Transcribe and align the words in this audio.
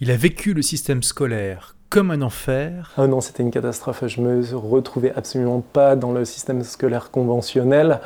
Il 0.00 0.12
a 0.12 0.16
vécu 0.16 0.54
le 0.54 0.62
système 0.62 1.02
scolaire 1.02 1.74
comme 1.90 2.10
un 2.10 2.22
enfer. 2.22 2.92
Ah 2.96 3.06
non, 3.06 3.20
c'était 3.20 3.42
une 3.42 3.50
catastrophe. 3.50 4.06
Je 4.06 4.20
me 4.20 4.44
retrouvais 4.54 5.12
absolument 5.14 5.60
pas 5.60 5.96
dans 5.96 6.12
le 6.12 6.24
système 6.24 6.62
scolaire 6.62 7.10
conventionnel. 7.10 8.00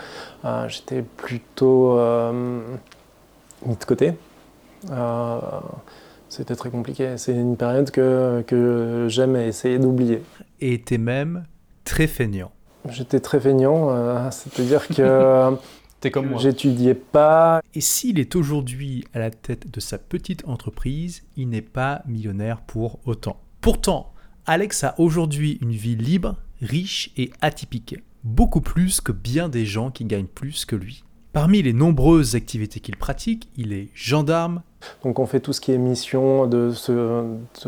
Euh, 0.45 0.69
j'étais 0.69 1.03
plutôt 1.03 1.99
euh, 1.99 2.61
mis 3.67 3.77
de 3.77 3.85
côté. 3.85 4.15
Euh, 4.91 5.39
c'était 6.31 6.55
très 6.55 6.71
compliqué. 6.71 7.19
C'est 7.19 7.33
une 7.33 7.57
période 7.57 7.91
que, 7.91 8.43
que 8.47 9.07
j'aime 9.09 9.37
essayer 9.37 9.79
d'oublier. 9.79 10.23
Et 10.61 10.73
était 10.73 10.97
même 10.97 11.45
très 11.85 12.07
feignant. 12.07 12.53
J'étais 12.89 13.21
très 13.21 13.39
feignant, 13.39 14.31
c'est-à-dire 14.31 14.89
que 14.89 15.57
comme 16.11 16.31
moi. 16.31 16.41
J'étudiais 16.41 16.95
pas. 16.95 17.63
Et 17.75 17.81
s'il 17.81 18.19
est 18.19 18.35
aujourd'hui 18.37 19.05
à 19.15 19.19
la 19.19 19.31
tête 19.31 19.71
de 19.71 19.81
sa 19.81 19.99
petite 19.99 20.47
entreprise, 20.47 21.23
il 21.37 21.49
n'est 21.49 21.63
pas 21.63 22.03
millionnaire 22.07 22.61
pour 22.61 22.99
autant. 23.05 23.41
Pourtant, 23.61 24.13
Alex 24.47 24.85
a 24.85 24.99
aujourd'hui 24.99 25.59
une 25.63 25.73
vie 25.73 25.97
libre, 25.97 26.37
riche 26.61 27.13
et 27.17 27.31
atypique. 27.41 27.97
Beaucoup 28.25 28.61
plus 28.61 29.01
que 29.01 29.13
bien 29.13 29.49
des 29.49 29.67
gens 29.67 29.91
qui 29.91 30.05
gagnent 30.05 30.27
plus 30.27 30.65
que 30.65 30.77
lui. 30.77 31.05
Parmi 31.33 31.63
les 31.63 31.73
nombreuses 31.73 32.35
activités 32.35 32.81
qu'il 32.81 32.97
pratique, 32.97 33.49
il 33.57 33.73
est 33.73 33.89
gendarme. 33.95 34.63
Donc 35.05 35.19
on 35.19 35.27
fait 35.27 35.41
tout 35.41 35.53
ce 35.53 35.61
qui 35.61 35.73
est 35.73 35.79
mission 35.79 36.47
de, 36.47 36.73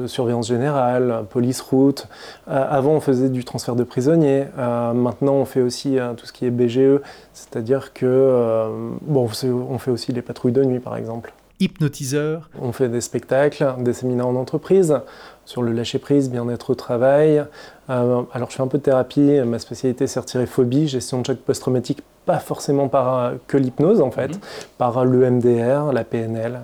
surveillance 0.07 0.49
générale, 0.49 1.25
police 1.31 1.61
route. 1.61 2.07
Euh, 2.49 2.67
avant 2.69 2.93
on 2.93 3.01
faisait 3.01 3.29
du 3.29 3.45
transfert 3.45 3.77
de 3.77 3.85
prisonniers. 3.85 4.47
Euh, 4.59 4.93
maintenant 4.93 5.35
on 5.35 5.45
fait 5.45 5.61
aussi 5.61 5.99
euh, 5.99 6.15
tout 6.15 6.27
ce 6.27 6.33
qui 6.33 6.47
est 6.47 6.51
BGE, 6.51 7.01
c'est-à-dire 7.33 7.93
que 7.93 8.69
bon, 9.03 9.29
on 9.45 9.79
fait 9.79 9.91
aussi 9.91 10.13
les 10.13 10.23
patrouilles 10.23 10.53
de 10.53 10.65
nuit 10.65 10.81
par 10.81 10.97
exemple. 10.97 11.33
Hypnotiseur. 11.61 12.51
On 12.61 12.73
fait 12.73 12.89
des 12.89 13.01
spectacles, 13.01 13.75
des 13.79 13.93
séminaires 13.93 14.27
en 14.27 14.35
entreprise 14.35 15.01
sur 15.45 15.63
le 15.63 15.73
lâcher-prise, 15.73 16.31
bien-être 16.31 16.71
au 16.71 16.75
travail. 16.75 17.45
alors 17.89 18.51
je 18.51 18.57
fais 18.57 18.63
un 18.63 18.67
peu 18.67 18.79
de 18.79 18.83
thérapie, 18.83 19.41
ma 19.47 19.59
spécialité 19.59 20.07
c'est 20.07 20.21
retirer 20.21 20.47
phobie, 20.47 20.89
gestion 20.89 21.21
de 21.21 21.27
choc 21.27 21.39
post-traumatique 21.39 22.03
pas 22.27 22.39
forcément 22.39 22.89
par 22.89 23.35
que 23.47 23.57
l'hypnose 23.57 24.01
en 24.01 24.11
fait, 24.11 24.29
mhm. 24.29 24.41
par 24.79 25.05
le 25.05 25.31
MDR, 25.31 25.93
la 25.93 26.05
PNL. 26.05 26.61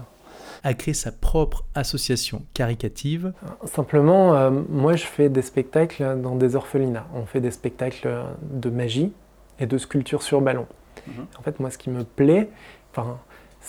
A 0.62 0.75
créé 0.75 0.92
sa 0.92 1.11
propre 1.11 1.64
association 1.75 2.44
caricative. 2.53 3.33
Simplement, 3.64 4.34
euh, 4.34 4.50
moi 4.69 4.94
je 4.97 5.05
fais 5.05 5.28
des 5.28 5.42
spectacles 5.42 6.20
dans 6.20 6.36
des 6.36 6.55
orphelinats. 6.55 7.06
On 7.14 7.25
fait 7.25 7.41
des 7.41 7.50
spectacles 7.50 8.08
de 8.42 8.70
magie 8.70 9.12
et 9.58 9.67
de 9.67 9.78
sculpture 9.78 10.22
sur 10.22 10.41
ballon. 10.41 10.67
Mhm. 11.06 11.27
En 11.39 11.42
fait, 11.42 11.61
moi 11.61 11.70
ce 11.70 11.78
qui 11.78 11.89
me 11.89 12.05
plaît, 12.05 12.50
enfin, 12.91 13.19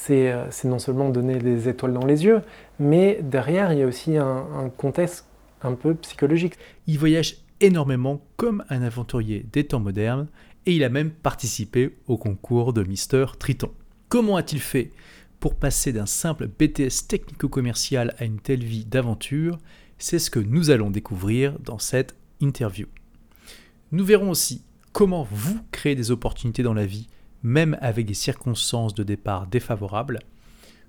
euh, 0.09 0.45
c'est 0.50 0.67
non 0.67 0.80
seulement 0.80 1.09
donner 1.09 1.38
des 1.38 1.70
étoiles 1.70 1.94
dans 1.94 2.06
les 2.06 2.25
yeux, 2.25 2.42
mais 2.80 3.20
derrière 3.22 3.72
il 3.72 3.80
y 3.80 3.83
a 3.83 3.88
aussi 3.88 4.17
un, 4.17 4.45
un 4.58 4.70
contexte 4.70 5.28
un 5.61 5.73
peu 5.73 5.94
psychologique. 5.95 6.55
Il 6.88 6.98
voyage 6.98 7.38
énormément 7.61 8.22
comme 8.36 8.66
un 8.70 8.81
aventurier 8.81 9.45
des 9.53 9.66
temps 9.66 9.80
modernes 9.80 10.28
et 10.66 10.73
il 10.73 10.83
a 10.83 10.89
même 10.89 11.11
participé 11.11 11.98
au 12.08 12.17
concours 12.17 12.73
de 12.73 12.83
Mister 12.83 13.26
Triton. 13.39 13.72
Comment 14.09 14.36
a-t-il 14.36 14.61
fait 14.61 14.92
pour 15.42 15.56
passer 15.56 15.92
d'un 15.92 16.06
simple 16.06 16.47
BTS 16.47 17.08
technico-commercial 17.09 18.14
à 18.20 18.25
une 18.25 18.39
telle 18.39 18.64
vie 18.64 18.86
d'aventure 18.86 19.58
C'est 19.98 20.20
ce 20.20 20.30
que 20.30 20.39
nous 20.39 20.70
allons 20.70 20.92
découvrir 20.92 21.59
dans 21.59 21.80
cette 21.80 22.16
interview. 22.42 22.86
Nous 23.92 24.06
verrons 24.06 24.30
aussi 24.30 24.64
comment 24.94 25.28
vous 25.30 25.59
créez 25.72 25.95
des 25.95 26.11
opportunités 26.11 26.61
dans 26.61 26.75
la 26.75 26.86
vie, 26.86 27.08
même 27.42 27.75
avec 27.81 28.06
des 28.06 28.14
circonstances 28.14 28.94
de 28.94 29.02
départ 29.02 29.48
défavorables. 29.48 30.20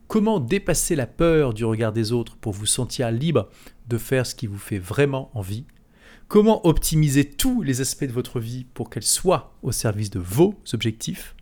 Comment 0.06 0.38
dépasser 0.38 0.96
la 0.96 1.06
peur 1.06 1.54
du 1.54 1.64
regard 1.64 1.94
des 1.94 2.12
autres 2.12 2.36
pour 2.36 2.52
vous 2.52 2.66
sentir 2.66 3.10
libre 3.10 3.48
de 3.88 3.96
faire 3.96 4.26
ce 4.26 4.34
qui 4.34 4.46
vous 4.46 4.58
fait 4.58 4.78
vraiment 4.78 5.30
envie? 5.32 5.64
Comment 6.28 6.66
optimiser 6.66 7.24
tous 7.24 7.62
les 7.62 7.80
aspects 7.80 8.04
de 8.04 8.12
votre 8.12 8.38
vie 8.38 8.66
pour 8.74 8.90
qu'elle 8.90 9.02
soit 9.02 9.54
au 9.62 9.72
service 9.72 10.10
de 10.10 10.20
vos 10.20 10.54
objectifs? 10.74 11.34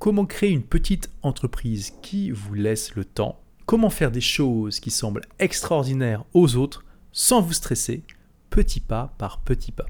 Comment 0.00 0.24
créer 0.24 0.48
une 0.48 0.62
petite 0.62 1.10
entreprise 1.20 1.92
qui 2.00 2.30
vous 2.30 2.54
laisse 2.54 2.94
le 2.94 3.04
temps? 3.04 3.38
Comment 3.66 3.90
faire 3.90 4.10
des 4.10 4.22
choses 4.22 4.80
qui 4.80 4.90
semblent 4.90 5.26
extraordinaires 5.38 6.24
aux 6.32 6.56
autres 6.56 6.86
sans 7.12 7.42
vous 7.42 7.52
stresser, 7.52 8.02
petit 8.48 8.80
pas 8.80 9.12
par 9.18 9.42
petit 9.42 9.72
pas? 9.72 9.84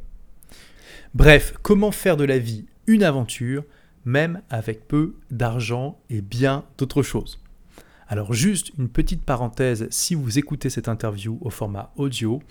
Bref, 1.15 1.55
comment 1.63 1.93
faire 1.93 2.17
de 2.17 2.25
la 2.25 2.39
vie 2.39 2.67
une 2.89 3.05
aventure, 3.05 3.63
même 4.05 4.43
avec 4.51 4.89
peu 4.89 5.15
d'argent 5.31 6.01
et 6.11 6.23
bien 6.23 6.65
d'autres 6.77 7.05
choses? 7.05 7.41
Alors 8.09 8.33
juste 8.33 8.73
une 8.81 8.89
petite 8.89 9.23
parenthèse, 9.23 9.87
si 9.91 10.17
vous 10.17 10.41
écoutez 10.41 10.71
cette 10.71 10.89
interview 10.89 11.39
au 11.41 11.51
format 11.51 11.93
audio, 11.95 12.43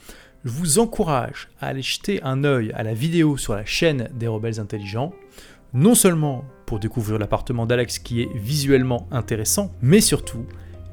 je 0.45 0.49
vous 0.51 0.79
encourage 0.79 1.49
à 1.59 1.67
aller 1.67 1.81
jeter 1.81 2.23
un 2.23 2.45
œil 2.45 2.71
à 2.71 2.83
la 2.83 2.93
vidéo 2.93 3.35
sur 3.35 3.53
la 3.53 3.65
chaîne 3.65 4.09
des 4.13 4.29
Rebelles 4.29 4.61
Intelligents, 4.61 5.13
non 5.73 5.93
seulement 5.93 6.45
pour 6.69 6.79
découvrir 6.79 7.17
l'appartement 7.17 7.65
d'Alex 7.65 7.97
qui 7.97 8.21
est 8.21 8.29
visuellement 8.35 9.07
intéressant, 9.09 9.71
mais 9.81 10.01
surtout 10.01 10.45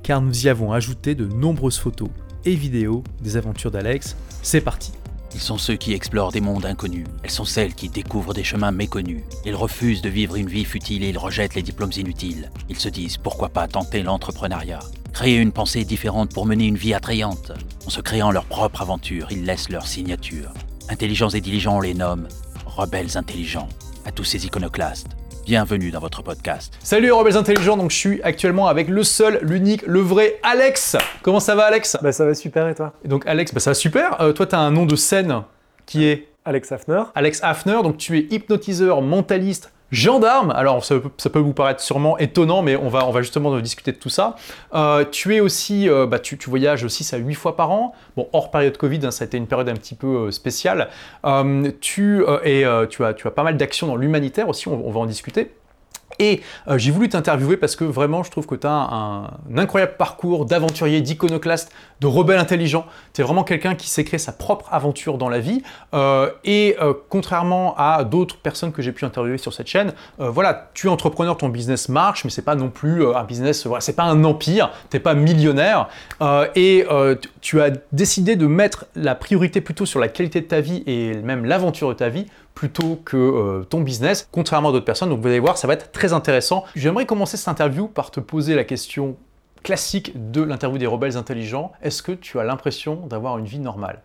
car 0.02 0.22
nous 0.22 0.46
y 0.46 0.48
avons 0.48 0.72
ajouté 0.72 1.14
de 1.14 1.26
nombreuses 1.26 1.76
photos 1.76 2.08
et 2.46 2.54
vidéos 2.54 3.04
des 3.20 3.36
aventures 3.36 3.70
d'Alex. 3.70 4.16
C'est 4.42 4.62
parti 4.62 4.92
ils 5.34 5.40
sont 5.40 5.58
ceux 5.58 5.76
qui 5.76 5.92
explorent 5.92 6.32
des 6.32 6.40
mondes 6.40 6.64
inconnus. 6.64 7.06
Elles 7.22 7.30
sont 7.30 7.44
celles 7.44 7.74
qui 7.74 7.90
découvrent 7.90 8.32
des 8.32 8.42
chemins 8.42 8.70
méconnus. 8.70 9.22
Ils 9.44 9.54
refusent 9.54 10.00
de 10.00 10.08
vivre 10.08 10.36
une 10.36 10.48
vie 10.48 10.64
futile 10.64 11.04
et 11.04 11.10
ils 11.10 11.18
rejettent 11.18 11.56
les 11.56 11.62
diplômes 11.62 11.92
inutiles. 11.94 12.50
Ils 12.70 12.78
se 12.78 12.88
disent 12.88 13.18
pourquoi 13.18 13.50
pas 13.50 13.68
tenter 13.68 14.02
l'entrepreneuriat? 14.02 14.80
Créer 15.12 15.36
une 15.36 15.52
pensée 15.52 15.84
différente 15.84 16.32
pour 16.32 16.46
mener 16.46 16.64
une 16.64 16.78
vie 16.78 16.94
attrayante. 16.94 17.52
En 17.86 17.90
se 17.90 18.00
créant 18.00 18.30
leur 18.30 18.46
propre 18.46 18.80
aventure, 18.80 19.28
ils 19.30 19.44
laissent 19.44 19.68
leur 19.68 19.86
signature. 19.86 20.54
Intelligents 20.88 21.28
et 21.28 21.42
diligents, 21.42 21.76
on 21.76 21.80
les 21.82 21.92
nomme 21.92 22.28
rebelles 22.64 23.18
intelligents. 23.18 23.68
À 24.06 24.12
tous 24.12 24.24
ces 24.24 24.46
iconoclastes, 24.46 25.15
bienvenue 25.46 25.92
dans 25.92 26.00
votre 26.00 26.22
podcast. 26.22 26.76
Salut 26.82 27.12
rebelles 27.12 27.36
intelligents, 27.36 27.76
donc 27.76 27.92
je 27.92 27.96
suis 27.96 28.22
actuellement 28.22 28.66
avec 28.66 28.88
le 28.88 29.04
seul, 29.04 29.38
l'unique, 29.42 29.82
le 29.86 30.00
vrai 30.00 30.40
Alex. 30.42 30.96
Comment 31.22 31.38
ça 31.38 31.54
va 31.54 31.66
Alex? 31.66 31.96
Bah 32.02 32.10
ça 32.10 32.24
va 32.24 32.34
super 32.34 32.66
et 32.66 32.74
toi? 32.74 32.92
Donc 33.04 33.24
Alex, 33.28 33.54
bah 33.54 33.60
ça 33.60 33.70
va 33.70 33.74
super. 33.74 34.20
Euh, 34.20 34.32
toi 34.32 34.46
tu 34.46 34.56
as 34.56 34.58
un 34.58 34.72
nom 34.72 34.86
de 34.86 34.96
scène 34.96 35.42
qui 35.86 36.04
est 36.04 36.26
Alex 36.44 36.72
Hafner. 36.72 37.00
Alex 37.14 37.38
Hafner, 37.44 37.78
donc 37.84 37.96
tu 37.96 38.18
es 38.18 38.26
hypnotiseur, 38.28 39.02
mentaliste, 39.02 39.72
Gendarme, 39.92 40.50
alors 40.50 40.84
ça 40.84 40.98
peut, 40.98 41.38
vous 41.38 41.52
paraître 41.52 41.80
sûrement 41.80 42.18
étonnant, 42.18 42.60
mais 42.60 42.74
on 42.74 42.88
va, 42.88 43.22
justement 43.22 43.56
discuter 43.60 43.92
de 43.92 43.96
tout 43.96 44.08
ça. 44.08 44.34
Euh, 44.74 45.04
tu 45.08 45.36
es 45.36 45.40
aussi, 45.40 45.88
euh, 45.88 46.06
bah, 46.06 46.18
tu, 46.18 46.36
voyages 46.48 46.88
6 46.88 47.14
à 47.14 47.18
8 47.18 47.34
fois 47.34 47.56
par 47.56 47.70
an. 47.70 47.94
Bon, 48.16 48.28
hors 48.32 48.50
période 48.50 48.76
Covid, 48.76 49.00
hein, 49.04 49.12
ça 49.12 49.24
a 49.24 49.26
été 49.26 49.36
une 49.36 49.46
période 49.46 49.68
un 49.68 49.74
petit 49.74 49.94
peu 49.94 50.26
euh, 50.26 50.30
spéciale. 50.32 50.88
tu 51.80 52.24
as 52.26 53.30
pas 53.34 53.42
mal 53.44 53.56
d'actions 53.56 53.86
dans 53.86 53.96
l'humanitaire 53.96 54.48
aussi, 54.48 54.66
on, 54.66 54.90
va 54.90 55.00
en 55.00 55.06
discuter. 55.06 55.52
Et 56.18 56.40
euh, 56.68 56.78
j'ai 56.78 56.90
voulu 56.90 57.08
t'interviewer 57.08 57.56
parce 57.56 57.76
que 57.76 57.84
vraiment, 57.84 58.22
je 58.22 58.30
trouve 58.30 58.46
que 58.46 58.54
tu 58.54 58.66
as 58.66 58.72
un, 58.72 59.30
incroyable 59.56 59.94
parcours 59.98 60.46
d'aventurier, 60.46 61.00
d'iconoclaste, 61.00 61.72
de 62.00 62.06
rebelle 62.06 62.38
intelligent. 62.38 62.86
Tu 63.14 63.20
es 63.20 63.24
vraiment 63.24 63.44
quelqu'un 63.44 63.74
qui 63.74 63.88
s'est 63.88 64.04
créé 64.04 64.18
sa 64.18 64.32
propre 64.32 64.68
aventure 64.72 65.18
dans 65.18 65.28
la 65.28 65.38
vie. 65.38 65.62
Euh, 65.94 66.30
et 66.44 66.76
euh, 66.80 66.92
contrairement 67.08 67.74
à 67.76 68.04
d'autres 68.04 68.36
personnes 68.38 68.72
que 68.72 68.82
j'ai 68.82 68.92
pu 68.92 69.04
interviewer 69.04 69.38
sur 69.38 69.52
cette 69.52 69.66
chaîne, 69.66 69.92
voilà, 70.18 70.70
tu 70.74 70.86
es 70.86 70.90
entrepreneur, 70.90 71.36
ton 71.36 71.48
business 71.48 71.88
marche, 71.88 72.24
mais 72.24 72.30
c'est 72.30 72.42
pas 72.42 72.54
non 72.54 72.68
plus 72.68 73.06
un 73.06 73.24
business, 73.24 73.66
c'est 73.80 73.96
pas 73.96 74.04
un 74.04 74.24
empire, 74.24 74.70
t'es 74.90 75.00
pas 75.00 75.14
millionnaire. 75.14 75.88
et 76.54 76.86
tu 77.40 77.60
as 77.60 77.70
décidé 77.92 78.36
de 78.36 78.46
mettre 78.46 78.86
la 78.94 79.14
priorité 79.14 79.60
plutôt 79.60 79.86
sur 79.86 80.00
la 80.00 80.08
qualité 80.08 80.40
de 80.40 80.46
ta 80.46 80.60
vie 80.60 80.82
et 80.86 81.14
même 81.14 81.44
l'aventure 81.44 81.88
de 81.88 81.94
ta 81.94 82.08
vie 82.08 82.26
plutôt 82.56 82.98
que 83.04 83.16
euh, 83.16 83.64
ton 83.64 83.82
business, 83.82 84.28
contrairement 84.32 84.70
à 84.70 84.72
d'autres 84.72 84.86
personnes. 84.86 85.10
Donc 85.10 85.20
vous 85.20 85.28
allez 85.28 85.38
voir, 85.38 85.58
ça 85.58 85.68
va 85.68 85.74
être 85.74 85.92
très 85.92 86.14
intéressant. 86.14 86.64
J'aimerais 86.74 87.04
commencer 87.04 87.36
cette 87.36 87.48
interview 87.48 87.86
par 87.86 88.10
te 88.10 88.18
poser 88.18 88.56
la 88.56 88.64
question 88.64 89.16
classique 89.62 90.12
de 90.32 90.42
l'interview 90.42 90.78
des 90.78 90.86
rebelles 90.86 91.18
intelligents. 91.18 91.72
Est-ce 91.82 92.02
que 92.02 92.12
tu 92.12 92.40
as 92.40 92.44
l'impression 92.44 93.06
d'avoir 93.06 93.36
une 93.36 93.44
vie 93.44 93.58
normale? 93.58 94.00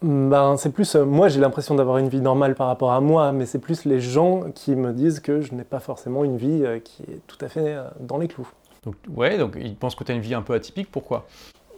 Ben, 0.00 0.56
c'est 0.56 0.70
plus, 0.70 0.96
euh, 0.96 1.04
moi 1.04 1.28
j'ai 1.28 1.38
l'impression 1.38 1.74
d'avoir 1.74 1.98
une 1.98 2.08
vie 2.08 2.20
normale 2.22 2.54
par 2.54 2.66
rapport 2.66 2.92
à 2.92 3.00
moi, 3.02 3.30
mais 3.32 3.44
c'est 3.44 3.58
plus 3.58 3.84
les 3.84 4.00
gens 4.00 4.50
qui 4.54 4.74
me 4.74 4.92
disent 4.92 5.20
que 5.20 5.42
je 5.42 5.54
n'ai 5.54 5.64
pas 5.64 5.80
forcément 5.80 6.24
une 6.24 6.38
vie 6.38 6.62
euh, 6.64 6.78
qui 6.78 7.02
est 7.02 7.20
tout 7.26 7.38
à 7.42 7.48
fait 7.48 7.76
dans 8.00 8.16
les 8.16 8.26
clous. 8.26 8.48
Donc, 8.84 8.94
ouais, 9.14 9.36
donc 9.36 9.58
ils 9.60 9.76
pensent 9.76 9.94
que 9.94 10.04
tu 10.04 10.12
as 10.12 10.14
une 10.14 10.22
vie 10.22 10.34
un 10.34 10.42
peu 10.42 10.54
atypique, 10.54 10.90
pourquoi? 10.90 11.26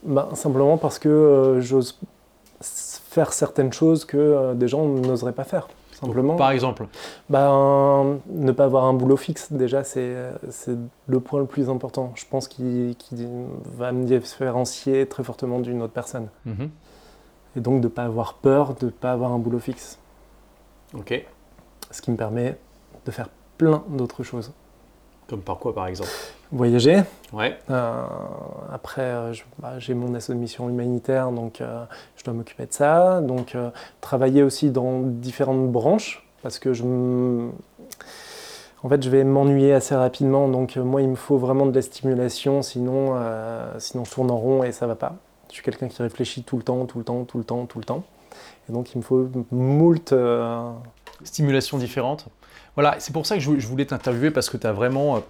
Ben, 0.04 0.28
Simplement 0.34 0.76
parce 0.76 1.00
que 1.00 1.58
j'ose 1.60 1.98
faire 2.60 3.32
certaines 3.32 3.72
choses 3.72 4.04
que 4.04 4.16
euh, 4.16 4.54
des 4.54 4.68
gens 4.68 4.86
n'oseraient 4.86 5.32
pas 5.32 5.44
faire. 5.44 5.68
Simplement. 5.92 6.36
par 6.36 6.50
exemple 6.50 6.88
ben, 7.30 8.20
Ne 8.28 8.52
pas 8.52 8.64
avoir 8.64 8.84
un 8.84 8.92
boulot 8.92 9.16
fixe, 9.16 9.50
déjà, 9.50 9.82
c'est 9.82 10.14
le 11.06 11.20
point 11.20 11.40
le 11.40 11.46
plus 11.46 11.70
important. 11.70 12.12
Je 12.16 12.24
pense 12.28 12.48
qu'il 12.48 12.94
va 13.78 13.92
me 13.92 14.04
différencier 14.04 15.06
très 15.06 15.24
fortement 15.24 15.58
d'une 15.58 15.80
autre 15.80 15.94
personne. 15.94 16.28
Mhm. 16.44 16.68
Et 17.56 17.60
donc 17.60 17.80
de 17.80 17.86
ne 17.86 17.92
pas 17.92 18.04
avoir 18.04 18.34
peur 18.34 18.74
de 18.74 18.86
ne 18.86 18.90
pas 18.90 19.12
avoir 19.12 19.32
un 19.32 19.38
boulot 19.38 19.58
fixe. 19.58 19.98
Ok. 20.92 21.24
Ce 21.90 22.02
qui 22.02 22.10
me 22.10 22.16
permet 22.16 22.58
de 23.06 23.10
faire 23.10 23.30
plein 23.56 23.82
d'autres 23.88 24.22
choses. 24.22 24.52
Comme 25.28 25.40
par 25.40 25.58
quoi, 25.58 25.74
par 25.74 25.86
exemple? 25.86 26.10
Voyager. 26.52 27.02
Ouais. 27.32 27.58
après, 28.72 29.32
bah, 29.58 29.78
j'ai 29.78 29.94
mon 29.94 30.14
asso 30.14 30.30
de 30.30 30.34
mission 30.34 30.68
humanitaire, 30.68 31.32
donc 31.32 31.60
je 32.16 32.24
dois 32.24 32.34
m'occuper 32.34 32.66
de 32.66 32.72
ça. 32.72 33.20
Donc, 33.20 33.56
travailler 34.00 34.44
aussi 34.44 34.70
dans 34.70 35.00
différentes 35.00 35.70
branches, 35.72 36.24
parce 36.42 36.60
que 36.60 36.72
je 36.72 36.84
en 38.82 38.88
fait, 38.88 39.02
je 39.02 39.10
vais 39.10 39.24
m'ennuyer 39.24 39.72
assez 39.72 39.96
rapidement. 39.96 40.46
Donc, 40.46 40.76
moi, 40.76 41.02
il 41.02 41.08
me 41.08 41.16
faut 41.16 41.38
vraiment 41.38 41.66
de 41.66 41.74
la 41.74 41.82
stimulation, 41.82 42.62
sinon, 42.62 43.16
sinon 43.78 44.04
je 44.04 44.10
tourne 44.12 44.30
en 44.30 44.36
rond 44.36 44.62
et 44.62 44.70
ça 44.70 44.86
va 44.86 44.94
pas. 44.94 45.16
Je 45.48 45.54
suis 45.54 45.62
quelqu'un 45.62 45.88
qui 45.88 46.02
réfléchit 46.02 46.42
tout 46.42 46.56
le 46.56 46.62
temps, 46.62 46.84
tout 46.86 46.98
le 46.98 47.04
temps, 47.04 47.24
tout 47.24 47.38
le 47.38 47.44
temps, 47.44 47.66
tout 47.66 47.78
le 47.78 47.84
temps. 47.84 48.04
Et 48.68 48.72
donc, 48.72 48.94
il 48.94 48.98
me 48.98 49.02
faut 49.02 49.28
moult. 49.50 50.12
Euh, 50.12 50.70
Stimulations 51.24 51.78
différentes. 51.78 52.26
Voilà, 52.76 52.96
c'est 52.98 53.12
pour 53.12 53.26
ça 53.26 53.36
que 53.36 53.42
je 53.42 53.66
voulais 53.66 53.86
t'interviewer 53.86 54.30
parce 54.30 54.48
que 54.50 54.56
tu 54.56 54.66
as 54.66 54.72
vraiment. 54.72 55.16
Euh, 55.16 55.20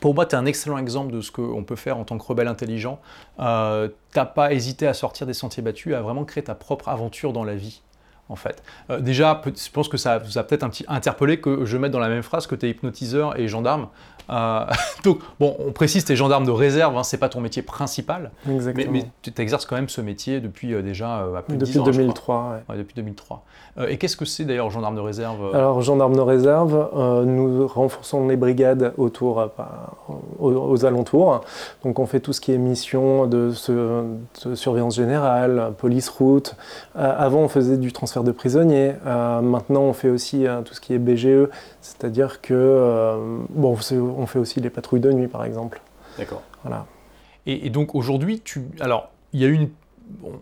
pour 0.00 0.14
moi, 0.14 0.24
tu 0.26 0.36
es 0.36 0.38
un 0.38 0.46
excellent 0.46 0.78
exemple 0.78 1.12
de 1.12 1.20
ce 1.20 1.32
qu'on 1.32 1.64
peut 1.64 1.76
faire 1.76 1.98
en 1.98 2.04
tant 2.04 2.16
que 2.16 2.24
rebelle 2.24 2.48
intelligent. 2.48 3.00
Euh, 3.40 3.88
tu 4.12 4.18
n'as 4.18 4.26
pas 4.26 4.52
hésité 4.52 4.86
à 4.86 4.94
sortir 4.94 5.26
des 5.26 5.34
sentiers 5.34 5.62
battus, 5.62 5.94
à 5.94 6.00
vraiment 6.00 6.24
créer 6.24 6.44
ta 6.44 6.54
propre 6.54 6.88
aventure 6.88 7.32
dans 7.32 7.44
la 7.44 7.54
vie 7.54 7.82
en 8.28 8.36
fait. 8.36 8.62
Euh, 8.90 9.00
déjà, 9.00 9.40
je 9.44 9.70
pense 9.70 9.88
que 9.88 9.96
ça 9.96 10.18
vous 10.18 10.38
a 10.38 10.44
peut-être 10.44 10.62
un 10.62 10.70
petit 10.70 10.84
interpellé 10.88 11.40
que 11.40 11.64
je 11.64 11.76
mette 11.76 11.92
dans 11.92 11.98
la 11.98 12.08
même 12.08 12.22
phrase 12.22 12.46
que 12.46 12.54
tu 12.54 12.66
es 12.66 12.70
hypnotiseur 12.70 13.38
et 13.38 13.48
gendarme. 13.48 13.88
Euh, 14.30 14.64
donc, 15.04 15.20
bon, 15.40 15.56
on 15.58 15.72
précise, 15.72 16.04
tu 16.04 16.12
es 16.12 16.16
gendarme 16.16 16.44
de 16.44 16.50
réserve, 16.50 16.96
hein, 16.96 17.02
c'est 17.02 17.18
pas 17.18 17.28
ton 17.28 17.40
métier 17.40 17.62
principal. 17.62 18.30
Exactement. 18.50 18.92
Mais, 18.92 19.04
tu 19.22 19.32
exerces 19.40 19.66
quand 19.66 19.76
même 19.76 19.88
ce 19.88 20.00
métier 20.00 20.40
depuis 20.40 20.74
euh, 20.74 20.82
déjà 20.82 21.26
plus 21.46 21.56
de 21.56 21.64
10 21.64 21.78
ans. 21.78 21.84
2003, 21.84 22.62
ouais. 22.68 22.76
Depuis 22.78 22.94
2003. 22.94 23.44
et 23.88 23.98
qu'est-ce 23.98 24.16
que 24.16 24.24
c'est 24.24 24.44
d'ailleurs 24.44 24.70
gendarme 24.70 24.96
de 24.96 25.00
réserve 25.00 25.54
Alors, 25.54 25.80
gendarme 25.82 26.14
de 26.16 26.20
réserve, 26.20 26.90
nous 27.24 27.66
renforçons 27.66 28.28
les 28.28 28.36
brigades 28.36 28.92
autour, 28.96 29.50
aux, 30.38 30.84
alentours. 30.84 31.40
Donc, 31.84 31.98
on 31.98 32.06
fait 32.06 32.20
tout 32.20 32.32
ce 32.32 32.40
qui 32.40 32.52
est 32.52 32.58
mission 32.58 33.26
de, 33.26 33.52
de 33.68 34.54
surveillance 34.54 34.96
générale, 34.96 35.72
police 35.78 36.08
route. 36.08 36.54
avant, 36.94 37.40
on 37.40 37.48
faisait 37.48 37.76
du 37.76 37.92
transfert 37.92 38.24
de 38.24 38.32
prisonniers. 38.32 38.92
Euh, 39.06 39.40
maintenant, 39.40 39.82
on 39.82 39.92
fait 39.92 40.08
aussi 40.08 40.46
euh, 40.46 40.62
tout 40.62 40.74
ce 40.74 40.80
qui 40.80 40.94
est 40.94 40.98
BGE, 40.98 41.48
c'est-à-dire 41.80 42.40
que 42.40 42.54
euh, 42.54 43.38
bon, 43.50 43.76
on 44.18 44.26
fait 44.26 44.38
aussi 44.38 44.60
les 44.60 44.70
patrouilles 44.70 45.00
de 45.00 45.12
nuit, 45.12 45.28
par 45.28 45.44
exemple. 45.44 45.80
D'accord. 46.18 46.42
Voilà. 46.62 46.86
Et, 47.46 47.66
et 47.66 47.70
donc 47.70 47.94
aujourd'hui, 47.94 48.40
tu, 48.40 48.62
alors 48.80 49.10
il 49.32 49.40
y 49.40 49.44
a 49.44 49.48
une 49.48 49.70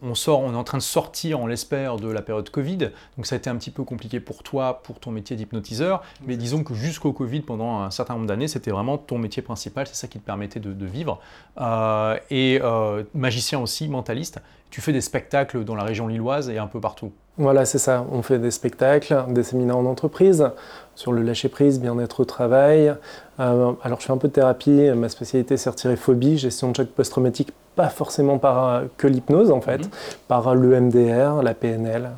on 0.02 0.14
sort, 0.14 0.40
on 0.40 0.52
est 0.52 0.56
en 0.56 0.64
train 0.64 0.78
de 0.78 0.82
sortir, 0.82 1.40
on 1.40 1.46
l'espère, 1.46 1.96
de 1.96 2.08
la 2.08 2.22
période 2.22 2.48
Covid. 2.50 2.90
Donc 3.16 3.26
ça 3.26 3.34
a 3.34 3.38
été 3.38 3.50
un 3.50 3.56
petit 3.56 3.70
peu 3.70 3.84
compliqué 3.84 4.20
pour 4.20 4.42
toi, 4.42 4.82
pour 4.82 5.00
ton 5.00 5.10
métier 5.10 5.36
d'hypnotiseur. 5.36 6.02
Mais 6.26 6.36
disons 6.36 6.64
que 6.64 6.74
jusqu'au 6.74 7.12
Covid, 7.12 7.40
pendant 7.40 7.80
un 7.80 7.90
certain 7.90 8.14
nombre 8.14 8.26
d'années, 8.26 8.48
c'était 8.48 8.70
vraiment 8.70 8.98
ton 8.98 9.18
métier 9.18 9.42
principal. 9.42 9.86
C'est 9.86 9.94
ça 9.94 10.08
qui 10.08 10.18
te 10.18 10.24
permettait 10.24 10.60
de, 10.60 10.86
vivre. 10.86 11.20
Euh, 11.60 12.18
et 12.30 12.58
euh, 12.62 13.04
magicien 13.14 13.60
aussi, 13.60 13.88
mentaliste. 13.88 14.40
Tu 14.70 14.80
fais 14.80 14.92
des 14.92 15.00
spectacles 15.00 15.64
dans 15.64 15.74
la 15.74 15.84
région 15.84 16.06
lilloise 16.06 16.48
et 16.48 16.58
un 16.58 16.66
peu 16.66 16.80
partout. 16.80 17.12
Voilà, 17.38 17.64
c'est 17.64 17.78
ça. 17.78 18.04
On 18.12 18.22
fait 18.22 18.38
des 18.38 18.50
spectacles, 18.50 19.24
des 19.28 19.42
séminaires 19.42 19.78
en 19.78 19.86
entreprise, 19.86 20.50
sur 20.94 21.12
le 21.12 21.22
lâcher-prise, 21.22 21.80
bien-être 21.80 22.20
au 22.20 22.24
travail. 22.24 22.94
Euh, 23.38 23.72
alors, 23.82 24.00
je 24.00 24.06
fais 24.06 24.12
un 24.12 24.18
peu 24.18 24.28
de 24.28 24.32
thérapie. 24.32 24.90
Ma 24.94 25.08
spécialité, 25.08 25.56
c'est 25.56 25.70
retirer 25.70 25.96
phobie, 25.96 26.36
gestion 26.36 26.70
de 26.70 26.76
choc 26.76 26.88
post-traumatique 26.88 27.52
pas 27.76 27.88
forcément 27.88 28.38
par 28.38 28.68
euh, 28.68 28.84
que 28.96 29.06
l'hypnose 29.06 29.50
en 29.50 29.60
fait, 29.60 29.78
mhm. 29.78 29.90
par 30.28 30.54
l'EMDR, 30.54 31.42
la 31.42 31.54
PNL. 31.54 32.10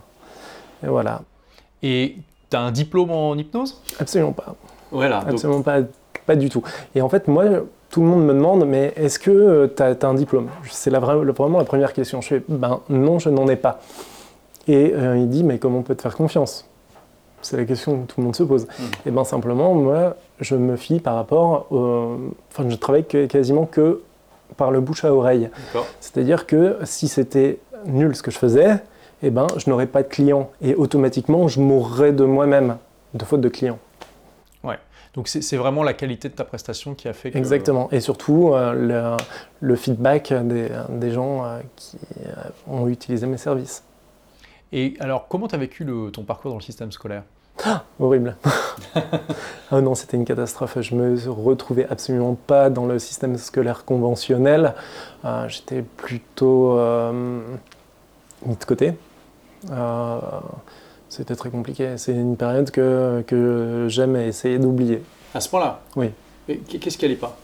Et 0.82 0.88
voilà. 0.88 1.22
Et 1.82 2.16
tu 2.50 2.56
as 2.56 2.60
un 2.60 2.72
diplôme 2.72 3.10
en 3.10 3.36
hypnose? 3.36 3.80
Absolument 4.00 4.32
pas. 4.32 4.54
Voilà. 4.90 5.18
Absolument 5.18 5.62
pas, 5.62 5.78
pas 6.26 6.36
du 6.36 6.48
tout. 6.48 6.62
Et 6.94 7.02
en 7.02 7.08
fait, 7.08 7.28
moi, 7.28 7.44
tout 7.90 8.00
le 8.00 8.06
monde 8.06 8.24
me 8.24 8.32
demande, 8.32 8.66
mais 8.66 8.92
est-ce 8.96 9.18
que 9.18 9.30
euh, 9.30 9.68
tu 9.74 9.82
as, 9.82 10.08
un 10.08 10.14
diplôme? 10.14 10.48
C'est 10.70 10.90
vraiment 10.90 11.58
la 11.58 11.64
première 11.64 11.92
question. 11.92 12.20
Je 12.20 12.28
fais, 12.28 12.42
ben 12.48 12.80
non, 12.88 13.18
je 13.18 13.28
n'en 13.28 13.46
ai 13.48 13.56
pas. 13.56 13.80
Et 14.68 14.92
euh, 14.94 15.16
il 15.18 15.28
dit, 15.28 15.44
mais 15.44 15.58
comment 15.58 15.78
on 15.78 15.82
peut 15.82 15.94
te 15.94 16.02
faire 16.02 16.16
confiance? 16.16 16.68
C'est 17.40 17.56
la 17.56 17.64
question 17.64 18.02
que 18.02 18.06
tout 18.06 18.20
le 18.20 18.24
monde 18.24 18.36
se 18.36 18.44
pose. 18.44 18.66
Mhm. 18.66 18.86
Et 19.06 19.10
bien 19.10 19.24
simplement, 19.24 19.74
moi, 19.74 20.16
je 20.40 20.54
me 20.54 20.76
fie 20.76 21.00
par 21.00 21.16
rapport, 21.16 21.66
enfin, 21.70 22.68
je 22.68 22.76
travaille 22.76 23.04
quasiment 23.04 23.66
que 23.66 24.02
par 24.56 24.70
le 24.70 24.80
bouche 24.80 25.04
à 25.04 25.12
oreille. 25.12 25.50
C'est-à-dire 26.00 26.46
que 26.46 26.78
si 26.84 27.08
c'était 27.08 27.58
nul 27.86 28.14
ce 28.14 28.22
que 28.22 28.30
je 28.30 28.38
faisais, 28.38 28.78
eh 29.22 29.30
ben, 29.30 29.46
je 29.56 29.70
n'aurais 29.70 29.86
pas 29.86 30.02
de 30.02 30.08
clients 30.08 30.50
et 30.60 30.74
automatiquement 30.74 31.48
je 31.48 31.60
mourrais 31.60 32.12
de 32.12 32.24
moi-même, 32.24 32.76
de 33.14 33.24
faute 33.24 33.40
de 33.40 33.48
clients. 33.48 33.78
Ouais. 34.64 34.78
Donc 35.14 35.28
c'est 35.28 35.56
vraiment 35.56 35.82
la 35.82 35.94
qualité 35.94 36.28
de 36.28 36.34
ta 36.34 36.44
prestation 36.44 36.94
qui 36.94 37.08
a 37.08 37.12
fait 37.12 37.30
que... 37.30 37.38
Exactement. 37.38 37.88
Et 37.92 38.00
surtout 38.00 38.52
euh, 38.54 39.16
le, 39.60 39.76
feedback 39.76 40.32
des, 40.32 41.10
gens 41.10 41.44
euh, 41.44 41.60
qui 41.76 41.98
euh, 42.26 42.30
ont 42.66 42.88
utilisé 42.88 43.26
mes 43.26 43.36
services. 43.36 43.84
Et 44.72 44.94
alors, 45.00 45.28
comment 45.28 45.48
tu 45.48 45.54
as 45.54 45.58
vécu 45.58 45.86
ton 46.12 46.22
parcours 46.22 46.50
dans 46.50 46.56
le 46.56 46.62
système 46.62 46.92
scolaire? 46.92 47.24
Ah, 47.64 47.84
horrible. 48.00 48.36
ah 49.70 49.80
non, 49.82 49.94
c'était 49.94 50.16
une 50.16 50.24
catastrophe. 50.24 50.80
Je 50.80 50.94
me 50.94 51.30
retrouvais 51.30 51.86
absolument 51.88 52.34
pas 52.34 52.70
dans 52.70 52.86
le 52.86 52.98
système 52.98 53.36
scolaire 53.36 53.84
conventionnel. 53.84 54.74
Euh, 55.24 55.46
j'étais 55.48 55.82
plutôt 55.82 56.78
euh, 56.78 57.40
mis 58.46 58.56
de 58.56 58.64
côté. 58.64 58.94
Euh, 59.70 60.18
c'était 61.10 61.36
très 61.36 61.50
compliqué. 61.50 61.98
C'est 61.98 62.12
une 62.12 62.38
période 62.38 62.70
que, 62.70 63.22
que 63.26 63.86
j'aime 63.88 64.16
essayer 64.16 64.58
d'oublier. 64.58 65.02
À 65.34 65.40
ce 65.40 65.50
point-là? 65.50 65.80
Oui. 65.96 66.10
Qu'est-ce 66.80 66.96
qui 66.96 67.04
allait 67.04 67.16
pas? 67.16 67.36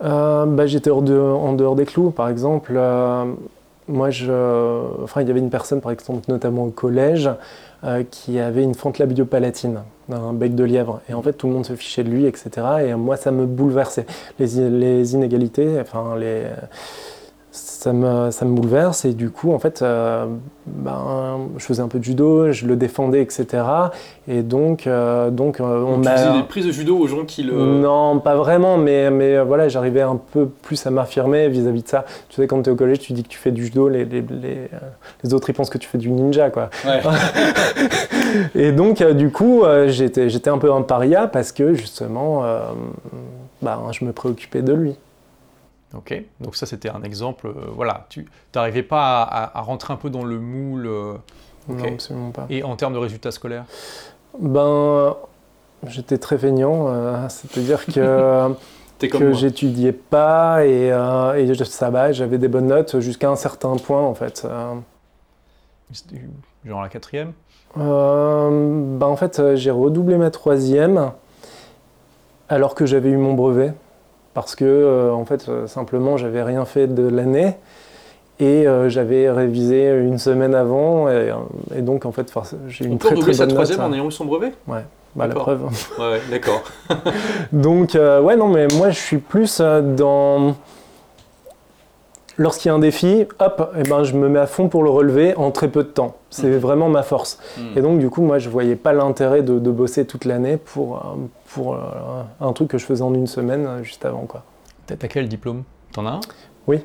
Bah, 0.00 0.66
J'étais 0.66 0.90
en 0.90 1.00
dehors 1.00 1.76
des 1.76 1.84
clous, 1.86 2.10
par 2.10 2.28
exemple. 2.28 2.76
Moi, 3.92 4.10
je, 4.10 4.32
enfin, 5.02 5.22
il 5.22 5.28
y 5.28 5.30
avait 5.30 5.40
une 5.40 5.50
personne, 5.50 5.80
par 5.80 5.92
exemple, 5.92 6.22
notamment 6.28 6.64
au 6.64 6.70
collège, 6.70 7.30
euh, 7.84 8.02
qui 8.10 8.38
avait 8.38 8.62
une 8.62 8.74
fente 8.74 8.98
labiopalatine, 8.98 9.80
un 10.10 10.32
bec 10.32 10.54
de 10.54 10.64
lièvre. 10.64 11.00
Et 11.08 11.14
en 11.14 11.22
fait, 11.22 11.34
tout 11.34 11.46
le 11.46 11.52
monde 11.52 11.66
se 11.66 11.74
fichait 11.74 12.04
de 12.04 12.10
lui, 12.10 12.26
etc. 12.26 12.50
Et 12.86 12.94
moi, 12.94 13.16
ça 13.16 13.30
me 13.30 13.46
bouleversait. 13.46 14.06
Les, 14.38 14.70
les 14.70 15.14
inégalités, 15.14 15.78
enfin, 15.80 16.16
les 16.16 16.44
ça 17.52 17.92
me, 17.92 18.30
ça 18.30 18.46
me 18.46 18.54
bouleverse 18.54 19.04
et 19.04 19.12
du 19.12 19.28
coup 19.28 19.52
en 19.52 19.58
fait 19.58 19.82
euh, 19.82 20.24
ben, 20.66 21.48
je 21.58 21.64
faisais 21.64 21.82
un 21.82 21.88
peu 21.88 21.98
de 21.98 22.04
judo, 22.04 22.50
je 22.50 22.66
le 22.66 22.76
défendais 22.76 23.20
etc 23.20 23.62
et 24.26 24.40
donc, 24.40 24.86
euh, 24.86 25.28
donc 25.30 25.60
euh, 25.60 25.84
on 25.84 25.98
m'a... 25.98 26.14
Tu 26.14 26.18
faisais 26.22 26.32
des 26.32 26.42
prises 26.44 26.66
de 26.66 26.72
judo 26.72 26.96
aux 26.96 27.06
gens 27.06 27.26
qui 27.26 27.42
le... 27.42 27.52
Non 27.52 28.20
pas 28.20 28.36
vraiment 28.36 28.78
mais, 28.78 29.10
mais 29.10 29.38
voilà 29.42 29.68
j'arrivais 29.68 30.00
un 30.00 30.16
peu 30.16 30.46
plus 30.46 30.86
à 30.86 30.90
m'affirmer 30.90 31.50
vis-à-vis 31.50 31.82
de 31.82 31.88
ça. 31.88 32.06
Tu 32.30 32.36
sais 32.36 32.46
quand 32.46 32.62
tu 32.62 32.70
es 32.70 32.72
au 32.72 32.76
collège 32.76 33.00
tu 33.00 33.12
dis 33.12 33.22
que 33.22 33.28
tu 33.28 33.38
fais 33.38 33.50
du 33.50 33.66
judo, 33.66 33.86
les, 33.90 34.06
les, 34.06 34.22
les, 34.22 34.68
les 35.22 35.34
autres 35.34 35.50
ils 35.50 35.54
pensent 35.54 35.70
que 35.70 35.78
tu 35.78 35.88
fais 35.88 35.98
du 35.98 36.10
ninja 36.10 36.48
quoi. 36.48 36.70
et 38.54 38.72
donc 38.72 39.02
du 39.02 39.30
coup 39.30 39.62
j'étais, 39.88 40.30
j'étais 40.30 40.48
un 40.48 40.58
peu 40.58 40.72
un 40.72 40.80
paria 40.80 41.26
parce 41.26 41.52
que 41.52 41.74
justement 41.74 42.44
ben, 43.60 43.78
je 43.92 44.06
me 44.06 44.12
préoccupais 44.12 44.62
de 44.62 44.72
lui. 44.72 44.96
Ok, 45.94 46.22
donc 46.40 46.56
ça 46.56 46.66
c'était 46.66 46.88
un 46.88 47.02
exemple. 47.02 47.48
Euh, 47.48 47.52
voilà, 47.74 48.06
tu 48.08 48.26
n'arrivais 48.54 48.82
pas 48.82 49.22
à, 49.22 49.60
rentrer 49.60 49.92
un 49.92 49.96
peu 49.96 50.08
dans 50.08 50.24
le 50.24 50.38
moule. 50.38 50.86
Euh, 50.86 51.14
non, 51.68 51.84
absolument 51.84 52.30
pas. 52.30 52.46
Et 52.48 52.62
en 52.62 52.76
termes 52.76 52.94
de 52.94 52.98
résultats 52.98 53.30
scolaires 53.30 53.64
Ben, 54.38 55.14
j'étais 55.86 56.18
très 56.18 56.38
feignant, 56.38 56.86
euh, 56.88 57.28
c'est-à-dire 57.28 57.84
que. 57.86 58.54
que 58.98 59.32
j'étudiais 59.32 59.90
pas 59.90 60.64
et, 60.64 60.86
et 60.86 61.64
ça 61.64 61.90
va, 61.90 62.12
j'avais 62.12 62.38
des 62.38 62.46
bonnes 62.46 62.68
notes 62.68 63.00
jusqu'à 63.00 63.28
un 63.28 63.34
certain 63.34 63.74
point 63.74 64.00
en 64.00 64.14
fait. 64.14 64.46
Genre 66.64 66.80
la 66.80 66.88
quatrième? 66.88 67.32
Ben, 67.74 69.02
En 69.02 69.16
fait, 69.16 69.56
j'ai 69.56 69.72
redoublé 69.72 70.16
ma 70.18 70.30
troisième 70.30 71.10
alors 72.48 72.76
que 72.76 72.86
j'avais 72.86 73.10
eu 73.10 73.16
mon 73.16 73.34
brevet 73.34 73.74
parce 74.34 74.54
que 74.54 74.64
euh, 74.64 75.12
en 75.12 75.24
fait 75.24 75.48
euh, 75.48 75.66
simplement 75.66 76.16
j'avais 76.16 76.42
rien 76.42 76.64
fait 76.64 76.86
de 76.86 77.08
l'année 77.08 77.56
et 78.40 78.66
euh, 78.66 78.88
j'avais 78.88 79.30
révisé 79.30 79.88
une 79.90 80.18
semaine 80.18 80.54
avant 80.54 81.08
et, 81.08 81.32
donc 81.80 82.06
en 82.06 82.12
fait 82.12 82.32
j'ai 82.68 82.86
une 82.86 82.98
très 82.98 83.14
très 83.14 83.24
bonne 83.24 83.34
sa 83.34 83.46
troisième 83.46 83.80
en 83.80 83.92
ayant 83.92 84.08
eu 84.08 84.12
son 84.12 84.24
brevet? 84.24 84.52
Ouais 84.66 84.84
bah, 85.14 85.26
la 85.26 85.34
preuve 85.34 85.64
ouais, 85.98 86.20
d'accord 86.30 86.62
donc 87.52 87.94
ouais 87.94 88.36
non 88.36 88.48
mais 88.48 88.66
moi 88.68 88.90
je 88.90 88.98
suis 88.98 89.18
plus 89.18 89.60
dans 89.60 90.54
lorsqu'il 92.38 92.68
y 92.68 92.72
a 92.72 92.74
un 92.74 92.78
défi, 92.78 93.26
hop, 93.38 93.72
eh 93.78 93.82
ben, 93.82 94.04
je 94.04 94.14
me 94.14 94.28
mets 94.28 94.38
à 94.38 94.46
fond 94.46 94.68
pour 94.68 94.82
le 94.82 94.90
relever 94.90 95.34
en 95.36 95.50
très 95.50 95.68
peu 95.68 95.82
de 95.82 95.88
temps. 95.88 96.16
C'est 96.30 96.48
mhm. 96.48 96.58
vraiment 96.58 96.88
ma 96.88 97.02
force. 97.02 97.38
Mhm. 97.58 97.64
Et 97.76 97.80
donc, 97.80 97.98
du 97.98 98.10
coup, 98.10 98.22
moi, 98.22 98.38
je 98.38 98.48
ne 98.48 98.52
voyais 98.52 98.76
pas 98.76 98.92
l'intérêt 98.92 99.42
de, 99.42 99.58
bosser 99.70 100.04
toute 100.04 100.24
l'année 100.24 100.56
pour, 100.56 100.96
euh, 100.96 101.00
pour 101.54 101.74
euh, 101.74 101.78
un 102.40 102.52
truc 102.52 102.68
que 102.68 102.78
je 102.78 102.84
faisais 102.84 103.02
en 103.02 103.14
une 103.14 103.26
semaine 103.26 103.66
euh, 103.66 103.82
juste 103.82 104.04
avant. 104.04 104.26
T'as 104.86 104.96
quel 105.08 105.28
diplôme? 105.28 105.64
T'en 105.92 106.06
as 106.06 106.10
un? 106.10 106.20
Oui, 106.66 106.84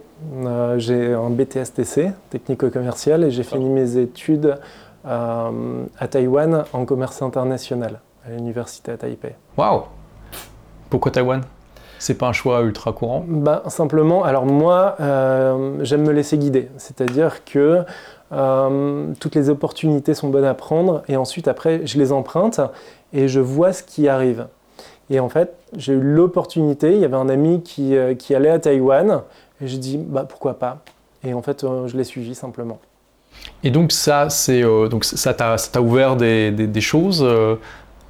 j'ai 0.78 1.14
un 1.14 1.30
BTSTC, 1.30 2.12
technico-commercial, 2.32 3.24
et 3.24 3.32
j'ai 3.32 3.44
fini 3.44 3.70
mes 3.70 3.98
études 3.98 4.58
à 5.06 6.08
Taïwan 6.10 6.64
en 6.74 6.84
commerce 6.86 7.22
international, 7.22 8.00
à 8.26 8.32
l'université 8.32 8.92
à 8.92 8.98
Taipei. 8.98 9.36
Waouh 9.56 9.84
Pourquoi 10.90 11.12
Taïwan? 11.12 11.42
C'est 12.00 12.16
pas 12.16 12.28
un 12.28 12.34
choix 12.34 12.62
ultra 12.62 12.92
courant? 12.92 13.24
Bah, 13.28 13.62
Simplement, 13.68 14.24
alors 14.24 14.48
moi, 14.48 14.96
j'aime 15.82 16.08
me 16.08 16.12
laisser 16.12 16.40
guider. 16.40 16.70
C'est-à-dire 16.78 17.46
que 17.46 17.84
toutes 19.20 19.36
les 19.36 19.50
opportunités 19.52 20.16
sont 20.16 20.30
bonnes 20.30 20.44
à 20.46 20.56
prendre 20.56 21.04
et 21.08 21.18
ensuite, 21.18 21.48
après, 21.48 21.86
je 21.86 22.00
les 22.00 22.12
emprunte 22.12 22.62
et 23.14 23.28
je 23.28 23.40
vois 23.40 23.74
ce 23.74 23.84
qui 23.84 24.08
arrive. 24.08 24.48
Et 25.10 25.20
en 25.20 25.30
fait, 25.30 25.54
j'ai 25.76 25.94
eu 25.94 26.02
l'opportunité, 26.02 26.94
il 26.94 27.00
y 27.00 27.06
avait 27.06 27.16
un 27.16 27.30
ami 27.30 27.62
qui, 27.64 27.96
qui 28.20 28.36
allait 28.36 28.50
à 28.50 28.60
Taïwan 28.60 29.22
et 29.62 29.68
j'ai 29.68 29.78
dit, 29.78 29.98
bah, 29.98 30.26
pourquoi 30.28 30.60
pas 30.60 30.80
Et 31.24 31.34
en 31.34 31.42
fait, 31.42 31.66
je 31.88 31.96
l'ai 31.96 32.04
suivi 32.04 32.36
simplement. 32.36 32.80
Et 33.64 33.72
donc 33.72 33.92
ça, 33.92 34.30
c'est 34.30 34.64
euh, 34.64 34.88
donc 34.88 35.04
ça 35.06 35.34
t'a 35.34 35.82
ouvert 35.82 36.16
des, 36.16 36.52
des, 36.52 36.82
choses. 36.82 37.24
Euh, 37.24 37.56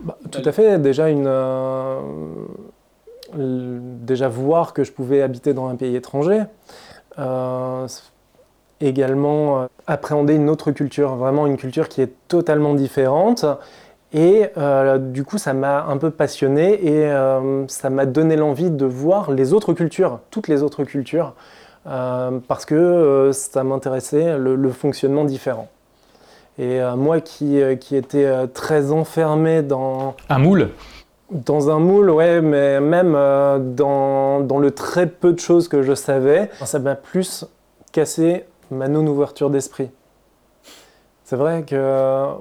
bah, 0.01 0.17
tout 0.31 0.41
à 0.43 0.51
fait. 0.51 0.79
Déjà 0.79 1.09
une 1.09 1.27
euh, 1.27 2.01
déjà 3.33 4.27
voir 4.27 4.73
que 4.73 4.83
je 4.83 4.91
pouvais 4.91 5.21
habiter 5.21 5.53
dans 5.53 5.67
un 5.67 5.75
pays 5.75 5.95
étranger. 5.95 6.43
également 8.79 9.67
appréhender 9.87 10.35
une 10.35 10.49
autre 10.49 10.71
culture, 10.71 11.15
vraiment 11.15 11.47
une 11.47 11.57
culture 11.57 11.89
qui 11.89 12.01
est 12.01 12.13
totalement 12.27 12.75
différente. 12.75 13.45
Et 14.19 14.49
du 14.99 15.23
coup, 15.23 15.37
ça 15.37 15.53
m'a 15.53 15.85
un 15.85 15.97
peu 15.97 16.09
passionné 16.09 16.83
et 16.83 17.11
ça 17.67 17.89
m'a 17.91 18.07
donné 18.07 18.35
l'envie 18.35 18.71
de 18.71 18.85
voir 18.85 19.31
les 19.31 19.53
autres 19.53 19.73
cultures, 19.73 20.21
toutes 20.31 20.47
les 20.47 20.63
autres 20.63 20.83
cultures. 20.83 21.35
Euh, 21.87 22.39
parce 22.47 22.65
que 22.65 22.75
euh, 22.75 23.31
ça 23.31 23.63
m'intéressait 23.63 24.37
le, 24.37 24.69
fonctionnement 24.71 25.23
différent. 25.23 25.69
Et 26.57 26.81
euh, 26.81 26.95
moi 26.95 27.21
qui, 27.21 27.61
qui 27.79 27.95
étais 27.95 28.47
très 28.49 28.91
enfermé 28.91 29.61
dans... 29.61 30.15
Un 30.29 30.39
moule? 30.39 30.69
Dans 31.31 31.69
un 31.69 31.79
moule, 31.79 32.09
ouais, 32.09 32.41
mais 32.41 32.79
même 32.79 33.13
dans, 33.75 34.39
dans, 34.41 34.59
le 34.59 34.71
très 34.71 35.07
peu 35.07 35.33
de 35.33 35.39
choses 35.39 35.67
que 35.67 35.81
je 35.81 35.93
savais, 35.93 36.49
ça 36.63 36.79
m'a 36.79 36.95
plus 36.95 37.45
cassé 37.91 38.45
ma 38.71 38.87
non-ouverture 38.87 39.49
d'esprit. 39.49 39.89
C'est 41.25 41.35
vrai 41.35 41.63
que 41.63 42.31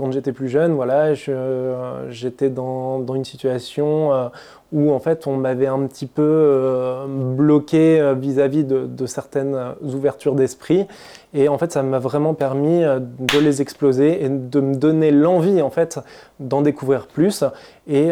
quand 0.00 0.12
j'étais 0.12 0.32
plus 0.32 0.48
jeune, 0.48 0.72
voilà, 0.72 1.12
j'étais 1.14 2.48
dans, 2.48 3.00
dans, 3.00 3.14
une 3.14 3.26
situation 3.26 4.14
euh, 4.14 4.28
où 4.72 4.92
en 4.92 4.98
fait 4.98 5.26
on 5.26 5.36
m'avait 5.36 5.66
un 5.66 5.86
petit 5.86 6.06
peu 6.06 6.22
euh, 6.24 7.04
bloqué 7.06 8.00
euh, 8.00 8.14
vis-à-vis 8.14 8.64
de, 8.64 8.86
de, 8.86 9.06
certaines 9.06 9.56
ouvertures 9.82 10.34
d'esprit, 10.34 10.86
et 11.34 11.48
en 11.48 11.58
fait 11.58 11.72
ça 11.72 11.82
m'a 11.82 11.98
vraiment 11.98 12.32
permis 12.32 12.80
de 12.80 13.38
les 13.38 13.60
exploser 13.60 14.24
et 14.24 14.30
de 14.30 14.60
me 14.60 14.74
donner 14.74 15.10
l'envie 15.10 15.60
en 15.60 15.70
fait 15.70 16.00
d'en 16.40 16.62
découvrir 16.62 17.06
plus 17.06 17.44
et 17.86 18.10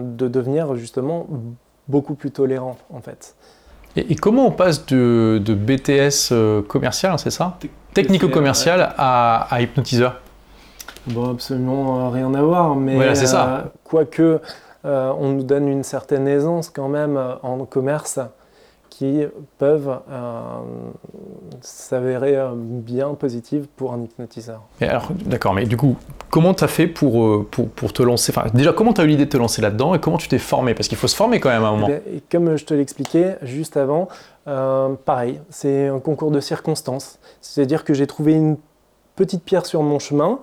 de 0.00 0.28
devenir 0.28 0.74
justement 0.74 1.28
beaucoup 1.86 2.14
plus 2.14 2.32
tolérant 2.32 2.76
en 2.92 3.00
fait. 3.00 3.36
Et, 3.96 4.16
comment 4.16 4.46
on 4.46 4.50
passe 4.50 4.86
de, 4.86 5.40
de 5.42 5.54
BTS 5.54 6.66
commercial, 6.68 7.18
c'est 7.18 7.30
ça? 7.30 7.58
Technico-commercial 7.94 8.92
à, 8.96 9.46
à 9.54 9.62
hypnotiseur? 9.62 10.20
Bon, 11.06 11.30
absolument 11.30 12.00
euh, 12.00 12.08
rien 12.10 12.32
à 12.34 12.42
voir, 12.42 12.74
mais 12.76 12.94
voilà, 12.94 13.14
c'est 13.14 13.26
ça. 13.26 13.48
Euh, 13.48 13.62
quoique 13.84 14.40
euh, 14.84 15.12
on 15.18 15.30
nous 15.30 15.42
donne 15.42 15.68
une 15.68 15.82
certaine 15.82 16.28
aisance 16.28 16.70
quand 16.70 16.88
même 16.88 17.18
en 17.42 17.64
commerce 17.64 18.20
qui 18.90 19.22
peuvent 19.58 20.00
s'avérer 21.60 22.36
bien 22.54 23.14
positives 23.14 23.68
pour 23.76 23.92
un 23.92 24.02
hypnotiseur. 24.02 24.62
alors, 24.80 25.08
d'accord, 25.24 25.54
mais 25.54 25.66
du 25.66 25.76
coup, 25.76 25.96
comment 26.30 26.52
tu 26.52 26.64
as 26.64 26.68
fait 26.68 26.88
pour, 26.88 27.46
pour, 27.46 27.68
pour, 27.68 27.92
te 27.92 28.02
lancer? 28.02 28.32
Enfin, 28.36 28.48
Déjà, 28.54 28.72
comment 28.72 28.92
tu 28.92 29.00
as 29.00 29.04
eu 29.04 29.08
l'idée 29.08 29.26
de 29.26 29.30
te 29.30 29.36
lancer 29.36 29.62
là-dedans 29.62 29.94
et 29.94 30.00
comment 30.00 30.16
tu 30.16 30.26
t'es 30.26 30.38
formé? 30.38 30.74
Parce 30.74 30.88
qu'il 30.88 30.98
faut 30.98 31.06
se 31.06 31.14
former 31.14 31.38
quand 31.38 31.50
même 31.50 31.62
à 31.62 31.68
un 31.68 31.76
moment. 31.76 31.88
Eh 31.88 32.16
et 32.16 32.22
comme 32.32 32.56
je 32.56 32.64
te 32.64 32.74
l'expliquais 32.74 33.36
juste 33.42 33.76
avant, 33.76 34.08
pareil, 35.04 35.40
c'est 35.48 35.86
un 35.86 36.00
concours 36.00 36.32
de 36.32 36.40
circonstances. 36.40 37.20
C'est-à-dire 37.40 37.84
que 37.84 37.94
j'ai 37.94 38.08
trouvé 38.08 38.32
une 38.32 38.56
petite 39.14 39.44
pierre 39.44 39.66
sur 39.66 39.82
mon 39.82 40.00
chemin 40.00 40.40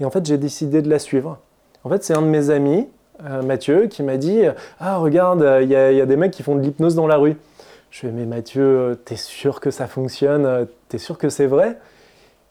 et 0.00 0.04
en 0.04 0.10
fait, 0.10 0.24
j'ai 0.26 0.38
décidé 0.38 0.82
de 0.82 0.90
la 0.90 0.98
suivre. 0.98 1.38
En 1.84 1.88
fait, 1.88 2.04
c'est 2.04 2.14
un 2.14 2.22
de 2.22 2.26
mes 2.26 2.50
amis, 2.50 2.88
euh, 3.24 3.42
Mathieu, 3.42 3.86
qui 3.86 4.02
m'a 4.02 4.16
dit 4.16 4.42
Ah, 4.78 4.98
regarde, 4.98 5.46
il 5.62 5.68
y, 5.68 5.76
a 5.76 6.06
des 6.06 6.16
mecs 6.16 6.32
qui 6.32 6.42
font 6.42 6.56
de 6.56 6.60
l'hypnose 6.60 6.94
dans 6.94 7.06
la 7.06 7.16
rue. 7.16 7.36
Je 7.90 8.00
fais 8.00 8.10
Mais 8.10 8.26
Mathieu, 8.26 8.98
t'es 9.04 9.16
sûr 9.16 9.60
que 9.60 9.70
ça 9.70 9.86
fonctionne? 9.86 10.66
T'es 10.88 10.98
sûr 10.98 11.16
que 11.18 11.28
c'est 11.28 11.46
vrai 11.46 11.78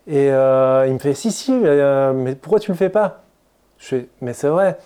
Et 0.08 0.32
euh, 0.32 0.86
il 0.88 0.94
me 0.94 1.00
fait 1.00 1.14
Si, 1.14 1.32
si, 1.32 1.54
euh, 1.54 2.14
mais 2.14 2.36
pourquoi 2.36 2.60
tu 2.60 2.72
le 2.72 2.78
fais 2.78 2.90
pas 2.90 3.24
Je 3.78 3.88
fais 3.88 4.08
Mais 4.22 4.34
c'est 4.34 4.48
vrai. 4.48 4.78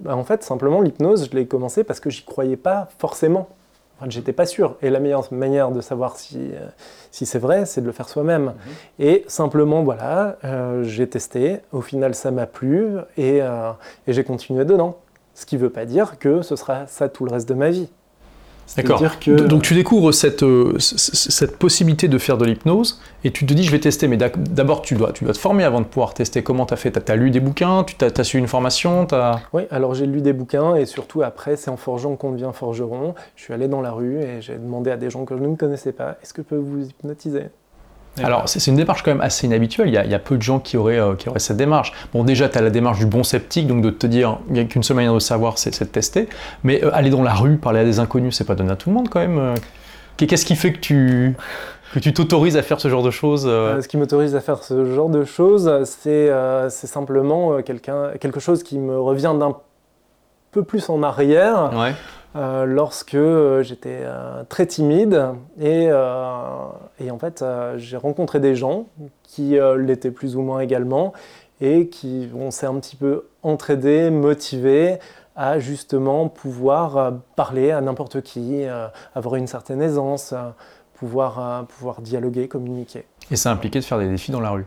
Bah, 0.00 0.16
en 0.16 0.24
fait, 0.24 0.42
simplement, 0.42 0.80
l'hypnose, 0.80 1.28
je 1.30 1.36
l'ai 1.36 1.46
commencé 1.46 1.84
parce 1.84 2.00
que 2.00 2.10
j'y 2.10 2.24
croyais 2.24 2.56
pas 2.56 2.88
forcément. 2.98 3.48
Enfin, 3.98 4.08
j'étais 4.10 4.32
pas 4.32 4.46
sûr. 4.46 4.76
Et 4.80 4.90
la 4.90 5.00
meilleure 5.00 5.26
manière 5.32 5.72
de 5.72 5.80
savoir 5.80 6.16
si, 6.16 6.38
euh, 6.38 6.68
si 7.10 7.26
c'est 7.26 7.40
vrai, 7.40 7.66
c'est 7.66 7.80
de 7.80 7.86
le 7.86 7.92
faire 7.92 8.08
soi-même. 8.08 8.44
Mhm. 8.44 8.54
Et 9.00 9.24
simplement, 9.26 9.82
voilà, 9.82 10.36
euh, 10.44 10.84
j'ai 10.84 11.08
testé. 11.08 11.58
Au 11.72 11.80
final, 11.80 12.14
ça 12.14 12.30
m'a 12.30 12.46
plu 12.46 12.96
et, 13.16 13.42
euh, 13.42 13.72
et 14.06 14.12
j'ai 14.12 14.22
continué 14.22 14.64
dedans. 14.64 14.98
Ce 15.34 15.46
qui 15.46 15.56
ne 15.56 15.60
veut 15.60 15.70
pas 15.70 15.84
dire 15.84 16.18
que 16.18 16.42
ce 16.42 16.54
sera 16.54 16.86
ça 16.86 17.08
tout 17.08 17.24
le 17.24 17.32
reste 17.32 17.48
de 17.48 17.54
ma 17.54 17.70
vie. 17.70 17.88
D'accord. 18.76 19.02
Donc 19.26 19.62
tu 19.62 19.74
découvres 19.74 20.12
cette, 20.12 20.42
euh, 20.42 20.74
cette 20.78 21.56
possibilité 21.56 22.08
de 22.08 22.18
faire 22.18 22.36
de 22.38 22.44
l'hypnose 22.44 23.00
et 23.24 23.30
tu 23.30 23.46
te 23.46 23.54
dis 23.54 23.64
je 23.64 23.70
vais 23.70 23.80
tester, 23.80 24.08
mais 24.08 24.16
d'abord 24.16 24.82
tu 24.82 24.94
dois, 24.94 25.12
tu 25.12 25.24
dois 25.24 25.32
te 25.32 25.38
former 25.38 25.64
avant 25.64 25.80
de 25.80 25.86
pouvoir 25.86 26.14
tester. 26.14 26.42
Comment 26.42 26.66
tu 26.66 26.74
as 26.74 26.76
fait? 26.76 26.92
Tu 26.92 27.12
as, 27.12 27.16
lu 27.16 27.30
des 27.30 27.40
bouquins? 27.40 27.84
Tu 27.84 27.96
as, 28.04 28.24
suivi 28.24 28.42
une 28.42 28.48
formation? 28.48 29.06
As... 29.12 29.40
Oui, 29.52 29.62
alors 29.70 29.94
j'ai 29.94 30.06
lu 30.06 30.20
des 30.20 30.32
bouquins 30.32 30.74
et 30.74 30.86
surtout 30.86 31.22
après 31.22 31.56
c'est 31.56 31.70
en 31.70 31.76
forgeant 31.76 32.16
qu'on 32.16 32.32
devient 32.32 32.50
forgeron. 32.52 33.14
Je 33.36 33.42
suis 33.44 33.54
allé 33.54 33.68
dans 33.68 33.80
la 33.80 33.92
rue 33.92 34.20
et 34.20 34.40
j'ai 34.40 34.54
demandé 34.54 34.90
à 34.90 34.96
des 34.96 35.10
gens 35.10 35.24
que 35.24 35.36
je 35.36 35.42
ne 35.42 35.56
connaissais 35.56 35.92
pas 35.92 36.16
est-ce 36.22 36.34
que 36.34 36.42
je 36.42 36.46
peux 36.46 36.56
vous 36.56 36.84
hypnotiser? 36.84 37.44
Alors, 38.22 38.48
c'est 38.48 38.66
une 38.66 38.76
démarche 38.76 39.02
quand 39.02 39.10
même 39.10 39.20
assez 39.20 39.46
inhabituelle. 39.46 39.88
Il 39.88 39.94
y 39.94 40.14
a, 40.14 40.18
peu 40.18 40.36
de 40.36 40.42
gens 40.42 40.58
qui 40.58 40.76
auraient, 40.76 40.98
euh, 40.98 41.14
qui 41.14 41.28
auraient 41.28 41.38
cette 41.38 41.56
démarche. 41.56 41.92
Bon, 42.12 42.24
déjà, 42.24 42.48
tu 42.48 42.58
as 42.58 42.62
la 42.62 42.70
démarche 42.70 42.98
du 42.98 43.06
bon 43.06 43.22
sceptique, 43.22 43.66
donc 43.66 43.82
de 43.82 43.90
te 43.90 44.06
dire, 44.06 44.38
il 44.48 44.54
n'y 44.54 44.60
a 44.60 44.64
qu'une 44.64 44.82
seule 44.82 44.96
manière 44.96 45.14
de 45.14 45.18
savoir, 45.18 45.58
c'est 45.58 45.78
de 45.78 45.84
tester. 45.84 46.28
Mais 46.64 46.84
euh, 46.84 46.94
aller 46.94 47.10
dans 47.10 47.22
la 47.22 47.34
rue, 47.34 47.56
parler 47.56 47.80
à 47.80 47.84
des 47.84 47.98
inconnus, 48.00 48.36
c'est 48.36 48.44
pas 48.44 48.54
donné 48.54 48.72
à 48.72 48.76
tout 48.76 48.90
le 48.90 48.94
monde 48.94 49.08
quand 49.08 49.20
même. 49.20 49.38
Euh. 49.38 49.54
Qu'est-ce 50.16 50.46
qui 50.46 50.56
fait 50.56 50.72
que 50.72 50.80
tu 50.80 51.36
que 51.94 52.00
tu 52.00 52.12
t'autorises 52.12 52.56
à 52.56 52.62
faire 52.62 52.80
ce 52.80 52.88
genre 52.88 53.02
de 53.02 53.10
choses 53.10 53.44
Ce 53.44 53.88
qui 53.88 53.96
m'autorise 53.96 54.34
à 54.34 54.40
faire 54.40 54.62
ce 54.62 54.84
genre 54.84 55.08
de 55.08 55.24
choses, 55.24 55.72
c'est 55.84 56.28
simplement 56.70 57.62
quelque 57.62 58.40
chose 58.40 58.62
qui 58.64 58.78
me 58.78 58.98
revient 58.98 59.32
d'un 59.38 59.56
peu 60.50 60.62
plus 60.62 60.88
en 60.90 61.02
arrière. 61.02 61.72
Ouais. 61.74 61.94
Euh, 62.36 62.66
lorsque 62.66 63.14
euh, 63.14 63.62
j'étais 63.62 64.00
euh, 64.02 64.44
très 64.48 64.66
timide 64.66 65.28
et, 65.58 65.84
et 65.84 67.10
en 67.10 67.18
fait 67.18 67.44
j'ai 67.76 67.96
rencontré 67.96 68.38
des 68.38 68.54
gens 68.54 68.86
qui 69.22 69.56
l'étaient 69.78 70.10
plus 70.10 70.36
ou 70.36 70.42
moins 70.42 70.60
également 70.60 71.12
et 71.60 71.88
qui 71.88 72.28
on 72.34 72.50
s'est 72.50 72.66
un 72.66 72.78
petit 72.78 72.96
peu 72.96 73.26
entraidé, 73.42 74.10
motivé 74.10 74.98
à 75.34 75.58
justement 75.58 76.28
pouvoir 76.28 77.12
parler 77.36 77.70
à 77.70 77.80
n'importe 77.80 78.20
qui, 78.22 78.64
avoir 79.14 79.36
une 79.36 79.46
certaine 79.46 79.80
aisance, 79.80 80.34
pouvoir, 80.94 81.66
pouvoir 81.66 82.00
dialoguer, 82.00 82.48
communiquer. 82.48 83.06
Et 83.30 83.36
ça 83.36 83.50
impliquait 83.50 83.80
de 83.80 83.84
faire 83.84 83.98
des 83.98 84.08
défis 84.08 84.32
dans 84.32 84.40
la 84.40 84.50
rue 84.50 84.66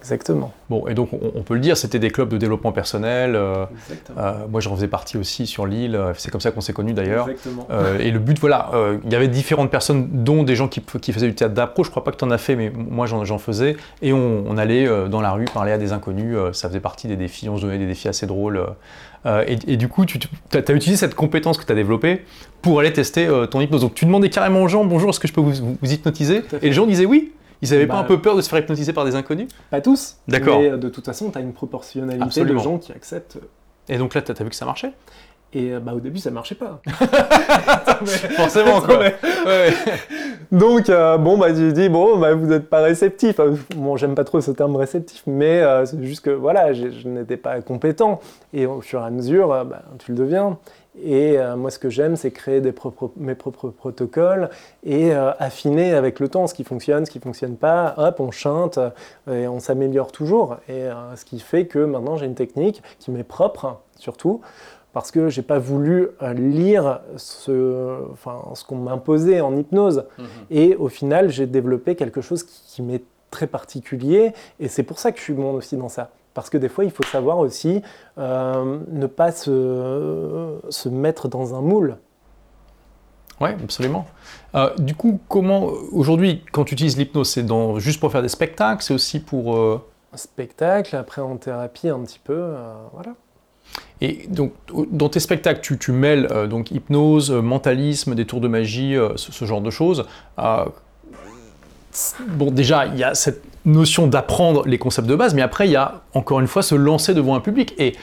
Exactement. 0.00 0.52
Bon, 0.70 0.86
et 0.86 0.94
donc 0.94 1.10
on, 1.12 1.42
peut 1.42 1.54
le 1.54 1.60
dire, 1.60 1.76
c'était 1.76 1.98
des 1.98 2.10
clubs 2.10 2.28
de 2.28 2.36
développement 2.36 2.72
personnel. 2.72 3.34
Euh, 3.34 3.64
euh, 4.16 4.46
moi, 4.48 4.60
j'en 4.60 4.74
faisais 4.74 4.88
partie 4.88 5.16
aussi 5.16 5.46
sur 5.46 5.66
l'île. 5.66 5.96
Euh, 5.96 6.12
c'est 6.16 6.30
comme 6.30 6.40
ça 6.40 6.50
qu'on 6.50 6.60
s'est 6.60 6.72
connus 6.72 6.92
d'ailleurs. 6.92 7.28
et 8.00 8.10
le 8.10 8.18
but, 8.18 8.38
voilà, 8.38 8.70
il 9.04 9.12
y 9.12 9.16
avait 9.16 9.28
différentes 9.28 9.70
personnes, 9.70 10.08
dont 10.24 10.42
des 10.42 10.56
gens 10.56 10.68
qui, 10.68 11.12
faisaient 11.12 11.28
du 11.28 11.34
théâtre 11.34 11.54
d'appro. 11.54 11.84
Je 11.84 11.90
crois 11.90 12.04
pas 12.04 12.12
que 12.12 12.16
tu 12.16 12.24
en 12.24 12.30
as 12.30 12.38
fait, 12.38 12.56
mais 12.56 12.70
moi 12.70 13.06
j'en 13.06 13.38
faisais. 13.38 13.76
Et 14.02 14.12
on, 14.12 14.56
allait 14.56 14.88
dans 15.08 15.20
la 15.20 15.32
rue 15.32 15.46
parler 15.46 15.72
à 15.72 15.78
des 15.78 15.92
inconnus. 15.92 16.36
ça 16.52 16.68
faisait 16.68 16.80
partie 16.80 17.08
des 17.08 17.16
défis. 17.16 17.48
On 17.48 17.56
se 17.56 17.62
donnait 17.62 17.78
des 17.78 17.86
défis 17.86 18.08
assez 18.08 18.26
drôles. 18.26 18.64
Et, 19.46 19.76
du 19.76 19.88
coup, 19.88 20.04
tu 20.06 20.18
as, 20.52 20.72
utilisé 20.72 20.96
cette 20.96 21.14
compétence 21.14 21.58
que 21.58 21.64
tu 21.64 21.72
as 21.72 21.74
développée 21.74 22.24
pour 22.62 22.80
aller 22.80 22.92
tester 22.92 23.28
ton 23.50 23.60
hypnose. 23.60 23.80
Donc 23.80 23.94
tu 23.94 24.04
demandais 24.04 24.30
carrément 24.30 24.62
aux 24.62 24.68
gens 24.68 24.84
Bonjour, 24.84 25.10
est-ce 25.10 25.20
que 25.20 25.28
je 25.28 25.32
peux 25.32 25.40
vous, 25.40 25.76
vous 25.80 25.92
hypnotiser? 25.92 26.42
Et 26.62 26.66
les 26.66 26.72
gens 26.72 26.86
disaient 26.86 27.06
oui. 27.06 27.32
Ils 27.62 27.70
n'avaient 27.70 27.86
pas 27.86 27.94
bah, 27.94 28.00
un 28.00 28.04
peu 28.04 28.20
peur 28.20 28.36
de 28.36 28.40
se 28.40 28.48
faire 28.48 28.58
hypnotiser 28.58 28.92
par 28.92 29.04
des 29.04 29.14
inconnus? 29.14 29.48
Pas 29.70 29.80
tous. 29.80 30.16
D'accord. 30.28 30.60
Mais 30.60 30.70
euh, 30.70 30.76
de 30.76 30.88
toute 30.88 31.04
façon, 31.04 31.30
tu 31.30 31.38
as 31.38 31.40
une 31.40 31.52
proportionnalité 31.52 32.44
de 32.44 32.58
gens 32.58 32.78
qui 32.78 32.92
acceptent. 32.92 33.36
Euh. 33.36 33.94
Et 33.94 33.98
donc 33.98 34.14
là, 34.14 34.22
tu 34.22 34.30
as, 34.30 34.44
vu 34.44 34.50
que 34.50 34.56
ça 34.56 34.64
marchait? 34.64 34.92
Et 35.52 35.72
euh, 35.72 35.80
bah, 35.80 35.94
au 35.94 36.00
début, 36.00 36.18
ça 36.18 36.30
marchait 36.30 36.54
pas. 36.54 36.80
Forcément, 38.36 38.80
quoi. 38.80 39.00
Donc, 40.52 40.86
bon, 40.86 41.36
bah, 41.36 41.52
tu 41.52 41.72
dis, 41.72 41.88
bon, 41.88 42.18
bah, 42.18 42.34
vous 42.34 42.46
n'êtes 42.46 42.70
pas 42.70 42.80
réceptif. 42.80 43.40
Bon, 43.76 43.96
j'aime 43.96 44.14
pas 44.14 44.24
trop 44.24 44.40
ce 44.40 44.50
terme 44.50 44.76
réceptif, 44.76 45.22
mais 45.26 45.62
c'est 45.84 46.02
juste 46.04 46.24
que, 46.24 46.30
voilà, 46.30 46.72
je 46.72 47.08
n'étais 47.08 47.36
pas 47.36 47.60
compétent. 47.60 48.20
Et 48.52 48.66
au 48.66 48.80
fur 48.80 49.00
et 49.02 49.04
à 49.04 49.10
mesure, 49.10 49.48
bah, 49.64 49.82
tu 49.98 50.12
le 50.12 50.18
deviens. 50.18 50.58
Et 51.02 51.38
euh, 51.38 51.56
moi, 51.56 51.70
ce 51.70 51.78
que 51.78 51.90
j'aime, 51.90 52.16
c'est 52.16 52.30
créer 52.30 52.60
mes 53.16 53.34
propres 53.34 53.68
protocoles 53.68 54.50
et 54.84 55.12
euh, 55.12 55.32
affiner 55.38 55.94
avec 55.94 56.20
le 56.20 56.28
temps 56.28 56.46
ce 56.46 56.54
qui 56.54 56.64
fonctionne, 56.64 57.06
ce 57.06 57.10
qui 57.10 57.18
ne 57.18 57.24
fonctionne 57.24 57.56
pas. 57.56 57.94
Hop, 57.96 58.20
on 58.20 58.30
chante 58.30 58.78
et 59.30 59.48
on 59.48 59.60
s'améliore 59.60 60.12
toujours. 60.12 60.56
Et 60.68 60.82
euh, 60.84 61.16
ce 61.16 61.24
qui 61.24 61.40
fait 61.40 61.66
que 61.66 61.78
maintenant, 61.78 62.16
j'ai 62.16 62.26
une 62.26 62.34
technique 62.34 62.82
qui 62.98 63.10
m'est 63.10 63.24
propre, 63.24 63.80
surtout, 63.96 64.40
parce 64.92 65.10
que 65.10 65.28
j'ai 65.28 65.42
pas 65.42 65.58
voulu 65.58 66.08
euh, 66.22 66.32
lire 66.32 67.00
ce, 67.16 68.10
enfin, 68.12 68.42
ce 68.54 68.64
qu'on 68.64 68.76
m'imposait 68.76 69.40
en 69.40 69.56
hypnose. 69.56 70.04
Mhm. 70.18 70.26
Et 70.50 70.76
au 70.76 70.88
final, 70.88 71.30
j'ai 71.30 71.46
développé 71.46 71.94
quelque 71.94 72.20
chose 72.20 72.42
qui, 72.42 72.82
m'est 72.82 73.04
très 73.30 73.46
particulier, 73.46 74.32
et 74.58 74.68
c'est 74.68 74.82
pour 74.82 74.98
ça 74.98 75.12
que 75.12 75.18
je 75.18 75.24
suis 75.24 75.34
bon 75.34 75.52
aussi 75.52 75.76
dans 75.76 75.90
ça. 75.90 76.10
Parce 76.38 76.50
que 76.50 76.58
des 76.58 76.68
fois, 76.68 76.84
il 76.84 76.92
faut 76.92 77.02
savoir 77.02 77.38
aussi 77.38 77.82
euh, 78.16 78.78
ne 78.92 79.06
pas 79.08 79.32
se, 79.32 80.56
se 80.68 80.88
mettre 80.88 81.26
dans 81.26 81.56
un 81.56 81.60
moule. 81.60 81.96
Oui, 83.40 83.48
absolument. 83.60 84.06
Euh, 84.54 84.72
du 84.78 84.94
coup, 84.94 85.18
comment 85.26 85.64
aujourd'hui, 85.90 86.44
quand 86.52 86.62
tu 86.62 86.74
utilises 86.74 86.96
l'hypnose, 86.96 87.28
c'est 87.28 87.44
juste 87.78 87.98
pour 87.98 88.12
faire 88.12 88.22
des 88.22 88.28
spectacles, 88.28 88.84
c'est 88.84 88.94
aussi 88.94 89.18
pour... 89.18 89.56
Euh... 89.56 89.84
Spectacle, 90.14 90.94
après 90.94 91.22
en 91.22 91.38
thérapie 91.38 91.88
un 91.88 92.04
petit 92.04 92.20
peu, 92.22 92.54
voilà. 92.92 93.16
Et 94.00 94.28
donc, 94.28 94.52
dans 94.92 95.08
tes 95.08 95.18
spectacles, 95.18 95.60
tu, 95.60 95.76
tu 95.76 95.90
mêles 95.90 96.28
euh, 96.30 96.46
donc 96.46 96.70
hypnose, 96.70 97.32
mentalisme, 97.32 98.14
des 98.14 98.26
tours 98.26 98.40
de 98.40 98.46
magie, 98.46 98.96
ce, 99.16 99.44
genre 99.44 99.60
de 99.60 99.70
choses. 99.70 100.06
Bon, 102.28 102.50
déjà, 102.50 102.86
il 102.86 102.96
y 102.96 103.04
a 103.04 103.14
cette 103.14 103.42
notion 103.64 104.06
d'apprendre 104.06 104.66
les 104.66 104.78
concepts 104.78 105.08
de 105.08 105.16
base, 105.16 105.34
mais 105.34 105.42
après, 105.42 105.68
il 105.68 105.72
y 105.72 105.76
a 105.76 106.02
encore 106.14 106.40
une 106.40 106.46
fois 106.46 106.62
se 106.62 106.74
lancer 106.74 107.14
devant 107.14 107.34
un 107.34 107.40
public. 107.40 107.74
Et 107.78 107.96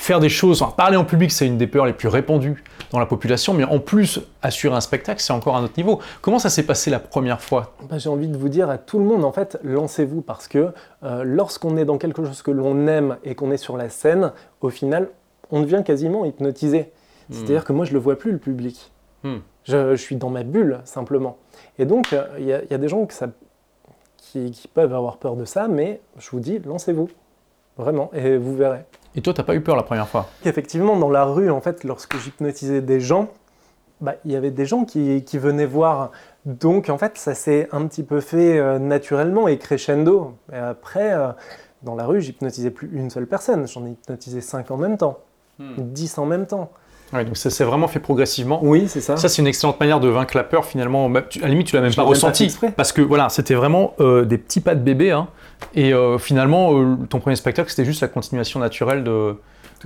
faire 0.00 0.18
des 0.18 0.30
choses, 0.30 0.64
parler 0.76 0.96
en 0.96 1.04
public, 1.04 1.30
c'est 1.30 1.46
une 1.46 1.58
des 1.58 1.66
peurs 1.66 1.84
les 1.84 1.92
plus 1.92 2.08
répandues 2.08 2.64
dans 2.90 2.98
la 2.98 3.06
population, 3.06 3.54
mais 3.54 3.64
en 3.64 3.78
plus, 3.78 4.20
assurer 4.42 4.74
un 4.74 4.80
spectacle, 4.80 5.20
c'est 5.20 5.32
encore 5.32 5.56
un 5.56 5.62
autre 5.62 5.74
niveau. 5.76 6.00
Comment 6.22 6.38
ça 6.38 6.48
s'est 6.48 6.64
passé 6.64 6.90
la 6.90 6.98
première 6.98 7.40
fois? 7.40 7.74
Bah, 7.88 7.98
J'ai 7.98 8.08
envie 8.08 8.28
de 8.28 8.36
vous 8.36 8.48
dire 8.48 8.70
à 8.70 8.78
tout 8.78 8.98
le 8.98 9.04
monde, 9.04 9.24
en 9.24 9.32
fait, 9.32 9.58
lancez-vous, 9.62 10.22
parce 10.22 10.48
que 10.48 10.72
euh, 11.04 11.22
lorsqu'on 11.24 11.76
est 11.76 11.84
dans 11.84 11.98
quelque 11.98 12.24
chose 12.24 12.42
que 12.42 12.50
l'on 12.50 12.86
aime 12.86 13.18
et 13.24 13.34
qu'on 13.34 13.50
est 13.50 13.58
sur 13.58 13.76
la 13.76 13.90
scène, 13.90 14.32
au 14.62 14.70
final, 14.70 15.08
on 15.50 15.60
devient 15.60 15.82
quasiment 15.84 16.24
hypnotisé. 16.24 16.90
Hmm. 17.28 17.34
C'est-à-dire 17.34 17.64
que 17.64 17.72
moi, 17.72 17.84
je 17.84 17.90
ne 17.90 17.94
le 17.94 18.00
vois 18.00 18.18
plus, 18.18 18.32
le 18.32 18.38
public. 18.38 18.90
Hmm. 19.22 19.38
Je, 19.64 19.94
suis 19.96 20.16
dans 20.16 20.30
ma 20.30 20.42
bulle, 20.42 20.80
simplement. 20.84 21.36
Et 21.80 21.86
donc, 21.86 22.14
il 22.38 22.44
y, 22.44 22.52
a 22.52 22.78
des 22.78 22.88
gens 22.88 23.06
qui, 23.06 24.50
qui 24.50 24.68
peuvent 24.68 24.94
avoir 24.94 25.16
peur 25.16 25.34
de 25.34 25.46
ça, 25.46 25.66
mais 25.66 26.02
je 26.18 26.30
vous 26.30 26.38
dis, 26.38 26.58
lancez-vous. 26.58 27.08
Vraiment, 27.78 28.10
et 28.12 28.36
vous 28.36 28.54
verrez. 28.54 28.84
Et 29.16 29.22
toi, 29.22 29.32
t'as 29.32 29.44
pas 29.44 29.54
eu 29.54 29.62
peur 29.62 29.76
la 29.76 29.82
première 29.82 30.06
fois? 30.06 30.28
Effectivement, 30.44 30.94
dans 30.98 31.08
la 31.08 31.24
rue, 31.24 31.50
en 31.50 31.62
fait, 31.62 31.82
lorsque 31.84 32.18
j'hypnotisais 32.18 32.82
des 32.82 33.00
gens, 33.00 33.28
bah, 34.02 34.16
il 34.26 34.32
y 34.32 34.36
avait 34.36 34.50
des 34.50 34.66
gens 34.66 34.84
qui, 34.84 35.22
venaient 35.38 35.64
voir. 35.64 36.10
Donc, 36.44 36.90
en 36.90 36.98
fait, 36.98 37.16
ça 37.16 37.34
s'est 37.34 37.66
un 37.72 37.86
petit 37.86 38.02
peu 38.02 38.20
fait 38.20 38.58
euh, 38.58 38.78
naturellement 38.78 39.48
et 39.48 39.56
crescendo. 39.56 40.34
Et 40.52 40.56
après, 40.56 41.14
euh, 41.14 41.28
dans 41.82 41.94
la 41.94 42.04
rue, 42.04 42.20
j'hypnotisais 42.20 42.70
plus 42.70 42.90
une 42.92 43.08
seule 43.08 43.26
personne. 43.26 43.66
J'en 43.66 43.86
ai 43.86 43.92
hypnotisé 43.92 44.42
cinq 44.42 44.70
en 44.70 44.76
même 44.76 44.98
temps, 44.98 45.20
hmm. 45.58 45.76
dix 45.78 46.18
en 46.18 46.26
même 46.26 46.46
temps. 46.46 46.70
Ouais, 47.12 47.24
donc 47.24 47.36
ça 47.36 47.50
s'est 47.50 47.64
vraiment 47.64 47.88
fait 47.88 47.98
progressivement. 47.98 48.60
Oui, 48.62 48.84
c'est 48.86 49.00
ça. 49.00 49.16
Ça, 49.16 49.28
c'est 49.28 49.42
une 49.42 49.48
excellente 49.48 49.80
manière 49.80 50.00
de 50.00 50.08
vaincre 50.08 50.36
la 50.36 50.44
peur 50.44 50.64
finalement. 50.64 51.10
Bah, 51.10 51.22
à 51.36 51.42
la 51.42 51.48
limite, 51.48 51.66
tu 51.66 51.76
l'as 51.76 51.82
même 51.82 51.94
pas 51.94 52.02
ressenti. 52.02 52.56
parce 52.76 52.92
que 52.92 53.02
voilà, 53.02 53.28
c'était 53.28 53.54
vraiment 53.54 53.94
euh, 54.00 54.24
des 54.24 54.38
petits 54.38 54.60
pas 54.60 54.74
de 54.74 54.80
bébé. 54.80 55.10
Hein. 55.10 55.28
Et 55.74 55.92
euh, 55.92 56.18
finalement, 56.18 56.78
euh, 56.78 56.96
ton 57.08 57.18
premier 57.18 57.36
spectacle, 57.36 57.68
c'était 57.70 57.84
juste 57.84 58.00
la 58.00 58.08
continuation 58.08 58.60
naturelle 58.60 59.02
de, 59.02 59.34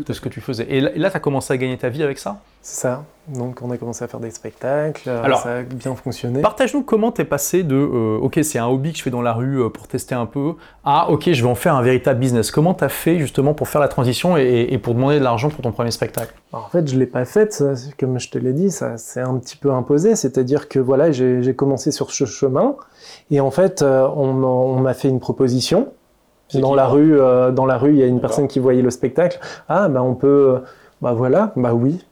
tout 0.02 0.12
ce 0.12 0.20
que 0.20 0.28
tu 0.28 0.40
faisais. 0.40 0.66
Et 0.68 0.80
là, 0.80 1.10
tu 1.10 1.16
as 1.16 1.20
commencé 1.20 1.52
à 1.52 1.56
gagner 1.56 1.78
ta 1.78 1.88
vie 1.88 2.02
avec 2.02 2.18
ça? 2.18 2.40
C'est 2.62 2.80
ça. 2.80 3.04
Donc, 3.28 3.60
on 3.62 3.70
a 3.70 3.76
commencé 3.76 4.04
à 4.04 4.08
faire 4.08 4.20
des 4.20 4.30
spectacles, 4.30 5.08
euh, 5.08 5.22
Alors, 5.22 5.40
ça 5.40 5.58
a 5.58 5.62
bien 5.62 5.94
fonctionné. 5.94 6.40
Partage-nous 6.40 6.82
comment 6.82 7.12
tu 7.12 7.22
es 7.22 7.24
passé 7.24 7.62
de 7.62 7.76
OK, 7.76 8.38
c'est 8.42 8.58
un 8.58 8.66
hobby 8.66 8.92
que 8.92 8.98
je 8.98 9.02
fais 9.02 9.10
dans 9.10 9.22
la 9.22 9.32
rue 9.32 9.70
pour 9.70 9.86
tester 9.86 10.14
un 10.14 10.26
peu, 10.26 10.54
à 10.84 11.10
OK, 11.10 11.30
je 11.30 11.42
vais 11.42 11.48
en 11.48 11.54
faire 11.54 11.74
un 11.74 11.82
véritable 11.82 12.20
business. 12.20 12.50
Comment 12.50 12.74
tu 12.74 12.84
as 12.84 12.88
fait 12.88 13.18
justement 13.18 13.54
pour 13.54 13.68
faire 13.68 13.80
la 13.80 13.88
transition 13.88 14.36
et, 14.36 14.78
pour 14.78 14.94
demander 14.94 15.18
de 15.18 15.24
l'argent 15.24 15.48
pour 15.48 15.62
ton 15.62 15.72
premier 15.72 15.90
spectacle? 15.90 16.34
En 16.52 16.68
fait, 16.68 16.88
je 16.88 16.94
ne 16.94 17.00
l'ai 17.00 17.06
pas 17.06 17.24
fait, 17.24 17.62
comme 17.98 18.18
je 18.18 18.30
te 18.30 18.38
l'ai 18.38 18.52
dit, 18.52 18.70
ça 18.70 18.96
s'est 18.98 19.20
un 19.20 19.36
petit 19.38 19.56
peu 19.56 19.72
imposé. 19.72 20.16
C'est-à-dire 20.16 20.68
que 20.68 20.78
voilà, 20.78 21.12
j'ai 21.12 21.54
commencé 21.54 21.90
sur 21.92 22.10
ce 22.10 22.24
chemin. 22.24 22.76
Et 23.30 23.40
en 23.40 23.50
fait, 23.50 23.82
euh, 23.82 24.08
on, 24.16 24.80
m'a 24.80 24.94
fait 24.94 25.08
une 25.08 25.20
proposition. 25.20 25.88
Dans 26.60 26.74
la, 26.74 26.86
rue, 26.86 27.20
euh, 27.20 27.50
dans 27.50 27.66
la 27.66 27.78
rue, 27.78 27.92
il 27.92 27.98
y 27.98 28.02
a 28.02 28.06
une 28.06 28.20
personne 28.20 28.48
qui 28.48 28.58
voyait 28.58 28.82
le 28.82 28.90
spectacle. 28.90 29.38
Ah, 29.68 29.88
bah 29.88 30.02
on 30.02 30.14
peut. 30.14 30.60
Bah 31.02 31.12
voilà, 31.12 31.52
bah 31.56 31.74
oui. 31.74 32.04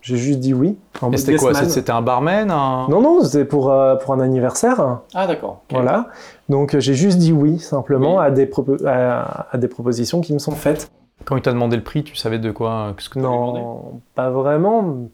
J'ai 0.00 0.16
juste 0.16 0.40
dit 0.40 0.52
oui. 0.52 0.76
Et 1.12 1.16
c'était 1.16 1.36
quoi 1.36 1.54
C'était 1.54 1.92
un 1.92 2.02
barman 2.02 2.48
Non, 2.48 3.00
non, 3.00 3.22
c'était 3.22 3.44
pour, 3.44 3.70
euh, 3.70 3.94
pour 3.94 4.12
un 4.14 4.20
anniversaire. 4.20 4.98
Ah, 5.14 5.26
d'accord. 5.26 5.62
Voilà. 5.70 6.08
Donc 6.48 6.76
j'ai 6.78 6.94
juste 6.94 7.18
dit 7.18 7.32
oui, 7.32 7.60
simplement, 7.60 8.18
À, 8.18 8.30
des 8.30 8.50
à, 8.84 9.46
des 9.54 9.68
propositions 9.68 10.20
qui 10.20 10.32
me 10.32 10.38
sont 10.38 10.52
faites. 10.52 10.90
Quand 11.24 11.36
il 11.36 11.42
t'a 11.42 11.52
demandé 11.52 11.76
le 11.76 11.84
prix, 11.84 12.02
tu 12.02 12.16
savais 12.16 12.40
de 12.40 12.50
quoi 12.50 12.94
ce 12.98 13.08
que 13.08 13.20
Non, 13.20 14.00
pas 14.16 14.30
vraiment. 14.30 15.08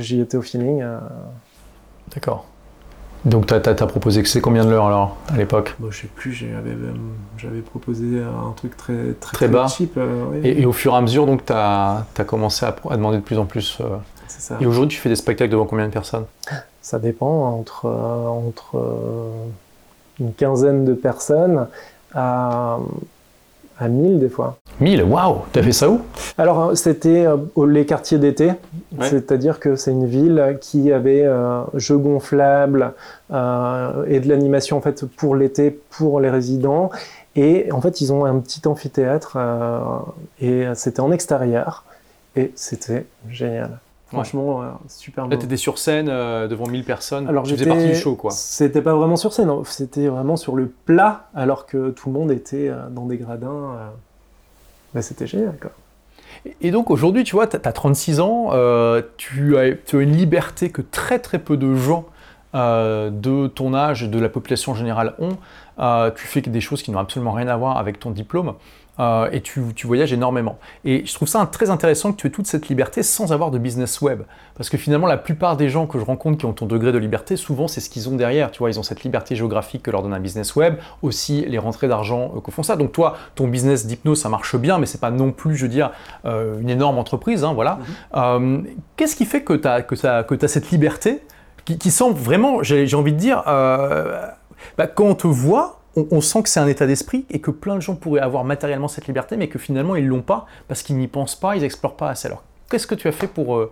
J'y 0.00 0.20
étais 0.20 0.36
au 0.36 0.42
feeling. 0.42 0.84
D'accord. 2.14 2.46
Donc 3.24 3.46
tu 3.46 3.54
as, 3.54 3.74
proposé 3.74 4.22
que 4.22 4.28
c'est 4.28 4.40
combien 4.40 4.64
de 4.64 4.70
l'heure 4.70 4.86
alors 4.86 5.16
à 5.32 5.36
l'époque? 5.36 5.76
Je 5.80 5.90
Je 5.90 6.00
sais 6.02 6.08
plus, 6.14 6.32
j'avais 7.36 7.60
proposé 7.60 8.20
un 8.22 8.52
truc 8.52 8.76
très, 8.76 9.14
très, 9.20 9.48
bas. 9.48 9.66
cheap. 9.66 9.96
Euh, 9.96 10.40
et, 10.42 10.64
au 10.66 10.72
fur 10.72 10.94
et 10.94 10.96
à 10.96 11.00
mesure, 11.00 11.26
donc 11.26 11.44
tu 11.44 11.52
as, 11.52 12.04
commencé 12.26 12.64
à, 12.64 12.74
demander 12.96 13.18
de 13.18 13.22
plus 13.22 13.38
en 13.38 13.44
plus. 13.44 13.78
Euh, 13.80 13.96
c'est 14.28 14.40
ça. 14.40 14.56
Et 14.60 14.66
aujourd'hui, 14.66 14.96
tu 14.96 15.00
fais 15.00 15.08
des 15.08 15.16
spectacles 15.16 15.50
devant 15.50 15.66
combien 15.66 15.86
de 15.86 15.92
personnes? 15.92 16.26
Ça 16.80 16.98
dépend, 16.98 17.58
entre, 17.58 17.86
euh, 17.86 18.26
entre 18.26 18.80
une 20.20 20.32
quinzaine 20.32 20.84
de 20.84 20.94
personnes 20.94 21.66
à 22.14 22.78
à 23.78 23.88
1000 23.88 24.18
des 24.18 24.28
fois. 24.28 24.58
1000 24.80 25.02
Waouh 25.04 25.42
T'as 25.52 25.62
fait 25.62 25.72
ça 25.72 25.88
où? 25.88 26.00
Alors, 26.36 26.70
euh, 26.70 26.74
c'était 26.74 27.26
euh, 27.26 27.36
les 27.66 27.86
quartiers 27.86 28.18
d'été. 28.18 28.52
C'est-à-dire 29.00 29.60
que 29.60 29.76
c'est 29.76 29.90
une 29.90 30.06
ville 30.06 30.58
qui 30.60 30.92
avait 30.92 31.24
euh, 31.24 31.60
jeux 31.74 31.98
gonflables 31.98 32.94
et 33.30 34.20
de 34.20 34.28
l'animation 34.28 34.78
en 34.78 34.80
fait 34.80 35.04
pour 35.04 35.36
l'été 35.36 35.78
pour 35.90 36.20
les 36.20 36.30
résidents. 36.30 36.90
Et 37.36 37.70
en 37.70 37.80
fait, 37.80 38.00
ils 38.00 38.12
ont 38.12 38.24
un 38.24 38.38
petit 38.40 38.66
amphithéâtre 38.66 39.38
et 40.40 40.64
c'était 40.74 41.00
en 41.00 41.12
extérieur. 41.12 41.84
Et 42.36 42.52
c'était 42.54 43.06
génial. 43.28 43.78
Franchement, 44.08 44.62
super 44.88 45.26
Là, 45.26 45.36
tu 45.36 45.44
étais 45.44 45.56
sur 45.56 45.78
scène 45.78 46.06
devant 46.06 46.66
1000 46.66 46.84
personnes. 46.84 47.28
Alors, 47.28 47.44
tu 47.44 47.54
faisais 47.54 47.66
partie 47.66 47.88
du 47.88 47.94
show, 47.94 48.14
quoi. 48.14 48.30
C'était 48.30 48.82
pas 48.82 48.94
vraiment 48.94 49.16
sur 49.16 49.32
scène, 49.32 49.50
c'était 49.64 50.08
vraiment 50.08 50.36
sur 50.36 50.56
le 50.56 50.72
plat, 50.86 51.28
alors 51.34 51.66
que 51.66 51.90
tout 51.90 52.08
le 52.08 52.14
monde 52.14 52.30
était 52.30 52.72
dans 52.90 53.06
des 53.06 53.18
gradins. 53.18 53.76
Mais 54.94 55.02
c'était 55.02 55.26
génial, 55.26 55.56
quoi. 55.60 55.72
Et 56.60 56.70
donc 56.70 56.90
aujourd'hui, 56.90 57.24
tu 57.24 57.34
vois, 57.34 57.46
tu 57.46 57.56
as 57.56 57.72
36 57.72 58.20
ans, 58.20 58.50
tu, 59.16 59.58
as, 59.58 59.72
tu, 59.84 59.96
as, 59.96 60.00
une 60.00 60.16
liberté 60.16 60.70
que 60.70 60.82
très 60.82 61.18
très 61.18 61.38
peu 61.38 61.56
de 61.56 61.74
gens 61.74 62.06
de 62.54 63.46
ton 63.48 63.74
âge, 63.74 64.08
de 64.08 64.18
la 64.18 64.28
population 64.28 64.74
générale 64.74 65.14
ont. 65.18 65.36
tu 66.14 66.26
fais 66.26 66.40
des 66.40 66.60
choses 66.60 66.82
qui 66.82 66.90
n'ont 66.90 66.98
absolument 66.98 67.32
rien 67.32 67.48
à 67.48 67.56
voir 67.56 67.78
avec 67.78 68.00
ton 68.00 68.10
diplôme. 68.10 68.54
Euh, 69.00 69.28
et 69.30 69.40
tu, 69.40 69.62
voyages 69.84 70.12
énormément. 70.12 70.58
Et 70.84 71.06
je 71.06 71.14
trouve 71.14 71.28
ça 71.28 71.46
très 71.46 71.70
intéressant 71.70 72.12
que 72.12 72.16
tu 72.20 72.26
aies 72.26 72.30
toute 72.30 72.46
cette 72.46 72.68
liberté 72.68 73.02
sans 73.02 73.32
avoir 73.32 73.50
de 73.50 73.58
business 73.58 74.00
web. 74.00 74.22
Parce 74.56 74.70
que 74.70 74.76
finalement, 74.76 75.06
la 75.06 75.16
plupart 75.16 75.56
des 75.56 75.68
gens 75.68 75.86
que 75.86 75.98
je 75.98 76.04
rencontre 76.04 76.38
qui 76.38 76.46
ont 76.46 76.52
ton 76.52 76.66
degré 76.66 76.90
de 76.90 76.98
liberté, 76.98 77.36
souvent, 77.36 77.68
c'est 77.68 77.80
ce 77.80 77.90
qu'ils 77.90 78.08
ont 78.08 78.16
derrière. 78.16 78.50
Tu 78.50 78.58
vois, 78.58 78.70
ils 78.70 78.78
ont 78.78 78.82
cette 78.82 79.04
liberté 79.04 79.36
géographique 79.36 79.82
que 79.84 79.90
leur 79.90 80.02
donne 80.02 80.14
un 80.14 80.20
business 80.20 80.56
web, 80.56 80.76
aussi 81.02 81.44
les 81.46 81.58
rentrées 81.58 81.88
d'argent 81.88 82.32
euh, 82.36 82.40
que 82.40 82.50
font 82.50 82.64
ça. 82.64 82.76
Donc 82.76 82.92
toi, 82.92 83.16
ton 83.36 83.46
business 83.46 83.86
d'hypnose, 83.86 84.20
ça 84.20 84.28
marche 84.28 84.56
bien, 84.56 84.78
mais 84.78 84.86
c'est 84.86 85.00
pas 85.00 85.10
non 85.10 85.30
plus, 85.30 85.56
je 85.56 85.62
veux 85.62 85.70
dire, 85.70 85.92
euh, 86.24 86.60
une 86.60 86.70
énorme 86.70 86.98
entreprise. 86.98 87.44
Hein, 87.44 87.52
voilà. 87.54 87.78
Mhm. 88.14 88.66
Qu'est-ce 88.96 89.14
qui 89.14 89.26
fait 89.26 89.42
que 89.42 89.52
tu 89.52 89.68
as, 89.68 89.82
que 89.82 90.44
as 90.44 90.48
cette 90.48 90.70
liberté 90.70 91.22
qui, 91.64 91.90
semble 91.90 92.16
vraiment, 92.16 92.62
j'ai 92.62 92.94
envie 92.94 93.12
de 93.12 93.18
dire, 93.18 93.42
bah, 93.44 94.86
quand 94.86 95.04
on 95.04 95.14
te 95.14 95.26
voit, 95.26 95.77
on, 96.10 96.20
sent 96.20 96.42
que 96.42 96.48
c'est 96.48 96.60
un 96.60 96.66
état 96.66 96.86
d'esprit 96.86 97.24
et 97.30 97.40
que 97.40 97.50
plein 97.50 97.76
de 97.76 97.80
gens 97.80 97.94
pourraient 97.94 98.20
avoir 98.20 98.44
matériellement 98.44 98.88
cette 98.88 99.06
liberté, 99.06 99.36
mais 99.36 99.48
que 99.48 99.58
finalement 99.58 99.96
ils 99.96 100.06
l'ont 100.06 100.22
pas 100.22 100.46
parce 100.68 100.82
qu'ils 100.82 100.96
n'y 100.96 101.08
pensent 101.08 101.36
pas, 101.36 101.56
ils 101.56 101.62
n'explorent 101.62 101.96
pas 101.96 102.10
assez. 102.10 102.28
Alors, 102.28 102.42
qu'est-ce 102.70 102.86
que 102.86 102.94
tu 102.94 103.08
as 103.08 103.12
fait 103.12 103.26
pour, 103.26 103.56
euh, 103.56 103.70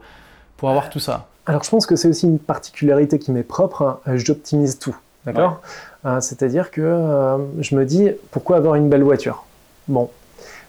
pour 0.57 0.71
avoir 0.71 0.91
tout 0.91 0.99
ça? 0.99 1.29
Alors, 1.47 1.63
je 1.63 1.71
pense 1.71 1.87
que 1.87 1.95
c'est 1.95 2.09
aussi 2.09 2.27
une 2.27 2.39
particularité 2.39 3.19
qui 3.19 3.31
m'est 3.31 3.45
propre. 3.45 4.01
Euh, 4.09 4.19
j'optimise 4.19 4.79
tout. 4.79 4.97
D'accord? 5.25 5.61
Euh, 6.05 6.21
C'est-à-dire 6.21 6.71
que 6.71 7.39
je 7.61 7.75
me 7.75 7.85
dis, 7.85 8.11
pourquoi 8.31 8.57
avoir 8.57 8.75
une 8.77 8.89
belle 8.89 9.03
voiture? 9.03 9.45
Bon, 9.89 10.11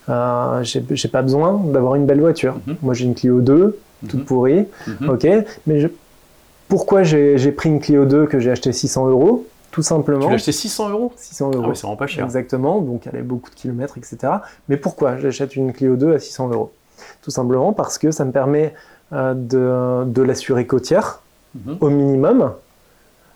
j'ai 0.08 1.10
pas 1.12 1.22
besoin 1.22 1.54
d'avoir 1.66 1.96
une 1.96 2.06
belle 2.06 2.22
voiture. 2.22 2.56
Mhm. 2.68 2.78
Moi, 2.82 2.94
j'ai 2.94 3.06
une 3.06 3.16
Clio 3.16 3.42
2, 3.42 3.80
toute 4.08 4.20
mhm. 4.20 4.26
pourrie, 4.26 4.66
mhm. 4.88 5.10
ok? 5.10 5.28
Mais 5.66 5.90
pourquoi 6.68 7.04
j'ai 7.04 7.52
pris 7.52 7.70
une 7.70 7.80
Clio 7.80 8.06
2 8.06 8.26
que 8.28 8.40
j'ai 8.40 8.52
acheté 8.52 8.72
600 8.72 9.08
euros? 9.08 9.48
Tout 9.78 9.84
simplement. 9.84 10.22
Tu 10.22 10.30
l'as 10.30 10.34
acheté 10.34 10.52
600 10.52 10.90
euros 10.90 11.14
600 11.16 11.52
euros. 11.52 11.66
Ah 11.68 11.76
c'est 11.76 11.82
vraiment 11.84 11.96
pas 11.96 12.08
cher. 12.08 12.26
Exactement, 12.26 12.82
donc 12.82 13.04
elle 13.06 13.20
a 13.20 13.22
beaucoup 13.22 13.52
de 13.52 13.56
kilomètres, 13.56 13.96
etc. 14.00 14.34
Mais 14.70 14.78
pourquoi 14.78 15.18
j'achète 15.18 15.56
une 15.56 15.72
Clio 15.72 15.96
2 15.96 16.16
à 16.16 16.20
600 16.20 16.50
euros? 16.50 16.72
Tout 17.22 17.30
simplement 17.30 17.74
parce 17.74 18.00
que 18.00 18.10
ça 18.10 18.26
me 18.26 18.32
permet 18.32 18.74
euh, 19.14 19.36
de, 19.36 20.22
l'assurer 20.24 20.66
côtière, 20.66 21.22
mhm. 21.54 21.78
au 21.80 21.90
minimum. 21.92 22.54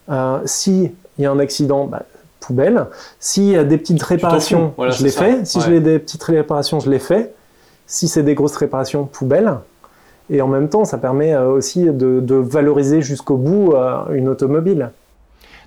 Euh, 0.09 0.39
S'il 0.45 0.93
y 1.19 1.27
a 1.27 1.31
un 1.31 1.37
accident, 1.37 1.85
bah, 1.85 2.01
poubelle. 2.39 2.87
S'il 3.19 3.49
y 3.49 3.55
a 3.55 3.63
des 3.63 3.77
petites 3.77 4.01
réparations, 4.01 4.73
je 4.79 5.03
les 5.03 5.11
fais. 5.11 5.45
Si 5.45 5.61
j'ai 5.61 5.79
des 5.79 5.99
petites 5.99 6.23
réparations, 6.23 6.79
je 6.79 6.89
les 6.89 6.97
fais. 6.97 7.35
Si 7.85 8.07
c'est 8.07 8.23
des 8.23 8.33
grosses 8.33 8.57
réparations, 8.57 9.05
poubelle. 9.05 9.57
Et 10.31 10.41
en 10.41 10.47
même 10.47 10.69
temps, 10.69 10.85
ça 10.85 10.97
permet 10.97 11.35
euh, 11.35 11.51
aussi 11.51 11.83
de, 11.83 12.35
valoriser 12.35 13.03
jusqu'au 13.03 13.37
bout 13.37 13.73
euh, 13.73 14.05
une 14.13 14.27
automobile. 14.27 14.89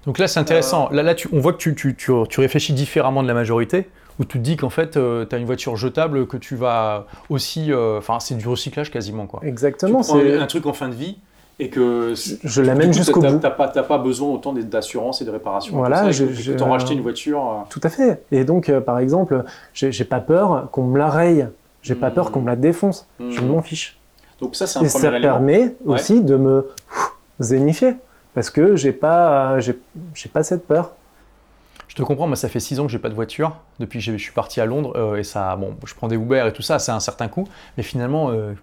Donc 0.07 0.19
là, 0.19 0.29
c'est 0.29 0.41
intéressant. 0.41 0.89
Là, 0.91 1.03
là 1.03 1.15
on 1.33 1.41
voit 1.41 1.53
que 1.53 1.59
tu, 1.59 1.75
tu, 1.75 1.95
tu, 1.97 2.41
réfléchis 2.41 2.73
différemment 2.73 3.23
de 3.23 3.29
la 3.29 3.35
majorité, 3.35 3.89
où 4.19 4.25
tu 4.25 4.39
te 4.39 4.43
dis 4.43 4.57
qu'en 4.57 4.71
fait, 4.71 4.97
euh, 4.97 5.25
tu 5.25 5.35
as 5.35 5.39
une 5.39 5.47
voiture 5.47 5.77
jetable 5.77 6.27
que 6.27 6.37
tu 6.37 6.57
vas 6.57 7.07
aussi. 7.31 7.71
Enfin, 7.75 8.21
c'est 8.21 8.37
du 8.37 8.49
recyclage 8.49 8.91
quasiment. 8.91 9.27
Quoi. 9.27 9.41
Exactement. 9.45 10.03
C'est 10.03 10.39
un 10.39 10.47
truc 10.47 10.67
en 10.67 10.73
fin 10.73 10.89
de 10.89 10.95
vie 10.95 11.19
et 11.61 11.69
que 11.69 12.15
je 12.17 12.63
l'amène 12.63 12.93
jusqu'au 12.93 13.21
bout. 13.21 13.29
Tu 13.29 13.35
n'as 13.37 13.51
pas, 13.51 13.69
pas, 13.69 13.99
besoin 13.99 14.29
autant 14.31 14.53
d'assurance 14.53 15.23
et 15.23 15.25
de 15.25 15.31
réparation. 15.31 15.77
Voilà, 15.77 16.11
je, 16.11 16.33
je, 16.33 16.53
t'en 16.53 16.71
racheter 16.71 16.95
une 16.95 17.01
voiture. 17.01 17.65
Tout 17.71 17.81
à 17.83 17.89
fait. 17.89 18.23
Et 18.33 18.45
donc, 18.45 18.71
par 18.81 18.99
exemple, 18.99 19.45
j'ai 19.73 20.05
pas 20.05 20.21
peur 20.21 20.69
qu'on 20.71 20.85
me 20.85 20.99
la 20.99 21.09
raye. 21.09 21.49
J'ai 21.85 21.95
pas 21.95 22.11
peur 22.11 22.29
hmm. 22.29 22.33
qu'on 22.33 22.41
me 22.41 22.47
la 22.47 22.57
défonce. 22.57 23.07
Je 23.21 23.41
hmm. 23.41 23.47
m'en 23.47 23.63
fiche. 23.63 23.99
Donc 24.41 24.57
ça, 24.57 24.67
c'est 24.67 24.79
un 24.79 24.83
Et 24.83 24.89
ça 24.89 25.11
permet 25.11 25.77
aussi 25.85 26.23
de 26.23 26.37
me 26.37 26.67
zénifier 27.39 27.95
parce 28.35 28.51
que 28.51 28.77
j'ai 28.77 28.93
pas, 28.93 29.59
j'ai, 29.61 29.79
pas 30.33 30.43
cette 30.43 30.67
peur. 30.67 30.93
Je 31.89 31.95
te 31.95 32.03
comprends, 32.03 32.27
moi 32.27 32.37
ça 32.37 32.49
fait 32.49 32.61
6 32.61 32.81
ans 32.81 32.87
que 32.87 32.93
j'ai 32.93 32.99
pas 32.99 33.09
de 33.09 33.15
voiture 33.15 33.57
depuis 33.79 34.01
que 34.01 34.05
je 34.05 34.17
suis 34.17 34.33
parti 34.33 34.61
à 34.61 34.67
Londres 34.67 34.93
euh, 34.97 35.17
et 35.17 35.25
ça, 35.25 35.55
bon, 35.57 35.77
je 35.87 35.95
prends 35.95 36.09
des 36.09 36.17
Uber 36.17 36.45
et 36.49 36.53
tout 36.53 36.63
ça, 36.63 36.79
c'est 36.81 36.91
un 36.91 37.01
certain 37.01 37.29
coût, 37.29 37.47
mais 37.77 37.85
finalement, 37.85 38.31
euh, 38.31 38.55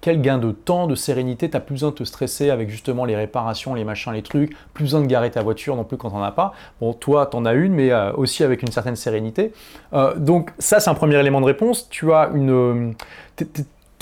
quel 0.00 0.20
gain 0.20 0.38
de 0.38 0.52
temps, 0.52 0.86
de 0.86 0.94
sérénité, 0.94 1.50
t'as 1.50 1.58
plus 1.58 1.74
besoin 1.74 1.90
de 1.90 1.96
te 1.96 2.04
stresser 2.04 2.50
avec 2.50 2.70
justement 2.70 3.04
les 3.04 3.16
réparations, 3.16 3.74
les 3.74 3.84
machins, 3.84 4.12
les 4.12 4.22
trucs, 4.22 4.56
plus 4.74 4.84
besoin 4.84 5.00
de 5.00 5.06
garer 5.06 5.30
ta 5.32 5.42
voiture 5.42 5.74
non 5.74 5.82
plus 5.82 5.96
quand 5.96 6.10
t'en 6.10 6.22
as 6.22 6.30
pas. 6.30 6.52
Bon, 6.80 6.92
toi 6.92 7.26
t'en 7.26 7.44
as 7.44 7.54
une, 7.54 7.72
mais 7.72 7.90
euh, 7.90 8.12
aussi 8.12 8.44
avec 8.44 8.62
une 8.62 8.70
certaine 8.70 8.96
sérénité. 8.96 9.52
donc 10.16 10.52
ça 10.58 10.78
c'est 10.78 10.90
un 10.90 10.94
premier 10.94 11.18
élément 11.18 11.40
de 11.40 11.46
réponse. 11.46 11.88
Tu 11.90 12.12
as 12.12 12.30
une, 12.32 12.94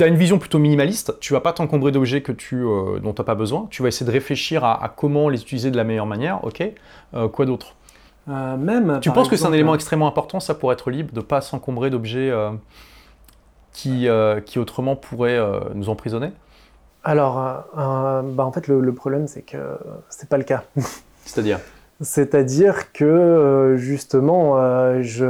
tu 0.01 0.05
as 0.05 0.07
une 0.07 0.17
vision 0.17 0.39
plutôt 0.39 0.59
minimaliste, 0.59 1.21
tu 1.21 1.35
vas 1.35 1.41
pas 1.41 1.53
t'encombrer 1.53 1.93
d'objets 1.93 2.23
que 2.23 2.33
tu, 2.33 2.57
euh, 2.57 3.01
dont 3.01 3.13
tu 3.13 3.21
n'as 3.21 3.25
pas 3.27 3.35
besoin, 3.35 3.67
tu 3.69 3.83
vas 3.83 3.89
essayer 3.89 4.07
de 4.07 4.11
réfléchir 4.11 4.65
à, 4.65 4.91
comment 4.97 5.29
les 5.29 5.43
utiliser 5.43 5.71
de 5.71 5.77
la 5.77 5.85
meilleure 5.85 6.07
manière, 6.07 6.43
ok? 6.43 6.63
Euh, 7.13 7.29
Quoi 7.29 7.45
d'autre? 7.45 7.75
Euh, 8.31 8.57
Même. 8.57 9.01
Tu 9.03 9.11
penses 9.11 9.29
que 9.29 9.37
c'est 9.37 9.45
un 9.45 9.53
élément 9.53 9.75
extrêmement 9.75 10.09
important, 10.09 10.41
ça, 10.41 10.55
pour 10.55 10.73
être 10.73 10.91
libre, 10.91 11.13
de 11.13 11.21
ne 11.21 11.25
pas 11.25 11.43
s'encombrer 11.43 11.91
d'objets 11.91 12.33
qui, 13.73 14.09
qui 14.47 14.59
autrement 14.59 14.97
pourraient 14.97 15.39
nous 15.75 15.91
emprisonner? 15.91 16.33
Alors, 17.05 17.35
bah 17.77 18.45
en 18.45 18.53
fait, 18.53 18.69
le, 18.69 18.81
le 18.81 18.95
problème, 18.95 19.27
c'est 19.27 19.43
que 19.43 19.59
c'est 20.09 20.31
pas 20.31 20.39
le 20.39 20.45
cas. 20.45 20.65
C'est-à-dire? 21.27 21.59
C'est-à-dire 22.01 22.91
que, 22.93 23.75
justement, 23.77 24.57
je 25.03 25.27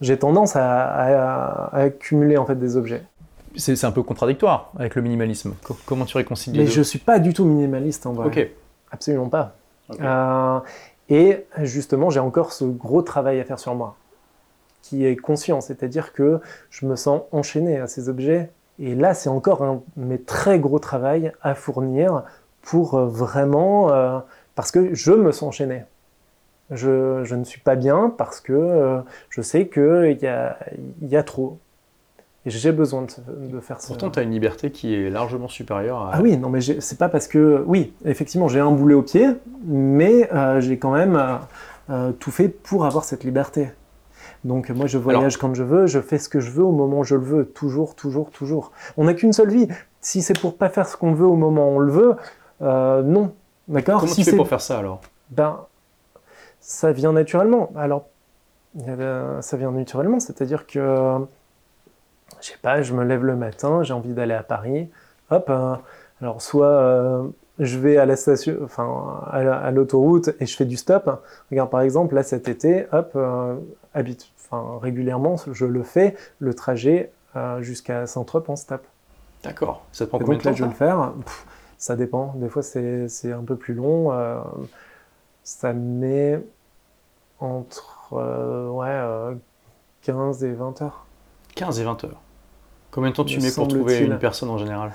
j'ai 0.00 0.18
tendance 0.18 0.56
à, 0.56 1.70
accumuler 1.72 2.36
en 2.36 2.46
fait 2.46 2.56
des 2.56 2.76
objets. 2.76 3.02
C'est 3.56 3.84
un 3.84 3.90
peu 3.90 4.02
contradictoire 4.02 4.70
avec 4.78 4.94
le 4.94 5.02
minimalisme. 5.02 5.54
Comment 5.86 6.04
tu 6.04 6.16
réconcilies 6.16 6.58
Mais 6.58 6.66
je 6.66 6.82
suis 6.82 6.98
pas 6.98 7.18
du 7.18 7.32
tout 7.32 7.44
minimaliste 7.44 8.06
en 8.06 8.12
vrai. 8.12 8.26
Ok. 8.26 8.50
Absolument 8.90 9.28
pas. 9.28 9.54
Euh, 10.00 10.60
et 11.08 11.46
justement, 11.62 12.10
j'ai 12.10 12.20
encore 12.20 12.52
ce 12.52 12.64
gros 12.64 13.02
travail 13.02 13.40
à 13.40 13.44
faire 13.44 13.58
sur 13.58 13.74
moi, 13.74 13.96
qui 14.82 15.04
est 15.06 15.16
conscient, 15.16 15.60
c'est-à-dire 15.60 16.12
que 16.12 16.40
je 16.70 16.86
me 16.86 16.96
sens 16.96 17.22
enchaîné 17.32 17.78
à 17.78 17.86
ces 17.86 18.08
objets. 18.08 18.50
Et 18.78 18.94
là, 18.94 19.14
c'est 19.14 19.28
encore 19.28 19.62
un 19.62 19.82
mais 19.96 20.18
très 20.18 20.60
gros 20.60 20.78
travail 20.78 21.32
à 21.42 21.54
fournir 21.54 22.22
pour 22.62 22.94
euh, 22.94 23.06
vraiment, 23.06 23.90
euh, 23.90 24.18
parce 24.54 24.70
que 24.70 24.94
je 24.94 25.12
me 25.12 25.32
sens 25.32 25.48
enchaîné 25.48 25.82
je, 26.70 27.34
ne 27.34 27.44
suis 27.44 27.60
pas 27.60 27.76
bien 27.76 28.12
parce 28.16 28.40
que 28.40 28.52
euh, 28.52 29.00
je 29.30 29.40
sais 29.42 29.68
qu'il 29.68 30.18
y 30.20 30.26
a, 30.26 30.58
y 31.02 31.16
a 31.16 31.22
trop. 31.22 31.58
Et 32.46 32.50
j'ai 32.50 32.72
besoin 32.72 33.02
de, 33.02 33.60
faire 33.60 33.80
ça. 33.80 33.88
Pourtant, 33.88 34.10
tu 34.10 34.20
as 34.20 34.22
une 34.22 34.30
liberté 34.30 34.70
qui 34.70 34.94
est 34.94 35.10
largement 35.10 35.48
supérieure 35.48 36.02
à. 36.02 36.10
Ah 36.14 36.20
oui, 36.22 36.36
non, 36.36 36.48
mais 36.48 36.60
c'est 36.60 36.98
pas 36.98 37.08
parce 37.08 37.26
que. 37.26 37.62
Oui, 37.66 37.92
effectivement, 38.04 38.48
j'ai 38.48 38.60
un 38.60 38.70
boulet 38.70 38.94
au 38.94 39.02
pied, 39.02 39.26
mais 39.64 40.32
euh, 40.32 40.60
j'ai 40.60 40.78
quand 40.78 40.92
même 40.92 41.20
euh, 41.90 42.12
tout 42.12 42.30
fait 42.30 42.48
pour 42.48 42.86
avoir 42.86 43.04
cette 43.04 43.24
liberté. 43.24 43.70
Donc, 44.44 44.70
moi, 44.70 44.86
je 44.86 44.98
voyage 44.98 45.36
quand 45.36 45.52
je 45.54 45.64
veux, 45.64 45.86
je 45.86 46.00
fais 46.00 46.16
ce 46.16 46.28
que 46.28 46.38
je 46.38 46.50
veux 46.50 46.62
au 46.62 46.72
moment 46.72 47.00
où 47.00 47.04
je 47.04 47.16
le 47.16 47.24
veux, 47.24 47.44
toujours, 47.44 47.96
toujours, 47.96 48.30
toujours. 48.30 48.70
On 48.96 49.04
n'a 49.04 49.14
qu'une 49.14 49.32
seule 49.32 49.50
vie. 49.50 49.68
Si 50.00 50.22
c'est 50.22 50.38
pour 50.38 50.56
pas 50.56 50.68
faire 50.68 50.88
ce 50.88 50.96
qu'on 50.96 51.12
veut 51.12 51.26
au 51.26 51.34
moment 51.34 51.68
où 51.68 51.76
on 51.76 51.78
le 51.80 51.92
veut, 51.92 52.16
non. 52.60 53.34
D'accord? 53.66 54.00
Comment 54.00 54.12
si 54.12 54.24
tu 54.24 54.30
fais 54.30 54.36
pour 54.36 54.48
faire 54.48 54.60
ça 54.60 54.78
alors? 54.78 55.00
Ben, 55.30 55.58
ça 56.68 56.92
vient 56.92 57.14
naturellement. 57.14 57.70
Alors, 57.76 58.08
ça 59.40 59.56
vient 59.56 59.72
naturellement, 59.72 60.20
c'est-à-dire 60.20 60.66
que, 60.66 61.18
je 62.40 62.46
sais 62.46 62.58
pas, 62.60 62.82
je 62.82 62.92
me 62.92 63.04
lève 63.04 63.24
le 63.24 63.36
matin, 63.36 63.82
j'ai 63.82 63.94
envie 63.94 64.12
d'aller 64.12 64.34
à 64.34 64.42
Paris, 64.42 64.90
hop, 65.30 65.46
euh, 65.48 65.76
alors 66.20 66.42
soit 66.42 66.66
euh, 66.66 67.26
je 67.58 67.78
vais 67.78 67.96
à 67.96 68.04
la 68.04 68.16
station, 68.16 68.58
enfin 68.62 69.22
à 69.30 69.70
l'autoroute 69.70 70.28
et 70.40 70.46
je 70.46 70.54
fais 70.54 70.66
du 70.66 70.76
stop. 70.76 71.24
Regarde 71.50 71.70
par 71.70 71.80
exemple 71.80 72.14
là 72.14 72.22
cet 72.22 72.48
été, 72.48 72.86
hop, 72.92 73.12
euh, 73.16 73.56
habite, 73.94 74.28
enfin 74.36 74.78
régulièrement 74.82 75.36
je 75.50 75.64
le 75.64 75.82
fais, 75.82 76.16
le 76.38 76.52
trajet 76.52 77.10
jusqu'à 77.60 78.06
Saint-Trope 78.06 78.50
en 78.50 78.56
stop. 78.56 78.84
D'accord. 79.42 79.86
Ça 79.92 80.04
te 80.04 80.10
prend 80.10 80.18
combien 80.18 80.36
de 80.36 80.42
temps 80.42 80.52
je 80.52 80.64
vais 80.64 80.68
le 80.68 80.74
faire? 80.74 81.14
ça 81.78 81.96
dépend. 81.96 82.34
Des 82.36 82.48
fois 82.50 82.62
c'est 82.62 83.32
un 83.32 83.42
peu 83.42 83.56
plus 83.56 83.72
long. 83.72 84.12
ça 85.44 85.72
met 85.72 86.42
entre 87.40 87.98
euh, 88.12 88.68
ouais, 88.68 89.36
15 90.02 90.42
euh, 90.42 90.48
et 90.48 90.52
20 90.52 90.82
heures. 90.82 91.06
15 91.54 91.80
et 91.80 91.84
20 91.84 92.04
heures. 92.04 92.20
Combien 92.90 93.10
de 93.10 93.16
temps 93.16 93.24
tu 93.24 93.40
mets 93.40 93.52
pour 93.52 93.68
trouver 93.68 93.98
une 93.98 94.18
personne 94.18 94.50
en 94.50 94.58
général? 94.58 94.92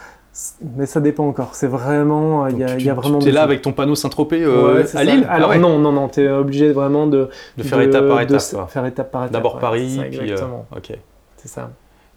Mais 0.76 0.88
ça 0.88 1.00
dépend 1.00 1.28
encore. 1.28 1.54
C'est 1.54 1.68
vraiment, 1.68 2.48
il 2.48 2.58
y, 2.58 2.64
a, 2.64 2.80
y 2.80 2.90
a 2.90 2.96
vraiment. 2.96 3.20
Tu 3.20 3.30
es 3.30 3.32
là 3.32 3.44
avec 3.44 3.62
ton 3.62 3.72
panneau 3.72 3.94
Saint-Tropez 3.94 4.44
euh, 4.44 4.84
à 4.96 5.04
Lille? 5.04 5.28
Alors 5.30 5.52
ah 5.52 5.58
non, 5.60 5.78
non, 5.78 5.92
non. 5.92 6.10
Tu 6.10 6.22
es 6.22 6.30
obligé 6.30 6.72
vraiment 6.72 7.06
de, 7.06 7.30
de 7.56 7.64
faire 7.64 7.80
étape 7.82 8.08
par 8.08 8.20
étape. 8.20 8.42
Faire 8.68 8.86
étape 8.88 9.12
par 9.12 9.24
étape. 9.24 9.34
D'abord 9.34 9.60
Paris, 9.60 10.00
puis. 10.10 10.20
Exactement. 10.22 10.66
ok. 10.76 10.98
C'est 11.38 11.48
ça. 11.48 11.70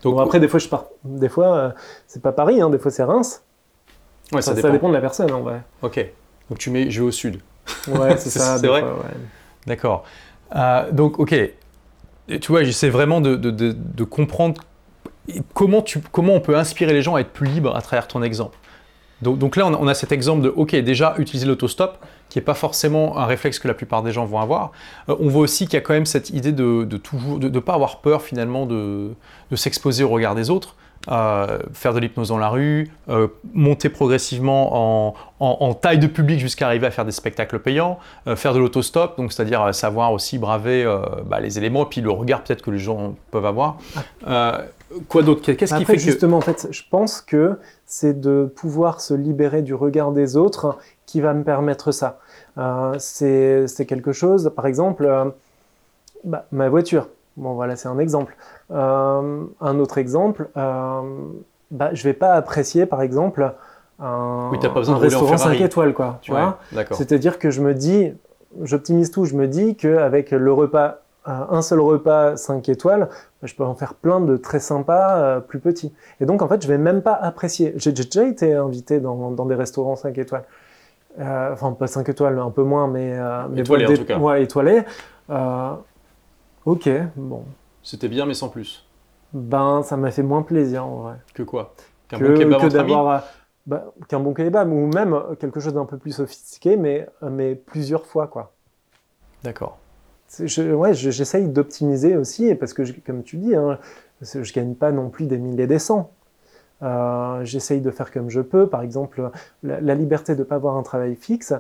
Donc 0.03 0.15
bon, 0.15 0.21
après, 0.21 0.41
des 0.41 0.49
fois, 0.49 0.59
je 0.59 0.69
pars. 0.69 0.87
Des 1.05 1.29
fois, 1.29 1.75
c'est 2.07 2.23
pas 2.23 2.33
Paris. 2.33 2.61
Hein, 2.61 2.71
des 2.71 2.79
fois, 2.79 2.91
c'est 2.91 3.05
Reims. 3.05 3.43
Ouais, 4.33 4.41
ça, 4.41 4.57
ça, 4.57 4.71
dépend. 4.71 4.89
de 4.89 4.95
la 4.95 5.01
personne, 5.01 5.31
en 5.33 5.43
vrai. 5.43 5.61
Ok. 5.83 6.05
Donc 6.49 6.59
tu 6.59 6.71
mets, 6.71 6.91
je 6.91 7.03
vais 7.03 7.09
au 7.09 7.11
sud. 7.11 7.41
Ouais, 7.89 8.17
c'est 8.17 8.31
ça. 8.39 8.59
c'est 8.59 8.67
vrai. 8.67 8.83
D'accord. 9.67 10.05
Euh, 10.55 10.91
donc, 10.93 11.19
ok. 11.19 11.35
tu 12.41 12.49
vois, 12.49 12.63
j'essaie 12.63 12.89
vraiment 12.89 13.21
de, 13.21 14.05
comprendre 14.05 14.61
comment, 15.55 15.83
on 16.13 16.41
peut 16.41 16.57
inspirer 16.57 16.93
les 16.93 17.03
gens 17.03 17.15
à 17.17 17.21
être 17.21 17.33
plus 17.33 17.49
libres 17.49 17.75
à 17.75 17.83
travers 17.83 18.07
ton 18.09 18.23
exemple. 18.23 18.57
Donc, 19.23 19.57
là, 19.57 19.67
on 19.67 19.87
a, 19.89 19.95
cet 19.95 20.13
exemple 20.13 20.43
de, 20.43 20.49
ok, 20.51 20.77
déjà 20.77 21.15
utiliser 21.19 21.47
l'autostop, 21.47 21.99
qui 22.29 22.39
n'est 22.39 22.45
pas 22.45 22.55
forcément 22.55 23.17
un 23.17 23.25
réflexe 23.25 23.59
que 23.59 23.69
la 23.69 23.75
plupart 23.75 24.03
des 24.03 24.13
gens 24.13 24.27
vont 24.27 24.41
avoir. 24.41 24.73
Euh, 25.09 25.17
on 25.21 25.29
voit 25.29 25.43
aussi 25.43 25.65
qu'il 25.65 25.75
y 25.75 25.79
a 25.79 25.81
quand 25.81 25.95
même 25.95 26.07
cette 26.07 26.31
idée 26.31 26.53
de, 26.53 26.85
toujours, 26.99 27.39
de 27.39 27.49
ne 27.49 27.59
pas 27.61 27.75
avoir 27.75 28.01
peur 28.01 28.23
finalement 28.23 28.67
de, 28.67 29.15
s'exposer 29.55 30.05
au 30.05 30.09
regard 30.09 30.35
des 30.35 30.51
autres. 30.51 30.77
Euh, 31.09 31.59
faire 31.73 31.95
de 31.95 32.01
l'hypnose 32.01 32.29
dans 32.29 32.39
la 32.39 32.49
rue, 32.49 32.91
euh, 33.09 33.29
monter 33.55 33.89
progressivement 33.89 35.15
en, 35.39 35.75
taille 35.75 35.99
de 35.99 36.09
public 36.09 36.41
jusqu'à 36.41 36.67
arriver 36.67 36.87
à 36.87 36.91
faire 36.91 37.05
des 37.05 37.13
spectacles 37.13 37.61
payants, 37.61 37.99
euh, 38.27 38.35
faire 38.35 38.53
de 38.55 38.59
l'autostop, 38.59 39.17
donc 39.17 39.33
c'est-à-dire 39.33 39.73
savoir 39.73 40.13
aussi 40.13 40.39
braver 40.39 40.85
bah, 41.27 41.39
les 41.39 41.59
éléments 41.59 41.85
et 41.85 41.89
puis 41.89 42.01
le 42.01 42.11
regard 42.11 42.43
peut-être 42.43 42.63
que 42.63 42.71
les 42.71 42.79
gens 42.79 43.15
peuvent 43.31 43.47
avoir. 43.47 43.79
quoi 45.09 45.23
d'autre? 45.23 45.53
Qu'est-ce 45.53 45.77
qui 45.77 45.85
fait 45.85 45.99
justement, 45.99 46.39
en 46.39 46.41
fait, 46.41 46.69
je 46.71 46.83
pense 46.91 47.21
que 47.21 47.59
c'est 47.85 48.21
de 48.21 48.51
pouvoir 48.57 49.01
se 49.01 49.15
libérer 49.15 49.63
du 49.63 49.75
regard 49.75 50.11
des 50.11 50.37
autres 50.37 50.79
qui 51.05 51.21
va 51.21 51.35
me 51.35 51.45
permettre 51.45 51.93
ça. 51.93 52.19
c'est 52.99 53.87
quelque 53.87 54.13
chose, 54.13 54.53
par 54.57 54.67
exemple, 54.67 55.33
bah, 56.25 56.47
ma 56.51 56.69
voiture. 56.69 57.07
Bon, 57.37 57.55
voilà, 57.55 57.77
c'est 57.77 57.89
un 57.89 57.99
exemple. 57.99 58.37
Euh, 58.71 59.45
un 59.61 59.79
autre 59.79 59.99
exemple, 59.99 60.49
euh, 60.57 61.01
bah, 61.71 61.91
je 61.93 62.03
vais 62.05 62.15
pas 62.15 62.33
apprécier, 62.35 62.87
par 62.87 63.03
exemple, 63.03 63.53
un, 63.99 64.51
oui, 64.53 64.59
pas 64.59 64.69
besoin 64.69 64.97
un 64.97 64.99
restaurant 64.99 65.37
5 65.37 65.61
étoiles, 65.61 65.95
quoi. 65.95 66.19
Tu 66.23 66.31
vois 66.31 66.59
C'est-à-dire 66.93 67.39
que 67.39 67.51
je 67.51 67.61
me 67.61 67.75
dis, 67.75 68.13
j'optimise 68.63 69.11
tout, 69.11 69.25
je 69.25 69.35
me 69.35 69.47
dis 69.47 69.77
qu'avec 69.77 70.31
le 70.31 70.53
repas, 70.53 70.99
un 71.27 71.63
seul 71.63 71.81
repas 71.81 72.37
5 72.37 72.69
étoiles, 72.69 73.09
je 73.43 73.55
peux 73.55 73.65
en 73.65 73.75
faire 73.75 73.95
plein 73.95 74.21
de 74.21 74.37
très 74.37 74.61
sympas, 74.61 75.17
euh, 75.17 75.41
plus 75.41 75.59
petits. 75.59 75.93
Et 76.21 76.27
donc, 76.27 76.43
en 76.43 76.49
fait, 76.49 76.63
je 76.63 76.69
vais 76.69 76.79
même 76.79 77.03
pas 77.03 77.15
apprécier. 77.15 77.73
J'ai 77.77 77.93
déjà 77.93 78.25
été 78.25 78.55
invité 78.55 79.01
dans, 79.01 79.31
dans 79.31 79.47
des 79.47 79.55
restaurants 79.55 79.97
5 79.97 80.17
étoiles. 80.19 80.45
Euh, 81.19 81.53
enfin, 81.53 81.73
pas 81.73 81.87
5 81.87 82.09
étoiles, 82.09 82.39
un 82.39 82.51
peu 82.51 82.63
moins, 82.63 82.87
mais... 82.87 83.15
Euh, 83.19 83.43
étoilé, 83.57 83.87
en 83.87 83.95
tout 83.95 84.05
cas. 84.05 84.19
Ouais, 84.19 84.43
étoilé. 84.43 84.83
Ok, 86.67 86.91
bon. 87.15 87.45
C'était 87.83 88.09
bien, 88.09 88.27
mais 88.27 88.35
sans 88.35 88.49
plus. 88.49 88.85
Ben, 89.33 89.83
ça 89.85 89.97
m'a 89.97 90.11
fait 90.11 90.25
moins 90.25 90.43
plaisir 90.43 90.85
en 90.85 90.97
vrai. 90.97 91.15
Que 91.33 91.45
quoi? 91.45 91.75
Qu'un 92.09 92.19
bon 92.19 92.35
kebab 92.35 92.77
amis? 92.77 92.95
bah, 93.67 93.93
qu'un 94.09 94.21
bon 94.21 94.35
kebab, 94.35 94.73
ou 94.73 94.87
même 94.87 95.21
quelque 95.39 95.61
chose 95.61 95.75
d'un 95.75 95.85
peu 95.85 95.97
plus 95.97 96.13
sophistiqué, 96.13 96.77
mais, 96.77 97.09
mais 97.23 97.55
plusieurs 97.55 98.05
fois, 98.05 98.27
quoi. 98.27 98.53
D'accord. 99.45 99.79
Je, 100.43 100.73
ouais, 100.73 100.93
j'essaye 100.93 101.49
d'optimiser 101.49 102.17
aussi, 102.17 102.53
parce 102.57 102.73
que, 102.73 102.83
comme 103.01 103.23
tu 103.23 103.37
dis, 103.37 103.55
hein, 103.55 103.79
je 104.21 104.39
ne 104.39 104.53
gagne 104.53 104.75
pas 104.75 104.91
non 104.91 105.09
plus 105.09 105.27
des 105.27 105.39
milliers 105.39 105.69
des 105.69 105.79
cents. 105.79 106.11
Euh, 106.83 107.43
j'essaye 107.45 107.81
de 107.81 107.91
faire 107.91 108.13
comme 108.13 108.29
je 108.29 108.41
peux. 108.41 108.67
Par 108.67 108.83
exemple, 108.83 109.31
la, 109.63 109.95
liberté 109.95 110.35
de 110.35 110.41
ne 110.41 110.45
pas 110.45 110.57
avoir 110.57 110.77
un 110.77 110.83
travail 110.83 111.15
fixe, 111.15 111.55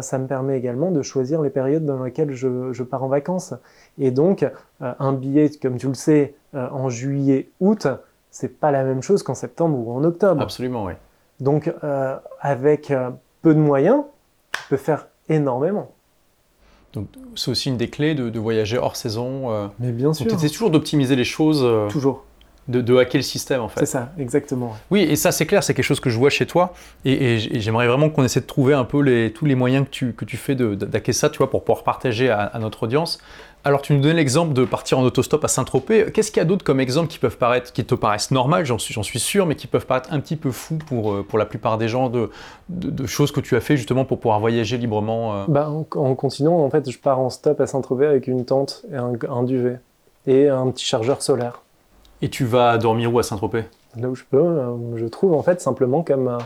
ça, 0.00 0.18
me 0.18 0.26
permet 0.26 0.56
également 0.56 0.90
de 0.90 1.02
choisir 1.02 1.42
les 1.42 1.50
périodes 1.50 1.84
dans 1.84 2.02
lesquelles 2.02 2.32
je, 2.32 2.82
pars 2.82 3.02
en 3.02 3.08
vacances. 3.08 3.54
Et 3.98 4.10
donc, 4.10 4.44
euh, 4.44 4.92
un 4.98 5.12
billet, 5.12 5.50
comme 5.60 5.76
tu 5.76 5.88
le 5.88 5.94
sais, 5.94 6.34
euh, 6.54 6.68
en 6.70 6.88
juillet, 6.90 7.50
août, 7.60 7.88
c'est 8.30 8.60
pas 8.60 8.70
la 8.70 8.84
même 8.84 9.02
chose 9.02 9.22
qu'en 9.22 9.34
septembre 9.34 9.78
ou 9.78 9.92
en 9.92 10.04
octobre. 10.04 10.40
Absolument, 10.40 10.84
oui. 10.84 10.92
Donc, 11.40 11.74
avec 12.40 12.92
peu 13.42 13.52
de 13.52 13.58
moyens, 13.58 14.04
tu 14.52 14.60
peux 14.68 14.76
faire 14.76 15.08
énormément. 15.28 15.90
Donc, 16.92 17.08
c'est 17.34 17.50
aussi 17.50 17.68
une 17.68 17.76
des 17.76 17.88
clés 17.90 18.14
de, 18.14 18.38
voyager 18.38 18.78
hors 18.78 18.94
saison. 18.94 19.70
Mais 19.80 19.90
bien 19.90 20.14
sûr. 20.14 20.28
Tu 20.28 20.34
essaies 20.34 20.50
toujours 20.50 20.70
d'optimiser 20.70 21.16
les 21.16 21.24
choses. 21.24 21.66
Toujours 21.90 22.22
de, 22.68 22.96
hacker 22.96 23.18
le 23.18 23.22
système 23.22 23.60
en 23.60 23.68
fait. 23.68 23.80
C'est 23.80 23.86
ça, 23.86 24.12
exactement. 24.18 24.76
Oui, 24.90 25.02
et 25.02 25.16
ça 25.16 25.32
c'est 25.32 25.46
clair, 25.46 25.64
c'est 25.64 25.74
quelque 25.74 25.84
chose 25.84 26.00
que 26.00 26.10
je 26.10 26.18
vois 26.18 26.30
chez 26.30 26.46
toi, 26.46 26.74
et, 27.04 27.38
j'aimerais 27.38 27.88
vraiment 27.88 28.08
qu'on 28.08 28.24
essaie 28.24 28.40
de 28.40 28.46
trouver 28.46 28.74
un 28.74 28.84
peu 28.84 29.00
les, 29.00 29.32
tous 29.32 29.44
les 29.44 29.54
moyens 29.54 29.84
que 29.86 29.90
tu, 29.90 30.12
que 30.12 30.24
tu 30.24 30.36
fais 30.36 30.54
d'hacker 30.54 31.12
ça, 31.12 31.28
tu 31.28 31.38
vois, 31.38 31.50
pour 31.50 31.64
pouvoir 31.64 31.84
partager 31.84 32.30
à, 32.30 32.58
notre 32.60 32.84
audience. 32.84 33.18
Alors 33.64 33.80
tu 33.80 33.92
nous 33.92 34.00
donnes 34.00 34.16
l'exemple 34.16 34.54
de 34.54 34.64
partir 34.64 34.98
en 34.98 35.02
autostop 35.02 35.44
à 35.44 35.48
Saint-Tropez. 35.48 36.10
Qu'est-ce 36.12 36.32
qu'il 36.32 36.38
y 36.38 36.40
a 36.40 36.44
d'autre 36.44 36.64
comme 36.64 36.80
exemples 36.80 37.08
qui 37.08 37.20
peuvent 37.20 37.36
paraître, 37.36 37.72
qui 37.72 37.84
te 37.84 37.94
paraissent 37.94 38.32
normales, 38.32 38.64
j'en 38.64 38.78
suis, 38.78 38.92
suis 39.04 39.20
sûr, 39.20 39.46
mais 39.46 39.54
qui 39.54 39.68
peuvent 39.68 39.86
paraître 39.86 40.12
un 40.12 40.18
petit 40.18 40.34
peu 40.34 40.50
fous 40.50 40.78
pour, 40.78 41.12
euh, 41.12 41.22
pour 41.22 41.38
la 41.38 41.46
plupart 41.46 41.78
des 41.78 41.86
gens 41.86 42.08
de, 42.08 42.30
de, 42.68 43.06
choses 43.06 43.30
que 43.30 43.40
tu 43.40 43.54
as 43.54 43.60
fait 43.60 43.76
justement 43.76 44.04
pour 44.04 44.18
pouvoir 44.18 44.40
voyager 44.40 44.78
librement 44.78 45.36
euh? 45.36 45.44
Bah, 45.46 45.70
en, 45.70 46.14
continuant, 46.14 46.64
en 46.64 46.70
fait, 46.70 46.90
je 46.90 46.98
pars 46.98 47.20
en 47.20 47.30
stop 47.30 47.60
à 47.60 47.68
Saint-Tropez 47.68 48.06
avec 48.06 48.26
une 48.26 48.44
tente 48.44 48.84
et 48.92 48.96
un, 48.96 49.12
un 49.28 49.42
duvet 49.44 49.78
et 50.26 50.48
un 50.48 50.68
petit 50.70 50.84
chargeur 50.84 51.22
solaire. 51.22 51.62
Et 52.22 52.30
tu 52.30 52.44
vas 52.44 52.78
dormir 52.78 53.12
où 53.12 53.18
à 53.18 53.24
Saint-Tropez? 53.24 53.64
Là 53.96 54.08
où 54.08 54.14
je 54.14 54.22
peux. 54.24 54.38
Euh, 54.38 54.96
je 54.96 55.06
trouve 55.06 55.34
en 55.34 55.42
fait 55.42 55.60
simplement 55.60 56.04
comme. 56.04 56.28
Euh, 56.28 56.38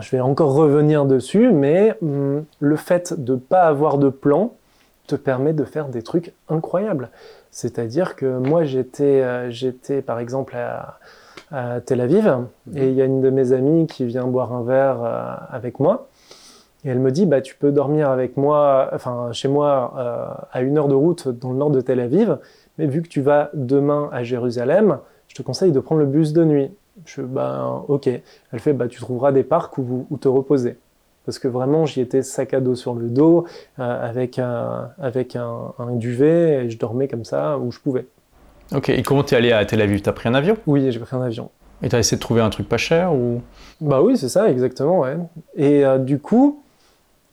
je 0.00 0.10
vais 0.10 0.20
encore 0.20 0.54
revenir 0.54 1.06
dessus, 1.06 1.50
mais 1.50 1.96
hum, 2.02 2.44
le 2.60 2.76
fait 2.76 3.18
de 3.18 3.32
ne 3.32 3.38
pas 3.38 3.62
avoir 3.62 3.96
de 3.98 4.10
plan 4.10 4.52
te 5.06 5.16
permet 5.16 5.54
de 5.54 5.64
faire 5.64 5.88
des 5.88 6.02
trucs 6.02 6.34
incroyables. 6.48 7.08
C'est-à-dire 7.50 8.16
que 8.16 8.38
moi, 8.38 8.64
j'étais, 8.64 9.22
euh, 9.22 9.50
j'étais 9.50 10.02
par 10.02 10.20
exemple 10.20 10.54
à, 10.56 10.98
Tel 11.86 12.00
Aviv, 12.00 12.26
mhm. 12.26 12.76
et 12.76 12.88
il 12.88 12.94
y 12.94 13.02
a 13.02 13.04
une 13.04 13.20
de 13.20 13.30
mes 13.30 13.52
amies 13.52 13.86
qui 13.86 14.04
vient 14.04 14.26
boire 14.26 14.52
un 14.52 14.64
verre 14.64 15.46
avec 15.50 15.78
moi. 15.78 16.08
Et 16.84 16.88
elle 16.88 16.98
me 16.98 17.12
dit, 17.12 17.26
bah, 17.26 17.40
tu 17.40 17.54
peux 17.54 17.70
dormir 17.70 18.10
avec 18.10 18.36
moi, 18.36 18.90
enfin, 18.92 19.28
chez 19.32 19.46
moi, 19.46 20.46
à 20.52 20.62
une 20.62 20.78
heure 20.78 20.88
de 20.88 20.94
route 20.94 21.28
dans 21.28 21.52
le 21.52 21.58
nord 21.58 21.70
de 21.70 21.80
Tel 21.80 22.00
Aviv 22.00 22.38
mais 22.78 22.86
vu 22.86 23.02
que 23.02 23.08
tu 23.08 23.20
vas 23.20 23.50
demain 23.54 24.08
à 24.12 24.22
Jérusalem, 24.22 24.98
je 25.28 25.34
te 25.34 25.42
conseille 25.42 25.72
de 25.72 25.80
prendre 25.80 26.00
le 26.00 26.06
bus 26.06 26.32
de 26.32 26.44
nuit. 26.44 26.70
Je 27.06 27.22
ben 27.22 27.84
ok. 27.88 28.08
Elle 28.08 28.60
fait 28.60 28.72
bah 28.72 28.88
tu 28.88 29.00
trouveras 29.00 29.32
des 29.32 29.42
parcs 29.42 29.76
où, 29.78 30.06
te 30.20 30.28
reposer. 30.28 30.78
Parce 31.24 31.38
que 31.38 31.48
vraiment 31.48 31.86
j'y 31.86 32.00
étais 32.00 32.22
sac 32.22 32.54
à 32.54 32.60
dos 32.60 32.74
sur 32.74 32.94
le 32.94 33.08
dos 33.08 33.46
euh, 33.78 34.08
avec 34.08 34.38
un 34.38 34.90
avec 34.98 35.36
un, 35.36 35.72
duvet 35.92 36.64
et 36.64 36.70
je 36.70 36.78
dormais 36.78 37.08
comme 37.08 37.24
ça 37.24 37.58
où 37.58 37.72
je 37.72 37.80
pouvais. 37.80 38.06
Ok. 38.72 38.88
Et 38.90 39.02
comment 39.02 39.22
t'es 39.22 39.36
allé 39.36 39.52
à 39.52 39.64
Tel 39.64 39.80
Aviv? 39.80 40.02
T'as 40.02 40.12
pris 40.12 40.28
un 40.28 40.34
avion? 40.34 40.56
Oui, 40.66 40.90
j'ai 40.90 41.00
pris 41.00 41.16
un 41.16 41.22
avion. 41.22 41.50
Et 41.82 41.88
t'as 41.88 41.98
essayé 41.98 42.16
de 42.16 42.22
trouver 42.22 42.40
un 42.40 42.50
truc 42.50 42.68
pas 42.68 42.76
cher 42.76 43.12
ou? 43.12 43.42
Bah 43.80 44.00
oui, 44.00 44.16
c'est 44.16 44.28
ça, 44.28 44.48
exactement. 44.48 45.00
Ouais. 45.00 45.16
Et 45.56 45.84
euh, 45.84 45.98
du 45.98 46.18
coup, 46.18 46.62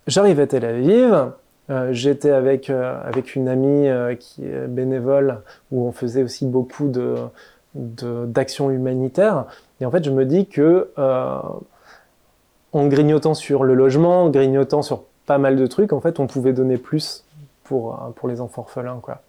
j'arrive 0.07 0.39
à 0.39 0.47
Tel 0.47 0.65
Aviv. 0.65 1.31
Euh, 1.71 1.93
j'étais 1.93 2.31
avec, 2.31 2.69
euh, 2.69 2.99
avec 3.03 3.35
une 3.35 3.47
amie 3.47 3.87
euh, 3.87 4.15
qui 4.15 4.45
est 4.45 4.67
bénévole, 4.67 5.39
où 5.71 5.87
on 5.87 5.91
faisait 5.91 6.21
aussi 6.21 6.45
beaucoup 6.45 6.89
de, 6.89 7.15
d'actions 7.73 8.69
humanitaires. 8.71 9.45
Et 9.79 9.85
en 9.85 9.91
fait, 9.91 10.03
je 10.03 10.11
me 10.11 10.25
dis 10.25 10.47
que 10.47 10.89
en 12.73 12.87
grignotant 12.87 13.33
sur 13.33 13.63
le 13.63 13.73
logement, 13.73 14.25
en 14.25 14.29
grignotant 14.29 14.81
sur 14.81 15.03
pas 15.25 15.37
mal 15.37 15.55
de 15.55 15.67
trucs, 15.67 15.93
en 15.93 16.01
fait, 16.01 16.19
on 16.19 16.27
pouvait 16.27 16.53
donner 16.53 16.77
plus 16.77 17.25
pour, 17.63 17.97
pour 18.15 18.27
les 18.27 18.41
enfants 18.41 18.63
orphelins. 18.63 18.99
Quoi. 19.01 19.19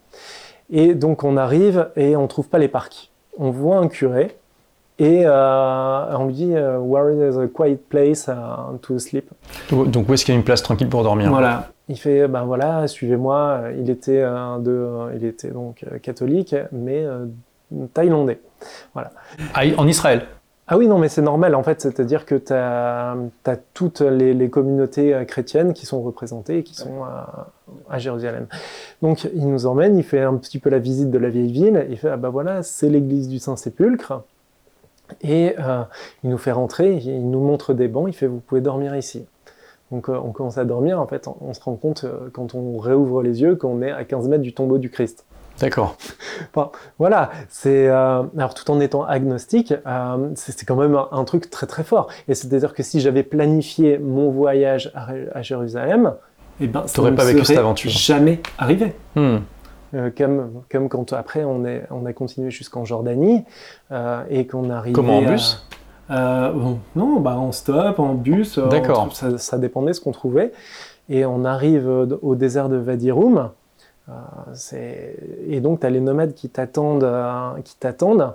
Et 0.70 0.94
donc, 0.94 1.22
on 1.24 1.36
arrive 1.36 1.90
et 1.96 2.16
on 2.16 2.26
trouve 2.26 2.48
pas 2.48 2.58
les 2.58 2.68
parcs. 2.68 3.10
On 3.38 3.50
voit 3.50 3.78
un 3.78 3.88
curé 3.88 4.36
et 4.98 5.26
on 5.26 6.26
lui 6.26 6.34
dit 6.34 6.52
Where 6.52 7.12
is 7.12 7.38
a 7.38 7.46
quiet 7.46 7.78
place 7.88 8.28
to 8.82 8.98
sleep? 8.98 9.30
Donc, 9.70 10.08
où 10.08 10.14
est-ce 10.14 10.24
qu'il 10.24 10.34
y 10.34 10.36
a 10.36 10.38
une 10.38 10.44
place 10.44 10.62
tranquille 10.62 10.88
pour 10.88 11.04
dormir? 11.04 11.30
Voilà. 11.30 11.71
Il 11.88 11.98
fait, 11.98 12.28
ben 12.28 12.44
voilà, 12.44 12.86
suivez-moi. 12.86 13.64
Il 13.78 13.90
était, 13.90 14.22
de, 14.22 14.88
il 15.16 15.24
était 15.24 15.50
donc 15.50 15.84
euh, 15.84 15.98
catholique, 15.98 16.54
mais 16.70 17.04
euh, 17.04 17.26
thaïlandais. 17.92 18.40
Voilà. 18.94 19.10
Ah, 19.54 19.62
en 19.76 19.86
Israël 19.86 20.26
ah 20.68 20.78
oui, 20.78 20.86
non, 20.86 20.96
mais 20.96 21.08
c'est 21.08 21.22
normal 21.22 21.56
en 21.56 21.62
fait, 21.64 21.80
c'est-à-dire 21.82 22.24
que 22.24 22.36
tu 22.36 22.52
as, 22.52 23.16
toutes 23.74 24.00
les, 24.00 24.48
communautés 24.48 25.12
euh, 25.12 25.24
chrétiennes 25.24 25.74
qui 25.74 25.86
sont 25.86 26.00
représentées 26.00 26.58
et 26.58 26.62
qui 26.62 26.76
sont 26.76 27.02
à, 27.90 27.98
Jérusalem. 27.98 28.46
Donc 29.02 29.28
il 29.34 29.48
nous 29.48 29.66
emmène, 29.66 29.98
il 29.98 30.04
fait 30.04 30.20
un 30.20 30.36
petit 30.36 30.60
peu 30.60 30.70
la 30.70 30.78
visite 30.78 31.10
de 31.10 31.18
la 31.18 31.30
vieille 31.30 31.52
ville, 31.52 31.86
il 31.90 31.98
fait 31.98 32.10
ah 32.10 32.16
bah 32.16 32.30
voilà, 32.30 32.62
c'est 32.62 32.88
l'église 32.88 33.28
du 33.28 33.40
Saint-Sépulcre, 33.40 34.22
et 35.20 35.56
il 36.22 36.30
nous 36.30 36.38
fait 36.38 36.52
rentrer, 36.52 36.94
il 36.94 37.28
nous 37.28 37.40
montre 37.40 37.74
des 37.74 37.88
bancs, 37.88 38.08
il 38.08 38.14
fait 38.14 38.28
vous 38.28 38.40
pouvez 38.40 38.60
dormir 38.60 38.96
ici. 38.96 39.26
Donc 39.92 40.08
euh, 40.08 40.18
on 40.24 40.32
commence 40.32 40.56
à 40.56 40.64
dormir, 40.64 40.98
en 40.98 41.06
fait, 41.06 41.28
on, 41.40 41.52
se 41.52 41.60
rend 41.60 41.76
compte 41.76 42.04
euh, 42.04 42.30
quand 42.32 42.54
on 42.54 42.78
réouvre 42.78 43.22
les 43.22 43.42
yeux 43.42 43.56
qu'on 43.56 43.82
est 43.82 43.92
à 43.92 44.04
15 44.04 44.26
mètres 44.28 44.42
du 44.42 44.54
tombeau 44.54 44.78
du 44.78 44.90
Christ. 44.90 45.26
D'accord. 45.60 45.98
voilà, 46.98 47.30
c'est 47.50 47.88
euh, 47.88 48.22
alors 48.36 48.54
tout 48.54 48.68
en 48.70 48.80
étant 48.80 49.04
agnostique, 49.04 49.74
c'est 50.34 50.66
quand 50.66 50.76
même 50.76 50.98
un, 51.12 51.24
truc 51.24 51.50
très 51.50 51.66
très 51.66 51.84
fort. 51.84 52.08
Et 52.26 52.34
c'est-à-dire 52.34 52.72
que 52.72 52.82
si 52.82 53.00
j'avais 53.00 53.22
planifié 53.22 53.98
mon 53.98 54.30
voyage 54.30 54.90
à, 54.94 55.42
Jérusalem, 55.42 56.14
eh 56.58 56.68
ben, 56.68 56.84
ça 56.86 57.02
n'aurais 57.02 57.14
pas 57.14 57.26
vécu 57.26 57.44
cette 57.44 57.58
aventure. 57.58 57.90
Jamais 57.90 58.40
arrivé. 58.56 58.94
Hmm. 59.14 59.40
comme, 60.16 60.62
comme 60.70 60.88
quand 60.88 61.12
après 61.12 61.44
on, 61.44 61.66
est, 61.66 61.82
on 61.90 62.06
a 62.06 62.14
continué 62.14 62.50
jusqu'en 62.50 62.86
Jordanie 62.86 63.44
et 64.30 64.46
qu'on 64.46 64.70
arrive. 64.70 64.94
Comment 64.94 65.18
en 65.18 65.22
bus? 65.22 65.66
Euh, 66.10 66.52
non, 66.96 67.20
bah 67.20 67.36
en 67.36 67.52
stop, 67.52 67.98
en 67.98 68.14
bus. 68.14 68.58
Euh, 68.58 68.66
D'accord. 68.68 69.14
Ça, 69.14 69.38
ça, 69.38 69.58
dépendait 69.58 69.92
ce 69.92 70.00
qu'on 70.00 70.12
trouvait. 70.12 70.52
Et 71.08 71.24
on 71.24 71.44
arrive 71.44 71.88
au 72.22 72.34
désert 72.34 72.68
de 72.68 72.76
Vadiroum. 72.76 73.50
Euh, 74.08 74.12
et 75.48 75.60
donc, 75.60 75.80
tu 75.80 75.86
as 75.86 75.90
les 75.90 76.00
nomades 76.00 76.34
qui 76.34 76.48
t'attendent, 76.48 77.08
qui 77.64 77.76
t'attendent 77.76 78.34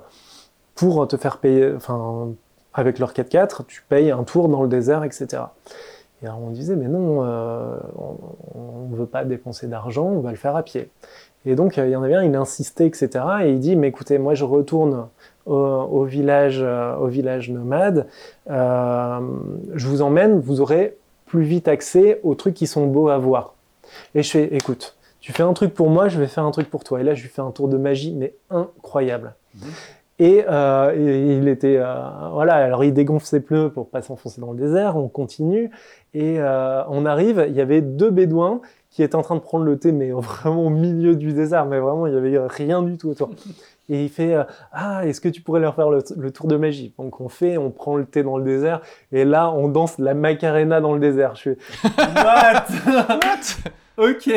pour 0.74 1.06
te 1.08 1.16
faire 1.16 1.38
payer, 1.38 1.72
enfin, 1.74 2.28
avec 2.74 2.98
leur 2.98 3.12
4x4, 3.12 3.66
tu 3.66 3.82
payes 3.88 4.10
un 4.10 4.22
tour 4.22 4.48
dans 4.48 4.62
le 4.62 4.68
désert, 4.68 5.02
etc. 5.02 5.42
Et 6.22 6.26
alors 6.26 6.40
on 6.40 6.50
disait, 6.50 6.76
mais 6.76 6.88
non, 6.88 7.20
on 7.20 8.88
ne 8.90 8.96
veut 8.96 9.06
pas 9.06 9.24
dépenser 9.24 9.66
d'argent, 9.66 10.04
on 10.04 10.20
va 10.20 10.30
le 10.30 10.36
faire 10.36 10.54
à 10.54 10.62
pied. 10.62 10.90
Et 11.46 11.54
donc, 11.54 11.76
il 11.78 11.88
y 11.88 11.96
en 11.96 12.02
avait 12.02 12.14
un, 12.14 12.22
il 12.22 12.34
insistait, 12.36 12.86
etc. 12.86 13.08
Et 13.42 13.52
il 13.52 13.60
dit, 13.60 13.74
mais 13.74 13.88
écoutez, 13.88 14.18
moi 14.18 14.34
je 14.34 14.44
retourne 14.44 15.06
au, 15.48 16.04
village, 16.04 16.60
euh, 16.62 16.96
au 16.96 17.06
village 17.06 17.50
nomade, 17.50 18.06
euh, 18.50 19.20
je 19.74 19.86
vous 19.86 20.02
emmène, 20.02 20.40
vous 20.40 20.60
aurez 20.60 20.96
plus 21.26 21.42
vite 21.42 21.68
accès 21.68 22.20
aux 22.22 22.34
trucs 22.34 22.54
qui 22.54 22.66
sont 22.66 22.86
beaux 22.86 23.08
à 23.08 23.18
voir. 23.18 23.54
Et 24.14 24.22
je 24.22 24.30
fais, 24.30 24.54
écoute, 24.54 24.96
tu 25.20 25.32
fais 25.32 25.42
un 25.42 25.52
truc 25.52 25.74
pour 25.74 25.90
moi, 25.90 26.08
je 26.08 26.18
vais 26.18 26.26
faire 26.26 26.44
un 26.44 26.50
truc 26.50 26.70
pour 26.70 26.84
toi. 26.84 27.00
Et 27.00 27.02
là, 27.02 27.14
je 27.14 27.22
lui 27.22 27.28
fais 27.28 27.42
un 27.42 27.50
tour 27.50 27.68
de 27.68 27.76
magie, 27.76 28.14
mais 28.14 28.34
incroyable. 28.50 29.34
Mmh. 29.54 29.58
Euh, 30.20 30.92
et, 30.96 31.36
il 31.36 31.48
était, 31.48 31.80
voilà, 32.32 32.54
alors 32.54 32.82
il 32.82 32.92
dégonfle 32.92 33.24
ses 33.24 33.40
pneus 33.40 33.70
pour 33.70 33.88
pas 33.88 34.02
s'enfoncer 34.02 34.40
dans 34.40 34.50
le 34.50 34.58
désert, 34.58 34.96
on 34.96 35.08
continue, 35.08 35.70
et 36.12 36.38
on 36.40 37.06
arrive, 37.06 37.44
il 37.48 37.54
y 37.54 37.60
avait 37.60 37.80
deux 37.80 38.10
bédouins 38.10 38.60
qui 38.90 39.02
étaient 39.02 39.14
en 39.14 39.22
train 39.22 39.36
de 39.36 39.40
prendre 39.40 39.64
le 39.64 39.78
thé, 39.78 39.92
mais 39.92 40.10
vraiment 40.12 40.66
au 40.66 40.70
milieu 40.70 41.14
du 41.14 41.32
désert, 41.32 41.66
mais 41.66 41.78
vraiment, 41.78 42.06
il 42.06 42.14
y 42.14 42.16
avait 42.16 42.38
rien 42.48 42.82
du 42.82 42.96
tout 42.96 43.10
autour. 43.10 43.30
Et 43.88 44.04
il 44.04 44.10
fait 44.10 44.34
euh, 44.34 44.44
Ah, 44.72 45.06
est-ce 45.06 45.20
que 45.20 45.28
tu 45.28 45.40
pourrais 45.40 45.60
leur 45.60 45.74
faire 45.74 45.90
le, 45.90 46.30
tour 46.30 46.46
de 46.46 46.56
magie? 46.56 46.94
Donc 46.98 47.20
on 47.20 47.28
fait, 47.28 47.56
on 47.56 47.70
prend 47.70 47.96
le 47.96 48.04
thé 48.04 48.22
dans 48.22 48.36
le 48.36 48.44
désert, 48.44 48.80
et 49.12 49.24
là 49.24 49.50
on 49.50 49.68
danse 49.68 49.98
la 49.98 50.14
Macarena 50.14 50.80
dans 50.80 50.92
le 50.92 51.00
désert. 51.00 51.34
Je 51.34 51.54
fais 51.54 51.58
What? 51.98 52.66
What? 52.86 53.70
Ok. 53.98 54.30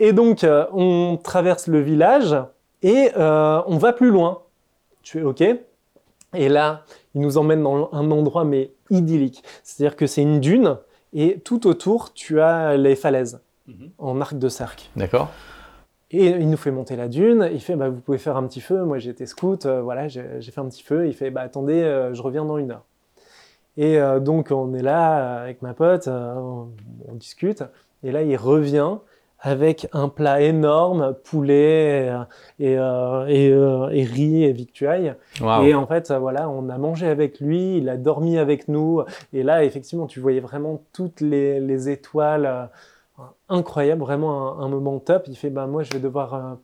Et 0.00 0.12
donc 0.12 0.42
euh, 0.42 0.66
on 0.72 1.16
traverse 1.22 1.68
le 1.68 1.80
village 1.80 2.34
et 2.82 3.10
euh, 3.16 3.62
on 3.66 3.78
va 3.78 3.92
plus 3.92 4.10
loin. 4.10 4.42
Je 5.02 5.12
fais 5.12 5.22
Ok. 5.22 5.42
Et 6.36 6.48
là, 6.48 6.82
il 7.14 7.20
nous 7.20 7.38
emmène 7.38 7.62
dans 7.62 7.88
un 7.92 8.10
endroit 8.10 8.44
mais 8.44 8.72
idyllique. 8.90 9.44
C'est-à-dire 9.62 9.94
que 9.94 10.08
c'est 10.08 10.22
une 10.22 10.40
dune 10.40 10.76
et 11.12 11.38
tout 11.38 11.68
autour 11.68 12.12
tu 12.12 12.40
as 12.40 12.76
les 12.76 12.96
falaises 12.96 13.40
mhm. 13.68 13.90
en 13.98 14.20
arc 14.20 14.36
de 14.36 14.48
cercle. 14.48 14.86
D'accord. 14.96 15.30
Et 16.16 16.28
il 16.28 16.48
nous 16.48 16.56
fait 16.56 16.70
monter 16.70 16.94
la 16.94 17.08
dune. 17.08 17.48
Il 17.52 17.60
fait, 17.60 17.74
bah, 17.74 17.88
vous 17.88 18.00
pouvez 18.00 18.18
faire 18.18 18.36
un 18.36 18.46
petit 18.46 18.60
feu. 18.60 18.84
Moi, 18.84 18.98
j'étais 18.98 19.26
scout. 19.26 19.66
Euh, 19.66 19.82
voilà, 19.82 20.06
j'ai 20.08 20.22
fait 20.40 20.60
un 20.60 20.68
petit 20.68 20.82
feu. 20.82 21.08
Il 21.08 21.14
fait, 21.14 21.30
bah, 21.30 21.40
attendez, 21.40 21.82
euh, 21.82 22.14
je 22.14 22.22
reviens 22.22 22.44
dans 22.44 22.58
une 22.58 22.70
heure. 22.70 22.84
Et 23.76 23.98
donc 24.20 24.52
on 24.52 24.72
est 24.74 24.82
là 24.82 25.40
avec 25.42 25.60
ma 25.60 25.74
pote, 25.74 26.06
on, 26.06 26.68
discute, 27.14 27.64
et 28.04 28.12
là 28.12 28.22
il 28.22 28.36
revient 28.36 28.98
avec 29.40 29.88
un 29.92 30.08
plat 30.08 30.40
énorme, 30.40 31.14
poulet 31.24 32.08
et, 32.60 32.74
et, 32.74 34.04
riz 34.04 34.44
et 34.44 34.52
victuailles. 34.52 35.14
Et 35.64 35.74
en 35.74 35.86
fait, 35.86 36.12
voilà, 36.12 36.48
on 36.48 36.70
a 36.70 36.78
mangé 36.78 37.06
avec 37.06 37.40
lui, 37.40 37.76
il 37.78 37.88
a 37.88 37.96
dormi 37.98 38.38
avec 38.38 38.68
nous. 38.68 39.02
Et 39.34 39.42
là, 39.42 39.64
effectivement, 39.64 40.06
tu 40.06 40.18
voyais 40.20 40.40
vraiment 40.40 40.80
toutes 40.94 41.20
les, 41.20 41.60
les 41.60 41.90
étoiles 41.90 42.70
incroyable, 43.48 44.00
vraiment 44.00 44.58
un, 44.58 44.68
moment 44.68 44.98
top. 44.98 45.24
Il 45.28 45.36
fait 45.36 45.50
bah, 45.50 45.66
Moi, 45.66 45.82
je 45.82 45.92
vais 45.92 46.00
devoir 46.00 46.34
euh, 46.34 46.54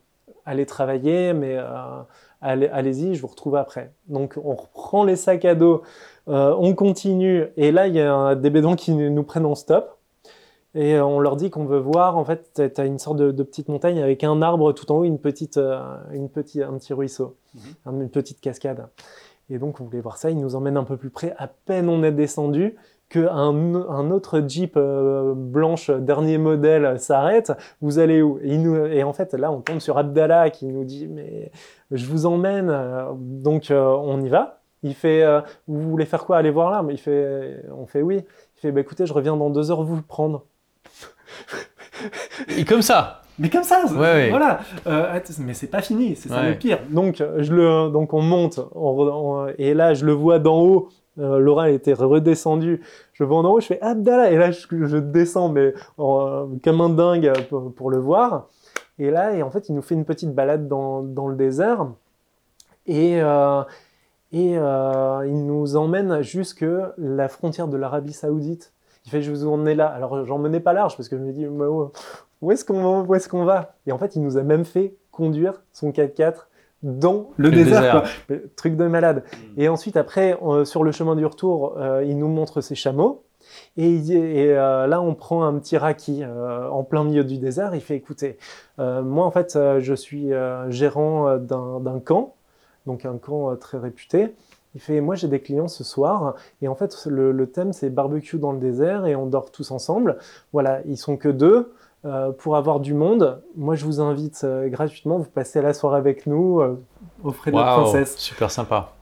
aller 0.45 0.65
travailler, 0.65 1.33
mais 1.33 1.55
euh, 1.57 2.01
allez-y, 2.41 3.15
je 3.15 3.21
vous 3.21 3.27
retrouve 3.27 3.55
après. 3.55 3.93
Donc, 4.07 4.37
on 4.43 4.55
reprend 4.55 5.03
les 5.03 5.15
sacs 5.15 5.45
à 5.45 5.55
dos, 5.55 5.81
euh, 6.27 6.55
on 6.57 6.73
continue, 6.73 7.47
et 7.57 7.71
là, 7.71 7.87
il 7.87 7.95
y 7.95 8.01
a 8.01 8.35
des 8.35 8.49
bédons 8.49 8.75
qui 8.75 8.93
nous 8.93 9.23
prennent 9.23 9.45
en 9.45 9.55
stop. 9.55 9.97
Et 10.73 10.97
on 11.01 11.19
leur 11.19 11.35
dit 11.35 11.49
qu'on 11.49 11.65
veut 11.65 11.79
voir, 11.79 12.17
en 12.17 12.23
fait, 12.23 12.61
tu 12.73 12.81
as 12.81 12.85
une 12.85 12.97
sorte 12.97 13.17
de, 13.17 13.43
petite 13.43 13.67
montagne 13.67 14.01
avec 14.01 14.23
un 14.23 14.41
arbre 14.41 14.71
tout 14.71 14.89
en 14.93 14.99
haut, 14.99 15.03
une 15.03 15.19
petite, 15.19 15.59
une 16.13 16.29
petite, 16.29 16.61
un 16.61 16.77
petit 16.77 16.93
ruisseau, 16.93 17.35
mhm. 17.85 18.01
une 18.03 18.09
petite 18.09 18.39
cascade. 18.39 18.87
Et 19.49 19.59
donc, 19.59 19.81
on 19.81 19.83
voulait 19.83 19.99
voir 19.99 20.15
ça, 20.15 20.29
ils 20.29 20.39
nous 20.39 20.55
emmènent 20.55 20.77
un 20.77 20.85
peu 20.85 20.95
plus 20.95 21.09
près. 21.09 21.35
À 21.37 21.47
peine 21.47 21.89
on 21.89 22.03
est 22.03 22.13
descendu, 22.13 22.77
qu'un 23.11 23.75
un 23.75 24.09
autre 24.09 24.41
Jeep 24.47 24.73
euh, 24.77 25.33
blanche 25.35 25.91
dernier 25.91 26.37
modèle 26.37 26.97
s'arrête, 26.97 27.51
vous 27.81 27.99
allez 27.99 28.21
où? 28.21 28.39
Et, 28.41 28.57
nous, 28.57 28.85
et, 28.85 29.03
en 29.03 29.11
fait, 29.11 29.33
là, 29.33 29.51
on 29.51 29.59
tombe 29.59 29.79
sur 29.79 29.97
Abdallah 29.97 30.49
qui 30.49 30.65
nous 30.67 30.85
dit 30.85 31.07
Mais 31.09 31.51
je 31.91 32.05
vous 32.05 32.25
emmène. 32.25 32.73
Donc, 33.19 33.69
euh, 33.69 33.83
on 33.83 34.21
y 34.21 34.29
va. 34.29 34.61
Il 34.83 34.95
fait 34.95 35.23
euh, 35.23 35.41
Vous 35.67 35.81
voulez 35.81 36.05
faire 36.05 36.25
quoi? 36.25 36.37
Aller 36.37 36.51
voir 36.51 36.71
là 36.71 36.83
il 36.89 36.97
fait, 36.97 37.61
On 37.77 37.85
fait 37.85 38.01
oui. 38.01 38.21
Il 38.57 38.61
fait 38.61 38.71
bah, 38.71 38.79
Écoutez, 38.79 39.05
je 39.05 39.13
reviens 39.13 39.35
dans 39.35 39.49
deux 39.49 39.71
heures 39.71 39.83
vous 39.83 40.01
prendre. 40.01 40.45
Et 42.57 42.65
comme 42.65 42.81
ça 42.81 43.17
mais 43.39 43.49
comme 43.49 43.63
ça, 43.63 43.85
voilà. 43.87 44.59
mais 45.39 45.53
c'est 45.55 45.67
pas 45.67 45.81
fini, 45.81 46.15
c'est 46.15 46.29
ça 46.29 46.43
le 46.43 46.53
pire. 46.53 46.77
Donc, 46.91 47.23
je 47.37 47.51
le, 47.51 47.89
donc 47.89 48.13
on 48.13 48.21
monte, 48.21 48.59
et 49.57 49.73
là, 49.73 49.95
je 49.95 50.05
le 50.05 50.11
vois 50.11 50.37
d'en 50.37 50.59
haut 50.59 50.89
euh, 51.19 51.39
Laura 51.39 51.69
était 51.69 51.93
redescendue. 51.93 52.81
Je 53.13 53.23
vais 53.23 53.35
en 53.35 53.43
haut, 53.45 53.59
je 53.59 53.67
fais 53.67 53.81
Abdallah. 53.81 54.31
Et 54.31 54.37
là, 54.37 54.51
je, 54.51 54.97
descends, 54.97 55.49
mais 55.49 55.73
comme 55.97 56.81
un 56.81 56.89
dingue 56.89 57.31
pour, 57.75 57.89
le 57.89 57.97
voir. 57.97 58.47
Et 58.99 59.11
là, 59.11 59.33
et 59.33 59.43
en 59.43 59.49
fait, 59.49 59.69
il 59.69 59.75
nous 59.75 59.81
fait 59.81 59.95
une 59.95 60.05
petite 60.05 60.33
balade 60.33 60.67
dans, 60.67 61.27
le 61.27 61.35
désert. 61.35 61.87
Et, 62.87 63.21
euh, 63.21 63.63
et 64.31 64.57
euh, 64.57 65.27
il 65.27 65.45
nous 65.45 65.75
emmène 65.75 66.21
jusque 66.21 66.65
la 66.97 67.27
frontière 67.27 67.67
de 67.67 67.77
l'Arabie 67.77 68.13
Saoudite. 68.13 68.73
Il 69.05 69.11
fait 69.11 69.21
Je 69.21 69.31
vous 69.31 69.47
emmène 69.47 69.77
là. 69.77 69.87
Alors, 69.87 70.25
j'en 70.25 70.37
menais 70.37 70.59
pas 70.59 70.73
large 70.73 70.95
parce 70.95 71.09
que 71.09 71.17
je 71.17 71.23
me 71.23 71.31
dis 71.31 71.47
Où 71.47 72.51
est-ce 72.51 72.63
qu'on 72.63 73.13
est 73.13 73.27
qu'on 73.27 73.45
va? 73.45 73.75
Et 73.87 73.91
en 73.91 73.97
fait, 73.97 74.15
il 74.15 74.21
nous 74.21 74.37
a 74.37 74.43
même 74.43 74.65
fait 74.65 74.95
conduire 75.11 75.61
son 75.73 75.91
4x4 75.91 76.45
dans 76.83 77.29
le, 77.37 77.51
désert, 77.51 78.03
truc 78.55 78.75
de 78.75 78.87
malade. 78.87 79.23
Mm. 79.23 79.61
Et 79.61 79.69
ensuite, 79.69 79.97
après, 79.97 80.37
sur 80.65 80.83
le 80.83 80.91
chemin 80.91 81.15
du 81.15 81.25
retour, 81.25 81.75
euh, 81.77 82.03
il 82.03 82.17
nous 82.17 82.27
montre 82.27 82.61
ses 82.61 82.75
chameaux. 82.75 83.23
Et, 83.77 84.01
euh, 84.09 84.87
là, 84.87 85.01
on 85.01 85.13
prend 85.13 85.43
un 85.43 85.57
petit 85.59 85.77
raki 85.77 86.23
euh, 86.23 86.69
en 86.69 86.83
plein 86.83 87.03
milieu 87.03 87.23
du 87.23 87.37
désert. 87.37 87.75
Il 87.75 87.81
fait 87.81 87.95
écoutez, 87.95 88.37
moi, 88.77 89.25
en 89.25 89.31
fait, 89.31 89.57
je 89.79 89.93
suis 89.93 90.29
gérant 90.69 91.37
d'un 91.37 91.99
camp, 92.03 92.35
donc 92.85 93.05
un 93.05 93.17
camp 93.17 93.55
très 93.57 93.77
réputé. 93.77 94.33
Il 94.73 94.79
fait 94.79 95.01
moi 95.01 95.15
j'ai 95.15 95.27
des 95.27 95.41
clients 95.41 95.67
ce 95.67 95.83
soir 95.83 96.35
et 96.61 96.69
en 96.69 96.75
fait 96.75 97.05
le, 97.05 97.33
le 97.33 97.47
thème 97.47 97.73
c'est 97.73 97.89
barbecue 97.89 98.37
dans 98.37 98.53
le 98.53 98.57
désert 98.57 99.05
et 99.05 99.17
on 99.17 99.25
dort 99.25 99.51
tous 99.51 99.69
ensemble. 99.71 100.17
Voilà, 100.53 100.79
ils 100.85 100.97
sont 100.97 101.17
que 101.17 101.27
deux. 101.27 101.73
Euh, 102.03 102.31
pour 102.31 102.55
avoir 102.55 102.79
du 102.79 102.95
monde, 102.95 103.43
moi 103.55 103.75
je 103.75 103.85
vous 103.85 104.01
invite 104.01 104.41
euh, 104.43 104.67
gratuitement, 104.69 105.19
vous 105.19 105.29
passez 105.29 105.59
à 105.59 105.61
la 105.61 105.71
soirée 105.75 105.99
avec 105.99 106.25
nous 106.25 106.59
euh, 106.59 106.81
au 107.23 107.31
frais 107.31 107.51
de 107.51 107.55
la 107.55 107.75
princesse. 107.75 108.17
Super 108.17 108.49
sympa. 108.49 108.93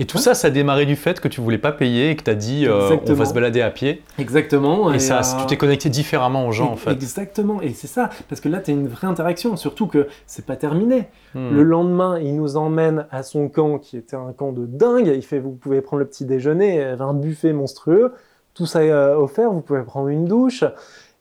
Et 0.00 0.06
tout 0.06 0.18
ça, 0.18 0.34
ça 0.34 0.48
a 0.48 0.50
démarré 0.50 0.84
du 0.84 0.96
fait 0.96 1.20
que 1.20 1.28
tu 1.28 1.40
voulais 1.40 1.58
pas 1.58 1.70
payer 1.70 2.10
et 2.10 2.16
que 2.16 2.24
tu 2.24 2.30
as 2.30 2.34
dit 2.34 2.66
on 2.68 3.14
va 3.14 3.24
se 3.26 3.34
balader 3.34 3.60
à 3.62 3.70
pied. 3.70 4.02
Exactement. 4.18 4.92
Et, 4.92 4.98
ça, 4.98 5.20
tu 5.40 5.46
t'es 5.46 5.56
connecté 5.56 5.88
différemment 5.88 6.48
aux 6.48 6.52
gens 6.52 6.72
en 6.72 6.76
fait. 6.76 6.90
Exactement. 6.90 7.62
Et 7.62 7.74
c'est 7.74 7.86
ça, 7.86 8.10
parce 8.28 8.40
que 8.40 8.48
là 8.48 8.58
tu 8.58 8.72
as 8.72 8.74
une 8.74 8.88
vraie 8.88 9.06
interaction, 9.06 9.56
surtout 9.56 9.86
que 9.86 10.08
c'est 10.26 10.44
pas 10.44 10.56
terminé. 10.56 11.08
Hmm. 11.34 11.54
Le 11.54 11.62
lendemain, 11.62 12.18
il 12.18 12.34
nous 12.34 12.56
emmène 12.56 13.06
à 13.12 13.22
son 13.22 13.48
camp 13.48 13.78
qui 13.78 13.96
était 13.96 14.16
un 14.16 14.32
camp 14.32 14.50
de 14.50 14.66
dingue. 14.66 15.12
Il 15.14 15.22
fait 15.22 15.38
vous 15.38 15.52
pouvez 15.52 15.80
prendre 15.80 16.00
le 16.00 16.08
petit 16.08 16.24
déjeuner, 16.24 16.74
il 16.74 16.80
y 16.80 16.82
avait 16.82 17.02
un 17.02 17.14
buffet 17.14 17.52
monstrueux, 17.52 18.14
tout 18.54 18.66
ça 18.66 18.84
est 18.84 18.92
offert, 18.92 19.52
vous 19.52 19.60
pouvez 19.60 19.82
prendre 19.82 20.08
une 20.08 20.24
douche. 20.24 20.64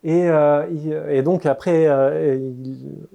Et, 0.08 0.30
euh, 0.30 0.66
et, 1.10 1.22
donc 1.22 1.46
après, 1.46 1.86
euh, 1.86 2.40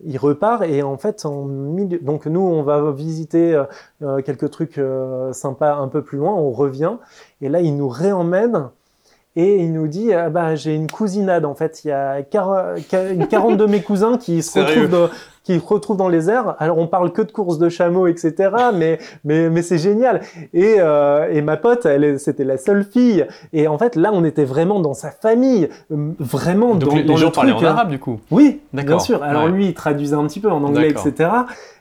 il, 0.04 0.18
repart 0.18 0.62
et 0.62 0.82
en 0.82 0.98
fait, 0.98 1.24
donc 1.24 2.26
nous, 2.26 2.40
on 2.42 2.62
va 2.62 2.92
visiter 2.92 3.64
euh, 4.02 4.20
quelques 4.20 4.50
trucs 4.50 4.78
sympas 5.32 5.74
un 5.76 5.88
peu 5.88 6.02
plus 6.02 6.18
loin, 6.18 6.34
on 6.34 6.50
revient 6.50 6.98
et 7.40 7.48
là, 7.48 7.62
il 7.62 7.78
nous 7.78 7.88
réemmène 7.88 8.68
et 9.34 9.56
il 9.56 9.72
nous 9.72 9.86
dit 9.86 10.12
ah 10.12 10.28
bah, 10.28 10.54
j'ai 10.54 10.74
une 10.74 10.90
cousinade 10.90 11.44
en 11.44 11.54
fait. 11.54 11.84
Il 11.84 11.88
y 11.88 11.92
a 11.92 12.18
une 13.10 13.26
quarante 13.26 13.56
de 13.56 13.66
mes 13.66 13.80
cousins 13.80 14.18
qui 14.18 14.42
se 14.42 14.58
retrouvent 14.58 15.10
qui 15.44 15.58
retrouvent 15.58 15.96
dans 15.96 16.08
les 16.08 16.30
airs. 16.30 16.54
Alors 16.58 16.78
on 16.78 16.86
parle 16.86 17.12
que 17.12 17.22
de 17.22 17.32
courses 17.32 17.58
de 17.58 17.68
chameaux 17.68 18.06
etc 18.06 18.50
mais 18.74 18.98
mais 19.24 19.48
mais 19.50 19.62
c'est 19.62 19.78
génial. 19.78 20.20
Et 20.52 20.76
euh, 20.78 21.28
et 21.30 21.42
ma 21.42 21.56
pote 21.56 21.86
elle 21.86 22.20
c'était 22.20 22.44
la 22.44 22.58
seule 22.58 22.84
fille. 22.84 23.26
Et 23.52 23.68
en 23.68 23.78
fait 23.78 23.96
là 23.96 24.10
on 24.12 24.24
était 24.24 24.44
vraiment 24.44 24.80
dans 24.80 24.94
sa 24.94 25.10
famille. 25.10 25.68
Vraiment 25.90 26.74
Donc 26.74 26.90
dans, 26.90 26.96
les, 26.96 27.04
dans 27.04 27.16
gens 27.16 27.30
parlaient 27.30 27.52
en 27.52 27.64
arabe 27.64 27.88
du 27.88 27.98
coup. 27.98 28.20
Oui 28.30 28.60
bien 28.72 28.98
sûr. 28.98 29.22
Alors 29.22 29.48
lui 29.48 29.66
il 29.68 29.74
traduisait 29.74 30.16
un 30.16 30.26
petit 30.26 30.40
peu 30.40 30.50
en 30.50 30.62
anglais 30.62 30.90
etc 30.90 31.30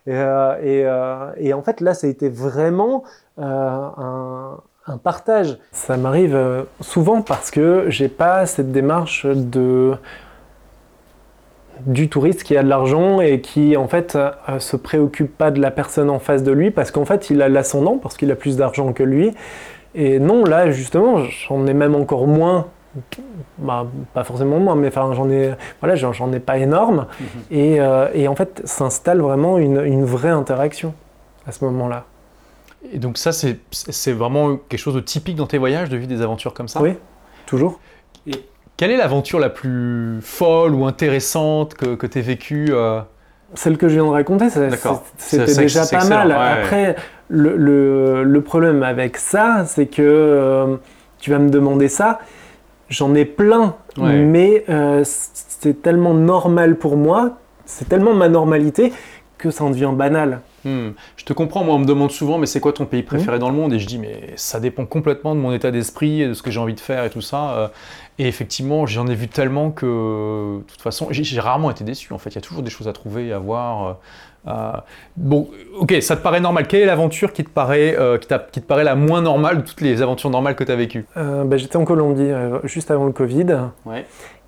et, 0.07 0.15
euh, 0.15 0.55
et, 0.63 0.83
euh, 0.85 1.31
et, 1.37 1.53
en 1.53 1.61
fait 1.61 1.79
là 1.79 1.93
ça 1.93 2.07
a 2.07 2.09
été 2.09 2.27
vraiment 2.27 3.03
un 3.37 4.57
un 4.91 4.97
partage. 4.97 5.57
Ça 5.71 5.97
m'arrive 5.97 6.35
euh, 6.35 6.63
souvent 6.79 7.21
parce 7.21 7.51
que 7.51 7.85
j'ai 7.87 8.09
pas 8.09 8.45
cette 8.45 8.71
démarche 8.71 9.25
de 9.25 9.93
du 11.87 12.09
touriste 12.09 12.43
qui 12.43 12.55
a 12.55 12.61
de 12.61 12.69
l'argent 12.69 13.21
et 13.21 13.41
qui 13.41 13.75
en 13.75 13.87
fait 13.87 14.15
euh, 14.15 14.59
se 14.59 14.75
préoccupe 14.75 15.35
pas 15.35 15.49
de 15.49 15.59
la 15.59 15.71
personne 15.71 16.11
en 16.11 16.19
face 16.19 16.43
de 16.43 16.51
lui 16.51 16.69
parce 16.69 16.91
qu'en 16.91 17.05
fait 17.05 17.31
il 17.31 17.41
a 17.41 17.49
l'ascendant 17.49 17.97
parce 17.97 18.17
qu'il 18.17 18.29
a 18.29 18.35
plus 18.35 18.57
d'argent 18.57 18.93
que 18.93 19.01
lui. 19.01 19.33
Et 19.95 20.19
non, 20.19 20.45
là 20.45 20.69
justement, 20.69 21.23
j'en 21.23 21.65
ai 21.65 21.73
même 21.73 21.95
encore 21.95 22.27
moins 22.27 22.67
bah, 23.57 23.87
pas 24.13 24.23
forcément 24.23 24.59
moins, 24.59 24.75
mais 24.75 24.89
enfin, 24.89 25.13
j'en 25.13 25.29
ai, 25.29 25.53
voilà, 25.79 25.95
j'en 25.95 26.31
ai 26.33 26.39
pas 26.39 26.57
énorme. 26.57 27.07
Mhm. 27.19 27.27
et, 27.51 27.79
euh, 27.79 28.09
et, 28.13 28.27
en 28.27 28.35
fait, 28.35 28.61
s'installe 28.65 29.21
vraiment 29.21 29.57
une, 29.57 29.79
une, 29.85 30.03
vraie 30.03 30.29
interaction 30.29 30.93
à 31.47 31.51
ce 31.51 31.63
moment-là. 31.65 32.05
Et 32.91 32.97
donc 32.97 33.17
ça, 33.17 33.31
c'est 33.31 34.11
vraiment 34.11 34.57
quelque 34.57 34.79
chose 34.79 34.95
de 34.95 34.99
typique 34.99 35.35
dans 35.35 35.47
tes 35.47 35.57
voyages, 35.57 35.89
de 35.89 35.97
vivre 35.97 36.09
des 36.09 36.21
aventures 36.21 36.53
comme 36.53 36.67
ça? 36.67 36.81
Oui, 36.81 36.93
toujours. 37.45 37.79
Et 38.25 38.33
quelle 38.77 38.91
est 38.91 38.97
l'aventure 38.97 39.39
la 39.39 39.49
plus 39.49 40.19
folle 40.21 40.73
ou 40.73 40.85
intéressante 40.85 41.75
que, 41.75 41.95
que 41.95 42.07
tu 42.07 42.19
aies 42.19 42.23
vécue 42.23 42.69
euh? 42.71 43.01
Celle 43.53 43.77
que 43.77 43.89
je 43.89 43.95
viens 43.95 44.05
de 44.05 44.09
raconter, 44.09 44.49
c'était 44.49 45.55
déjà 45.55 45.85
pas 45.85 46.05
mal. 46.05 46.31
Après, 46.31 46.95
le, 47.27 47.57
le, 47.57 48.23
le, 48.23 48.41
problème 48.41 48.81
avec 48.81 49.17
ça, 49.17 49.65
c'est 49.65 49.87
que 49.87 50.01
euh, 50.01 50.77
tu 51.19 51.31
vas 51.31 51.39
me 51.39 51.49
demander 51.49 51.89
ça, 51.89 52.19
j'en 52.89 53.13
ai 53.13 53.25
plein, 53.25 53.75
mais 53.97 54.63
euh, 54.69 55.03
c'est 55.03 55.81
tellement 55.81 56.13
normal 56.13 56.77
pour 56.77 56.95
moi, 56.95 57.37
c'est 57.65 57.89
tellement 57.89 58.13
ma 58.13 58.29
normalité 58.29 58.93
que 59.37 59.51
ça 59.51 59.65
en 59.65 59.69
devient 59.69 59.91
banal. 59.93 60.39
Hmm. 60.63 60.89
Je 61.17 61.25
te 61.25 61.33
comprends, 61.33 61.63
moi 61.63 61.75
on 61.75 61.79
me 61.79 61.85
demande 61.85 62.11
souvent 62.11 62.37
mais 62.37 62.45
c'est 62.45 62.59
quoi 62.59 62.73
ton 62.73 62.85
pays 62.85 63.03
préféré 63.03 63.37
hmm. 63.37 63.41
dans 63.41 63.49
le 63.49 63.55
monde? 63.55 63.73
Et 63.73 63.79
je 63.79 63.87
dis 63.87 63.97
mais 63.97 64.33
ça 64.35 64.59
dépend 64.59 64.85
complètement 64.85 65.35
de 65.35 65.39
mon 65.39 65.51
état 65.53 65.71
d'esprit 65.71 66.21
et 66.21 66.27
de 66.27 66.33
ce 66.33 66.41
que 66.41 66.51
j'ai 66.51 66.59
envie 66.59 66.73
de 66.75 66.79
faire 66.79 67.03
et 67.03 67.09
tout 67.09 67.21
ça. 67.21 67.51
Euh. 67.51 67.67
Et 68.19 68.27
effectivement 68.27 68.85
j'en 68.85 69.07
ai 69.07 69.15
vu 69.15 69.27
tellement 69.27 69.71
que 69.71 70.59
de 70.59 70.63
toute 70.67 70.81
façon 70.81 71.07
j'ai 71.11 71.39
rarement 71.39 71.71
été 71.71 71.83
déçu 71.83 72.13
en 72.13 72.17
fait, 72.17 72.29
il 72.31 72.35
y 72.35 72.37
a 72.37 72.41
toujours 72.41 72.63
des 72.63 72.69
choses 72.69 72.87
à 72.87 72.93
trouver 72.93 73.27
et 73.27 73.33
à 73.33 73.39
voir. 73.39 73.87
Euh. 73.87 73.93
Euh. 74.47 74.71
bon, 75.17 75.49
ok, 75.77 75.95
ça 76.01 76.15
te 76.15 76.21
paraît 76.23 76.39
normal. 76.39 76.67
Quelle 76.67 76.81
est 76.81 76.85
l'aventure 76.85 77.31
qui, 77.31 77.43
te 77.43 77.49
paraît, 77.49 77.95
qui, 78.21 78.27
qui, 78.51 78.61
te 78.61 78.65
paraît 78.65 78.83
la 78.83 78.95
moins 78.95 79.21
normale 79.21 79.57
de 79.57 79.61
toutes 79.61 79.81
les 79.81 80.01
aventures 80.01 80.31
normales 80.31 80.55
que 80.55 80.63
tu 80.63 80.71
as 80.71 80.75
vécues 80.75 81.05
bah, 81.15 81.57
J'étais 81.57 81.77
en 81.77 81.85
Colombie 81.85 82.31
juste 82.63 82.89
avant 82.89 83.05
le 83.05 83.11
Covid. 83.11 83.69
Ouais. 83.85 84.05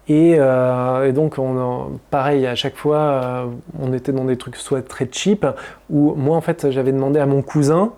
Euh, 0.10 1.06
et, 1.06 1.12
donc, 1.12 1.38
on, 1.38 1.99
pareil, 2.10 2.45
à 2.45 2.56
chaque 2.56 2.76
fois, 2.76 2.97
euh, 2.97 3.45
on 3.80 3.93
était 3.93 4.12
dans 4.12 4.26
des 4.26 4.38
trucs 4.38 4.56
soit 4.56 4.88
très 4.88 5.08
cheap, 5.12 5.45
où 5.89 6.14
moi, 6.16 6.36
en 6.36 6.41
fait, 6.41 6.72
j'avais 6.72 6.91
demandé 6.91 7.20
à 7.20 7.26
mon 7.26 7.41
cousin 7.41 7.91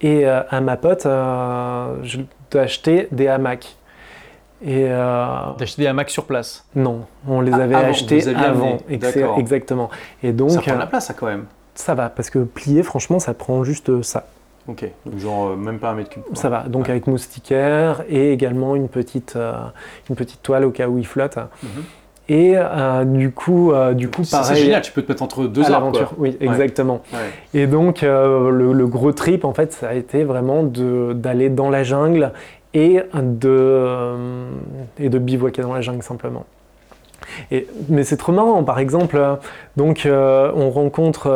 et 0.00 0.26
euh, 0.26 0.42
à 0.50 0.60
ma 0.60 0.76
pote 0.76 1.06
d'acheter 2.50 3.08
des 3.10 3.28
hamacs. 3.28 3.76
Et 4.64 4.88
D'acheter 4.88 5.82
des 5.82 5.88
hamacs 5.88 6.10
sur 6.10 6.24
place 6.24 6.64
Non, 6.74 7.06
on 7.28 7.40
les 7.40 7.52
ah, 7.52 7.62
avait 7.62 7.74
achetés 7.76 8.26
avant. 8.28 8.78
Exactement. 8.88 9.88
Et 10.22 10.32
donc, 10.32 10.50
ça 10.50 10.60
prend 10.60 10.74
de 10.74 10.78
la 10.78 10.86
place, 10.86 11.06
ça, 11.06 11.14
quand 11.14 11.26
même. 11.26 11.44
Ça 11.74 11.94
va, 11.94 12.08
parce 12.08 12.28
que 12.30 12.40
plier, 12.40 12.82
franchement, 12.82 13.20
ça 13.20 13.34
prend 13.34 13.62
juste 13.62 14.02
ça. 14.02 14.26
Ok, 14.68 14.84
donc 15.06 15.18
genre 15.18 15.48
euh, 15.48 15.56
même 15.56 15.78
pas 15.78 15.90
un 15.90 15.94
mètre 15.94 16.10
cube. 16.10 16.22
Ça 16.34 16.50
va, 16.50 16.64
donc 16.68 16.90
avec 16.90 17.06
moustiquaire 17.06 18.02
et 18.08 18.32
également 18.32 18.76
une 18.76 18.88
petite, 18.88 19.34
euh, 19.36 19.52
une 20.10 20.16
petite 20.16 20.42
toile 20.42 20.64
au 20.66 20.70
cas 20.70 20.88
où 20.88 20.98
il 20.98 21.06
flotte. 21.06 21.38
Mhm. 21.62 21.68
Et 22.30 22.52
euh, 22.56 23.04
du 23.04 23.30
coup, 23.30 23.72
du 23.94 24.10
coup 24.10 24.22
Ça, 24.24 24.40
pareil. 24.40 24.56
C'est 24.58 24.62
génial, 24.64 24.82
tu 24.82 24.92
peux 24.92 25.00
te 25.00 25.10
mettre 25.10 25.22
entre 25.22 25.46
deux 25.46 25.62
quoi. 26.08 26.18
oui, 26.18 26.36
exactement. 26.40 27.00
Ouais. 27.14 27.60
Et 27.62 27.66
donc, 27.66 28.02
le, 28.02 28.50
le 28.74 28.86
gros 28.86 29.12
trip, 29.12 29.46
en 29.46 29.54
fait, 29.54 29.72
ça 29.72 29.88
a 29.88 29.94
été 29.94 30.24
vraiment 30.24 30.62
de- 30.62 31.14
d'aller 31.14 31.48
dans 31.48 31.70
la 31.70 31.84
jungle 31.84 32.32
et 32.74 33.00
de, 33.14 33.86
et 35.00 35.08
de 35.08 35.18
bivouaquer 35.18 35.62
dans 35.62 35.72
la 35.72 35.80
jungle 35.80 36.02
simplement. 36.02 36.44
Et, 37.50 37.66
mais 37.88 38.04
c'est 38.04 38.18
trop 38.18 38.32
marrant, 38.32 38.62
par 38.62 38.78
exemple, 38.78 39.18
donc 39.78 40.06
on 40.06 40.70
rencontre, 40.70 41.28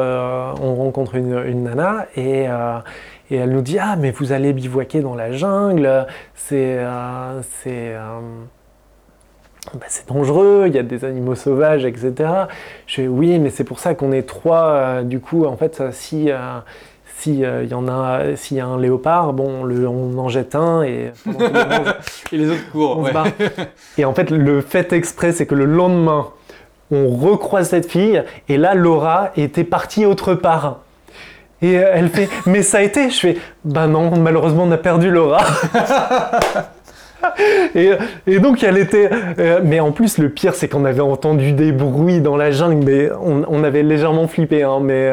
on 0.62 0.74
rencontre 0.74 1.14
une, 1.14 1.42
une 1.46 1.62
nana 1.64 2.04
et, 2.16 2.46
et 3.32 3.36
elle 3.36 3.50
nous 3.50 3.62
dit 3.62 3.78
Ah, 3.80 3.96
mais 3.96 4.10
vous 4.12 4.30
allez 4.32 4.52
bivouaquer 4.52 5.00
dans 5.00 5.14
la 5.16 5.32
jungle, 5.32 6.06
c'est. 6.34 6.76
euh, 6.78 7.40
c'est 7.62 7.94
euh, 7.94 8.20
bah, 9.74 9.86
c'est 9.88 10.08
dangereux, 10.08 10.64
il 10.66 10.74
y 10.74 10.78
a 10.78 10.82
des 10.82 11.04
animaux 11.04 11.34
sauvages, 11.36 11.84
etc. 11.84 12.12
Je 12.86 12.94
fais 12.96 13.06
oui, 13.08 13.38
mais 13.38 13.50
c'est 13.50 13.64
pour 13.64 13.78
ça 13.78 13.94
qu'on 13.94 14.12
est 14.12 14.22
trois. 14.24 14.64
euh, 14.70 15.02
du 15.02 15.20
coup, 15.20 15.44
en 15.44 15.56
fait, 15.56 15.82
si 15.92 16.30
euh, 16.30 16.58
si 17.18 17.44
euh, 17.44 17.64
y 17.64 17.72
en 17.74 17.86
a, 17.88 18.34
s'il 18.34 18.56
y 18.56 18.60
a 18.60 18.66
un 18.66 18.78
léopard, 18.80 19.32
bon, 19.32 19.62
le- 19.62 19.86
on 19.86 20.18
en 20.18 20.28
jette 20.28 20.56
un 20.56 20.82
et 20.82 21.12
le 21.24 21.32
mange, 21.32 21.94
Et 22.32 22.36
les 22.36 22.50
autres 22.50 22.70
courent. 22.72 22.98
on 22.98 23.02
ouais. 23.04 23.10
se 23.10 23.14
barre. 23.14 23.26
Et 23.98 24.04
en 24.04 24.12
fait, 24.12 24.30
le 24.30 24.60
fait 24.60 24.92
exprès, 24.92 25.30
c'est 25.30 25.46
que 25.46 25.54
le 25.54 25.64
lendemain, 25.66 26.26
on 26.90 27.08
recroise 27.08 27.68
cette 27.68 27.88
fille 27.88 28.22
et 28.48 28.56
là, 28.58 28.74
Laura 28.74 29.30
était 29.36 29.62
partie 29.64 30.04
autre 30.04 30.34
part. 30.34 30.80
Et 31.62 31.78
euh, 31.78 31.90
elle 31.94 32.08
fait, 32.08 32.28
mais 32.46 32.62
ça 32.62 32.78
a 32.78 32.82
été. 32.82 33.08
Je 33.10 33.18
fais, 33.18 33.38
bah 33.64 33.86
non, 33.86 34.16
malheureusement, 34.18 34.64
on 34.64 34.72
a 34.72 34.78
perdu 34.78 35.10
Laura. 35.10 35.40
Et, 37.74 37.90
et 38.26 38.40
donc 38.40 38.62
elle 38.62 38.78
était. 38.78 39.10
euh, 39.38 39.60
mais 39.64 39.80
en 39.80 39.92
plus, 39.92 40.18
le 40.18 40.28
pire, 40.28 40.54
c'est 40.54 40.68
qu'on 40.68 40.84
avait 40.84 41.00
entendu 41.00 41.52
des 41.52 41.72
bruits 41.72 42.20
dans 42.20 42.36
la 42.36 42.50
jungle, 42.50 42.84
mais 42.84 43.10
on, 43.22 43.64
avait 43.64 43.82
légèrement 43.82 44.26
flippé. 44.26 44.62
Hein, 44.62 44.80
mais 44.82 45.12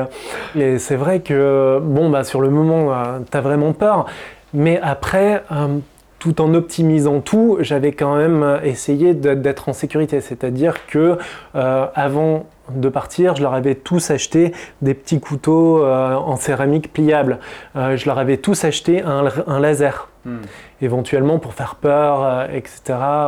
et 0.58 0.80
c'est 0.80 0.96
vrai 0.96 1.20
que, 1.20 1.80
bon, 1.82 2.10
bah, 2.10 2.24
sur 2.24 2.42
le 2.42 2.50
moment, 2.50 2.92
euh, 2.92 3.20
t'as 3.30 3.42
vraiment 3.42 3.74
peur. 3.74 4.06
Mais 4.54 4.80
après, 4.82 5.44
euh, 5.52 5.78
tout 6.20 6.42
en 6.42 6.54
optimisant 6.54 7.22
tout, 7.22 7.58
j'avais 7.62 7.94
quand 7.94 8.16
même 8.18 8.60
essayé 8.64 9.14
d'être 9.14 9.70
en 9.70 9.74
sécurité. 9.74 10.22
C'est-à-dire 10.22 10.86
que 10.88 11.18
euh, 11.56 11.86
avant 11.96 12.46
de 12.76 12.90
partir, 12.90 13.36
je 13.36 13.42
leur 13.42 13.54
avais 13.54 13.74
tous 13.74 14.12
acheté 14.12 14.54
des 14.82 14.94
petits 14.94 15.20
couteaux 15.20 15.84
euh, 15.84 16.14
en 16.14 16.36
céramique 16.36 16.94
pliables. 16.94 17.40
Euh, 17.76 17.98
je 17.98 18.06
leur 18.06 18.20
avais 18.20 18.38
tous 18.38 18.64
acheté 18.66 19.02
un, 19.02 19.26
un 19.48 19.60
laser 19.60 20.08
Hmm. 20.26 20.40
éventuellement 20.82 21.40
pour 21.40 21.54
faire 21.54 21.76
peur, 21.76 22.50
etc. 22.54 22.82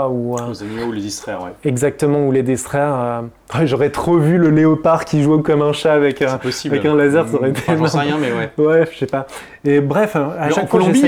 Ou 0.09 0.35
Aux 0.35 0.61
animaux 0.61 0.87
ou 0.87 0.91
les 0.91 0.99
distraire, 0.99 1.41
ouais. 1.41 1.51
exactement 1.63 2.27
ou 2.27 2.33
les 2.33 2.43
distraire. 2.43 3.23
J'aurais 3.63 3.91
trop 3.91 4.17
vu 4.17 4.37
le 4.37 4.49
léopard 4.49 5.05
qui 5.05 5.23
jouait 5.23 5.41
comme 5.41 5.61
un 5.61 5.71
chat 5.71 5.93
avec, 5.93 6.21
possible. 6.41 6.75
avec 6.75 6.85
un 6.85 6.93
laser, 6.93 7.29
ça 7.29 7.35
aurait 7.37 7.51
été 7.51 7.61
J'en 7.77 7.87
sais 7.87 8.05
énorme. 8.05 8.21
rien, 8.23 8.31
mais 8.57 8.63
ouais. 8.65 8.65
Ouais, 8.81 8.85
je 8.91 8.97
sais 8.97 9.05
pas. 9.05 9.25
Et 9.63 9.79
bref, 9.79 10.17
à 10.17 10.47
Mais 10.47 10.49
chaque 10.53 10.65
en 10.65 10.67
fois, 10.67 10.79
Colombie, 10.81 11.01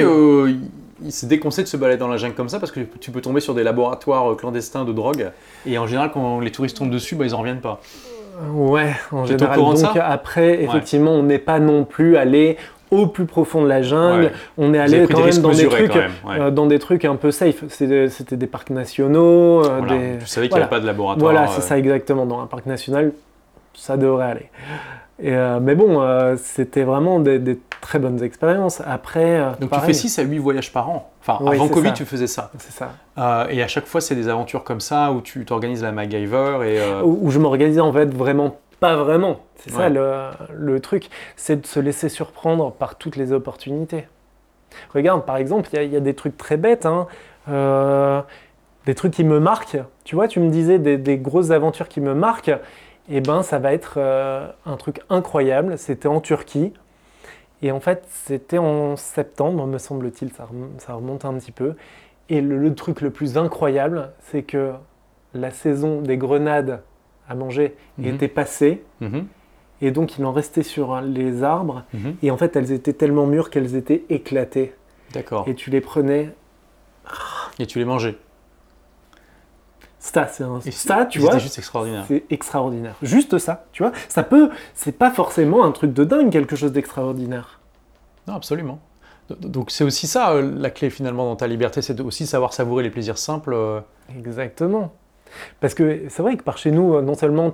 euh, 1.06 1.10
s'est 1.10 1.28
déconseillé 1.28 1.64
de 1.64 1.70
se 1.70 1.78
balader 1.78 2.00
dans 2.00 2.08
la 2.08 2.18
jungle 2.18 2.36
comme 2.36 2.50
ça 2.50 2.60
parce 2.60 2.72
que 2.72 2.80
tu 3.00 3.12
peux 3.12 3.22
tomber 3.22 3.40
sur 3.42 3.54
des 3.54 3.64
laboratoires 3.64 4.32
euh, 4.32 4.36
clandestins 4.36 4.86
de 4.86 4.94
drogue. 4.94 5.32
Et 5.66 5.78
en 5.78 5.88
général, 5.88 6.12
quand 6.14 6.40
les 6.40 6.52
touristes 6.52 6.78
tombent 6.78 6.90
dessus, 6.92 7.16
bah, 7.16 7.26
ils 7.26 7.36
en 7.36 7.40
reviennent 7.40 7.62
pas. 7.62 7.80
Ouais, 8.54 8.94
en 9.12 9.26
général. 9.26 9.60
Donc 9.60 9.78
après, 10.02 10.64
effectivement, 10.64 11.12
on 11.12 11.24
n'est 11.24 11.38
pas 11.40 11.60
non 11.60 11.84
plus 11.86 12.18
allé 12.18 12.58
au 12.90 13.08
plus 13.08 13.26
profond 13.26 13.64
de 13.64 13.68
la 13.68 13.82
jungle. 13.82 14.26
Ouais. 14.26 14.32
On 14.58 14.74
est 14.74 14.80
allé 14.80 15.08
quand 15.08 15.24
même 15.24 15.38
dans 15.38 15.50
des 15.52 15.68
trucs, 15.68 15.92
quand 15.92 16.00
même. 16.00 16.12
ouais. 16.28 16.40
euh, 16.40 16.52
dans 16.52 16.66
des 16.68 16.80
trucs 16.80 17.06
un 17.06 17.16
peu 17.16 17.32
safe. 17.32 17.64
C'était 17.70 18.38
des 18.38 18.48
parcs 18.48 18.70
nationaux, 18.70 19.64
euh, 19.66 19.80
Voilà. 19.80 19.94
des. 19.98 20.18
Tu 20.20 20.26
savais 20.28 20.48
qu'il 20.48 20.56
n'y 20.56 20.62
voilà. 20.62 20.66
avait 20.66 20.70
pas 20.70 20.80
de 20.80 20.86
laboratoire. 20.86 21.32
Voilà, 21.32 21.48
euh, 21.48 21.54
c'est 21.56 21.62
ça 21.62 21.78
exactement. 21.78 22.26
Dans 22.26 22.40
un 22.42 22.46
parc 22.48 22.66
national, 22.66 23.14
ça 23.76 23.98
devrait 23.98 24.26
aller. 24.26 24.50
Et, 25.22 25.34
euh, 25.36 25.60
mais 25.62 25.76
bon, 25.76 26.02
euh, 26.02 26.36
c'était 26.38 26.84
vraiment 26.84 27.20
des, 27.20 27.38
des 27.40 27.60
très 27.84 28.00
bonnes 28.00 28.24
expériences. 28.24 28.82
Après, 28.86 29.40
euh, 29.40 29.52
Donc 29.60 29.72
tu 29.72 29.80
fais 29.82 29.94
6 29.94 30.18
à 30.20 30.24
8 30.24 30.40
voyages 30.40 30.72
par 30.74 30.90
an. 30.90 31.12
Enfin, 31.22 31.38
Oui, 31.42 31.56
avant 31.56 31.68
Covid, 31.68 31.90
ça. 31.90 31.94
tu 31.94 32.06
faisais 32.06 32.28
ça. 32.28 32.50
C'est 32.58 32.72
ça. 32.72 32.94
Euh, 33.20 33.46
et 33.50 33.62
à 33.62 33.68
chaque 33.68 33.86
fois, 33.86 34.02
c'est 34.02 34.16
des 34.16 34.28
aventures 34.30 34.64
comme 34.64 34.80
ça 34.80 35.12
où 35.12 35.22
tu 35.22 35.46
t'organises 35.46 35.84
la 35.84 35.92
MacGyver 35.92 36.60
et. 36.64 36.80
euh, 36.80 37.02
Où, 37.04 37.20
où 37.28 37.30
je 37.32 37.40
m'organisais 37.40 37.82
en 37.82 37.94
fait 37.94 38.14
vraiment 38.14 38.58
pas 38.80 38.96
vraiment. 38.98 39.40
C'est 39.58 39.72
ça 39.72 39.88
le, 39.88 40.30
le 40.54 40.80
truc, 40.82 41.10
c'est 41.38 41.62
de 41.62 41.66
se 41.66 41.80
laisser 41.80 42.10
surprendre 42.10 42.72
par 42.74 42.96
toutes 42.96 43.16
les 43.16 43.32
opportunités. 43.32 44.08
Regarde, 44.94 45.24
par 45.26 45.38
exemple, 45.38 45.70
il 45.72 45.76
y 45.76 45.80
a- 45.80 45.84
il 45.84 45.94
y, 45.94 45.96
a 45.96 46.00
des 46.02 46.16
trucs 46.16 46.36
très 46.36 46.58
bêtes, 46.58 46.86
hein. 46.86 47.08
Euh, 47.50 48.22
des 48.86 48.96
trucs 48.96 49.14
qui 49.14 49.24
me 49.24 49.40
marquent. 49.40 49.78
Tu 50.04 50.16
vois, 50.16 50.28
tu 50.28 50.40
me 50.42 50.50
disais 50.50 50.80
des, 50.80 50.98
des 50.98 51.18
grosses 51.18 51.52
aventures 51.52 51.88
qui 51.88 52.02
me 52.02 52.14
marquent. 52.14 52.52
Et 53.10 53.22
ben, 53.22 53.44
ça 53.44 53.60
va 53.60 53.74
être 53.74 53.94
euh, 53.98 54.48
un 54.66 54.76
truc 54.78 55.02
incroyable. 55.10 55.78
C'était 55.78 56.08
en 56.08 56.20
Turquie. 56.20 56.74
Et 57.64 57.72
en 57.72 57.80
fait, 57.80 58.06
c'était 58.10 58.58
en 58.60 58.96
septembre, 58.98 59.66
me 59.66 59.78
semble-t-il, 59.80 60.32
ça, 60.34 60.44
rem- 60.46 60.70
ça 60.78 60.94
remonte 60.94 61.26
un 61.26 61.34
petit 61.36 61.52
peu. 61.54 61.74
Et 62.30 62.42
le, 62.42 62.58
le 62.58 62.76
truc 62.76 63.02
le 63.02 63.10
plus 63.10 63.38
incroyable, 63.38 64.12
c'est 64.20 64.44
que 64.44 64.74
la 65.34 65.50
saison 65.50 66.02
des 66.02 66.18
grenades 66.18 66.82
à 67.28 67.34
manger 67.36 67.76
Mhm. 67.98 68.06
était 68.16 68.28
passée. 68.28 68.84
mhm, 69.02 69.26
Et 69.82 69.92
donc, 69.92 70.18
il 70.18 70.26
en 70.26 70.32
restait 70.34 70.62
sur 70.64 71.00
les 71.02 71.42
arbres. 71.44 71.84
mhm. 71.94 72.16
Et 72.22 72.32
en 72.32 72.38
fait, 72.38 72.56
elles 72.58 72.72
étaient 72.74 72.94
tellement 72.94 73.26
mûres 73.28 73.50
qu'elles 73.50 73.76
étaient 73.76 74.04
éclatées. 74.10 74.74
D'accord. 75.14 75.46
Et 75.48 75.56
tu 75.56 75.70
les 75.70 75.82
prenais. 75.82 76.30
Et 77.60 77.66
tu 77.66 77.80
les 77.80 77.86
mangeais. 77.86 78.18
Ça, 80.06 80.28
c'est 80.28 80.44
un. 80.44 80.60
Ça, 80.70 81.06
tu 81.06 81.20
vois, 81.20 81.38
juste 81.38 81.58
extraordinaire. 81.58 82.04
c'est 82.10 82.26
extraordinaire. 82.30 82.96
Juste 83.02 83.38
ça, 83.38 83.64
tu 83.72 83.84
vois. 83.84 83.94
Ça 84.10 84.22
peut. 84.24 84.50
C'est 84.74 84.92
pas 84.98 85.10
forcément 85.12 85.64
un 85.64 85.72
truc 85.72 85.94
de 85.94 86.04
dingue, 86.04 86.30
quelque 86.30 86.58
chose 86.58 86.74
d'extraordinaire. 86.74 87.62
Non, 88.28 88.34
absolument. 88.36 88.80
Donc 89.40 89.72
c'est 89.72 89.86
aussi 89.86 90.06
ça 90.08 90.32
euh, 90.32 90.42
la 90.60 90.70
clé 90.70 90.90
finalement 90.90 91.24
dans 91.26 91.38
ta 91.38 91.48
liberté, 91.48 91.82
c'est 91.82 92.02
aussi 92.02 92.28
savoir 92.28 92.52
savourer 92.54 92.84
les 92.84 92.90
plaisirs 92.90 93.18
simples. 93.18 93.54
euh, 93.54 93.80
Exactement. 94.14 94.92
Parce 95.62 95.74
que 95.74 96.04
c'est 96.10 96.22
vrai 96.22 96.36
que 96.36 96.44
par 96.44 96.58
chez 96.58 96.72
nous, 96.72 97.02
non 97.02 97.16
seulement 97.16 97.54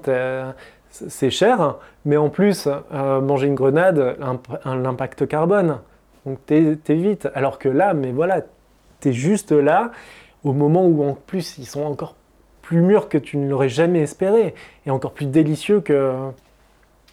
c'est 0.89 1.29
cher, 1.29 1.75
mais 2.05 2.17
en 2.17 2.29
plus, 2.29 2.67
euh, 2.91 3.21
manger 3.21 3.45
une 3.45 3.53
grenade, 3.55 4.15
l'imp- 4.19 4.57
l'impact 4.65 5.27
carbone. 5.27 5.77
Donc 6.25 6.39
t'es 6.47 6.75
vite. 6.89 7.27
Alors 7.35 7.59
que 7.59 7.69
là, 7.69 7.93
mais 7.93 8.11
voilà, 8.11 8.41
t'es 8.99 9.13
juste 9.13 9.51
là 9.51 9.91
au 10.43 10.53
moment 10.53 10.85
où 10.87 11.03
en 11.07 11.13
plus 11.13 11.59
ils 11.59 11.65
sont 11.67 11.83
encore 11.83 12.15
plus 12.69 12.81
mûrs 12.81 13.09
que 13.09 13.17
tu 13.17 13.37
ne 13.37 13.49
l'aurais 13.49 13.67
jamais 13.67 14.01
espéré 14.01 14.53
et 14.85 14.91
encore 14.91 15.13
plus 15.13 15.25
délicieux 15.25 15.81
que. 15.81 16.13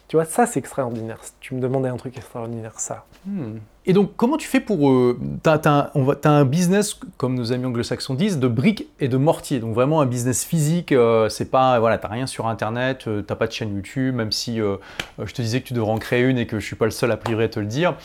Tu 0.07 0.15
vois, 0.15 0.23
ça 0.23 0.45
c'est 0.45 0.59
extraordinaire. 0.59 1.19
Tu 1.39 1.55
me 1.55 1.59
demandais 1.59 1.89
un 1.89 1.97
truc 1.97 2.15
extraordinaire, 2.15 2.79
ça. 2.79 3.05
Hmm. 3.25 3.57
Et 3.87 3.93
donc, 3.93 4.11
comment 4.15 4.37
tu 4.37 4.47
fais 4.47 4.59
pour... 4.59 4.89
Euh, 4.89 5.19
un, 5.45 5.89
on 5.95 6.03
va- 6.03 6.15
t'as 6.15 6.29
un 6.29 6.45
business, 6.45 6.99
comme 7.17 7.33
nos 7.33 7.51
amis 7.51 7.65
anglo-saxons 7.65 8.13
disent, 8.13 8.37
de 8.37 8.47
briques 8.47 8.87
et 8.99 9.07
de 9.07 9.17
mortier. 9.17 9.59
Donc 9.59 9.73
vraiment 9.73 9.99
un 9.99 10.05
business 10.05 10.45
physique, 10.45 10.91
euh, 10.91 11.27
c'est 11.27 11.49
pas... 11.49 11.79
Voilà, 11.79 11.97
t'as 11.97 12.07
rien 12.07 12.27
sur 12.27 12.47
Internet, 12.47 13.07
euh, 13.07 13.23
t'as 13.23 13.35
pas 13.35 13.47
de 13.47 13.51
chaîne 13.51 13.75
YouTube, 13.75 14.13
même 14.13 14.31
si 14.31 14.61
euh, 14.61 14.77
je 15.17 15.33
te 15.33 15.41
disais 15.41 15.59
que 15.61 15.67
tu 15.67 15.73
devrais 15.73 15.91
en 15.91 15.97
créer 15.97 16.21
une 16.21 16.37
et 16.37 16.45
que 16.45 16.59
je 16.59 16.65
suis 16.65 16.75
pas 16.75 16.85
le 16.85 16.91
seul 16.91 17.11
a 17.11 17.17
priori 17.17 17.45
à 17.45 17.49
te 17.49 17.59
le 17.59 17.65
dire. 17.65 17.95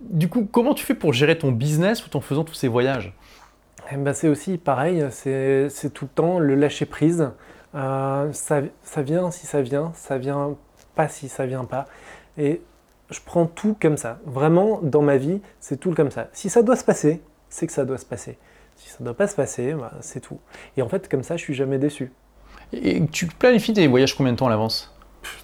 Du 0.00 0.28
coup, 0.28 0.46
comment 0.50 0.74
tu 0.74 0.84
fais 0.84 0.94
pour 0.94 1.14
gérer 1.14 1.38
ton 1.38 1.52
business 1.52 2.02
tout 2.02 2.14
en 2.18 2.20
faisant 2.20 2.44
tous 2.44 2.54
ces 2.54 2.68
voyages? 2.68 3.14
Ben, 3.92 4.12
c'est 4.12 4.28
aussi 4.28 4.58
pareil, 4.58 5.04
c'est 5.10 5.70
tout 5.94 6.06
le 6.06 6.10
temps 6.10 6.38
le 6.38 6.54
lâcher 6.54 6.86
prise. 6.86 7.30
Euh, 7.74 8.32
ça, 8.32 8.62
ça 8.82 9.02
vient 9.02 9.30
si 9.30 9.46
ça 9.46 9.62
vient, 9.62 9.92
ça 9.94 10.18
vient 10.18 10.56
pas 10.94 11.08
si 11.08 11.28
ça 11.28 11.46
vient 11.46 11.64
pas. 11.64 11.86
Et 12.38 12.62
je 13.10 13.20
prends 13.24 13.46
tout 13.46 13.76
comme 13.80 13.96
ça. 13.96 14.18
Vraiment, 14.24 14.80
dans 14.82 15.02
ma 15.02 15.16
vie, 15.16 15.40
c'est 15.60 15.78
tout 15.78 15.92
comme 15.92 16.10
ça. 16.10 16.28
Si 16.32 16.48
ça 16.48 16.62
doit 16.62 16.76
se 16.76 16.84
passer, 16.84 17.22
c'est 17.48 17.66
que 17.66 17.72
ça 17.72 17.84
doit 17.84 17.98
se 17.98 18.06
passer. 18.06 18.38
Si 18.76 18.90
ça 18.90 19.04
doit 19.04 19.14
pas 19.14 19.28
se 19.28 19.36
passer, 19.36 19.74
bah, 19.74 19.92
c'est 20.00 20.20
tout. 20.20 20.38
Et 20.76 20.82
en 20.82 20.88
fait, 20.88 21.08
comme 21.08 21.22
ça, 21.22 21.36
je 21.36 21.42
suis 21.42 21.54
jamais 21.54 21.78
déçu. 21.78 22.12
Et 22.72 23.06
tu 23.06 23.26
planifies 23.26 23.72
tes 23.72 23.86
voyages 23.86 24.16
combien 24.16 24.32
de 24.32 24.38
temps 24.38 24.46
à 24.46 24.50
l'avance? 24.50 24.92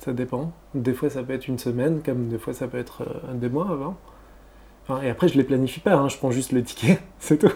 Ça 0.01 0.13
dépend. 0.13 0.53
Des 0.75 0.93
fois, 0.93 1.11
ça 1.11 1.23
peut 1.23 1.33
être 1.33 1.49
une 1.49 1.59
semaine, 1.59 2.03
comme 2.03 2.29
des 2.29 2.39
fois, 2.39 2.53
ça 2.53 2.69
peut 2.69 2.79
être 2.79 3.03
euh, 3.03 3.35
des 3.35 3.49
mois 3.49 3.71
avant. 3.71 3.97
Enfin, 4.89 5.03
et 5.03 5.11
après, 5.11 5.29
je 5.29 5.35
les 5.35 5.45
planifie 5.45 5.81
pas, 5.81 5.95
hein, 5.95 6.09
je 6.09 6.17
prends 6.17 6.33
juste 6.33 6.53
le 6.53 6.63
ticket, 6.63 6.99
c'est 7.21 7.39
tout. 7.39 7.53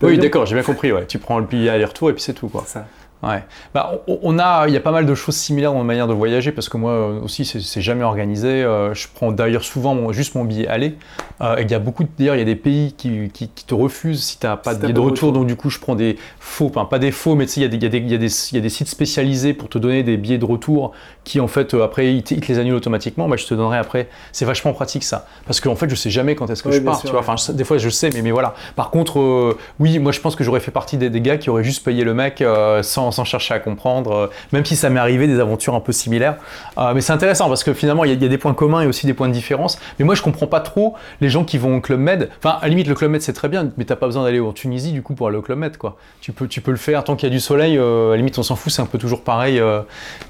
Oui, 0.00 0.18
d'accord, 0.18 0.46
j'ai 0.46 0.54
bien 0.54 0.64
compris. 0.64 0.90
Ouais. 0.92 1.06
Tu 1.06 1.18
prends 1.18 1.38
le 1.38 1.44
billet 1.46 1.70
aller-retour 1.70 2.10
et 2.10 2.14
puis 2.14 2.22
c'est 2.22 2.32
tout. 2.34 2.48
Quoi. 2.48 2.64
Ça. 2.66 2.86
Ouais. 3.22 3.44
Bah, 3.72 4.02
on, 4.08 4.38
a, 4.40 4.66
il 4.66 4.74
y 4.74 4.76
a 4.76 4.80
pas 4.80 4.90
mal 4.90 5.06
de 5.06 5.14
choses 5.14 5.36
similaires 5.36 5.72
dans 5.72 5.78
ma 5.78 5.84
manière 5.84 6.08
de 6.08 6.12
voyager 6.12 6.50
parce 6.50 6.68
que 6.68 6.76
moi 6.76 6.90
euh, 6.90 7.20
aussi, 7.20 7.44
c'est 7.44 7.80
jamais 7.80 8.02
organisé. 8.02 8.48
Euh, 8.48 8.94
je 8.94 9.06
prends 9.14 9.30
d'ailleurs 9.30 9.62
souvent 9.62 10.10
juste 10.12 10.34
mon 10.34 10.44
billet 10.44 10.66
aller. 10.66 10.96
Euh, 11.40 11.54
il 11.60 11.70
y 11.70 11.74
a 11.74 11.78
beaucoup, 11.78 12.04
d'ailleurs, 12.18 12.34
il 12.34 12.40
y 12.40 12.42
a 12.42 12.46
des 12.46 12.56
pays 12.56 12.94
qui, 12.94 13.30
qui, 13.32 13.48
te 13.48 13.74
refusent 13.74 14.24
si 14.24 14.38
tu 14.40 14.46
n'as 14.46 14.56
pas 14.56 14.74
de 14.74 14.80
billet 14.80 14.92
de 14.92 14.98
retour, 14.98 15.32
Donc 15.32 15.46
du 15.46 15.54
coup, 15.54 15.70
je 15.70 15.78
prends 15.78 15.94
des 15.94 16.18
faux, 16.40 16.66
enfin, 16.66 16.84
pas 16.84 16.98
des 16.98 17.12
faux, 17.12 17.36
mais 17.36 17.46
tu 17.46 17.52
sais, 17.52 17.60
il 17.60 17.72
y, 17.72 17.76
y, 17.76 17.86
y, 17.86 18.12
y, 18.12 18.14
a 18.14 18.60
des 18.60 18.68
sites 18.68 18.88
spécialisés 18.88 19.54
pour 19.54 19.68
te 19.68 19.78
donner 19.78 20.02
des 20.02 20.16
billets 20.16 20.38
de 20.38 20.44
retour 20.44 20.92
qui 21.22 21.38
en 21.38 21.46
fait 21.46 21.74
après 21.74 22.12
ils 22.12 22.24
te, 22.24 22.34
les 22.34 22.58
annulent 22.58 22.74
automatiquement. 22.74 23.28
Bah, 23.28 23.36
je 23.36 23.46
te 23.46 23.54
donnerai 23.54 23.78
après. 23.78 24.08
C'est 24.32 24.44
vachement 24.44 24.72
pratique 24.72 25.04
ça 25.04 25.26
parce 25.46 25.60
qu'en 25.60 25.76
fait, 25.76 25.88
je 25.88 25.94
sais 25.94 26.10
jamais 26.10 26.34
quand 26.34 26.50
est-ce 26.50 26.64
que 26.64 26.72
je 26.72 26.80
pars. 26.80 27.00
tu 27.00 27.08
vois. 27.08 27.20
Enfin, 27.20 27.36
des 27.52 27.62
fois, 27.62 27.78
je 27.78 27.88
sais, 27.88 28.10
mais, 28.12 28.22
mais 28.22 28.32
voilà. 28.32 28.54
Par 28.74 28.90
contre, 28.90 29.56
oui, 29.78 30.00
moi, 30.00 30.10
je 30.10 30.18
pense 30.18 30.34
que 30.34 30.42
j'aurais 30.42 30.60
fait 30.60 30.72
partie 30.72 30.96
des, 30.96 31.08
des, 31.08 31.20
gars 31.20 31.36
qui 31.36 31.50
auraient 31.50 31.62
juste 31.62 31.84
payé 31.84 32.02
le 32.02 32.14
mec 32.14 32.42
sans 32.82 33.11
sans 33.12 33.24
chercher 33.24 33.54
à 33.54 33.58
comprendre, 33.58 34.12
euh, 34.12 34.26
même 34.52 34.64
si 34.64 34.76
ça 34.76 34.90
m'est 34.90 35.00
arrivé 35.00 35.26
des 35.26 35.38
aventures 35.40 35.74
un 35.74 35.80
peu 35.80 35.92
similaires. 35.92 36.36
Euh, 36.78 36.92
mais 36.94 37.00
c'est 37.00 37.12
intéressant 37.12 37.48
parce 37.48 37.64
que 37.64 37.72
finalement, 37.72 38.04
il 38.04 38.10
y, 38.10 38.24
a 38.24 38.28
des 38.28 38.38
points 38.38 38.54
communs 38.54 38.82
et 38.82 38.86
aussi 38.86 39.06
des 39.06 39.14
points 39.14 39.28
de 39.28 39.32
différence. 39.32 39.78
Mais 39.98 40.04
moi, 40.04 40.14
je 40.14 40.22
comprends 40.22 40.46
pas 40.46 40.60
trop 40.60 40.94
les 41.20 41.28
gens 41.28 41.44
qui 41.44 41.58
vont 41.58 41.76
au 41.76 41.80
Club 41.80 42.00
Med. 42.00 42.30
Enfin, 42.38 42.58
à 42.60 42.62
la 42.62 42.68
limite, 42.68 42.88
le 42.88 42.94
Club 42.94 43.10
Med, 43.10 43.22
c'est 43.22 43.32
très 43.32 43.48
bien, 43.48 43.70
mais 43.76 43.84
t'as 43.84 43.96
pas 43.96 44.06
besoin 44.06 44.24
d'aller 44.24 44.40
en 44.40 44.52
Tunisie 44.52 44.92
du 44.92 45.02
coup 45.02 45.14
pour 45.14 45.28
aller 45.28 45.36
au 45.36 45.42
Club 45.42 45.58
Med. 45.58 45.76
Quoi. 45.76 45.96
Tu, 46.20 46.32
peux, 46.32 46.48
tu 46.48 46.60
peux 46.60 46.70
le 46.70 46.76
faire 46.76 47.04
tant 47.04 47.16
qu'il 47.16 47.28
y 47.28 47.32
a 47.32 47.34
du 47.34 47.40
soleil. 47.40 47.78
Euh, 47.78 48.08
à 48.08 48.10
la 48.12 48.16
limite, 48.16 48.38
on 48.38 48.42
s'en 48.42 48.56
fout, 48.56 48.72
c'est 48.72 48.82
un 48.82 48.86
peu 48.86 48.98
toujours 48.98 49.22
pareil. 49.22 49.60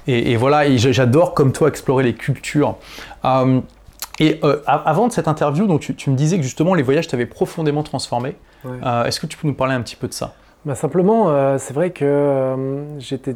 Et, 0.07 0.35
voilà, 0.35 0.65
et 0.65 0.77
j'adore 0.77 1.33
comme 1.33 1.51
toi 1.51 1.67
explorer 1.67 2.03
les 2.03 2.13
cultures. 2.13 2.75
Et 4.19 4.39
avant 4.67 5.07
de 5.07 5.11
cette 5.11 5.27
interview, 5.27 5.65
donc 5.65 5.81
tu, 5.81 6.09
me 6.09 6.15
disais 6.15 6.37
que 6.37 6.43
justement 6.43 6.73
les 6.73 6.83
voyages 6.83 7.07
t'avaient 7.07 7.25
profondément 7.25 7.83
transformé. 7.83 8.35
Est-ce 8.65 9.19
que 9.19 9.27
tu 9.27 9.37
peux 9.37 9.47
nous 9.47 9.53
parler 9.53 9.73
un 9.73 9.81
petit 9.81 9.95
peu 9.95 10.07
de 10.07 10.13
ça? 10.13 10.33
Bah, 10.65 10.75
Simplement, 10.75 11.29
euh, 11.29 11.57
c'est 11.57 11.73
vrai 11.73 11.91
que 11.91 12.05
euh, 12.05 12.99
j'étais 12.99 13.35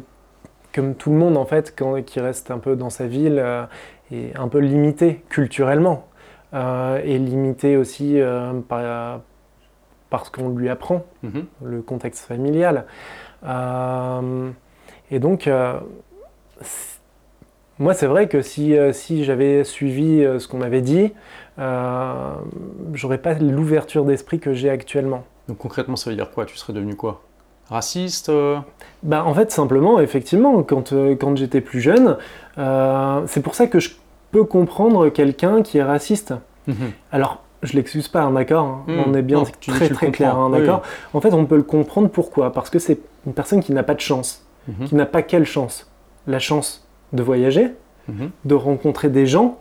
comme 0.74 0.94
tout 0.94 1.10
le 1.10 1.16
monde 1.16 1.36
en 1.36 1.44
fait, 1.44 1.74
quand, 1.76 2.02
qui 2.02 2.20
reste 2.20 2.50
un 2.50 2.58
peu 2.58 2.76
dans 2.76 2.90
sa 2.90 3.06
ville 3.06 3.38
euh, 3.38 3.64
et 4.10 4.32
un 4.36 4.48
peu 4.48 4.58
limité 4.58 5.24
culturellement 5.28 6.04
et 6.54 7.18
limité 7.18 7.76
aussi 7.76 8.18
par, 8.68 9.20
parce 10.08 10.30
qu'on 10.30 10.48
lui 10.48 10.70
apprend, 10.70 11.04
mhm. 11.22 11.44
le 11.62 11.82
contexte 11.82 12.24
familial. 12.24 12.86
et 15.10 15.18
donc, 15.18 15.50
moi, 17.78 17.92
c'est 17.92 18.06
vrai 18.06 18.26
que 18.28 18.40
si, 18.40 18.74
si 18.92 19.24
j'avais 19.24 19.62
suivi 19.62 20.26
ce 20.38 20.48
qu'on 20.48 20.56
m'avait 20.56 20.80
dit, 20.80 21.12
j'aurais 22.94 23.18
pas 23.18 23.34
l'ouverture 23.34 24.06
d'esprit 24.06 24.40
que 24.40 24.54
j'ai 24.54 24.70
actuellement. 24.70 25.24
Donc 25.48 25.58
concrètement, 25.58 25.96
ça 25.96 26.10
veut 26.10 26.16
dire 26.16 26.30
quoi? 26.30 26.44
Tu 26.44 26.56
serais 26.56 26.72
devenu 26.72 26.94
quoi? 26.94 27.22
Raciste 27.70 28.28
euh? 28.28 28.58
Bah, 29.02 29.24
En 29.24 29.34
fait, 29.34 29.50
simplement, 29.50 30.00
effectivement, 30.00 30.62
quand, 30.62 30.92
euh, 30.92 31.14
quand 31.16 31.36
j'étais 31.36 31.60
plus 31.60 31.80
jeune, 31.80 32.16
euh, 32.58 33.22
c'est 33.26 33.42
pour 33.42 33.54
ça 33.54 33.66
que 33.66 33.80
je 33.80 33.90
peux 34.30 34.44
comprendre 34.44 35.08
quelqu'un 35.08 35.62
qui 35.62 35.78
est 35.78 35.82
raciste. 35.82 36.34
Mhm. 36.66 36.92
Alors, 37.12 37.42
je 37.62 37.74
l'excuse 37.74 38.08
pas, 38.08 38.22
hein, 38.22 38.32
d'accord 38.32 38.66
hein. 38.66 38.82
mhm. 38.86 39.04
On 39.06 39.14
est 39.14 39.22
bien 39.22 39.42
très 39.66 39.88
très 39.88 40.10
clair, 40.10 40.36
hein, 40.36 40.50
d'accord 40.50 40.82
En 41.12 41.20
fait, 41.20 41.32
on 41.32 41.44
peut 41.46 41.56
le 41.56 41.62
comprendre 41.62 42.08
pourquoi? 42.08 42.52
Parce 42.52 42.70
que 42.70 42.78
c'est 42.78 42.98
une 43.26 43.32
personne 43.32 43.62
qui 43.62 43.72
n'a 43.72 43.82
pas 43.82 43.94
de 43.94 44.00
chance. 44.00 44.44
Mhm. 44.68 44.86
Qui 44.86 44.94
n'a 44.94 45.06
pas 45.06 45.22
quelle 45.22 45.46
chance? 45.46 45.90
La 46.26 46.38
chance 46.38 46.86
de 47.14 47.22
voyager, 47.22 47.72
de 48.44 48.54
rencontrer 48.54 49.08
des 49.08 49.26
gens 49.26 49.58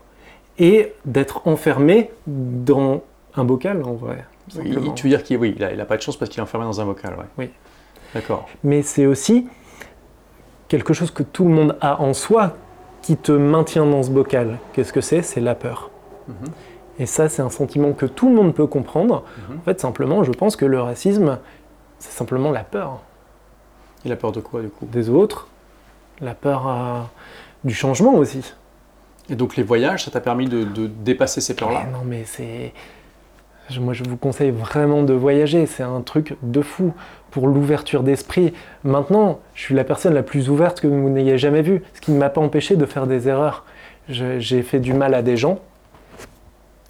et 0.60 0.94
d'être 1.06 1.48
enfermé 1.48 2.12
dans 2.26 3.02
un 3.36 3.44
bocal, 3.44 3.84
en 3.84 3.94
vrai. 3.94 4.26
Tu 4.50 5.04
veux 5.04 5.10
dire 5.10 5.24
qu'il 5.24 5.38
oui, 5.38 5.56
il 5.58 5.78
n'a 5.78 5.86
pas 5.86 5.98
de 5.98 6.02
chance 6.02 6.18
parce 6.18 6.30
qu'il 6.30 6.40
est 6.40 6.44
enfermé 6.44 6.66
dans 6.66 6.82
un 6.82 6.86
bocal, 6.86 7.16
ouais. 7.18 7.26
Oui. 7.38 7.50
D'accord. 8.14 8.48
Mais 8.64 8.82
c'est 8.82 9.06
aussi 9.06 9.48
quelque 10.68 10.94
chose 10.94 11.12
que 11.12 11.24
tout 11.24 11.46
le 11.46 11.54
monde 11.54 11.78
a 11.82 12.02
en 12.02 12.14
soi 12.14 12.56
qui 13.02 13.18
te 13.18 13.32
maintient 13.32 13.86
dans 13.86 14.04
ce 14.04 14.10
bocal. 14.10 14.60
Qu'est-ce 14.74 14.94
que 14.94 15.02
c'est? 15.02 15.22
C'est 15.22 15.42
la 15.42 15.56
peur. 15.56 15.92
Mhm. 16.28 16.36
Et 17.00 17.06
ça, 17.06 17.30
c'est 17.30 17.42
un 17.42 17.50
sentiment 17.50 17.94
que 17.94 18.06
tout 18.06 18.30
le 18.30 18.36
monde 18.36 18.54
peut 18.54 18.68
comprendre. 18.68 19.24
Mhm. 19.50 19.58
En 19.58 19.62
fait, 19.62 19.80
simplement, 19.80 20.24
je 20.24 20.32
pense 20.32 20.56
que 20.56 20.66
le 20.66 20.82
racisme, 20.82 21.40
c'est 22.00 22.12
simplement 22.12 22.52
la 22.52 22.64
peur. 22.64 23.02
Et 24.06 24.10
la 24.10 24.16
peur 24.16 24.32
de 24.32 24.40
quoi, 24.40 24.62
du 24.62 24.70
coup? 24.70 24.86
Des 24.86 25.10
autres, 25.10 25.48
la 26.22 26.34
peur 26.34 26.68
euh, 26.68 27.02
du 27.64 27.74
changement 27.74 28.16
aussi. 28.16 28.54
Et 29.30 29.36
donc 29.36 29.58
les 29.58 29.64
voyages, 29.64 30.06
ça 30.06 30.12
t'a 30.12 30.22
permis 30.22 30.48
de, 30.48 30.64
dépasser 30.88 31.42
ces 31.42 31.56
peurs-là? 31.56 31.86
Non, 31.92 32.04
mais 32.06 32.24
c'est... 32.26 32.74
Moi, 33.80 33.94
je 33.94 34.04
vous 34.04 34.18
conseille 34.18 34.52
vraiment 34.52 35.04
de 35.04 35.14
voyager. 35.14 35.66
C'est 35.66 35.84
un 35.84 36.02
truc 36.02 36.36
de 36.42 36.62
fou 36.62 36.94
pour 37.32 37.48
l'ouverture 37.48 38.02
d'esprit. 38.02 38.54
Maintenant, 38.84 39.40
je 39.56 39.62
suis 39.62 39.76
la 39.76 39.84
personne 39.84 40.14
la 40.14 40.24
plus 40.24 40.50
ouverte 40.50 40.80
que 40.80 40.88
vous 40.88 41.10
n'ayez 41.10 41.38
jamais 41.38 41.62
vue, 41.62 41.84
ce 41.94 42.02
qui 42.02 42.12
ne 42.12 42.18
m'a 42.18 42.30
pas 42.30 42.42
empêché 42.42 42.76
de 42.76 42.86
faire 42.86 43.08
des 43.08 43.28
erreurs. 43.28 43.66
J'ai 44.10 44.62
fait 44.62 44.80
du 44.80 44.94
mal 44.94 45.14
à 45.14 45.22
des 45.22 45.36
gens, 45.36 45.60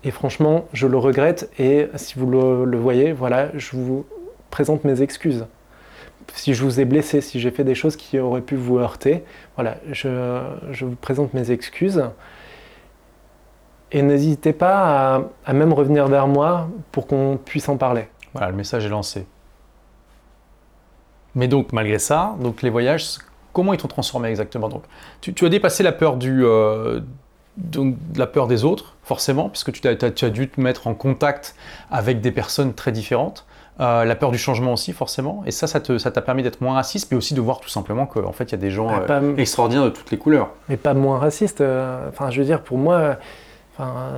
et 0.03 0.11
franchement, 0.11 0.65
je 0.71 0.85
le 0.85 0.97
regrette, 0.97 1.49
et 1.57 1.87
si 1.95 2.19
vous 2.19 2.29
le, 2.29 2.77
voyez, 2.77 3.11
voilà, 3.11 3.49
je 3.55 3.75
vous 3.75 4.05
présente 4.51 4.83
mes 4.83 5.01
excuses. 5.01 5.47
Si 6.33 6.53
je 6.53 6.63
vous 6.63 6.79
ai 6.79 6.85
blessé, 6.85 7.21
si 7.21 7.39
j'ai 7.39 7.49
fait 7.49 7.63
des 7.63 7.73
choses 7.73 7.95
qui 7.95 8.19
auraient 8.19 8.41
pu 8.41 8.55
vous 8.55 8.77
heurter, 8.77 9.23
voilà, 9.55 9.77
je, 9.91 10.39
je 10.71 10.85
vous 10.85 10.95
présente 10.95 11.33
mes 11.33 11.49
excuses. 11.49 12.03
Et 13.91 14.01
n'hésitez 14.01 14.53
pas 14.53 15.15
à, 15.15 15.21
à 15.45 15.53
même 15.53 15.73
revenir 15.73 16.07
vers 16.07 16.27
moi 16.27 16.67
pour 16.91 17.07
qu'on 17.07 17.39
puisse 17.43 17.69
en 17.69 17.77
parler. 17.77 18.07
Voilà, 18.33 18.49
le 18.49 18.55
message 18.55 18.85
est 18.85 18.89
lancé. 18.89 19.25
Mais 21.37 21.47
donc, 21.47 21.71
malgré 21.71 21.99
ça, 21.99 22.35
donc 22.39 22.63
les 22.63 22.69
voyages, 22.71 23.19
comment 23.53 23.71
ils 23.71 23.77
t'ont 23.77 23.87
transformé 23.87 24.29
exactement? 24.29 24.69
Donc, 24.69 24.83
tu, 25.21 25.45
as 25.45 25.49
dépassé 25.49 25.83
la 25.83 25.91
peur, 25.91 26.17
du, 26.17 26.43
euh, 26.43 26.99
la 28.15 28.25
peur 28.25 28.47
des 28.47 28.65
autres, 28.65 28.95
forcément, 29.03 29.47
puisque 29.47 29.71
tu 29.71 29.87
as, 29.87 29.95
tu 29.95 30.25
as, 30.25 30.29
dû 30.29 30.49
te 30.49 30.59
mettre 30.59 30.87
en 30.87 30.95
contact 30.95 31.55
avec 31.91 32.21
des 32.21 32.31
personnes 32.31 32.73
très 32.73 32.91
différentes. 32.91 33.45
Euh, 33.79 34.03
la 34.03 34.15
peur 34.15 34.31
du 34.31 34.39
changement 34.39 34.73
aussi, 34.73 34.93
forcément. 34.93 35.43
Et 35.45 35.51
ça, 35.51 35.67
ça 35.67 35.79
t'a 35.79 35.99
ça 35.99 36.09
permis 36.09 36.41
d'être 36.41 36.61
moins 36.61 36.73
raciste, 36.73 37.11
mais 37.11 37.17
aussi 37.17 37.35
de 37.35 37.41
voir 37.41 37.59
tout 37.59 37.69
simplement 37.69 38.07
qu'en 38.07 38.31
fait, 38.31 38.45
il 38.45 38.51
y 38.53 38.55
a 38.55 38.57
des 38.57 38.71
gens 38.71 38.89
ah, 38.89 39.03
euh, 39.07 39.35
extraordinaires 39.37 39.85
de 39.85 39.91
toutes 39.91 40.09
les 40.09 40.17
couleurs. 40.17 40.49
Mais 40.69 40.77
pas 40.77 40.95
moins 40.95 41.19
raciste. 41.19 41.61
Enfin, 42.09 42.31
je 42.31 42.39
veux 42.39 42.45
dire, 42.45 42.63
pour 42.63 42.79
moi, 42.79 43.17
Enfin, 43.79 44.11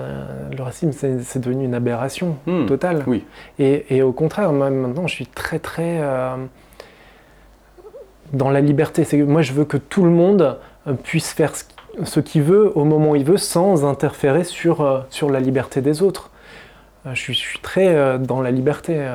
le 0.56 0.64
racisme, 0.64 0.92
c'est 0.94 1.40
devenu 1.40 1.66
une 1.66 1.74
aberration 1.74 2.38
hmm. 2.46 2.66
totale. 2.66 3.04
Oui. 3.08 3.26
Et, 3.58 3.98
et, 3.98 4.02
au 4.02 4.14
contraire, 4.14 4.54
moi, 4.54 4.70
maintenant, 4.70 5.06
je 5.06 5.14
suis 5.14 5.28
très, 5.28 5.60
très 5.60 6.02
dans 8.34 8.50
la 8.50 8.62
liberté. 8.62 9.04
C'est 9.04 9.18
moi, 9.24 9.42
je 9.42 9.54
veux 9.54 9.66
que 9.66 9.78
tout 9.78 10.04
le 10.04 10.12
monde 10.12 10.58
euh, 10.88 10.94
puisse 10.94 11.32
faire 11.32 11.54
ce 12.04 12.20
qu'il 12.20 12.44
veut 12.44 12.72
au 12.78 12.86
moment 12.86 13.12
où 13.12 13.16
il 13.16 13.26
veut 13.26 13.38
sans 13.38 13.86
interférer 13.86 14.44
sur, 14.44 14.82
euh, 14.82 15.02
sur 15.10 15.30
la 15.30 15.40
liberté 15.40 15.82
des 15.82 16.02
autres. 16.02 16.32
Euh, 17.06 17.14
je 17.14 17.32
suis, 17.32 17.60
très 17.60 18.20
dans 18.20 18.42
la 18.42 18.52
liberté. 18.52 19.08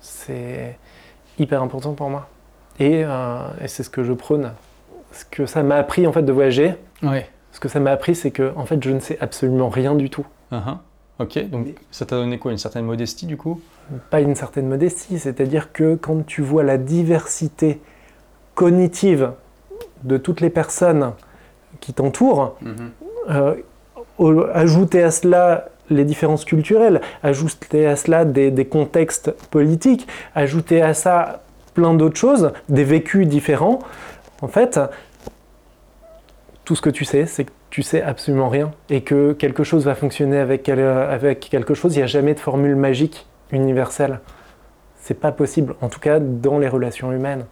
c'est 0.00 0.76
hyper 1.38 1.62
important 1.62 1.92
pour 1.92 2.10
moi. 2.10 2.28
Et, 2.80 3.04
c'est 3.66 3.82
ce 3.82 3.90
que 3.90 4.04
je 4.04 4.12
prône. 4.12 4.52
Ce 5.12 5.24
que 5.24 5.46
ça 5.46 5.62
m'a 5.62 5.76
appris 5.76 6.06
en 6.06 6.12
fait 6.12 6.22
de 6.22 6.32
voyager. 6.32 6.74
Ce 7.58 7.60
que 7.60 7.68
ça 7.68 7.80
m'a 7.80 7.90
appris, 7.90 8.14
c'est 8.14 8.30
que 8.30 8.52
en 8.54 8.66
fait, 8.66 8.80
je 8.80 8.90
ne 8.90 9.00
sais 9.00 9.18
absolument 9.20 9.68
rien 9.68 9.96
du 9.96 10.10
tout. 10.10 10.24
Uh-huh. 10.52 10.76
Ok, 11.18 11.50
donc 11.50 11.74
ça 11.90 12.06
t'a 12.06 12.14
donné 12.14 12.38
quoi 12.38 12.52
Une 12.52 12.58
certaine 12.58 12.84
modestie 12.84 13.26
du 13.26 13.36
coup? 13.36 13.60
Pas 14.10 14.20
une 14.20 14.36
certaine 14.36 14.68
modestie, 14.68 15.18
c'est-à-dire 15.18 15.72
que 15.72 15.96
quand 15.96 16.24
tu 16.24 16.40
vois 16.40 16.62
la 16.62 16.78
diversité 16.78 17.80
cognitive 18.54 19.32
de 20.04 20.18
toutes 20.18 20.40
les 20.40 20.50
personnes 20.50 21.14
qui 21.80 21.92
t'entourent, 21.92 22.54
mhm. 22.62 22.92
euh, 23.30 23.56
ajouter 24.54 25.02
à 25.02 25.10
cela 25.10 25.64
les 25.90 26.04
différences 26.04 26.44
culturelles, 26.44 27.00
ajouter 27.24 27.88
à 27.88 27.96
cela 27.96 28.24
des, 28.24 28.64
contextes 28.66 29.32
politiques, 29.50 30.06
ajouter 30.36 30.80
à 30.80 30.94
ça 30.94 31.42
plein 31.74 31.94
d'autres 31.94 32.18
choses, 32.18 32.52
des 32.68 32.84
vécus 32.84 33.26
différents, 33.26 33.80
en 34.42 34.48
fait, 34.48 34.78
tout 36.68 36.76
ce 36.76 36.82
que 36.82 36.90
tu 36.90 37.06
sais, 37.06 37.24
c'est 37.24 37.44
que 37.44 37.50
tu 37.70 37.82
sais 37.82 38.02
absolument 38.02 38.50
rien 38.50 38.72
et 38.90 39.00
que 39.00 39.32
quelque 39.32 39.64
chose 39.64 39.86
va 39.86 39.94
fonctionner 39.94 40.36
avec, 40.36 40.68
avec 40.68 41.48
quelque 41.48 41.72
chose. 41.72 41.94
Il 41.94 42.00
n'y 42.00 42.02
a 42.02 42.06
jamais 42.06 42.34
de 42.34 42.40
formule 42.40 42.76
magique 42.76 43.26
universelle. 43.52 44.20
C'est 44.98 45.18
pas 45.18 45.32
possible, 45.32 45.76
en 45.80 45.88
tout 45.88 45.98
cas 45.98 46.20
dans 46.20 46.58
les 46.58 46.68
relations 46.68 47.10
humaines. 47.10 47.46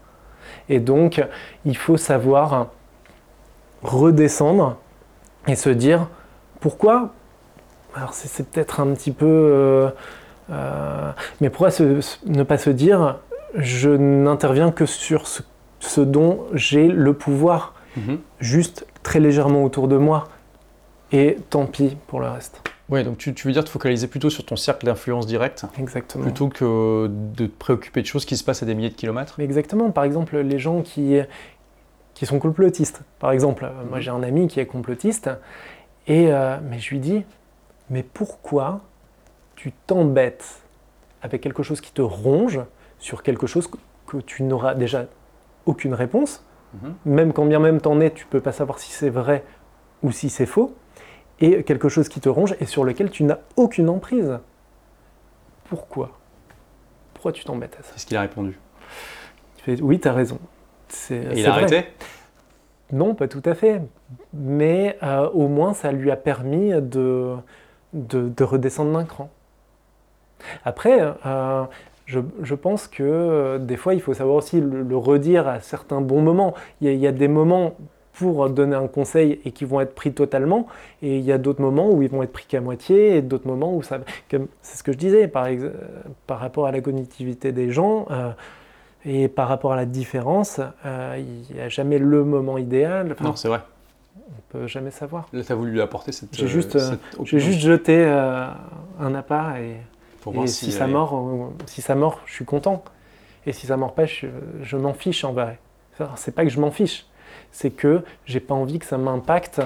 Et 0.69 0.81
donc, 0.81 1.25
il 1.64 1.79
faut 1.79 1.97
savoir 1.97 2.67
redescendre 3.83 4.77
et 5.47 5.55
se 5.55 5.71
dire 5.71 6.09
pourquoi? 6.61 7.14
Alors, 7.95 8.12
c'est 8.12 8.47
peut-être 8.51 8.81
un 8.81 8.93
petit 8.93 9.12
peu. 9.12 9.25
Euh, 9.25 9.89
euh, 10.51 11.11
mais 11.41 11.49
pourquoi 11.49 11.71
ne 12.27 12.43
pas 12.43 12.59
se 12.59 12.69
dire 12.69 13.17
je 13.55 13.89
n'interviens 13.89 14.73
que 14.73 14.85
sur 14.85 15.25
ce, 15.27 16.01
dont 16.03 16.45
j'ai 16.53 16.89
le 16.89 17.14
pouvoir, 17.14 17.73
mhm. 17.97 18.18
juste 18.40 18.86
très 19.03 19.20
légèrement 19.20 19.64
autour 19.64 19.88
de 19.88 19.97
moi, 19.97 20.28
et 21.12 21.36
tant 21.51 21.66
pis 21.66 21.97
pour 22.07 22.20
le 22.20 22.28
reste. 22.28 22.62
Ouais, 22.88 23.03
donc 23.03 23.18
tu, 23.18 23.34
tu 23.34 23.49
veux 23.49 23.53
dire 23.53 23.64
te 23.64 23.68
focaliser 23.68 24.07
plutôt 24.07 24.30
sur 24.30 24.44
ton 24.44 24.55
cercle 24.55 24.86
d'influence 24.86 25.26
direct 25.26 25.64
Exactement. 25.78 26.22
plutôt 26.22 26.49
que 26.49 27.09
de 27.11 27.47
te 27.47 27.59
préoccuper 27.59 28.01
de 28.01 28.07
choses 28.07 28.24
qui 28.24 28.36
se 28.36 28.44
passent 28.44 28.62
à 28.62 28.66
des 28.66 28.76
milliers 28.76 28.90
de 28.90 28.94
kilomètres? 28.94 29.34
Mais 29.38 29.44
exactement. 29.44 29.90
Par 29.90 30.05
exemple, 30.05 30.38
les 30.38 30.59
gens 30.61 30.82
qui, 30.82 31.18
qui 32.16 32.24
sont 32.24 32.38
complotistes. 32.38 33.03
Par 33.18 33.30
exemple, 33.30 33.64
euh, 33.64 33.84
moi 33.88 34.01
j'ai 34.01 34.11
un 34.11 34.22
ami 34.22 34.49
qui 34.49 34.59
est 34.59 34.66
complotiste, 34.66 35.30
et 36.07 36.32
euh, 36.32 36.57
mais 36.68 36.78
je 36.78 36.90
lui 36.90 36.99
dis, 36.99 37.24
mais 37.90 38.03
pourquoi 38.03 38.80
tu 39.55 39.72
t'embêtes 39.86 40.62
avec 41.22 41.42
quelque 41.42 41.62
chose 41.62 41.80
qui 41.80 41.92
te 41.92 42.03
ronge 42.03 42.61
sur 42.99 43.22
quelque 43.22 43.47
chose 43.47 43.68
que 44.07 44.16
tu 44.18 44.44
n'auras 44.44 44.74
déjà 44.74 45.07
aucune 45.66 45.92
réponse, 45.92 46.42
Mhm. 46.75 46.95
même 47.05 47.33
quand 47.33 47.47
bien 47.47 47.59
même 47.61 47.81
t'en 47.81 48.01
es, 48.01 48.11
tu 48.11 48.27
peux 48.27 48.41
pas 48.41 48.53
savoir 48.53 48.79
si 48.79 48.91
c'est 48.93 49.11
vrai 49.11 49.45
ou 50.03 50.12
si 50.12 50.29
c'est 50.29 50.47
faux, 50.47 50.75
et 51.41 51.62
quelque 51.64 51.89
chose 51.89 52.09
qui 52.09 52.21
te 52.21 52.29
ronge 52.29 52.55
et 52.61 52.67
sur 52.67 52.85
lequel 52.85 53.11
tu 53.11 53.25
n'as 53.25 53.39
aucune 53.57 53.89
emprise. 53.89 54.39
Pourquoi? 55.69 56.11
Pourquoi 57.14 57.33
tu 57.33 57.45
t'embêtes 57.45 57.77
à 57.81 57.83
ça? 57.83 57.93
C'est 57.95 58.01
ce 58.01 58.07
qu'il 58.07 58.17
a 58.17 58.21
répondu. 58.21 58.59
Oui, 59.81 59.99
tu 59.99 60.07
as 60.09 60.12
raison. 60.12 60.39
C'est, 60.89 61.14
Et 61.17 61.25
c'est 61.35 61.41
il 61.41 61.47
a 61.47 61.51
vrai. 61.51 61.62
arrêté? 61.64 61.87
Non, 62.93 63.14
pas 63.14 63.27
tout 63.27 63.43
à 63.45 63.55
fait. 63.55 63.83
Mais 64.33 64.97
euh, 65.03 65.29
au 65.31 65.49
moins, 65.49 65.75
ça 65.75 65.91
lui 65.91 66.11
a 66.11 66.17
permis 66.17 66.71
de, 66.71 67.35
de, 67.93 68.29
de 68.29 68.45
redescendre 68.45 68.93
d'un 68.93 69.05
cran. 69.05 69.29
Après, 70.64 71.01
euh, 71.27 71.64
je, 72.07 72.21
je 72.43 72.55
pense 72.55 72.89
que 72.89 73.03
euh, 73.03 73.59
des 73.59 73.77
fois, 73.77 73.95
il 73.95 74.01
faut 74.01 74.15
savoir 74.15 74.37
aussi 74.37 74.61
le, 74.61 74.83
le 74.83 74.97
redire 74.97 75.47
à 75.49 75.61
certains 75.61 76.01
bons 76.01 76.23
moments. 76.23 76.55
Il 76.81 76.87
y, 76.87 76.91
a, 76.91 76.93
il 76.95 77.01
y 77.01 77.07
a 77.07 77.13
des 77.13 77.29
moments 77.29 77.75
pour 78.15 78.49
donner 78.49 78.75
un 78.77 78.87
conseil 78.87 79.41
et 79.45 79.51
qui 79.51 79.67
vont 79.67 79.79
être 79.83 79.95
pris 79.95 80.11
totalement, 80.15 80.67
et 81.03 81.19
il 81.19 81.23
y 81.25 81.33
a 81.33 81.37
d'autres 81.37 81.61
moments 81.61 81.91
où 81.91 82.01
ils 82.01 82.09
vont 82.09 82.23
être 82.23 82.33
pris 82.33 82.47
qu'à 82.49 82.63
moitié, 82.63 83.17
et 83.19 83.21
d'autres 83.21 83.47
moments 83.47 83.77
où 83.77 83.83
ça... 83.83 83.99
C'est 84.31 84.39
ce 84.79 84.83
que 84.83 84.93
je 84.93 84.97
disais, 84.97 85.29
par, 85.29 85.49
ex- 85.49 85.63
euh, 85.65 85.73
par 86.27 86.39
rapport 86.39 86.67
à 86.67 86.73
la 86.73 86.81
cognitivité 86.81 87.53
des 87.53 87.71
gens. 87.71 88.07
euh, 88.11 88.31
et 89.05 89.29
par 89.29 89.49
rapport 89.49 89.73
à 89.75 89.77
la 89.77 89.85
différence, 89.85 90.61
euh, 90.87 91.19
il 91.51 91.55
n'y 91.55 91.61
a 91.61 91.69
jamais 91.69 91.99
le 91.99 92.25
moment 92.25 92.57
idéal. 92.57 93.13
Enfin, 93.13 93.25
Non, 93.27 93.37
c'est 93.37 93.49
vrai. 93.49 93.61
on 94.17 94.59
peut 94.59 94.67
jamais 94.67 94.91
savoir. 94.91 95.29
Là, 95.35 95.45
tu 95.45 95.53
as 95.53 95.55
voulu 95.55 95.73
lui 95.73 95.81
apporter 95.83 96.11
cette. 96.11 96.35
J'ai 96.35 96.49
juste, 96.49 96.79
cette 96.79 96.99
juste 97.25 97.61
jeté 97.61 98.03
un 98.05 99.15
appât 99.15 99.61
et, 99.61 99.77
pour 100.27 100.35
et 100.35 100.37
voir 100.39 100.49
si, 100.49 100.66
si 100.66 100.72
ça 100.72 100.89
mord, 100.89 101.16
euh, 101.16 101.47
si 101.66 101.83
ça 101.83 101.95
mord, 101.95 102.20
je 102.27 102.33
suis 102.33 102.45
content. 102.45 102.83
Et 103.47 103.53
si 103.53 103.68
ça 103.68 103.77
mord 103.77 103.95
pas, 103.95 104.07
je, 104.07 104.27
je 104.61 104.77
m'en 104.77 104.93
fiche 104.93 105.22
en 105.22 105.33
vrai. 105.33 105.61
C'est 106.16 106.35
pas 106.35 106.43
que 106.43 106.51
je 106.51 106.59
m'en 106.59 106.72
fiche, 106.72 107.07
c'est 107.53 107.70
que 107.70 108.03
j'ai 108.24 108.41
pas 108.41 108.55
envie 108.55 108.81
que 108.81 108.87
ça 108.87 108.99
m'impacte 108.99 109.62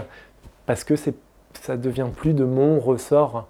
parce 0.66 0.84
que 0.84 0.96
c'est, 0.96 1.14
ça 1.54 1.78
devient 1.78 2.08
plus 2.14 2.34
de 2.34 2.44
mon 2.44 2.78
ressort. 2.78 3.48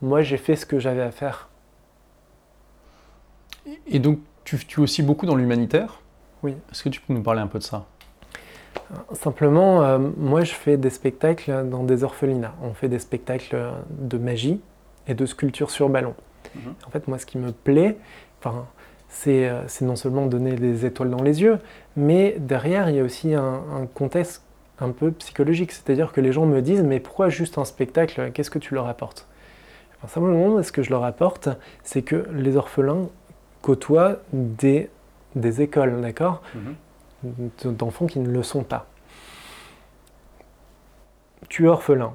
Moi, 0.00 0.22
j'ai 0.22 0.38
fait 0.38 0.56
ce 0.56 0.64
que 0.64 0.78
j'avais 0.78 1.02
à 1.02 1.10
faire. 1.10 1.50
Et 3.86 3.98
donc, 3.98 4.18
tu, 4.44 4.56
tu 4.56 4.80
es 4.80 4.82
aussi 4.82 5.02
beaucoup 5.02 5.26
dans 5.26 5.36
l'humanitaire? 5.36 6.00
Oui. 6.42 6.56
Est-ce 6.72 6.82
que 6.82 6.88
tu 6.88 7.02
peux 7.02 7.12
nous 7.12 7.22
parler 7.22 7.42
un 7.42 7.48
peu 7.48 7.58
de 7.58 7.64
ça? 7.64 7.84
Simplement, 9.12 9.82
euh, 9.82 9.98
moi, 10.16 10.42
je 10.42 10.54
fais 10.54 10.78
des 10.78 10.90
spectacles 10.90 11.68
dans 11.68 11.84
des 11.84 12.02
orphelinats. 12.02 12.54
On 12.62 12.72
fait 12.72 12.88
des 12.88 12.98
spectacles 12.98 13.72
de 13.90 14.16
magie 14.16 14.60
et 15.06 15.12
de 15.12 15.26
sculpture 15.26 15.70
sur 15.70 15.90
ballon. 15.90 16.14
Mhm. 16.54 16.74
En 16.86 16.90
fait, 16.90 17.08
moi, 17.08 17.18
ce 17.18 17.26
qui 17.26 17.38
me 17.38 17.52
plaît, 17.52 17.96
enfin, 18.38 18.66
c'est 19.08 19.48
euh, 19.48 19.62
c'est 19.68 19.84
non 19.84 19.96
seulement 19.96 20.26
donner 20.26 20.54
des 20.54 20.86
étoiles 20.86 21.10
dans 21.10 21.22
les 21.22 21.42
yeux, 21.42 21.58
mais 21.96 22.36
derrière, 22.38 22.88
il 22.90 22.96
y 22.96 23.00
a 23.00 23.02
aussi 23.04 23.34
un, 23.34 23.62
un 23.74 23.86
contexte 23.86 24.42
un 24.80 24.90
peu 24.90 25.10
psychologique. 25.12 25.72
C'est-à-dire 25.72 26.12
que 26.12 26.20
les 26.20 26.32
gens 26.32 26.46
me 26.46 26.60
disent, 26.62 26.82
mais 26.82 27.00
pourquoi 27.00 27.28
juste 27.28 27.58
un 27.58 27.64
spectacle? 27.64 28.30
Qu'est-ce 28.32 28.50
que 28.50 28.58
tu 28.58 28.74
leur 28.74 28.86
apportes? 28.88 29.26
Enfin, 30.02 30.08
Simplement, 30.20 30.62
ce 30.62 30.72
que 30.72 30.82
je 30.82 30.90
leur 30.90 31.04
apporte, 31.04 31.48
c'est 31.82 32.02
que 32.02 32.26
les 32.32 32.56
orphelins 32.56 33.08
côtoient 33.62 34.16
des, 34.32 34.88
des 35.34 35.60
écoles, 35.60 36.00
d'accord? 36.00 36.40
D'enfants 37.64 38.06
qui 38.06 38.18
ne 38.18 38.30
le 38.30 38.42
sont 38.42 38.62
pas. 38.62 38.86
Tu 41.50 41.66
es 41.66 41.68
orphelin, 41.68 42.14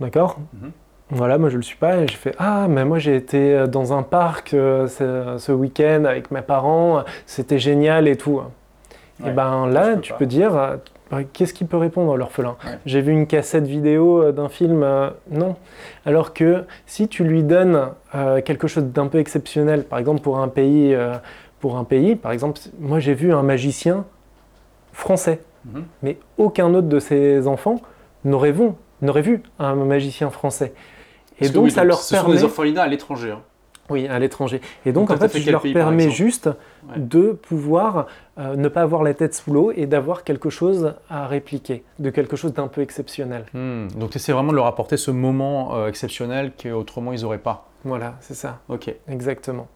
d'accord? 0.00 0.38
Mhm. 0.54 0.72
Voilà, 1.10 1.38
moi 1.38 1.50
je 1.50 1.56
le 1.56 1.62
suis 1.62 1.76
pas 1.76 1.98
et 1.98 2.08
je 2.08 2.16
fais 2.16 2.32
ah 2.38 2.66
mais 2.68 2.84
moi 2.84 2.98
j'ai 2.98 3.14
été 3.14 3.66
dans 3.68 3.92
un 3.92 4.02
parc 4.02 4.54
euh, 4.54 4.88
ce, 4.88 5.36
ce 5.38 5.52
week-end 5.52 6.04
avec 6.04 6.32
mes 6.32 6.42
parents, 6.42 7.04
c'était 7.26 7.60
génial 7.60 8.08
et 8.08 8.16
tout. 8.16 8.40
Ouais, 9.20 9.30
et 9.30 9.32
ben 9.32 9.66
là 9.68 9.96
tu 9.96 10.12
pas. 10.12 10.18
peux 10.18 10.26
dire 10.26 10.56
euh, 11.12 11.22
qu'est-ce 11.32 11.54
qu'il 11.54 11.68
peut 11.68 11.76
répondre 11.76 12.16
l'orphelin? 12.16 12.56
Ouais. 12.64 12.78
J'ai 12.86 13.02
vu 13.02 13.12
une 13.12 13.28
cassette 13.28 13.66
vidéo 13.68 14.20
euh, 14.20 14.32
d'un 14.32 14.48
film, 14.48 14.82
euh, 14.82 15.10
non. 15.30 15.54
Alors 16.04 16.34
que 16.34 16.64
si 16.86 17.06
tu 17.06 17.22
lui 17.22 17.44
donnes 17.44 17.88
euh, 18.16 18.40
quelque 18.40 18.66
chose 18.66 18.84
d'un 18.86 19.06
peu 19.06 19.18
exceptionnel, 19.18 19.84
par 19.84 20.00
exemple 20.00 20.22
pour 20.22 20.40
un 20.40 20.48
pays, 20.48 20.92
euh, 20.92 21.14
pour 21.60 21.76
un 21.78 21.84
pays, 21.84 22.16
par 22.16 22.32
exemple 22.32 22.60
moi 22.80 22.98
j'ai 22.98 23.14
vu 23.14 23.32
un 23.32 23.42
magicien 23.42 24.04
français 24.92 25.40
Mhm. 25.66 25.84
mais 26.02 26.16
aucun 26.38 26.72
autre 26.74 26.86
de 26.88 27.00
ses 27.00 27.48
enfants 27.48 27.80
n'aurait 28.24 28.52
vu 28.52 29.42
un 29.58 29.74
magicien 29.74 30.30
français. 30.30 30.72
Et 31.40 31.48
donc 31.48 31.70
ça 31.70 31.84
leur 31.84 31.98
ce 31.98 32.14
permet, 32.14 32.28
sont 32.34 32.38
des 32.38 32.44
orphelinats 32.44 32.82
à 32.82 32.86
l'étranger. 32.88 33.32
hein. 33.32 33.40
oui, 33.90 34.08
à 34.08 34.18
l'étranger. 34.18 34.60
Et 34.84 34.92
donc, 34.92 35.08
Donc, 35.08 35.16
en 35.18 35.20
fait, 35.20 35.28
fait 35.28 35.40
je 35.40 35.50
leur 35.50 35.62
pays, 35.62 35.72
permets 35.72 36.10
juste 36.10 36.46
Ouais. 36.88 36.94
de 36.98 37.32
pouvoir 37.32 38.06
euh, 38.38 38.54
ne 38.56 38.68
pas 38.68 38.82
avoir 38.82 39.02
la 39.02 39.12
tête 39.14 39.34
sous 39.34 39.52
l'eau 39.52 39.72
et 39.74 39.86
d'avoir 39.86 40.22
quelque 40.24 40.50
chose 40.50 40.94
à 41.10 41.26
répliquer, 41.26 41.82
de 41.98 42.10
quelque 42.10 42.36
chose 42.36 42.52
d'un 42.52 42.68
peu 42.68 42.80
exceptionnel. 42.80 43.44
Hmm, 43.54 43.88
Donc, 43.96 44.10
tu 44.10 44.18
essaies 44.18 44.32
vraiment 44.32 44.52
de 44.52 44.56
leur 44.56 44.66
apporter 44.66 44.96
ce 44.96 45.10
moment 45.10 45.74
euh, 45.76 45.88
exceptionnel 45.88 46.52
qu'autrement 46.60 47.12
ils 47.12 47.22
n'auraient 47.22 47.38
pas. 47.38 47.68
Voilà, 47.84 48.14
c'est 48.20 48.34
ça, 48.34 48.58
Ok. 48.68 48.92
exactement. 49.08 49.66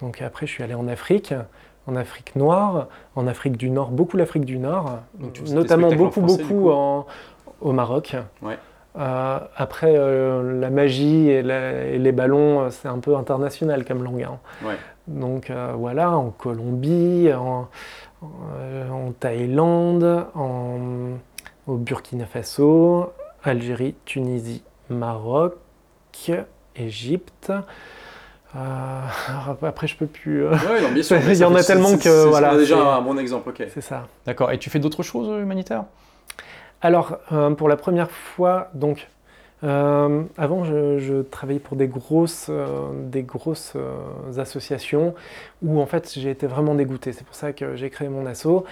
Donc 0.00 0.22
après, 0.22 0.46
je 0.46 0.52
suis 0.52 0.62
allé 0.64 0.74
en 0.74 0.86
Afrique, 0.88 1.34
en 1.86 1.96
Afrique 1.96 2.34
noire, 2.36 2.86
en 3.16 3.26
Afrique 3.26 3.56
du 3.56 3.70
Nord, 3.70 3.90
beaucoup 3.90 4.16
l'Afrique 4.16 4.44
du 4.44 4.58
Nord, 4.58 4.98
Donc, 5.18 5.42
des 5.42 5.52
notamment 5.54 5.88
en 5.88 5.94
beaucoup, 5.94 6.20
français, 6.20 6.42
beaucoup 6.42 6.70
en- 6.70 7.06
au 7.60 7.72
Maroc. 7.72 8.16
Ouais. 8.42 8.58
Euh, 8.96 9.38
après, 9.56 9.94
euh, 9.96 10.60
la 10.60 10.70
magie 10.70 11.28
et, 11.28 11.42
la- 11.42 11.84
et 11.84 11.98
les 11.98 12.12
ballons, 12.12 12.60
euh, 12.62 12.70
c'est 12.70 12.86
un 12.88 13.00
peu 13.00 13.16
international 13.16 13.84
comme 13.84 14.04
langue. 14.04 14.22
hein. 14.22 14.38
Ouais. 14.64 14.76
Donc 15.08 15.50
euh, 15.50 15.72
voilà, 15.76 16.12
en 16.16 16.30
Colombie, 16.30 17.28
en, 17.34 17.68
en, 18.22 18.28
en 18.92 19.12
Thaïlande, 19.12 20.26
en, 20.34 20.78
au 21.66 21.76
Burkina 21.76 22.24
Faso, 22.26 23.12
Algérie, 23.42 23.94
Tunisie, 24.04 24.62
Maroc, 24.88 25.54
Égypte. 26.76 27.52
Euh, 28.56 29.00
après, 29.62 29.86
je 29.88 29.96
peux 29.96 30.06
plus. 30.06 30.44
euh, 30.44 30.50
Ouais, 30.52 30.80
non, 30.80 30.92
bien 30.92 31.02
sûr, 31.02 31.16
Il 31.28 31.36
y 31.36 31.44
en 31.44 31.54
a 31.54 31.62
tellement 31.64 31.96
que, 31.98 32.26
voilà, 32.28 32.56
déjà 32.56 32.94
un 32.96 33.00
bon 33.00 33.18
exemple, 33.18 33.48
ok. 33.50 33.64
c'est 33.72 33.80
ça. 33.80 34.06
D'accord. 34.26 34.52
Et 34.52 34.58
tu 34.58 34.70
fais 34.70 34.78
d'autres 34.78 35.02
choses 35.02 35.28
humanitaires? 35.42 35.84
Alors, 36.84 37.16
euh, 37.32 37.50
pour 37.52 37.70
la 37.70 37.76
première 37.78 38.10
fois, 38.10 38.68
donc, 38.74 39.08
euh, 39.62 40.22
avant, 40.36 40.64
je, 40.64 40.98
je 40.98 41.22
travaillais 41.22 41.58
pour 41.58 41.78
des 41.78 41.88
grosses, 41.88 42.48
euh, 42.50 42.66
des 43.06 43.22
grosses 43.22 43.74
associations 44.36 45.14
où, 45.62 45.80
en 45.80 45.86
fait, 45.86 46.12
j'ai 46.12 46.28
été 46.28 46.46
vraiment 46.46 46.74
dégoûté. 46.74 47.14
C'est 47.14 47.24
pour 47.24 47.36
ça 47.36 47.54
que 47.54 47.74
j'ai 47.74 47.88
créé 47.88 48.10
mon 48.10 48.26
asso. 48.26 48.66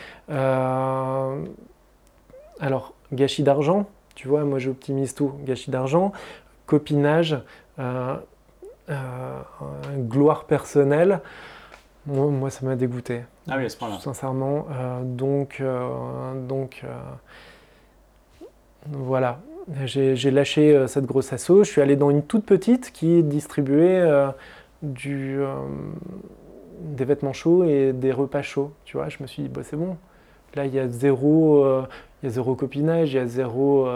Alors, 2.60 2.92
gâchis 3.14 3.44
d'argent, 3.44 3.86
tu 4.14 4.28
vois, 4.28 4.44
moi, 4.44 4.58
j'optimise 4.58 5.14
tout. 5.14 5.32
Gâchis 5.46 5.70
d'argent, 5.70 6.12
copinage, 6.66 7.38
gloire 10.00 10.44
personnelle. 10.44 11.22
Moi, 12.04 12.26
moi, 12.26 12.50
ça 12.50 12.66
m'a 12.66 12.76
dégoûté. 12.76 13.22
Ah 13.48 13.54
oui, 13.56 13.64
à 13.64 13.70
ce 13.70 13.78
point-là. 13.78 14.00
Sincèrement. 14.00 14.66
donc, 15.02 15.62
donc 16.46 16.84
voilà. 18.90 19.40
J'ai 19.84 20.30
lâché 20.30 20.74
euh, 20.74 20.86
cette 20.86 21.06
grosse 21.06 21.32
asso. 21.32 21.58
Je 21.58 21.64
suis 21.64 21.80
allé 21.80 21.96
dans 21.96 22.10
une 22.10 22.24
toute 22.24 22.44
petite 22.44 22.92
qui 22.92 23.22
distribuait 23.22 24.00
euh, 24.00 24.30
euh, 24.82 25.56
des 26.80 27.04
vêtements 27.04 27.32
chauds 27.32 27.64
et 27.64 27.92
des 27.92 28.12
repas 28.12 28.42
chauds. 28.42 28.72
Tu 28.84 28.96
vois, 28.96 29.08
je 29.08 29.18
me 29.20 29.26
suis 29.26 29.44
dit, 29.44 29.48
bah, 29.48 29.62
c'est 29.62 29.76
bon. 29.76 29.96
Là, 30.54 30.66
il 30.66 30.74
y 30.74 30.78
a 30.78 30.88
zéro, 30.88 31.66
y 32.22 32.26
a 32.26 32.28
zéro 32.28 32.54
copinage, 32.54 33.14
il 33.14 33.16
y 33.16 33.18
a 33.18 33.26
zéro. 33.26 33.88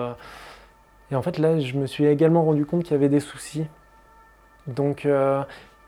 Et 1.11 1.15
en 1.15 1.21
fait, 1.21 1.39
là, 1.39 1.61
je 1.61 1.77
me 1.77 1.85
suis 1.85 2.07
également 2.07 2.45
rendu 2.45 2.65
compte 2.65 2.83
qu'il 2.83 2.93
y 2.93 2.95
avait 2.95 3.11
des 3.11 3.21
soucis. 3.21 3.67
Donc, 4.67 5.07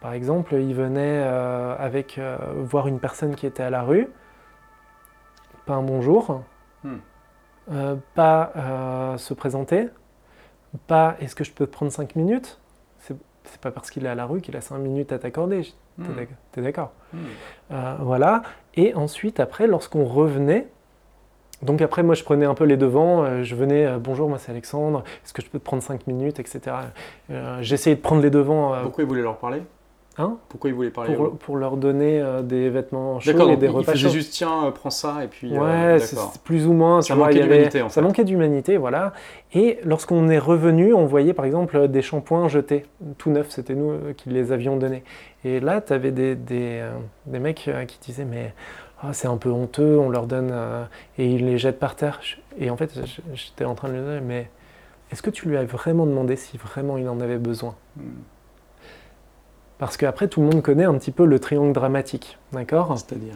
par 0.03 0.13
exemple, 0.13 0.57
il 0.57 0.75
venait 0.75 1.23
avec 1.23 2.21
voir 2.55 2.87
une 2.87 3.01
personne 3.01 3.35
qui 3.35 3.47
était 3.47 3.63
à 3.63 3.71
la 3.71 3.83
rue, 3.83 4.09
pas 5.65 5.73
un 5.73 5.83
bonjour, 5.83 6.43
Hmm. 6.85 6.99
Euh, 7.71 7.97
pas 8.15 8.53
euh, 8.57 9.17
se 9.19 9.35
présenter, 9.35 9.89
pas 10.87 11.17
est-ce 11.21 11.35
que 11.35 11.45
je 11.45 11.53
peux 11.53 11.67
prendre 11.67 11.93
5 11.93 12.17
minutes? 12.17 12.59
C'est 12.99 13.61
pas 13.63 13.71
parce 13.71 13.91
qu'il 13.91 14.05
est 14.05 14.11
à 14.11 14.15
la 14.15 14.27
rue 14.27 14.43
qu'il 14.43 14.57
a 14.57 14.61
5 14.61 14.77
minutes 14.79 15.13
à 15.13 15.19
t'accorder, 15.19 15.63
Hmm. 15.97 16.05
t'es 16.17 16.29
t'es 16.53 16.63
d'accord? 16.63 16.93
Hmm. 17.13 17.19
euh, 17.73 17.97
voilà. 18.01 18.43
Et 18.75 18.95
ensuite, 18.95 19.41
après, 19.41 19.67
lorsqu'on 19.67 20.05
revenait, 20.05 20.69
donc 21.63 21.81
après, 21.83 22.03
moi, 22.05 22.15
je 22.15 22.23
prenais 22.23 22.45
un 22.47 22.55
peu 22.55 22.65
les 22.65 22.77
devants. 22.77 23.43
je 23.43 23.55
venais, 23.57 23.99
bonjour, 23.99 24.29
moi 24.29 24.39
c'est 24.39 24.53
Alexandre. 24.53 25.03
Est-ce 25.25 25.33
que 25.33 25.43
je 25.43 25.49
peux 25.49 25.59
te 25.59 25.65
prendre 25.65 25.83
5 25.83 26.07
minutes, 26.07 26.39
etc. 26.39 26.77
J'essayais 27.61 27.97
de 27.97 28.01
prendre 28.01 28.23
les 28.23 28.31
devants 28.31 28.81
Pourquoi 28.83 29.03
il 29.03 29.09
voulait 29.09 29.23
leur 29.23 29.39
parler? 29.39 29.63
Hein, 30.19 30.37
Pourquoi 30.49 30.71
il 30.71 30.75
voulait 30.75 30.91
parler 30.91 31.15
pour, 31.15 31.39
pour 31.39 31.57
leur 31.57 31.77
donner 31.77 32.21
euh, 32.21 32.43
des 32.43 32.69
vêtements 32.71 33.21
chauds 33.21 33.31
et 33.51 33.57
des 33.57 33.67
il 33.67 33.71
repas 33.71 33.93
faisait 33.93 34.05
chauds. 34.09 34.13
juste 34.15 34.33
tiens, 34.33 34.67
euh, 34.67 34.71
prends 34.71 34.91
ça 34.91 35.25
et 35.25 35.29
puis. 35.29 35.57
euh, 35.57 35.61
Ouais, 35.61 35.99
c'est 36.01 36.17
plus 36.45 36.67
ou 36.67 36.73
moins. 36.73 37.03
Ça 37.03 37.15
manquait 37.15 37.41
d'humanité, 37.41 37.83
en 37.83 37.89
Ça 37.89 37.97
fait. 37.97 38.07
manquait 38.07 38.25
d'humanité, 38.25 38.77
voilà. 38.77 39.13
Et 39.55 39.79
lorsqu'on 39.85 40.29
est 40.29 40.39
revenu, 40.39 40.93
on 40.95 41.07
voyait 41.07 41.33
par 41.35 41.45
exemple 41.45 41.89
des 41.89 42.03
shampoings 42.03 42.49
jetés, 42.49 42.85
tout 43.19 43.31
neufs, 43.31 43.51
c'était 43.51 43.75
nous 43.75 43.95
qui 44.17 44.29
les 44.31 44.53
avions 44.53 44.77
donnés. 44.77 45.05
Et 45.45 45.61
là, 45.61 45.81
tu 45.81 45.93
avais 45.93 46.11
des, 46.11 46.35
des, 46.35 46.83
des 47.27 47.39
mecs 47.39 47.71
qui 47.87 47.99
disaient 48.01 48.25
Mais 48.25 48.53
ah, 49.01 49.13
c'est 49.13 49.29
un 49.29 49.37
peu 49.37 49.51
honteux, 49.51 49.97
on 49.99 50.11
leur 50.11 50.27
donne 50.27 50.51
euh, 50.53 50.85
et 51.19 51.27
ils 51.31 51.47
les 51.47 51.57
jettent 51.59 51.79
par 51.79 51.95
terre. 51.95 52.21
Et 52.59 52.71
en 52.71 52.77
fait, 52.77 52.91
j'étais 53.35 53.65
en 53.65 53.75
train 53.77 53.89
de 53.89 53.95
lui 53.95 54.01
dire 54.01 54.21
Mais 54.27 54.51
est-ce 55.13 55.23
que 55.23 55.31
tu 55.31 55.49
lui 55.49 55.57
as 55.57 55.65
vraiment 55.65 56.05
demandé 56.05 56.35
si 56.37 56.57
vraiment 56.59 56.99
il 56.99 57.09
en 57.09 57.21
avait 57.21 57.39
besoin? 57.39 57.77
Hmm. 57.97 58.03
Parce 59.79 59.97
qu'après, 59.97 60.29
tout 60.29 60.41
le 60.41 60.47
monde 60.49 60.63
connaît 60.63 60.85
un 60.85 60.95
petit 60.95 61.11
peu 61.13 61.25
le 61.25 61.39
triangle 61.39 61.73
dramatique, 61.73 62.39
d'accord 62.53 62.97
C'est-à-dire. 62.99 63.35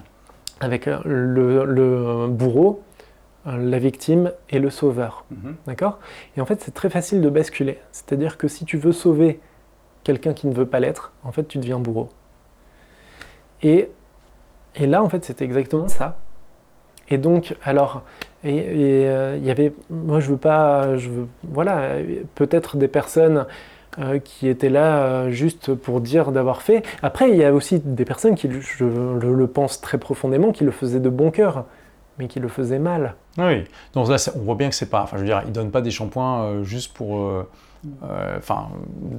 avec 0.60 0.88
euh, 0.88 0.98
le, 1.04 1.64
le 1.64 2.26
bourreau, 2.28 2.82
euh, 3.46 3.56
la 3.58 3.78
victime 3.78 4.32
et 4.50 4.58
le 4.58 4.70
sauveur. 4.70 5.24
Mhm. 5.30 5.54
D'accord 5.66 5.98
Et 6.36 6.40
en 6.40 6.46
fait, 6.46 6.60
c'est 6.60 6.74
très 6.74 6.90
facile 6.90 7.20
de 7.20 7.28
basculer. 7.30 7.78
C'est-à-dire 7.92 8.38
que 8.38 8.48
si 8.48 8.64
tu 8.64 8.76
veux 8.76 8.92
sauver 8.92 9.40
quelqu'un 10.04 10.32
qui 10.32 10.48
ne 10.48 10.54
veut 10.54 10.66
pas 10.66 10.80
l'être, 10.80 11.12
en 11.22 11.30
fait, 11.30 11.44
tu 11.46 11.58
deviens 11.58 11.78
bourreau. 11.78 12.08
Et, 13.62 13.88
et 14.74 14.86
là, 14.86 15.02
en 15.02 15.08
fait, 15.08 15.24
c'était 15.24 15.44
exactement 15.44 15.86
ça. 15.88 16.18
Et 17.08 17.18
donc, 17.18 17.54
alors, 17.62 18.02
et, 18.42 18.64
euh, 19.06 19.36
il 19.38 19.44
y 19.44 19.50
avait, 19.50 19.72
moi, 19.90 20.18
je 20.18 20.30
veux 20.30 20.36
pas, 20.36 20.96
je 20.96 21.08
veux, 21.08 21.28
voilà, 21.44 21.98
peut-être 22.34 22.76
des 22.76 22.88
personnes 22.88 23.46
euh, 23.98 24.18
qui 24.18 24.48
étaient 24.48 24.70
là 24.70 25.04
euh, 25.04 25.30
juste 25.30 25.74
pour 25.74 26.00
dire 26.00 26.32
d'avoir 26.32 26.62
fait. 26.62 26.82
Après, 27.02 27.30
il 27.30 27.36
y 27.36 27.44
a 27.44 27.52
aussi 27.52 27.80
des 27.80 28.04
personnes 28.04 28.34
qui, 28.34 28.48
je 28.50 28.84
le, 28.84 29.34
le 29.34 29.46
pense 29.46 29.80
très 29.80 29.98
profondément, 29.98 30.52
qui 30.52 30.64
le 30.64 30.70
faisaient 30.70 31.00
de 31.00 31.10
bon 31.10 31.30
cœur, 31.30 31.64
mais 32.18 32.26
qui 32.26 32.40
le 32.40 32.48
faisaient 32.48 32.78
mal. 32.78 33.14
Oui, 33.38 33.64
donc 33.94 34.08
là, 34.08 34.16
on 34.36 34.40
voit 34.40 34.54
bien 34.54 34.68
que 34.68 34.74
c'est 34.74 34.90
pas. 34.90 35.02
Enfin, 35.02 35.16
je 35.16 35.22
veux 35.22 35.28
dire, 35.28 35.42
ils 35.46 35.52
donnent 35.52 35.70
pas 35.70 35.80
des 35.82 35.90
shampoings 35.90 36.42
euh, 36.42 36.64
juste 36.64 36.92
pour. 36.94 37.44
Enfin, 38.36 38.68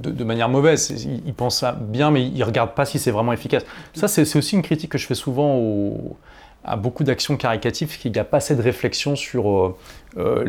de, 0.02 0.24
manière 0.24 0.48
mauvaise. 0.48 0.90
Ils, 1.04 1.22
ils 1.26 1.34
pensent 1.34 1.58
ça 1.58 1.72
bien, 1.72 2.10
mais 2.10 2.26
ils 2.26 2.42
regardent 2.42 2.74
pas 2.74 2.86
si 2.86 2.98
c'est 2.98 3.10
vraiment 3.10 3.32
efficace. 3.34 3.64
Ça, 3.92 4.08
c'est 4.08 4.22
aussi 4.38 4.56
une 4.56 4.62
critique 4.62 4.90
que 4.90 4.96
je 4.98 5.06
fais 5.06 5.14
souvent 5.14 5.56
au- 5.56 6.16
à 6.64 6.76
beaucoup 6.76 7.04
d'actions 7.04 7.36
caricatives, 7.36 7.98
qu'il 7.98 8.12
n'y 8.12 8.18
a 8.18 8.24
pas 8.24 8.38
assez 8.38 8.56
de 8.56 8.62
réflexion 8.62 9.16
sur 9.16 9.48
euh, 9.50 9.76
euh, 10.16 10.44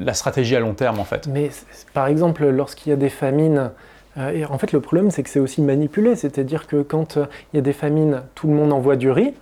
la 0.00 0.14
stratégie 0.14 0.56
à 0.56 0.60
long 0.60 0.74
terme, 0.74 0.98
en 0.98 1.04
fait. 1.04 1.26
Mais 1.26 1.50
par 1.94 2.06
exemple, 2.06 2.46
lorsqu'il 2.48 2.90
y 2.90 2.92
a 2.92 2.96
des 2.96 3.10
famines, 3.10 3.70
euh, 4.16 4.30
et 4.30 4.44
en 4.46 4.56
fait 4.58 4.72
le 4.72 4.80
problème 4.80 5.10
c'est 5.10 5.22
que 5.22 5.28
c'est 5.30 5.40
aussi 5.40 5.60
manipulé, 5.62 6.16
c'est-à-dire 6.16 6.66
que 6.66 6.82
quand 6.82 7.16
euh, 7.18 7.26
il 7.52 7.56
y 7.56 7.58
a 7.58 7.62
des 7.62 7.72
famines, 7.74 8.22
tout 8.34 8.46
le 8.48 8.54
monde 8.54 8.72
envoie 8.72 8.96
du 8.96 9.10
riz, 9.10 9.34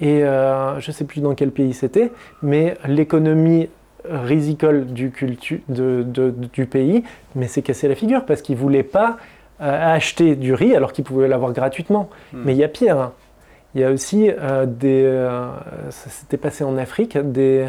et 0.00 0.20
je 0.22 0.84
ne 0.88 0.92
sais 0.92 1.04
plus 1.04 1.20
dans 1.20 1.36
quel 1.36 1.52
pays 1.52 1.72
c'était, 1.72 2.10
mais 2.42 2.76
l'économie 2.86 3.68
risicole 4.10 4.86
du, 4.86 5.10
cultu- 5.10 5.62
de- 5.68 6.02
de- 6.04 6.34
du 6.52 6.66
pays, 6.66 7.04
mais 7.36 7.46
c'est 7.46 7.62
cassé 7.62 7.86
la 7.86 7.94
figure 7.94 8.26
parce 8.26 8.42
qu'ils 8.42 8.56
ne 8.56 8.60
voulaient 8.60 8.82
pas 8.82 9.18
acheter 9.60 10.34
du 10.34 10.52
riz 10.52 10.74
alors 10.74 10.92
qu'ils 10.92 11.04
pouvaient 11.04 11.28
l'avoir 11.28 11.52
gratuitement. 11.52 12.10
Hmm. 12.32 12.42
Mais 12.44 12.52
il 12.54 12.58
y 12.58 12.64
a 12.64 12.68
pire. 12.68 12.98
hein. 12.98 13.12
Il 13.74 13.80
y 13.80 13.84
a 13.84 13.90
aussi 13.90 14.30
euh, 14.30 14.66
des. 14.66 15.04
euh, 15.04 15.50
ça 15.90 16.10
s'était 16.10 16.36
passé 16.36 16.64
en 16.64 16.76
Afrique, 16.76 17.18
des, 17.18 17.68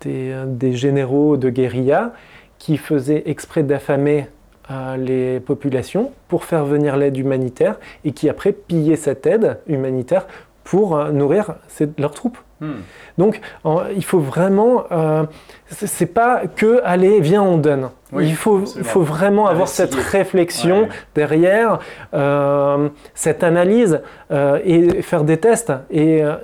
des, 0.00 0.72
généraux 0.72 1.36
de 1.36 1.50
guérilla 1.50 2.12
qui 2.58 2.76
faisaient 2.76 3.22
exprès 3.26 3.62
d'affamer 3.62 4.28
euh, 4.70 4.96
les 4.96 5.40
populations 5.40 6.12
pour 6.28 6.44
faire 6.44 6.66
venir 6.66 6.98
l'aide 6.98 7.16
humanitaire 7.16 7.78
et 8.04 8.12
qui 8.12 8.28
après 8.28 8.52
pillaient 8.52 8.96
cette 8.96 9.26
aide 9.26 9.60
humanitaire 9.66 10.26
pour 10.62 10.96
euh, 10.96 11.10
nourrir 11.10 11.54
leurs 11.96 12.12
troupes. 12.12 12.36
Hmm. 12.60 12.80
Donc 13.18 13.40
en- 13.64 13.84
il 13.94 14.04
faut 14.04 14.18
vraiment, 14.18 14.84
euh, 14.90 15.24
c'est 15.68 16.06
pas 16.12 16.42
que 16.46 16.80
allez 16.84 17.20
viens 17.20 17.42
on 17.42 17.56
donne. 17.58 17.90
Oui, 18.12 18.26
il 18.28 18.34
faut, 18.34 18.64
faut 18.66 19.02
vraiment 19.02 19.46
avoir 19.46 19.68
cette 19.68 19.94
réflexion 19.94 20.82
Ouais. 20.82 20.88
derrière, 21.14 21.78
euh, 22.14 22.88
cette 23.14 23.44
analyse 23.44 24.00
euh, 24.30 24.58
et 24.64 25.02
faire 25.02 25.24
des 25.24 25.36
tests 25.38 25.72
et, 25.90 26.22
euh, 26.24 26.34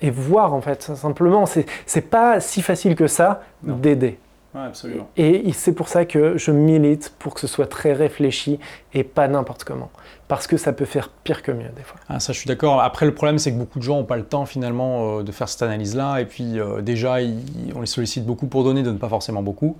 et 0.00 0.10
voir 0.10 0.52
en 0.54 0.60
fait 0.60 0.82
simplement. 0.94 1.46
C'est 1.46 2.10
pas 2.10 2.38
si 2.40 2.62
facile 2.62 2.94
que 2.94 3.06
ça 3.06 3.42
d'aider. 3.62 4.18
Ouais, 4.54 4.60
absolument. 4.62 5.08
Et 5.16 5.52
c'est 5.52 5.72
pour 5.72 5.88
ça 5.88 6.04
que 6.04 6.38
je 6.38 6.50
milite 6.52 7.12
pour 7.18 7.34
que 7.34 7.40
ce 7.40 7.46
soit 7.48 7.66
très 7.66 7.92
réfléchi 7.92 8.60
et 8.92 9.02
pas 9.02 9.26
n'importe 9.26 9.64
comment. 9.64 9.90
Parce 10.28 10.46
que 10.46 10.56
ça 10.56 10.72
peut 10.72 10.84
faire 10.84 11.08
pire 11.10 11.42
que 11.42 11.50
mieux 11.52 11.68
des 11.76 11.82
fois. 11.82 11.98
Ah, 12.08 12.20
ça, 12.20 12.32
je 12.32 12.38
suis 12.38 12.46
d'accord. 12.48 12.80
Après, 12.80 13.04
le 13.04 13.12
problème, 13.14 13.38
c'est 13.38 13.52
que 13.52 13.58
beaucoup 13.58 13.78
de 13.80 13.84
gens 13.84 13.96
n'ont 13.96 14.04
pas 14.04 14.16
le 14.16 14.22
temps 14.24 14.46
finalement 14.46 15.18
euh, 15.18 15.22
de 15.24 15.32
faire 15.32 15.48
cette 15.48 15.62
analyse-là. 15.62 16.20
Et 16.20 16.24
puis, 16.24 16.58
euh, 16.60 16.80
déjà, 16.82 17.20
ils- 17.20 17.72
on 17.74 17.80
les 17.80 17.86
sollicite 17.86 18.24
beaucoup 18.24 18.46
pour 18.46 18.62
donner, 18.64 18.82
donnent 18.84 18.98
pas 18.98 19.08
forcément 19.08 19.42
beaucoup. 19.42 19.76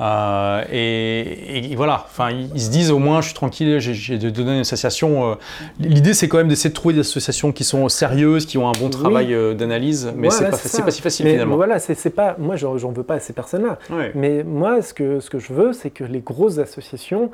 Euh, 0.00 0.64
et, 0.72 1.70
et 1.72 1.76
voilà, 1.76 2.04
enfin, 2.06 2.30
ils, 2.30 2.60
se 2.60 2.68
disent 2.68 2.90
au 2.90 2.98
moins, 2.98 3.20
je 3.20 3.26
suis 3.26 3.34
tranquille, 3.34 3.78
j'ai- 3.78 4.18
de 4.18 4.28
donner 4.30 4.54
une 4.54 4.60
association. 4.62 5.30
euh. 5.30 5.34
L'idée, 5.78 6.14
c'est 6.14 6.26
quand 6.28 6.38
même 6.38 6.48
d'essayer 6.48 6.70
de 6.70 6.74
trouver 6.74 6.94
des 6.94 7.00
associations 7.00 7.52
qui 7.52 7.62
sont 7.62 7.88
sérieuses, 7.88 8.44
qui 8.46 8.58
ont 8.58 8.68
un 8.68 8.72
bon 8.72 8.86
Oui. 8.86 8.90
travail 8.90 9.32
euh, 9.32 9.54
d'analyse. 9.54 10.12
Mais 10.16 10.28
Voilà, 10.28 10.46
c'est 10.46 10.50
pas, 10.50 10.56
ça. 10.78 10.82
pas 10.82 10.90
si 10.90 11.00
facile 11.00 11.26
Mais 11.26 11.32
finalement. 11.32 11.54
voilà, 11.56 11.78
c'est 11.78 12.10
pas, 12.10 12.34
moi 12.38 12.56
j'en 12.56 12.74
veux 12.76 13.04
pas 13.04 13.14
à 13.14 13.20
ces 13.20 13.32
personnes-là. 13.32 13.78
Mais 14.16 14.42
moi, 14.42 14.82
ce 14.82 14.92
que, 14.94 15.20
ce 15.20 15.30
que 15.30 15.38
je 15.38 15.52
veux, 15.52 15.72
c'est 15.72 15.90
que 15.90 16.02
les 16.02 16.20
grosses 16.20 16.58
associations 16.58 17.30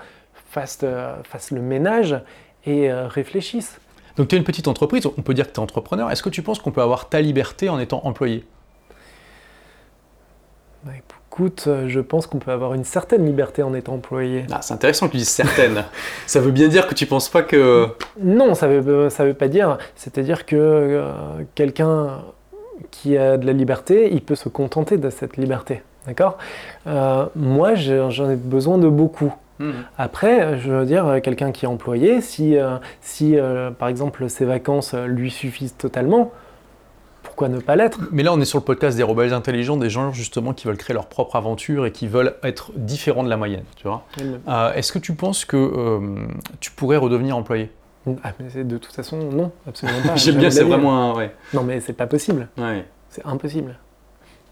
fassent, 0.51 0.85
fassent 1.25 1.53
le 1.53 1.63
ménage 1.63 2.15
et 2.67 2.93
réfléchissent. 2.93 3.79
Donc, 4.17 4.29
tu 4.29 4.35
es 4.35 4.39
une 4.39 4.45
petite 4.45 4.69
entreprise, 4.69 5.07
on 5.07 5.23
peut 5.23 5.33
dire 5.33 5.47
que 5.47 5.53
tu 5.53 5.61
es 5.61 5.63
entrepreneur. 5.63 6.11
Est-ce 6.11 6.23
que 6.23 6.29
tu 6.29 6.43
penses 6.43 6.59
qu'on 6.59 6.73
peut 6.73 6.83
avoir 6.83 7.09
ta 7.09 7.23
liberté 7.23 7.71
en 7.71 7.79
étant 7.79 8.03
employé? 8.05 8.45
Bah, 10.85 10.93
Écoute, 10.95 11.15
euh, 11.67 11.89
je 11.89 12.01
pense 12.01 12.27
qu'on 12.27 12.39
peut 12.39 12.51
avoir 12.51 12.75
une 12.75 12.85
certaine 12.85 13.25
liberté 13.25 13.63
en 13.63 13.75
étant 13.75 13.95
employé. 13.95 14.45
ah, 14.53 14.61
C'est 14.63 14.75
intéressant 14.75 15.07
que 15.07 15.13
tu 15.13 15.19
dises 15.19 15.29
certaines. 15.29 15.85
ça 16.27 16.41
veut 16.41 16.51
bien 16.51 16.69
dire 16.69 16.87
que 16.87 16.95
tu 16.95 17.07
penses 17.07 17.29
pas 17.29 17.43
que. 17.43 17.87
Non, 18.21 18.55
ça 18.55 18.69
veut, 18.69 19.09
ça 19.11 19.25
veut 19.25 19.35
pas 19.35 19.49
dire. 19.49 19.79
C'est-à-dire 19.97 20.47
que 20.47 20.57
euh, 20.57 21.13
quelqu'un 21.55 22.19
qui 22.91 23.17
a 23.17 23.37
de 23.37 23.47
la 23.47 23.53
liberté, 23.53 24.11
il 24.13 24.23
peut 24.23 24.35
se 24.35 24.49
contenter 24.49 24.97
de 24.97 25.11
cette 25.11 25.37
liberté. 25.37 25.83
D'accord? 26.07 26.39
Euh, 26.87 27.27
Moi, 27.37 27.75
j'en 27.75 28.31
ai 28.31 28.37
besoin 28.37 28.79
de 28.79 28.89
beaucoup. 28.89 29.33
Hmm. 29.59 29.73
Après, 29.99 30.59
je 30.59 30.73
veux 30.73 30.87
dire, 30.87 31.07
euh, 31.07 31.21
quelqu'un 31.21 31.53
qui 31.53 31.67
est 31.67 31.69
employé, 31.69 32.23
si, 32.23 32.57
euh, 32.57 32.77
si 33.03 33.39
euh, 33.39 33.71
par 33.71 33.89
exemple 33.89 34.27
ses 34.31 34.47
vacances 34.47 34.95
euh, 34.95 35.07
lui 35.07 35.31
suffisent 35.31 35.77
totalement, 35.77 36.33
pourquoi 37.41 37.57
ne 37.57 37.63
pas 37.63 37.75
l'être 37.75 37.99
Mais 38.13 38.23
là, 38.23 38.35
on 38.35 38.41
est 38.43 38.45
sur 38.45 38.59
le 38.59 38.65
podcast 38.65 38.99
des 38.99 39.03
rebelles 39.03 39.33
intelligents, 39.33 39.79
des 39.79 39.89
gens 39.89 40.13
justement 40.13 40.53
qui 40.53 40.67
veulent 40.67 40.77
créer 40.77 40.93
leur 40.93 41.07
propre 41.07 41.37
aventure 41.37 41.87
et 41.87 41.91
qui 41.93 42.07
veulent 42.07 42.35
être 42.43 42.71
différents 42.77 43.25
de 43.25 43.31
la 43.31 43.39
moyenne. 43.39 43.65
Tu 43.77 43.89
vois 43.89 44.05
Euh, 44.47 44.75
Est-ce 44.75 44.93
que 44.93 44.99
tu 44.99 45.15
penses 45.15 45.47
que 45.47 45.57
euh, 45.57 46.01
tu 46.61 46.71
pourrais 46.71 46.99
redevenir 46.99 47.35
employé? 47.39 47.71
Ah, 48.23 48.33
mais 48.39 48.51
c'est- 48.51 48.65
de 48.65 48.77
toute 48.77 48.93
façon, 48.93 49.17
non, 49.17 49.53
absolument 49.67 50.01
pas. 50.07 50.17
J'aime 50.17 50.37
bien, 50.37 50.51
c'est 50.51 50.65
vraiment 50.65 51.13
un. 51.13 51.17
Ouais. 51.17 51.35
Non, 51.55 51.63
mais 51.63 51.81
c'est 51.81 51.95
pas 51.95 52.07
possible. 52.07 52.49
Ouais. 52.59 52.85
C'est 53.09 53.25
impossible. 53.25 53.79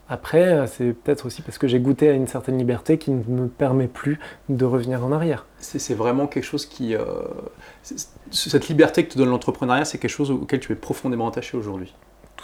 Après, 0.08 0.44
euh, 0.48 0.66
c'est 0.66 0.94
peut-être 0.94 1.26
aussi 1.26 1.42
parce 1.42 1.58
que 1.58 1.68
j'ai 1.68 1.80
goûté 1.80 2.08
à 2.08 2.12
une 2.12 2.26
certaine 2.26 2.56
liberté 2.56 2.96
qui 2.96 3.10
ne 3.10 3.22
me 3.22 3.48
permet 3.48 3.88
plus 3.88 4.18
de 4.48 4.64
revenir 4.64 5.04
en 5.04 5.12
arrière. 5.12 5.44
C'est 5.58 5.92
vraiment 5.94 6.26
quelque 6.26 6.44
chose 6.44 6.64
qui. 6.64 6.94
euh, 6.94 7.04
cette 8.30 8.68
liberté 8.68 9.04
que 9.04 9.12
te 9.12 9.18
donne 9.18 9.28
l'entrepreneuriat, 9.28 9.84
c'est 9.84 9.98
quelque 9.98 10.10
chose 10.10 10.30
auquel 10.30 10.60
tu 10.60 10.72
es 10.72 10.74
profondément 10.76 11.28
attaché 11.28 11.58
aujourd'hui. 11.58 11.94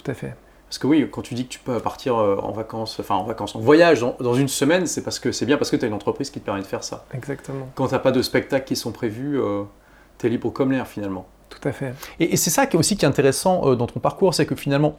Tout 0.05 0.11
à 0.13 0.15
fait. 0.15 0.35
Parce 0.69 0.79
que 0.79 0.87
oui, 0.87 1.09
quand 1.11 1.23
tu 1.23 1.35
dis 1.35 1.45
que 1.47 1.53
tu 1.53 1.59
peux 1.59 1.79
partir 1.81 2.17
euh, 2.17 2.37
en 2.37 2.53
vacances, 2.53 2.99
enfin 3.01 3.17
en 3.17 3.25
vacances, 3.25 3.57
en 3.57 3.61
voyage 3.61 4.01
dans, 4.01 4.17
dans 4.21 4.35
une 4.35 4.49
semaine, 4.49 4.87
c'est 4.87 5.03
parce 5.03 5.19
que 5.19 5.33
c'est 5.33 5.47
bien 5.47 5.57
parce 5.57 5.71
que 5.71 5.77
tu 5.77 5.85
as 5.85 5.89
une 5.89 5.95
entreprise 5.95 6.31
qui 6.31 6.41
te 6.41 6.45
permet 6.45 6.63
de 6.63 6.67
faire 6.67 6.85
ça. 6.85 7.05
Exactement. 7.13 7.69
Quand 7.75 7.89
tu 7.89 7.95
n'as 7.95 8.01
pas 8.01 8.13
de 8.13 8.23
spectacles 8.23 8.67
qui 8.67 8.77
sont 8.77 8.93
prévus, 8.93 9.39
tu 10.19 10.27
es 10.27 10.31
libre 10.31 10.51
comme 10.51 10.73
l'air 10.73 10.87
finalement. 10.87 11.27
Tout 11.51 11.69
à 11.69 11.73
fait. 11.73 11.95
Et, 12.19 12.33
et 12.33 12.37
c'est 12.37 12.51
ça 12.51 12.67
qui 12.67 12.77
est 12.77 12.79
aussi 12.79 12.97
qui 12.97 13.05
est 13.05 13.09
intéressant 13.09 13.69
euh, 13.69 13.77
dans 13.77 13.87
ton 13.87 14.01
parcours, 14.01 14.35
c'est 14.35 14.47
que 14.47 14.55
finalement, 14.55 14.97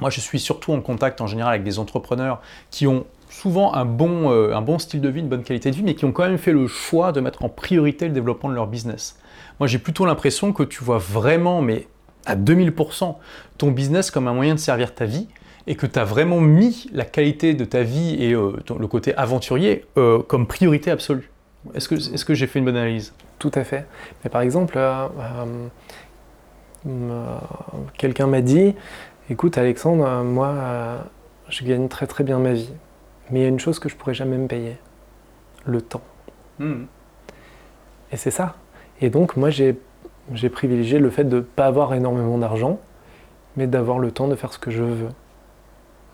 moi 0.00 0.10
je 0.10 0.20
suis 0.20 0.40
surtout 0.40 0.72
en 0.72 0.80
contact 0.80 1.20
en 1.20 1.26
général 1.26 1.54
avec 1.54 1.64
des 1.64 1.78
entrepreneurs 1.78 2.40
qui 2.70 2.86
ont 2.86 3.06
souvent 3.30 3.74
un 3.74 3.84
bon, 3.84 4.30
euh, 4.30 4.54
un 4.54 4.62
bon 4.62 4.78
style 4.78 5.00
de 5.00 5.08
vie, 5.08 5.20
une 5.20 5.28
bonne 5.28 5.42
qualité 5.44 5.70
de 5.70 5.76
vie, 5.76 5.82
mais 5.82 5.94
qui 5.94 6.04
ont 6.04 6.12
quand 6.12 6.24
même 6.24 6.38
fait 6.38 6.52
le 6.52 6.66
choix 6.66 7.12
de 7.12 7.20
mettre 7.20 7.44
en 7.44 7.48
priorité 7.48 8.06
le 8.06 8.12
développement 8.12 8.48
de 8.48 8.54
leur 8.54 8.66
business. 8.66 9.18
Moi 9.60 9.66
j'ai 9.66 9.78
plutôt 9.78 10.06
l'impression 10.06 10.52
que 10.52 10.62
tu 10.62 10.82
vois 10.82 10.98
vraiment, 10.98 11.62
mais 11.62 11.86
à 12.26 12.36
2000%, 12.36 13.16
ton 13.58 13.70
business 13.70 14.10
comme 14.10 14.28
un 14.28 14.34
moyen 14.34 14.54
de 14.54 14.60
servir 14.60 14.94
ta 14.94 15.04
vie 15.06 15.28
et 15.66 15.74
que 15.74 15.86
tu 15.86 15.98
as 15.98 16.04
vraiment 16.04 16.40
mis 16.40 16.88
la 16.92 17.04
qualité 17.04 17.54
de 17.54 17.64
ta 17.64 17.82
vie 17.82 18.16
et 18.22 18.32
euh, 18.34 18.52
ton- 18.64 18.78
le 18.78 18.86
côté 18.86 19.14
aventurier 19.16 19.84
euh, 19.96 20.20
comme 20.22 20.46
priorité 20.46 20.90
absolue. 20.90 21.30
Est-ce 21.74 21.88
que, 21.88 21.94
est 21.96 22.24
que 22.24 22.34
j'ai 22.34 22.46
fait 22.46 22.58
une 22.60 22.64
bonne 22.66 22.76
analyse? 22.76 23.12
Tout 23.38 23.50
à 23.54 23.64
fait. 23.64 23.86
Mais 24.22 24.30
par 24.30 24.40
exemple, 24.42 24.78
euh, 24.78 25.04
quelqu'un 27.98 28.26
m'a 28.26 28.40
dit, 28.40 28.74
écoute 29.30 29.58
Alexandre, 29.58 30.22
moi, 30.22 30.54
je 31.48 31.64
gagne 31.64 31.88
très 31.88 32.06
très 32.06 32.24
bien 32.24 32.38
ma 32.38 32.52
vie. 32.52 32.70
Mais 33.30 33.40
il 33.40 33.42
y 33.42 33.46
a 33.46 33.48
une 33.48 33.58
chose 33.58 33.78
que 33.80 33.88
je 33.88 33.96
pourrais 33.96 34.14
jamais 34.14 34.38
me 34.38 34.46
payer 34.46 34.76
le 35.64 35.80
temps. 35.82 36.02
Hmm. 36.60 36.84
Et 38.12 38.16
c'est 38.16 38.30
ça. 38.30 38.54
Et 39.00 39.10
donc, 39.10 39.36
moi, 39.36 39.50
j'ai 39.50 39.76
j'ai 40.34 40.48
privilégié 40.48 40.98
le 40.98 41.10
fait 41.10 41.24
de 41.24 41.36
ne 41.36 41.40
pas 41.40 41.66
avoir 41.66 41.94
énormément 41.94 42.38
d'argent, 42.38 42.78
mais 43.56 43.66
d'avoir 43.66 43.98
le 43.98 44.10
temps 44.10 44.28
de 44.28 44.34
faire 44.34 44.52
ce 44.52 44.58
que 44.58 44.70
je 44.70 44.82
veux, 44.82 45.08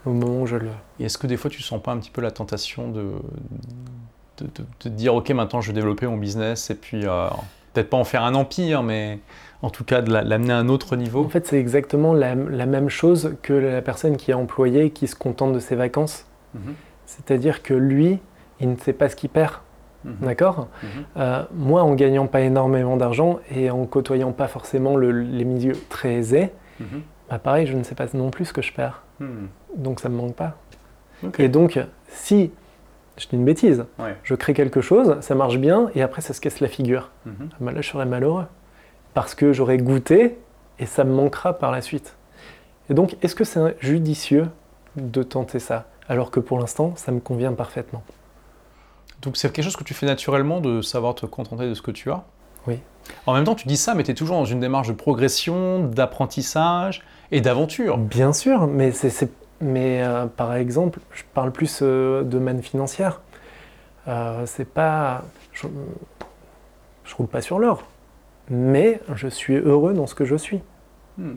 au 0.06 0.10
moment 0.12 0.42
où 0.42 0.46
je 0.46 0.56
le 0.56 0.66
veux. 0.66 0.72
Et 1.00 1.04
est-ce 1.04 1.18
que 1.18 1.26
des 1.26 1.36
fois 1.36 1.50
tu 1.50 1.62
sens 1.62 1.80
pas 1.82 1.92
un 1.92 1.98
petit 1.98 2.10
peu 2.10 2.20
la 2.20 2.30
tentation 2.30 2.88
de, 2.90 3.02
de, 4.38 4.44
de- 4.46 4.64
de 4.84 4.88
dire 4.88 5.14
ok 5.14 5.30
maintenant 5.30 5.60
je 5.60 5.68
vais 5.68 5.74
développer 5.74 6.06
mon 6.06 6.16
business 6.16 6.70
et 6.70 6.74
puis 6.74 7.06
euh, 7.06 7.28
peut-être 7.72 7.90
pas 7.90 7.96
en 7.96 8.04
faire 8.04 8.24
un 8.24 8.34
empire 8.34 8.82
mais 8.82 9.18
en 9.62 9.70
tout 9.70 9.84
cas 9.84 10.02
de 10.02 10.12
la- 10.12 10.22
l'amener 10.22 10.52
à 10.52 10.58
un 10.58 10.68
autre 10.68 10.96
niveau? 10.96 11.24
En 11.24 11.28
fait, 11.28 11.46
c'est 11.46 11.58
exactement 11.60 12.14
la, 12.14 12.34
la 12.34 12.66
même 12.66 12.88
chose 12.88 13.36
que 13.42 13.52
la 13.52 13.80
personne 13.80 14.16
qui 14.16 14.32
est 14.32 14.34
employée, 14.34 14.90
qui 14.90 15.06
se 15.06 15.14
contente 15.14 15.52
de 15.52 15.60
ses 15.60 15.76
vacances. 15.76 16.26
Mhm. 16.54 16.74
C'est-à-dire 17.06 17.62
que 17.62 17.72
lui, 17.74 18.18
il 18.60 18.70
ne 18.70 18.76
sait 18.76 18.92
pas 18.92 19.08
ce 19.08 19.14
qu'il 19.14 19.30
perd. 19.30 19.52
Mhm. 20.05 20.16
D'accord 20.22 20.68
Mhm. 20.82 20.88
Euh, 21.18 21.42
Moi, 21.55 21.82
en 21.82 21.94
gagnant 21.94 22.26
pas 22.26 22.40
énormément 22.40 22.96
d'argent 22.96 23.38
et 23.55 23.70
en 23.70 23.84
côtoyant 23.86 24.32
pas 24.32 24.48
forcément 24.48 24.96
le- 24.96 25.11
les 25.22 25.44
milieux 25.44 25.76
très 25.88 26.14
aisés, 26.14 26.50
Mhm. 26.80 27.03
bah 27.30 27.38
pareil, 27.38 27.66
je 27.66 27.76
ne 27.76 27.82
sais 27.82 27.94
pas 27.94 28.07
non 28.14 28.30
plus 28.30 28.46
ce 28.46 28.53
que 28.53 28.62
je 28.62 28.72
perds. 28.72 29.03
Hmm. 29.20 29.46
Donc 29.76 30.00
ça 30.00 30.09
me 30.09 30.16
manque 30.16 30.34
pas. 30.34 30.57
Et 31.38 31.48
donc, 31.48 31.78
si, 32.09 32.50
je 33.16 33.28
dis 33.28 33.36
une 33.36 33.44
bêtise, 33.44 33.84
Ouais. 34.00 34.16
je 34.24 34.34
crée 34.34 34.55
quelque 34.55 34.80
chose, 34.80 35.16
ça 35.20 35.34
marche 35.36 35.59
bien, 35.59 35.90
et 35.94 36.03
après 36.03 36.20
ça 36.20 36.34
se 36.34 36.40
casse 36.40 36.59
la 36.61 36.66
figure. 36.68 37.11
Ah 37.26 37.30
bah 37.61 37.70
là, 37.72 37.80
je 37.80 37.88
serais 37.88 38.07
malheureux. 38.07 38.46
Parce 39.14 39.34
que 39.36 39.53
j'aurais 39.53 39.78
goûté, 39.78 40.38
et 40.80 40.86
ça 40.86 41.05
me 41.05 41.12
manquera 41.14 41.53
par 41.59 41.70
la 41.70 41.80
suite. 41.82 42.16
Et 42.90 42.94
donc, 42.94 43.16
est-ce 43.22 43.36
que 43.36 43.44
c'est 43.44 43.76
judicieux 43.80 44.48
de 44.96 45.22
tenter 45.22 45.61
ça 45.61 45.84
Alors 46.09 46.30
que 46.32 46.40
pour 46.40 46.59
l'instant, 46.59 46.94
ça 46.96 47.12
me 47.12 47.20
convient 47.20 47.53
parfaitement? 47.53 48.03
Donc 49.22 49.36
c'est 49.36 49.52
quelque 49.52 49.64
chose 49.64 49.76
que 49.76 49.84
tu 49.84 49.94
fais 49.94 50.06
naturellement 50.06 50.60
de 50.60 50.82
savoir 50.82 51.14
te 51.14 51.26
contenter 51.26 51.68
de 51.68 51.74
ce 51.74 51.82
que 51.82 51.90
tu 51.90 52.10
as 52.10 52.24
Oui. 52.66 52.78
En 53.26 53.34
même 53.34 53.44
temps 53.44 53.54
tu 53.54 53.66
dis 53.68 53.76
ça 53.76 53.94
mais 53.94 54.02
tu 54.02 54.10
es 54.10 54.14
toujours 54.14 54.36
dans 54.36 54.44
une 54.44 54.60
démarche 54.60 54.88
de 54.88 54.92
progression, 54.92 55.84
d'apprentissage 55.86 57.02
et 57.30 57.40
d'aventure. 57.40 57.98
Bien 57.98 58.32
sûr, 58.32 58.66
mais, 58.66 58.90
c'est, 58.92 59.10
c'est- 59.10 59.32
mais 59.60 60.02
euh, 60.02 60.26
par 60.26 60.54
exemple, 60.54 60.98
je 61.12 61.22
parle 61.34 61.50
plus 61.52 61.80
euh, 61.82 62.22
de 62.24 62.38
manne 62.38 62.62
financière. 62.62 63.20
Euh, 64.08 64.42
c'est 64.46 64.64
pas. 64.68 65.22
Je, 65.52 65.66
je 67.04 67.14
roule 67.14 67.28
pas 67.28 67.40
sur 67.40 67.58
l'or, 67.58 67.84
mais 68.50 69.00
je 69.14 69.28
suis 69.28 69.54
heureux 69.54 69.94
dans 69.94 70.06
ce 70.06 70.14
que 70.14 70.24
je 70.24 70.36
suis. 70.36 70.60
Hmm. 71.18 71.36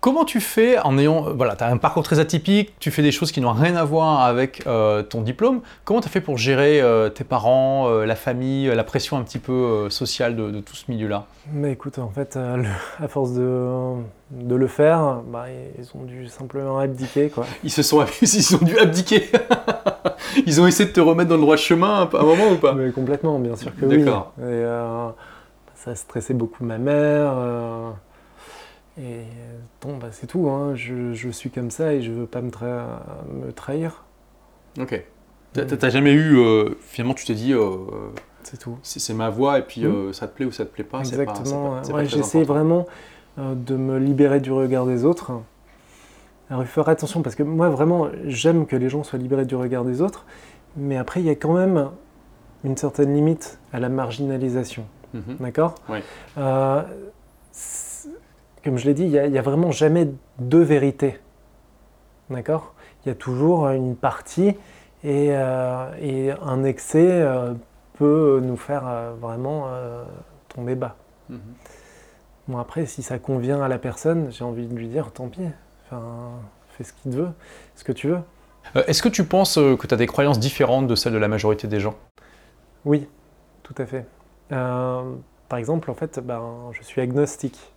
Comment 0.00 0.24
tu 0.24 0.38
fais 0.40 0.78
en 0.78 0.96
ayant, 0.96 1.26
euh, 1.26 1.32
voilà, 1.32 1.56
tu 1.56 1.64
as 1.64 1.68
un 1.68 1.76
parcours 1.76 2.04
très 2.04 2.20
atypique, 2.20 2.72
tu 2.78 2.92
fais 2.92 3.02
des 3.02 3.10
choses 3.10 3.32
qui 3.32 3.40
n'ont 3.40 3.52
rien 3.52 3.74
à 3.74 3.82
voir 3.82 4.20
avec 4.20 4.64
euh, 4.68 5.02
ton 5.02 5.22
diplôme. 5.22 5.60
Comment 5.84 6.00
tu 6.00 6.06
as 6.06 6.10
fait 6.10 6.20
pour 6.20 6.38
gérer 6.38 6.80
euh, 6.80 7.08
tes 7.08 7.24
parents, 7.24 7.88
euh, 7.88 8.06
la 8.06 8.14
famille, 8.14 8.66
la 8.68 8.84
pression 8.84 9.16
un 9.18 9.22
petit 9.22 9.40
peu 9.40 9.90
sociale 9.90 10.36
de, 10.36 10.52
de 10.52 10.60
tout 10.60 10.76
ce 10.76 10.84
milieu-là? 10.88 11.24
Mais 11.52 11.72
écoute, 11.72 11.98
en 11.98 12.10
fait, 12.10 12.36
le- 12.36 12.64
à 13.04 13.08
force 13.08 13.32
de, 13.32 13.94
de 14.30 14.54
le 14.54 14.66
faire, 14.68 15.20
bah, 15.26 15.46
ils 15.76 15.90
ont 16.00 16.04
dû 16.04 16.28
simplement 16.28 16.78
abdiquer. 16.78 17.28
Quoi. 17.28 17.44
Ils 17.64 17.72
se 17.72 17.82
sont 17.82 18.04
ils 18.22 18.54
ont 18.56 18.64
dû 18.64 18.78
abdiquer. 18.78 19.24
ils 20.46 20.60
ont 20.60 20.68
essayé 20.68 20.88
de 20.88 20.94
te 20.94 21.00
remettre 21.00 21.30
dans 21.30 21.34
le 21.36 21.40
droit 21.42 21.56
chemin 21.56 22.02
un, 22.12 22.18
un 22.18 22.22
moment 22.22 22.50
ou 22.52 22.56
pas? 22.56 22.72
Mais 22.72 22.92
complètement, 22.92 23.40
bien 23.40 23.56
sûr 23.56 23.74
que 23.74 23.84
oui. 23.84 23.98
D'accord. 24.04 24.32
Et, 24.38 24.42
euh, 24.44 25.08
ça 25.74 25.96
stressait 25.96 26.34
beaucoup 26.34 26.62
ma 26.64 26.78
mère. 26.78 27.32
et 29.00 29.22
bon, 29.82 29.96
bah, 29.98 30.08
c'est 30.10 30.26
tout. 30.26 30.48
hein. 30.48 30.74
Je, 30.74 31.12
je 31.14 31.28
suis 31.28 31.50
comme 31.50 31.70
ça 31.70 31.92
et 31.94 32.02
je 32.02 32.10
veux 32.12 32.26
pas 32.26 32.40
me, 32.42 32.50
tra- 32.50 33.00
me 33.32 33.52
trahir. 33.52 34.04
Ok. 34.80 35.02
T'as- 35.52 35.88
jamais 35.88 36.12
eu, 36.12 36.36
euh, 36.38 36.76
finalement 36.80 37.14
tu 37.14 37.24
t'es 37.24 37.34
dit, 37.34 37.52
euh, 37.52 37.76
C'est 38.42 38.58
tout. 38.58 38.78
c'est 38.82 39.14
ma 39.14 39.30
voix 39.30 39.58
et 39.58 39.62
puis 39.62 39.82
Mm. 39.84 39.86
euh, 39.90 40.12
ça 40.12 40.28
te 40.28 40.34
plaît 40.36 40.44
ou 40.46 40.52
ça 40.52 40.64
te 40.64 40.70
plaît 40.70 40.84
pas, 40.84 41.00
Exactement. 41.00 41.80
ouais. 41.92 42.04
J'essaie 42.06 42.44
vraiment 42.44 42.86
de 43.38 43.76
me 43.76 43.98
libérer 43.98 44.40
du 44.40 44.52
regard 44.52 44.84
des 44.86 45.04
autres. 45.04 45.32
Alors 46.50 46.62
il 46.62 46.66
faut 46.66 46.82
faire 46.82 46.88
attention 46.88 47.22
parce 47.22 47.34
que 47.36 47.42
moi 47.42 47.68
vraiment 47.70 48.08
j'aime 48.24 48.66
que 48.66 48.74
les 48.76 48.88
gens 48.88 49.02
soient 49.04 49.18
libérés 49.18 49.44
du 49.46 49.54
regard 49.56 49.84
des 49.84 50.00
autres, 50.00 50.24
mais 50.76 50.96
après 50.96 51.20
il 51.20 51.26
y 51.26 51.30
a 51.30 51.34
quand 51.34 51.52
même 51.54 51.90
une 52.64 52.76
certaine 52.76 53.14
limite 53.14 53.58
à 53.72 53.80
la 53.80 53.88
marginalisation. 53.88 54.84
Mhm. 55.14 55.36
D'accord? 55.40 55.74
Ouais. 55.88 56.02
Euh, 56.36 56.82
Comme 58.68 58.76
je 58.76 58.84
l'ai 58.84 58.92
dit, 58.92 59.04
il 59.04 59.30
n'y 59.30 59.38
a, 59.38 59.40
vraiment 59.40 59.70
jamais 59.70 60.10
deux 60.38 60.60
vérités. 60.60 61.18
D'accord? 62.28 62.74
Il 63.02 63.08
y 63.08 63.12
a 63.12 63.14
toujours 63.14 63.66
une 63.70 63.96
partie 63.96 64.48
et, 65.02 65.28
euh, 65.30 65.90
et 66.02 66.32
un 66.42 66.64
excès 66.64 67.08
euh, 67.08 67.54
peut 67.94 68.42
nous 68.44 68.58
faire 68.58 68.86
euh, 68.86 69.14
vraiment 69.18 69.68
tomber 70.50 70.74
bas. 70.74 70.96
Mhm. 71.30 71.40
Bon, 72.48 72.58
après, 72.58 72.84
si 72.84 73.02
ça 73.02 73.18
convient 73.18 73.62
à 73.62 73.68
la 73.68 73.78
personne, 73.78 74.30
j'ai 74.30 74.44
envie 74.44 74.66
de 74.66 74.74
lui 74.74 74.88
dire 74.88 75.12
tant 75.12 75.28
pis. 75.28 75.40
Enfin, 75.86 76.02
fais 76.76 76.84
ce 76.84 76.92
qu'il 76.92 77.12
veut, 77.12 77.30
ce 77.74 77.84
que 77.84 77.92
tu 77.92 78.08
veux. 78.08 78.20
Est-ce 78.86 79.02
que 79.02 79.08
tu 79.08 79.24
penses 79.24 79.54
que 79.54 79.86
tu 79.86 79.94
as 79.94 79.96
des 79.96 80.06
croyances 80.06 80.38
différentes 80.38 80.88
de 80.88 80.94
celles 80.94 81.14
de 81.14 81.18
la 81.18 81.28
majorité 81.28 81.68
des 81.68 81.80
gens? 81.80 81.94
Oui, 82.84 83.08
tout 83.62 83.74
à 83.78 83.86
fait. 83.86 84.04
Par 84.50 85.58
exemple, 85.58 85.90
en 85.90 85.94
fait, 85.94 86.20
ben, 86.20 86.42
je 86.72 86.82
suis 86.82 87.00
agnostique. 87.00 87.72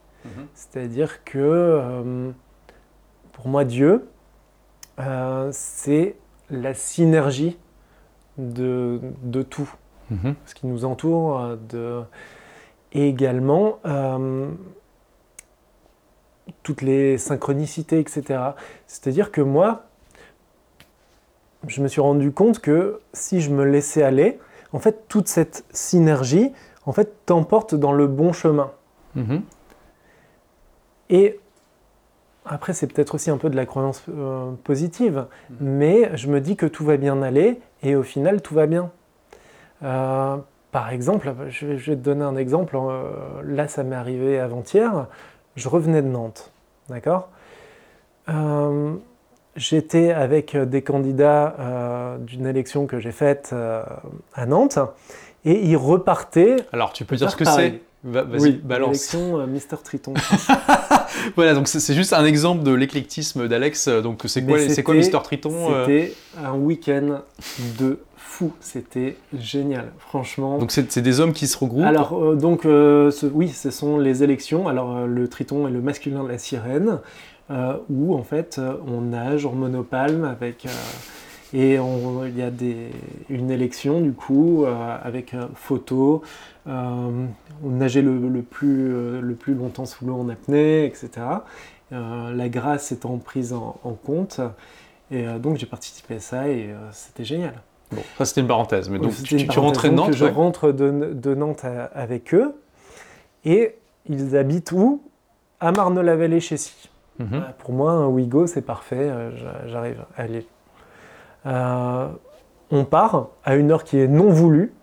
C'est-à-dire 0.54 1.24
que 1.24 1.38
euh, 1.40 2.32
pour 3.34 3.48
moi, 3.48 3.64
Dieu, 3.66 4.08
euh, 5.00 5.50
c'est 5.52 6.16
la 6.50 6.74
synergie 6.74 7.58
de, 8.38 9.00
de 9.24 9.42
tout, 9.42 9.72
Mhm. 10.10 10.36
ce 10.46 10.56
qui 10.56 10.68
nous 10.68 10.86
entoure. 10.86 11.40
euh, 11.40 11.56
De... 11.70 12.02
Et 12.94 13.08
également, 13.08 13.80
euh, 13.86 14.50
toutes 16.64 16.82
les 16.82 17.18
synchronicités, 17.18 18.00
etc. 18.00 18.40
C'est-à-dire 18.88 19.32
que 19.32 19.42
moi, 19.42 19.86
je 21.68 21.82
me 21.82 21.88
suis 21.88 22.02
rendu 22.02 22.32
compte 22.32 22.60
que 22.60 23.00
si 23.14 23.40
je 23.42 23.50
me 23.52 23.64
laissais 23.64 24.04
aller, 24.04 24.40
en 24.74 24.80
fait, 24.80 25.08
toute 25.08 25.28
cette 25.28 25.64
synergie, 25.72 26.52
en 26.86 26.92
fait, 26.92 27.26
t'emporte 27.26 27.76
dans 27.76 27.94
le 27.94 28.08
bon 28.08 28.34
chemin. 28.34 28.72
Mhm. 29.16 29.42
Et 31.12 31.40
après, 32.46 32.74
c'est 32.74 32.88
peut-être 32.88 33.14
aussi 33.16 33.30
un 33.30 33.38
peu 33.38 33.50
de 33.52 33.56
la 33.56 33.66
croyance 33.68 34.04
euh, 34.10 34.52
positive, 34.64 35.26
Mhm. 35.50 35.58
mais 35.60 36.18
je 36.18 36.28
me 36.28 36.42
dis 36.42 36.56
que 36.56 36.66
tout 36.66 36.84
va 36.84 36.98
bien 36.98 37.22
aller 37.22 37.60
et 37.84 37.96
au 37.96 38.02
final, 38.04 38.42
tout 38.42 38.56
va 38.56 38.66
bien. 38.66 38.90
Euh, 39.84 40.38
par 40.72 40.90
exemple, 40.92 41.34
je 41.50 41.66
vais, 41.68 41.78
je 41.78 41.92
vais 41.92 41.98
te 41.98 42.02
donner 42.02 42.24
un 42.24 42.36
exemple. 42.38 42.76
euh, 42.78 43.04
là, 43.44 43.68
ça 43.68 43.84
m'est 43.84 43.96
arrivé 43.96 44.40
avant-hier. 44.40 45.06
Je 45.56 45.68
revenais 45.70 46.02
de 46.02 46.08
Nantes, 46.08 46.52
d'accord? 46.90 47.30
Euh, 48.30 48.94
J'étais 49.58 50.12
avec 50.14 50.56
des 50.56 50.82
candidats 50.82 51.56
euh, 51.60 52.18
d'une 52.20 52.48
élection 52.48 52.88
que 52.88 53.00
j'ai 53.00 53.12
faite 53.12 53.50
euh, 53.52 53.84
à 54.34 54.46
Nantes 54.46 54.80
et 55.44 55.66
ils 55.66 55.76
repartaient. 55.76 56.56
Alors 56.72 56.94
tu 56.94 57.04
peux 57.04 57.18
dire 57.18 57.30
ce 57.30 57.36
que 57.36 57.44
c'est? 57.44 57.82
Va- 58.06 58.24
Vas-y, 58.24 58.54
balance. 58.54 58.88
l'élection 59.14 59.40
euh, 59.42 59.46
Mister 59.48 59.76
Triton. 59.84 60.14
Voilà, 61.36 61.54
donc 61.54 61.68
c'est 61.68 61.94
juste 61.94 62.14
un 62.14 62.26
exemple 62.26 62.64
de 62.64 62.72
l'éclectisme 62.74 63.48
d'Alex. 63.48 63.88
Donc 63.88 64.22
c'est 64.28 64.46
quoi, 64.46 64.60
c'est 64.60 64.84
quoi 64.84 64.94
Mister 64.96 65.18
Triton 65.24 65.52
euh 65.74 65.86
C'était 65.86 66.14
un 66.44 66.54
week-end 66.54 67.22
de 67.80 68.00
fou. 68.16 68.54
C'était 68.60 69.18
génial, 69.38 69.92
franchement. 70.00 70.58
Donc 70.58 70.72
c'est 70.72 71.00
des 71.00 71.20
hommes 71.20 71.34
qui 71.34 71.48
se 71.48 71.58
regroupent. 71.58 71.84
Alors, 71.86 72.14
euh, 72.24 72.36
donc, 72.36 72.66
euh, 72.66 73.12
ce- 73.12 73.26
oui, 73.26 73.50
ce 73.50 73.72
sont 73.72 73.98
les 73.98 74.24
élections. 74.24 74.68
Alors, 74.68 75.06
le 75.06 75.28
triton 75.28 75.68
est 75.68 75.72
le 75.72 75.82
masculin 75.82 76.24
de 76.24 76.30
la 76.30 76.38
sirène, 76.38 77.00
où 77.90 78.16
en 78.16 78.24
fait, 78.24 78.60
on 78.88 79.02
nage 79.02 79.46
en 79.46 79.52
monopalme 79.54 80.24
avec. 80.24 80.66
Et 81.54 81.80
on- 81.80 82.26
il 82.26 82.38
y 82.38 82.42
a 82.42 82.50
des, 82.52 82.90
une 83.30 83.52
élection, 83.52 84.02
du 84.02 84.14
coup, 84.14 84.64
euh, 84.66 84.98
avec 85.04 85.34
euh, 85.34 85.48
photo. 85.56 86.22
euh, 86.68 87.26
on 87.64 87.70
nageait 87.70 88.02
le, 88.02 88.18
le 88.30 88.42
plus, 88.42 88.94
euh, 88.94 89.20
le 89.22 89.36
plus 89.36 89.54
longtemps 89.56 89.86
sous 89.86 90.06
l'eau 90.06 90.16
en 90.16 90.30
apnée, 90.30 90.86
etc. 90.86 91.10
La 91.92 92.48
grâce 92.48 92.92
étant 92.94 93.18
prise 93.18 93.52
en, 93.52 93.78
en 93.84 93.92
compte. 93.92 94.40
Et 95.12 95.26
donc, 95.40 95.58
j'ai 95.58 95.66
participé 95.66 96.16
à 96.16 96.20
ça 96.22 96.48
et 96.48 96.70
c'était 96.94 97.26
génial. 97.26 97.56
Bon, 97.92 98.02
ça 98.18 98.24
c'était 98.24 98.40
une 98.40 98.48
parenthèse. 98.48 98.90
Mais 98.90 98.98
donc 98.98 99.12
Oui, 99.18 99.24
tu, 99.24 99.46
tu 99.48 99.60
rentrais 99.60 99.90
de 99.90 99.96
Donc, 99.96 100.08
Nantes 100.08 100.16
Je 100.16 100.24
ouais. 100.24 100.32
rentre 100.32 100.72
de, 100.72 101.12
de 101.14 101.36
Nantes 101.36 101.66
à- 101.66 101.84
avec 101.94 102.34
eux. 102.34 102.56
Et 103.44 103.76
ils 104.08 104.38
habitent 104.38 104.72
où? 104.72 105.02
À 105.60 105.74
Marne-la-Vallée 105.74 106.40
chez 106.40 106.56
Si. 106.56 106.90
Mhm. 107.20 107.44
Pour 107.60 107.74
moi, 107.74 107.92
un 107.92 108.08
Ouigo, 108.08 108.48
c'est 108.48 108.62
parfait. 108.62 109.12
j'a- 109.36 109.68
J'arrive 109.68 110.06
à 110.16 110.22
aller. 110.22 110.46
Euh, 111.46 112.08
on 112.72 112.86
part 112.86 113.30
à 113.44 113.56
une 113.56 113.72
heure 113.72 113.84
qui 113.84 114.00
est 114.00 114.08
non 114.08 114.30
voulue. 114.30 114.74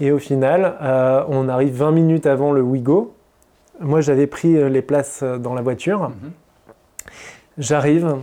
Et 0.00 0.12
au 0.12 0.18
final, 0.18 0.76
euh, 0.80 1.24
on 1.28 1.48
arrive 1.48 1.74
20 1.74 1.90
minutes 1.92 2.26
avant 2.26 2.52
le 2.52 2.62
Ouigo. 2.62 3.14
Moi, 3.80 4.00
j'avais 4.00 4.26
pris 4.26 4.56
euh, 4.56 4.68
les 4.68 4.82
places 4.82 5.22
dans 5.22 5.54
la 5.54 5.62
voiture. 5.62 6.10
Mhm. 6.10 6.32
J'arrive 7.58 8.16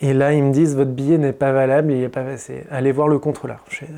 Et 0.00 0.12
là, 0.12 0.32
ils 0.32 0.42
me 0.42 0.52
disent 0.52 0.74
votre 0.74 0.90
billet 0.90 1.18
n'est 1.18 1.32
pas 1.32 1.52
valable, 1.52 1.92
il 1.92 2.00
n'est 2.00 2.08
pas 2.08 2.24
passé. 2.24 2.64
Allez 2.70 2.90
voir 2.90 3.06
le 3.06 3.18
contrôleur. 3.18 3.60
Je, 3.68 3.76
fais, 3.76 3.88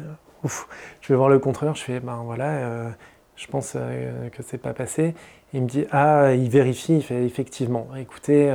ouf. 0.42 0.68
je 1.01 1.09
vais 1.09 1.16
voir 1.16 1.30
le 1.30 1.38
contrôleur, 1.38 1.74
je 1.74 1.82
fais 1.82 2.01
ben 2.01 2.22
voilà, 2.24 2.51
euh, 2.51 2.90
je 3.36 3.47
pense 3.47 3.74
euh, 3.76 4.28
que 4.28 4.42
c'est 4.42 4.59
pas 4.59 4.74
passé. 4.74 5.14
Il 5.55 5.62
me 5.62 5.66
dit 5.66 5.86
ah, 5.90 6.34
il 6.34 6.51
vérifie, 6.51 6.97
il 6.97 7.03
fait 7.03 7.24
effectivement. 7.24 7.88
Écoutez, 7.97 8.55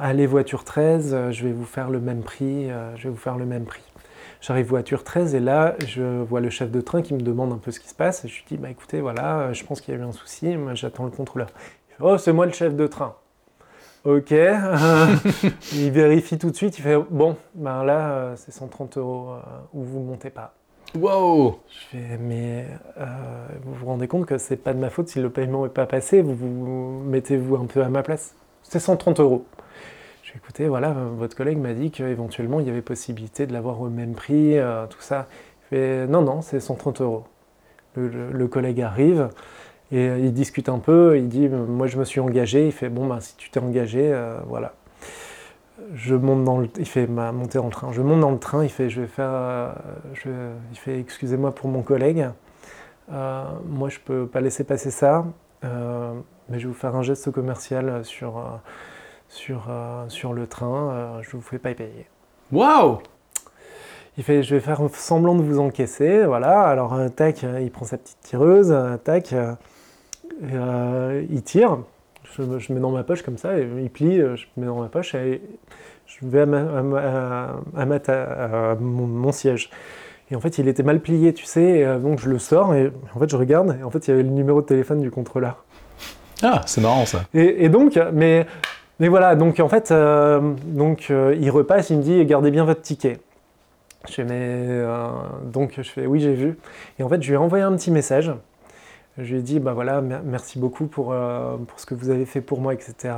allez 0.00 0.26
voiture 0.26 0.64
13, 0.64 1.12
euh, 1.12 1.30
je 1.30 1.44
vais 1.44 1.52
vous 1.52 1.64
faire 1.64 1.90
le 1.90 2.00
même 2.00 2.22
prix, 2.22 2.70
euh, 2.70 2.96
je 2.96 3.04
vais 3.04 3.10
vous 3.10 3.16
faire 3.16 3.36
le 3.36 3.46
même 3.46 3.64
prix. 3.64 3.82
J'arrive 4.40 4.66
voiture 4.66 5.02
13 5.02 5.34
et 5.34 5.40
là, 5.40 5.74
je 5.86 6.22
vois 6.22 6.40
le 6.40 6.50
chef 6.50 6.70
de 6.70 6.80
train 6.80 7.02
qui 7.02 7.12
me 7.12 7.20
demande 7.20 7.52
un 7.52 7.58
peu 7.58 7.70
ce 7.70 7.80
qui 7.80 7.88
se 7.88 7.94
passe. 7.94 8.24
Et 8.24 8.28
je 8.28 8.36
lui 8.36 8.44
dis, 8.48 8.56
bah 8.56 8.70
écoutez, 8.70 9.00
voilà, 9.00 9.40
euh, 9.40 9.52
je 9.52 9.64
pense 9.64 9.80
qu'il 9.80 9.94
y 9.94 9.96
a 9.96 10.00
eu 10.00 10.04
un 10.04 10.12
souci, 10.12 10.56
j'attends 10.74 11.04
le 11.04 11.10
contrôleur. 11.10 11.48
Il 11.90 11.94
fait, 11.94 12.02
oh, 12.02 12.18
c'est 12.18 12.32
moi 12.32 12.46
le 12.46 12.52
chef 12.52 12.74
de 12.76 12.86
train. 12.86 13.16
Ok. 14.04 14.30
il 15.74 15.90
vérifie 15.90 16.38
tout 16.38 16.50
de 16.50 16.56
suite, 16.56 16.78
il 16.78 16.82
fait, 16.82 16.96
bon, 17.10 17.36
ben 17.54 17.82
là, 17.84 18.10
euh, 18.10 18.36
c'est 18.36 18.52
130 18.52 18.96
euros 18.96 19.32
euh, 19.32 19.40
ou 19.74 19.82
vous 19.82 20.00
montez 20.00 20.30
pas. 20.30 20.54
Wow 20.94 21.58
Je 21.68 21.78
fais, 21.90 22.18
mais 22.18 22.66
euh, 22.98 23.04
vous 23.62 23.74
vous 23.74 23.86
rendez 23.86 24.08
compte 24.08 24.24
que 24.24 24.38
c'est 24.38 24.56
pas 24.56 24.72
de 24.72 24.78
ma 24.78 24.88
faute 24.88 25.08
si 25.08 25.20
le 25.20 25.28
paiement 25.28 25.64
n'est 25.64 25.70
pas 25.70 25.84
passé, 25.84 26.22
vous, 26.22 26.34
vous 26.34 27.02
mettez-vous 27.04 27.56
un 27.56 27.66
peu 27.66 27.82
à 27.82 27.88
ma 27.88 28.02
place. 28.02 28.34
C'est 28.62 28.78
130 28.78 29.20
euros. 29.20 29.44
Écoutez, 30.38 30.68
voilà, 30.68 30.92
votre 30.92 31.36
collègue 31.36 31.58
m'a 31.58 31.74
dit 31.74 31.90
qu'éventuellement 31.90 32.60
il 32.60 32.66
y 32.66 32.70
avait 32.70 32.80
possibilité 32.80 33.44
de 33.48 33.52
l'avoir 33.52 33.80
au 33.80 33.88
même 33.88 34.14
prix, 34.14 34.56
euh, 34.56 34.86
tout 34.86 35.00
ça. 35.00 35.26
Je 35.62 35.66
fais, 35.76 36.06
non, 36.06 36.22
non, 36.22 36.42
c'est 36.42 36.60
130 36.60 37.00
euros. 37.00 37.24
Le, 37.96 38.46
collègue 38.46 38.80
arrive 38.80 39.30
et 39.90 40.08
euh, 40.08 40.18
il 40.18 40.32
discute 40.32 40.68
un 40.68 40.78
peu, 40.78 41.18
il 41.18 41.28
dit, 41.28 41.48
moi 41.48 41.88
je 41.88 41.98
me 41.98 42.04
suis 42.04 42.20
engagé, 42.20 42.66
il 42.66 42.72
fait, 42.72 42.88
bon, 42.88 43.08
ben, 43.08 43.18
si 43.18 43.34
tu 43.36 43.50
t'es 43.50 43.58
engagé, 43.58 44.12
euh, 44.12 44.38
voilà. 44.46 44.74
Je 45.94 46.14
monte 46.14 46.44
dans 46.44 46.62
il 46.62 46.86
fait 46.86 47.08
ma 47.08 47.32
montée 47.32 47.58
dans 47.58 47.66
le 47.66 47.72
train. 47.72 47.90
Je 47.90 48.00
monte 48.00 48.20
dans 48.20 48.30
le 48.30 48.38
train, 48.38 48.62
il 48.62 48.70
fait, 48.70 48.88
je 48.90 49.00
vais 49.00 49.06
faire, 49.08 49.74
il 50.24 50.78
fait, 50.78 51.00
excusez-moi 51.00 51.52
pour 51.52 51.68
mon 51.68 51.82
collègue, 51.82 52.28
moi 53.08 53.88
je 53.88 53.98
peux 53.98 54.28
pas 54.28 54.40
laisser 54.40 54.62
passer 54.62 54.92
ça, 54.92 55.24
mais 55.62 56.58
je 56.58 56.68
vais 56.68 56.72
vous 56.72 56.74
faire 56.74 56.94
un 56.94 57.02
geste 57.02 57.32
commercial 57.32 58.04
sur, 58.04 58.40
sur, 59.28 59.66
euh, 59.68 60.08
sur 60.08 60.32
le 60.32 60.46
train, 60.46 60.90
euh, 60.90 61.22
je 61.22 61.30
vous 61.32 61.42
fais 61.42 61.58
pas 61.58 61.74
payer. 61.74 62.06
Waouh 62.52 62.98
Il 64.16 64.24
fait, 64.24 64.42
je 64.42 64.54
vais 64.54 64.60
faire 64.60 64.80
semblant 64.94 65.34
de 65.34 65.42
vous 65.42 65.58
encaisser, 65.60 66.24
voilà. 66.24 66.62
Alors, 66.62 66.94
euh, 66.94 67.08
tac, 67.08 67.44
il 67.60 67.70
prend 67.70 67.84
sa 67.84 67.98
petite 67.98 68.18
tireuse, 68.22 68.74
tac, 69.04 69.34
il 70.42 71.42
tire. 71.42 71.78
Je, 72.36 72.42
me- 72.42 72.58
je 72.58 72.72
mets 72.72 72.80
dans 72.80 72.90
ma 72.90 73.04
poche 73.04 73.22
comme 73.22 73.38
ça, 73.38 73.58
et 73.58 73.66
il 73.82 73.90
plie, 73.90 74.18
je 74.18 74.46
mets 74.56 74.66
dans 74.66 74.80
ma 74.80 74.88
poche, 74.88 75.14
et 75.14 75.40
je 76.06 76.26
vais 76.26 76.42
à, 76.42 76.46
ma- 76.46 76.78
à 76.78 76.82
ma- 76.82 76.98
à- 77.00 77.56
à 77.76 77.86
ma 77.86 77.98
ta- 78.00 78.70
à 78.72 78.74
mon, 78.76 79.06
mon 79.06 79.32
siège. 79.32 79.70
Et 80.30 80.36
en 80.36 80.40
fait, 80.40 80.58
il 80.58 80.68
était 80.68 80.82
mal 80.82 81.00
plié, 81.00 81.32
tu 81.32 81.46
sais, 81.46 81.86
donc 82.00 82.18
je 82.18 82.28
le 82.28 82.38
sors, 82.38 82.74
et 82.74 82.92
en 83.14 83.18
fait, 83.18 83.30
je 83.30 83.36
regarde, 83.36 83.78
et 83.80 83.82
en 83.82 83.90
fait, 83.90 84.06
il 84.06 84.10
y 84.10 84.14
avait 84.14 84.22
le 84.22 84.28
numéro 84.28 84.60
de 84.60 84.66
téléphone 84.66 85.00
du 85.00 85.10
contrôleur. 85.10 85.64
Ah, 86.42 86.60
c'est 86.66 86.82
marrant 86.82 87.06
ça. 87.06 87.22
Et, 87.34 87.64
et 87.64 87.68
donc, 87.70 87.98
mais, 88.12 88.46
mais 89.00 89.08
voilà, 89.08 89.36
donc 89.36 89.60
en 89.60 89.68
fait, 89.68 89.90
euh, 89.90 90.40
donc, 90.64 91.06
euh, 91.10 91.36
il 91.40 91.50
repasse, 91.50 91.90
il 91.90 91.98
me 91.98 92.02
dit 92.02 92.24
gardez 92.24 92.50
bien 92.50 92.64
votre 92.64 92.82
ticket. 92.82 93.20
Je 94.08 94.14
fais, 94.14 94.24
mais. 94.24 94.32
euh, 94.40 95.08
donc, 95.44 95.74
je 95.76 95.82
fais 95.82 96.06
oui, 96.06 96.20
j'ai 96.20 96.34
vu. 96.34 96.58
Et 96.98 97.02
en 97.02 97.08
fait, 97.08 97.20
je 97.22 97.28
lui 97.28 97.34
ai 97.34 97.38
envoyé 97.38 97.64
un 97.64 97.72
petit 97.76 97.90
message. 97.90 98.32
Je 99.18 99.32
lui 99.32 99.40
ai 99.40 99.42
dit 99.42 99.58
bah 99.60 99.72
voilà, 99.72 100.00
mer- 100.00 100.22
merci 100.24 100.58
beaucoup 100.58 100.86
pour, 100.86 101.12
euh, 101.12 101.56
pour 101.56 101.80
ce 101.80 101.86
que 101.86 101.94
vous 101.94 102.10
avez 102.10 102.24
fait 102.24 102.40
pour 102.40 102.60
moi, 102.60 102.72
etc. 102.74 103.14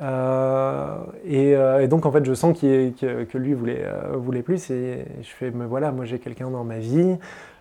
Euh, 0.00 0.96
et, 1.26 1.54
euh, 1.54 1.80
et 1.82 1.88
donc, 1.88 2.06
en 2.06 2.12
fait, 2.12 2.24
je 2.24 2.34
sens 2.34 2.58
que, 2.58 2.90
que 3.24 3.38
lui 3.38 3.54
voulait, 3.54 3.84
euh, 3.84 4.16
voulait 4.16 4.42
plus. 4.42 4.70
Et 4.70 5.04
je 5.22 5.28
fais 5.28 5.50
mais 5.50 5.66
voilà, 5.66 5.92
moi 5.92 6.04
j'ai 6.04 6.18
quelqu'un 6.18 6.50
dans 6.50 6.64
ma 6.64 6.78
vie. 6.78 7.16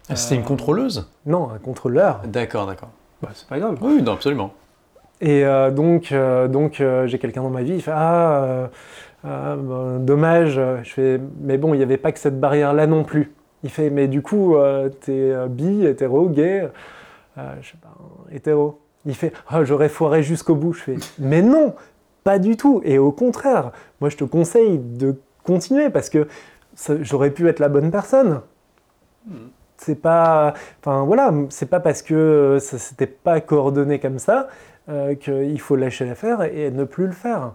Ah, 0.09 0.15
C'était 0.15 0.36
une 0.36 0.43
contrôleuse? 0.43 1.09
Non, 1.25 1.51
un 1.53 1.59
contrôleur. 1.59 2.21
D'accord, 2.25 2.65
d'accord. 2.65 2.89
Bah, 3.21 3.29
c'est 3.34 3.47
pas 3.47 3.59
grave. 3.59 3.77
Oui, 3.82 4.01
non, 4.01 4.13
absolument. 4.13 4.51
Et 5.22 5.45
euh, 5.45 5.69
donc, 5.69 6.11
euh, 6.11 6.47
donc 6.47 6.82
euh, 6.82 7.05
j'ai 7.05 7.19
quelqu'un 7.19 7.43
dans 7.43 7.51
ma 7.51 7.61
vie, 7.61 7.76
il 7.76 7.82
fait 7.82 7.93
Ah, 7.93 8.69
ben, 9.24 9.99
dommage. 9.99 10.59
Je 10.84 10.89
fais 10.91 11.22
Mais 11.39 11.57
bon, 11.57 11.74
il 11.74 11.78
n'y 11.78 11.84
avait 11.84 11.97
pas 11.97 12.11
que 12.11 12.19
cette 12.19 12.39
barrière-là 12.39 12.88
non 12.88 13.03
plus. 13.03 13.32
Il 13.63 13.69
fait 13.69 13.91
Mais 13.91 14.07
du 14.07 14.24
coup, 14.24 14.55
t'es 15.01 15.34
bi, 15.47 15.86
hétéro, 15.86 16.28
gay 16.28 16.67
Je 17.38 17.67
sais 17.67 17.78
pas, 17.82 17.95
hétéro. 18.32 18.82
Il 19.05 19.15
fait 19.15 19.32
Ah, 19.47 19.63
j'aurais 19.63 19.89
foiré 19.89 20.24
jusqu'au 20.24 20.55
bout. 20.55 20.74
Je 20.74 20.82
fais 20.82 20.95
Mais 21.19 21.43
non, 21.43 21.76
pas 22.24 22.39
du 22.39 22.57
tout. 22.57 22.82
Et 22.84 22.97
au 22.97 23.11
contraire, 23.11 23.72
moi, 23.99 24.09
je 24.09 24.17
te 24.17 24.24
conseille 24.24 24.80
de 24.80 25.15
continuer 25.43 25.91
parce 25.91 26.09
que 26.09 26.28
j'aurais 27.01 27.30
pu 27.30 27.47
être 27.47 27.59
la 27.59 27.69
bonne 27.69 27.91
personne. 27.91 28.41
C'est 29.78 30.01
pas, 30.01 30.53
enfin 30.80 31.03
voilà, 31.05 31.32
c'est 31.49 31.67
pas 31.67 31.80
parce 31.80 32.01
que 32.01 32.57
ça 32.59 32.78
s'était 32.78 33.07
pas 33.07 33.41
coordonné 33.41 33.99
comme 33.99 34.19
ça 34.19 34.47
euh, 34.89 35.15
qu'il 35.15 35.59
faut 35.59 35.75
lâcher 35.75 36.05
l'affaire 36.05 36.41
et 36.43 36.71
ne 36.71 36.84
plus 36.84 37.05
le 37.07 37.11
faire. 37.13 37.53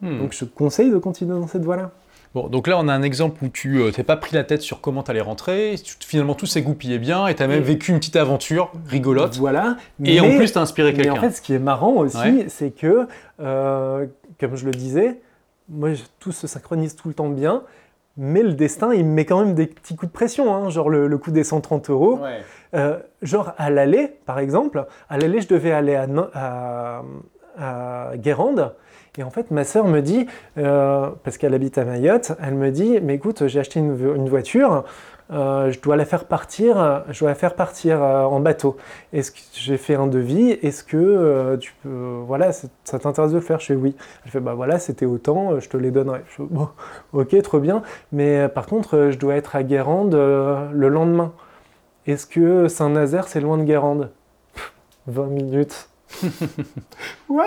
Hmm. 0.00 0.18
Donc 0.18 0.32
je 0.32 0.40
te 0.40 0.44
conseille 0.44 0.90
de 0.90 0.98
continuer 0.98 1.38
dans 1.38 1.46
cette 1.46 1.64
voie-là. 1.64 1.90
Bon, 2.34 2.48
donc 2.48 2.66
là, 2.66 2.78
on 2.78 2.88
a 2.88 2.94
un 2.94 3.02
exemple 3.02 3.44
où 3.44 3.48
tu 3.48 3.78
euh, 3.82 3.90
t'es 3.90 4.04
pas 4.04 4.16
pris 4.16 4.34
la 4.34 4.42
tête 4.42 4.62
sur 4.62 4.80
comment 4.80 5.02
t'allais 5.02 5.20
rentrer. 5.20 5.74
finalement, 6.00 6.34
tout 6.34 6.46
s'est 6.46 6.62
goupillé 6.62 6.98
bien 6.98 7.26
et 7.26 7.34
t'as 7.34 7.46
même 7.46 7.58
Et- 7.60 7.64
vécu 7.64 7.92
une 7.92 7.98
petite 7.98 8.16
aventure 8.16 8.72
rigolote. 8.88 9.36
Voilà. 9.36 9.76
Et 10.02 10.18
en 10.18 10.26
mais- 10.28 10.36
plus, 10.38 10.50
t'as 10.52 10.62
inspiré 10.62 10.92
Mais 10.92 10.96
quelqu'un. 11.02 11.12
en 11.12 11.20
fait, 11.20 11.30
ce 11.32 11.42
qui 11.42 11.52
est 11.52 11.58
marrant 11.58 11.92
aussi, 11.92 12.16
Ouais. 12.16 12.46
c'est 12.48 12.70
que, 12.70 13.06
euh, 13.40 14.06
comme 14.40 14.56
je 14.56 14.64
le 14.64 14.70
disais, 14.70 15.20
moi, 15.68 15.90
tout 16.20 16.32
se 16.32 16.46
synchronise 16.46 16.96
tout 16.96 17.08
le 17.08 17.14
temps 17.14 17.28
bien, 17.28 17.62
mais 18.16 18.42
le 18.42 18.52
destin, 18.52 18.92
il 18.92 19.04
me 19.06 19.12
met 19.12 19.24
quand 19.24 19.44
même 19.44 19.54
des 19.54 19.66
petits 19.66 19.96
coups 19.96 20.10
de 20.10 20.14
pression, 20.16 20.54
hein, 20.54 20.68
genre 20.70 20.90
le, 20.90 21.06
le 21.06 21.18
coup 21.18 21.30
des 21.30 21.44
130 21.44 21.90
euros. 21.90 22.18
Ouais. 22.22 22.40
Euh, 22.74 22.98
genre 23.22 23.52
à 23.58 23.70
l'aller, 23.70 24.08
par 24.26 24.38
exemple, 24.38 24.86
à 25.08 25.18
l'aller, 25.18 25.40
je 25.40 25.48
devais 25.48 25.72
aller 25.72 25.94
à, 25.94 26.06
Nan- 26.06 26.28
à, 26.34 27.02
à 27.58 28.12
Guérande. 28.16 28.74
Et 29.18 29.22
en 29.22 29.30
fait, 29.30 29.50
ma 29.50 29.64
sœur 29.64 29.86
me 29.86 30.00
dit, 30.00 30.26
euh, 30.56 31.10
parce 31.22 31.36
qu'elle 31.36 31.52
habite 31.52 31.76
à 31.76 31.84
Mayotte, 31.84 32.32
elle 32.42 32.54
me 32.54 32.70
dit, 32.70 32.98
mais 33.02 33.14
écoute, 33.16 33.46
j'ai 33.46 33.60
acheté 33.60 33.78
une 33.78 34.28
voiture, 34.28 34.84
euh, 35.30 35.70
je 35.70 35.80
dois 35.80 35.96
la 35.96 36.04
faire 36.04 36.24
partir, 36.26 37.04
je 37.08 37.20
dois 37.20 37.30
la 37.30 37.34
faire 37.34 37.54
partir 37.54 38.02
euh, 38.02 38.24
en 38.24 38.40
bateau. 38.40 38.76
Est-ce 39.12 39.32
que 39.32 39.38
j'ai 39.54 39.76
fait 39.76 39.94
un 39.94 40.06
devis? 40.06 40.50
Est-ce 40.62 40.84
que 40.84 40.96
euh, 40.96 41.56
tu 41.56 41.74
peux, 41.82 42.22
voilà, 42.26 42.52
ça 42.52 42.68
t'intéresse 42.98 43.30
de 43.30 43.36
le 43.36 43.42
faire? 43.42 43.60
Je 43.60 43.66
fais 43.66 43.74
oui. 43.74 43.94
Elle 44.24 44.30
fait 44.30 44.40
bah 44.40 44.54
voilà, 44.54 44.78
c'était 44.78 45.06
autant, 45.06 45.58
je 45.60 45.68
te 45.68 45.76
les 45.76 45.90
donnerai. 45.90 46.22
Je 46.28 46.34
fais, 46.34 46.42
bon, 46.42 46.68
ok, 47.12 47.40
trop 47.42 47.60
bien. 47.60 47.82
Mais 48.12 48.48
par 48.48 48.66
contre, 48.66 49.10
je 49.10 49.18
dois 49.18 49.36
être 49.36 49.56
à 49.56 49.62
Guérande 49.62 50.14
le 50.14 50.88
lendemain. 50.88 51.32
Est-ce 52.06 52.26
que 52.26 52.68
Saint-Nazaire, 52.68 53.28
c'est 53.28 53.40
loin 53.40 53.58
de 53.58 53.64
Guérande? 53.64 54.10
Pff, 54.54 54.72
20 55.06 55.26
minutes. 55.26 55.88
What? 57.28 57.46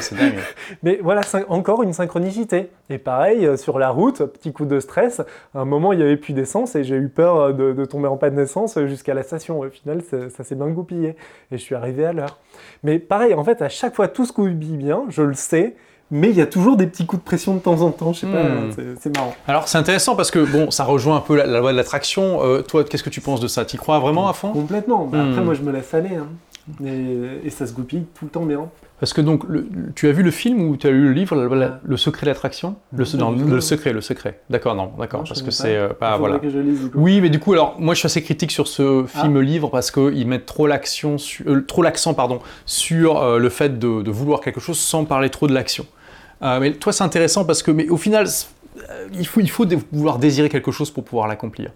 C'est 0.00 0.16
dingue. 0.16 0.38
Mais 0.82 0.98
voilà, 1.02 1.22
encore 1.48 1.82
une 1.82 1.92
synchronicité. 1.92 2.70
Et 2.90 2.98
pareil, 2.98 3.46
euh, 3.46 3.56
sur 3.56 3.78
la 3.78 3.90
route, 3.90 4.22
petit 4.24 4.52
coup 4.52 4.64
de 4.66 4.80
stress. 4.80 5.20
À 5.54 5.60
un 5.60 5.64
moment, 5.64 5.92
il 5.92 5.98
n'y 5.98 6.04
avait 6.04 6.16
plus 6.16 6.32
d'essence 6.32 6.76
et 6.76 6.84
j'ai 6.84 6.96
eu 6.96 7.08
peur 7.08 7.36
euh, 7.40 7.52
de, 7.52 7.72
de 7.72 7.84
tomber 7.84 8.08
en 8.08 8.16
panne 8.16 8.36
d'essence 8.36 8.76
euh, 8.76 8.86
jusqu'à 8.86 9.14
la 9.14 9.22
station. 9.22 9.60
Au 9.60 9.68
final, 9.70 10.02
ça, 10.08 10.30
ça 10.30 10.44
s'est 10.44 10.54
bien 10.54 10.68
goupillé. 10.68 11.16
Et 11.50 11.56
je 11.58 11.62
suis 11.62 11.74
arrivé 11.74 12.04
à 12.04 12.12
l'heure. 12.12 12.38
Mais 12.82 12.98
pareil, 12.98 13.34
en 13.34 13.44
fait, 13.44 13.62
à 13.62 13.68
chaque 13.68 13.94
fois, 13.94 14.08
tout 14.08 14.24
se 14.26 14.32
goupille 14.32 14.76
bien, 14.76 15.02
je 15.08 15.22
le 15.22 15.34
sais. 15.34 15.76
Mais 16.12 16.30
il 16.30 16.36
y 16.36 16.40
a 16.40 16.46
toujours 16.46 16.76
des 16.76 16.86
petits 16.86 17.04
coups 17.04 17.20
de 17.20 17.26
pression 17.26 17.54
de 17.54 17.58
temps 17.58 17.80
en 17.80 17.90
temps. 17.90 18.12
Je 18.12 18.20
sais 18.20 18.26
pas, 18.28 18.44
Hmm. 18.44 18.70
c'est- 19.00 19.16
marrant. 19.16 19.34
Alors, 19.48 19.66
c'est 19.66 19.76
intéressant 19.78 20.14
parce 20.14 20.30
que, 20.30 20.38
bon, 20.38 20.70
ça 20.70 20.84
rejoint 20.84 21.16
un 21.16 21.20
peu 21.20 21.34
la, 21.36 21.46
la 21.46 21.58
loi 21.58 21.72
de 21.72 21.76
l'attraction. 21.76 22.44
Euh, 22.44 22.62
toi, 22.62 22.84
qu'est-ce 22.84 23.02
que 23.02 23.10
tu 23.10 23.20
penses 23.20 23.40
de 23.40 23.48
ça? 23.48 23.64
Tu 23.64 23.76
crois 23.76 23.98
vraiment 23.98 24.28
à 24.28 24.32
fond? 24.32 24.52
Complètement. 24.52 25.06
Bah, 25.06 25.18
Après, 25.24 25.40
Hmm. 25.40 25.44
moi, 25.44 25.54
je 25.54 25.62
me 25.62 25.72
laisse 25.72 25.92
aller. 25.94 26.14
hein. 26.14 26.28
Et, 26.84 27.46
et 27.46 27.50
ça 27.50 27.66
se 27.66 27.72
goupille 27.72 28.04
tout 28.18 28.24
le 28.24 28.30
temps 28.30 28.44
bien. 28.44 28.68
Parce 28.98 29.12
que 29.12 29.20
donc, 29.20 29.44
le- 29.48 29.68
tu 29.94 30.08
as 30.08 30.12
vu 30.12 30.22
le 30.22 30.30
film 30.30 30.62
ou 30.68 30.76
tu 30.76 30.86
as 30.86 30.90
lu 30.90 31.04
le 31.08 31.12
livre, 31.12 31.36
la- 31.36 31.54
la- 31.54 31.66
Ah. 31.66 31.80
Le 31.84 31.96
secret 31.96 32.26
de 32.26 32.30
l'attraction 32.30 32.76
le, 32.92 33.04
Non, 33.18 33.30
non, 33.32 33.60
secret, 33.60 33.92
le 33.92 34.00
secret. 34.00 34.40
D'accord, 34.50 34.74
non, 34.74 34.90
d'accord, 34.98 35.22
parce 35.28 35.42
que 35.42 35.50
c'est 35.50 35.76
euh, 35.76 35.88
pas 35.90 36.12
faudrait 36.16 36.18
voilà. 36.18 36.38
que 36.40 36.50
je 36.50 36.58
lise, 36.58 36.80
du 36.84 36.90
coup. 36.90 36.98
Oui, 36.98 37.20
mais 37.20 37.28
du 37.30 37.38
coup, 37.38 37.52
alors 37.52 37.76
moi, 37.78 37.94
je 37.94 38.00
suis 38.00 38.06
assez 38.06 38.22
critique 38.22 38.50
sur 38.50 38.66
ce 38.66 39.04
film-livre 39.06 39.68
parce 39.70 39.90
qu'ils 39.90 40.26
mettent 40.26 40.46
trop 40.46 40.66
l'action, 40.66 41.16
euh, 41.46 41.60
trop 41.60 41.82
l'accent, 41.82 42.14
pardon, 42.14 42.40
sur 42.64 43.18
euh, 43.22 43.38
le 43.38 43.48
fait 43.48 43.78
de, 43.78 44.02
de 44.02 44.10
vouloir 44.10 44.40
quelque 44.40 44.60
chose 44.60 44.78
sans 44.78 45.04
parler 45.04 45.30
trop 45.30 45.46
de 45.46 45.52
l'action. 45.54 45.86
Euh, 46.42 46.58
mais 46.58 46.72
toi, 46.72 46.92
c'est 46.92 47.04
intéressant 47.04 47.44
parce 47.44 47.62
que, 47.62 47.70
mais 47.70 47.88
au 47.88 47.96
final, 47.96 48.26
il 49.12 49.26
faut, 49.26 49.40
il 49.40 49.50
faut 49.50 49.66
vouloir 49.92 50.18
désirer 50.18 50.48
quelque 50.48 50.72
chose 50.72 50.90
pour 50.90 51.04
pouvoir 51.04 51.28
l'accomplir. 51.28 51.70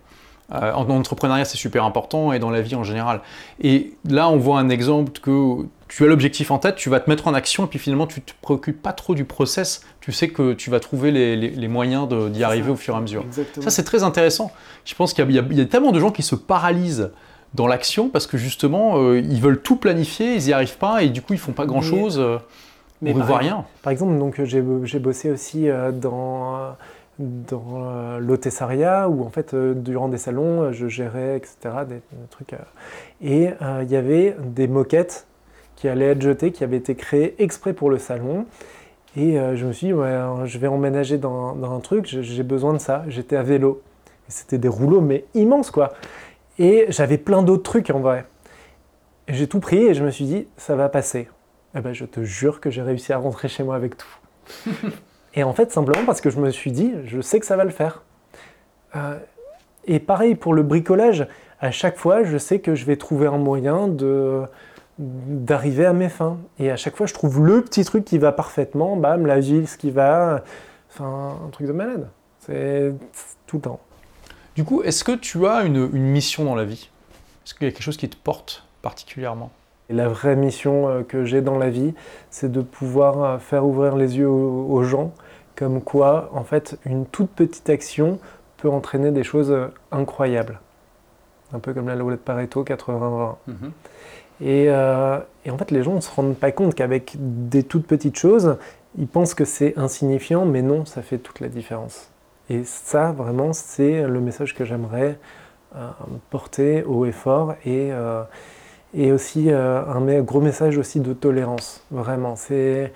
Euh, 0.52 0.72
en, 0.72 0.82
en 0.88 0.90
entrepreneuriat, 0.96 1.44
c'est 1.44 1.56
super 1.56 1.84
important 1.84 2.32
et 2.32 2.38
dans 2.40 2.50
la 2.50 2.60
vie 2.60 2.74
en 2.74 2.82
général. 2.84 3.20
Et 3.60 3.92
là, 4.08 4.28
on 4.28 4.36
voit 4.36 4.58
un 4.58 4.68
exemple 4.68 5.12
que 5.20 5.58
tu 5.88 6.04
as 6.04 6.06
l'objectif 6.08 6.50
en 6.50 6.58
tête, 6.58 6.76
tu 6.76 6.88
vas 6.90 6.98
te 7.00 7.08
mettre 7.10 7.28
en 7.28 7.34
action 7.34 7.64
et 7.64 7.66
puis 7.68 7.78
finalement, 7.78 8.06
tu 8.06 8.20
te 8.20 8.32
préoccupes 8.42 8.80
pas 8.82 8.92
trop 8.92 9.14
du 9.14 9.24
process. 9.24 9.82
Tu 10.00 10.12
sais 10.12 10.28
que 10.28 10.52
tu 10.52 10.70
vas 10.70 10.80
trouver 10.80 11.10
les, 11.12 11.36
les- 11.36 11.50
les 11.50 11.68
moyens 11.68 12.08
d'y 12.30 12.42
arriver 12.44 12.66
ça. 12.66 12.72
au 12.72 12.76
fur 12.76 12.94
et 12.94 12.98
à 12.98 13.00
mesure. 13.00 13.22
Exactement. 13.22 13.62
Ça, 13.64 13.70
c'est 13.70 13.84
très 13.84 14.02
intéressant. 14.02 14.50
Je 14.84 14.94
pense 14.94 15.12
qu'il 15.12 15.28
y, 15.30 15.38
a- 15.38 15.42
y 15.42 15.60
y 15.60 15.68
tellement 15.68 15.92
de 15.92 16.00
gens 16.00 16.10
qui 16.10 16.22
se 16.22 16.34
paralysent 16.34 17.10
dans 17.54 17.66
l'action 17.66 18.08
parce 18.08 18.26
que 18.28 18.36
justement, 18.36 18.98
euh, 18.98 19.18
ils 19.20 19.40
veulent 19.40 19.60
tout 19.60 19.76
planifier, 19.76 20.34
ils 20.36 20.44
n'y 20.46 20.52
arrivent 20.52 20.78
pas 20.78 21.02
et 21.02 21.08
du 21.10 21.22
coup, 21.22 21.32
ils 21.32 21.38
font 21.40 21.52
pas 21.52 21.66
grand-chose. 21.66 22.18
euh. 22.18 22.38
Mais 23.02 23.12
on 23.14 23.18
ne 23.18 23.22
voit 23.22 23.38
rien. 23.38 23.64
Par 23.82 23.92
exemple, 23.92 24.18
donc 24.18 24.40
j'ai 24.44 24.60
bossé 24.60 25.30
aussi 25.30 25.68
dans 26.00 26.76
dans 27.20 28.18
l'hôtessaria 28.18 29.08
où 29.08 29.24
en 29.24 29.30
fait 29.30 29.54
durant 29.54 30.08
des 30.08 30.18
salons 30.18 30.72
je 30.72 30.88
gérais 30.88 31.36
etc 31.36 31.74
des, 31.88 32.00
trucs 32.30 32.54
et 33.22 33.50
il 33.82 33.90
y 33.90 33.96
avait 33.96 34.36
des 34.42 34.66
moquettes 34.68 35.26
qui 35.76 35.88
allaient 35.88 36.12
être 36.12 36.22
jetées 36.22 36.52
qui 36.52 36.64
avaient 36.64 36.76
été 36.76 36.94
créées 36.94 37.34
exprès 37.38 37.72
pour 37.72 37.90
le 37.90 37.98
salon 37.98 38.46
et 39.16 39.36
je 39.54 39.66
me 39.66 39.72
suis 39.72 39.88
dit 39.88 39.92
je 39.92 40.58
vais 40.58 40.66
emménager 40.66 41.18
dans, 41.18 41.56
un 41.62 41.80
truc 41.80 42.06
j'ai 42.06 42.42
besoin 42.42 42.72
de 42.72 42.78
ça 42.78 43.04
j'étais 43.08 43.36
à 43.36 43.42
vélo 43.42 43.82
c'était 44.28 44.58
des 44.58 44.68
rouleaux 44.68 45.00
mais 45.00 45.24
immenses 45.34 45.70
quoi 45.70 45.92
et 46.60 46.84
j'avais 46.90 47.16
plein 47.16 47.42
d'autres 47.42 47.62
trucs 47.62 47.88
en 47.88 48.00
vrai. 48.00 48.26
J'ai 49.28 49.48
tout 49.48 49.60
pris 49.60 49.78
et 49.78 49.94
je 49.94 50.04
me 50.04 50.10
suis 50.10 50.26
dit, 50.26 50.46
ça 50.58 50.76
va 50.76 50.90
passer. 50.90 51.26
Eh 51.74 51.80
ben, 51.80 51.94
je 51.94 52.04
te 52.04 52.22
jure 52.22 52.60
que 52.60 52.68
j'ai 52.68 52.82
réussi 52.82 53.14
à 53.14 53.16
rentrer 53.16 53.48
chez 53.48 53.62
moi 53.62 53.76
avec 53.76 53.96
tout. 53.96 54.18
et 55.34 55.44
en 55.44 55.52
fait, 55.52 55.72
simplement 55.72 56.04
parce 56.04 56.20
que 56.20 56.30
je 56.30 56.38
me 56.38 56.50
suis 56.50 56.72
dit, 56.72 56.92
je 57.04 57.20
sais 57.20 57.40
que 57.40 57.46
ça 57.46 57.56
va 57.56 57.64
le 57.64 57.70
faire. 57.70 58.02
Euh, 58.96 59.18
et 59.84 60.00
pareil 60.00 60.34
pour 60.34 60.54
le 60.54 60.62
bricolage, 60.62 61.26
à 61.60 61.70
chaque 61.70 61.96
fois, 61.96 62.24
je 62.24 62.38
sais 62.38 62.60
que 62.60 62.74
je 62.74 62.84
vais 62.84 62.96
trouver 62.96 63.26
un 63.26 63.38
moyen 63.38 63.88
d'arriver 64.98 65.86
à 65.86 65.92
mes 65.92 66.08
fins. 66.08 66.38
Et 66.58 66.70
à 66.70 66.76
chaque 66.76 66.96
fois, 66.96 67.06
je 67.06 67.14
trouve 67.14 67.44
le 67.46 67.62
petit 67.62 67.84
truc 67.84 68.04
qui 68.04 68.18
va 68.18 68.32
parfaitement, 68.32 68.96
bam, 68.96 69.26
la 69.26 69.40
ce 69.42 69.76
qui 69.76 69.90
va, 69.90 70.42
enfin, 70.90 71.38
un 71.46 71.50
truc 71.50 71.66
de 71.66 71.72
malade. 71.72 72.08
C'est 72.40 72.92
tout 73.46 73.56
le 73.56 73.62
temps. 73.62 73.80
Du 74.56 74.64
coup, 74.64 74.82
est-ce 74.82 75.04
que 75.04 75.12
tu 75.12 75.46
as 75.46 75.62
une, 75.62 75.88
mission 75.88 76.44
dans 76.44 76.54
la 76.54 76.64
vie? 76.64 76.88
Est-ce 77.44 77.54
qu'il 77.54 77.66
y 77.66 77.68
a 77.68 77.72
quelque 77.72 77.82
chose 77.82 77.96
qui 77.96 78.08
te 78.08 78.16
porte 78.16 78.64
particulièrement? 78.82 79.50
La 79.90 80.08
vraie 80.08 80.36
mission 80.36 80.88
euh, 80.88 81.02
que 81.02 81.24
j'ai 81.24 81.42
dans 81.42 81.58
la 81.58 81.68
vie, 81.68 81.94
c'est 82.30 82.50
de 82.50 82.60
pouvoir 82.60 83.22
euh, 83.22 83.38
faire 83.38 83.66
ouvrir 83.66 83.96
les 83.96 84.18
yeux 84.18 84.28
aux, 84.28 84.82
gens, 84.82 85.12
comme 85.56 85.82
quoi, 85.82 86.30
en 86.32 86.44
fait, 86.44 86.78
une 86.86 87.06
toute 87.06 87.30
petite 87.30 87.68
action 87.68 88.18
peut 88.56 88.70
entraîner 88.70 89.10
des 89.10 89.24
choses 89.24 89.50
euh, 89.50 89.66
incroyables. 89.90 90.60
Un 91.52 91.58
peu 91.58 91.74
comme 91.74 91.88
la 91.88 91.96
loi 91.96 92.12
de 92.12 92.16
Pareto 92.16 92.62
80-20. 92.62 93.34
Mhm. 93.48 93.72
Et, 94.42 94.64
et, 94.64 95.50
en 95.50 95.58
fait, 95.58 95.70
les 95.70 95.82
gens 95.82 95.96
ne 95.96 96.00
se 96.00 96.10
rendent 96.14 96.36
pas 96.36 96.50
compte 96.50 96.74
qu'avec 96.74 97.16
des 97.18 97.62
toutes 97.62 97.86
petites 97.86 98.16
choses, 98.16 98.56
ils 98.96 99.06
pensent 99.06 99.34
que 99.34 99.44
c'est 99.44 99.76
insignifiant, 99.76 100.46
mais 100.46 100.62
non, 100.62 100.86
ça 100.86 101.02
fait 101.02 101.18
toute 101.18 101.40
la 101.40 101.48
différence. 101.48 102.10
Et 102.48 102.64
ça, 102.64 103.12
vraiment, 103.12 103.52
c'est 103.52 104.02
le 104.02 104.20
message 104.20 104.54
que 104.54 104.64
j'aimerais 104.64 105.18
euh, 105.76 105.88
porter 106.30 106.82
haut 106.82 107.06
et 107.06 107.12
fort. 107.12 107.54
Et, 107.64 107.92
euh, 107.92 108.24
et 108.94 109.12
aussi 109.12 109.50
euh, 109.50 109.84
un 109.84 110.20
gros 110.22 110.40
message 110.40 110.78
aussi 110.78 111.00
de 111.00 111.12
tolérance, 111.12 111.84
vraiment. 111.90 112.36
C'est 112.36 112.92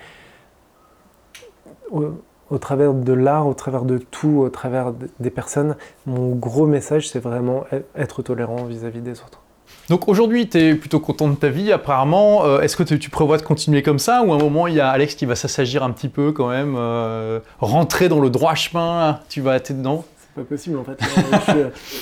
au, 1.91 2.57
travers 2.59 2.93
de 2.93 3.13
l'art, 3.13 3.47
au 3.47 3.53
travers 3.53 3.83
de 3.83 3.97
tout, 3.97 4.39
au 4.39 4.49
travers 4.49 4.93
des 5.19 5.29
personnes, 5.29 5.75
mon 6.05 6.35
gros 6.35 6.65
message, 6.65 7.09
c'est 7.09 7.19
vraiment 7.19 7.65
être 7.95 8.21
tolérant 8.21 8.65
vis 8.65 8.83
à 8.85 8.89
-vis 8.89 9.01
des 9.01 9.21
autres. 9.21 9.41
Donc 9.89 10.07
aujourd'hui, 10.07 10.49
tu 10.49 10.57
es 10.57 10.75
plutôt 10.75 10.99
content 10.99 11.27
de 11.27 11.35
ta 11.35 11.49
vie, 11.49 11.71
apparemment. 11.71 12.45
Euh, 12.45 12.61
est-ce 12.61 12.75
que 12.75 12.83
tu 12.83 13.09
prévois 13.09 13.37
de 13.37 13.43
continuer 13.43 13.83
comme 13.83 13.99
ça 13.99 14.23
ou 14.23 14.31
à 14.33 14.35
un 14.35 14.39
moment, 14.39 14.67
il 14.67 14.75
y 14.75 14.79
a 14.79 14.89
Alex 14.89 15.15
qui 15.15 15.25
va 15.25 15.35
s'assagir 15.35 15.83
un 15.83 15.91
petit 15.91 16.09
peu 16.09 16.31
quand 16.31 16.49
même, 16.49 16.75
euh, 16.77 17.39
rentrer 17.59 18.09
dans 18.09 18.19
le 18.19 18.29
droit 18.29 18.55
chemin 18.55 19.19
Tu 19.29 19.41
vas 19.41 19.55
être 19.55 19.71
dedans 19.77 20.03
pas 20.35 20.43
possible 20.43 20.77
en 20.77 20.83
fait. 20.83 20.99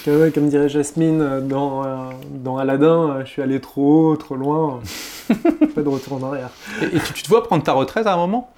Euh, 0.08 0.32
comme, 0.32 0.50
dirait 0.50 0.68
Jasmine 0.68 1.48
dans, 1.48 2.10
dans 2.32 2.58
Aladdin, 2.58 3.22
je 3.24 3.30
suis 3.30 3.42
allé 3.42 3.62
trop 3.62 4.12
haut, 4.12 4.16
trop 4.18 4.36
loin. 4.36 4.82
pas 5.76 5.82
de 5.82 5.88
retour 5.88 6.14
en 6.14 6.32
arrière. 6.32 6.50
Et, 6.82 7.00
tu, 7.00 7.24
te 7.24 7.30
vois 7.30 7.44
prendre 7.44 7.64
ta 7.64 7.74
retraite 7.74 8.08
à 8.08 8.14
un 8.14 8.18
moment? 8.18 8.52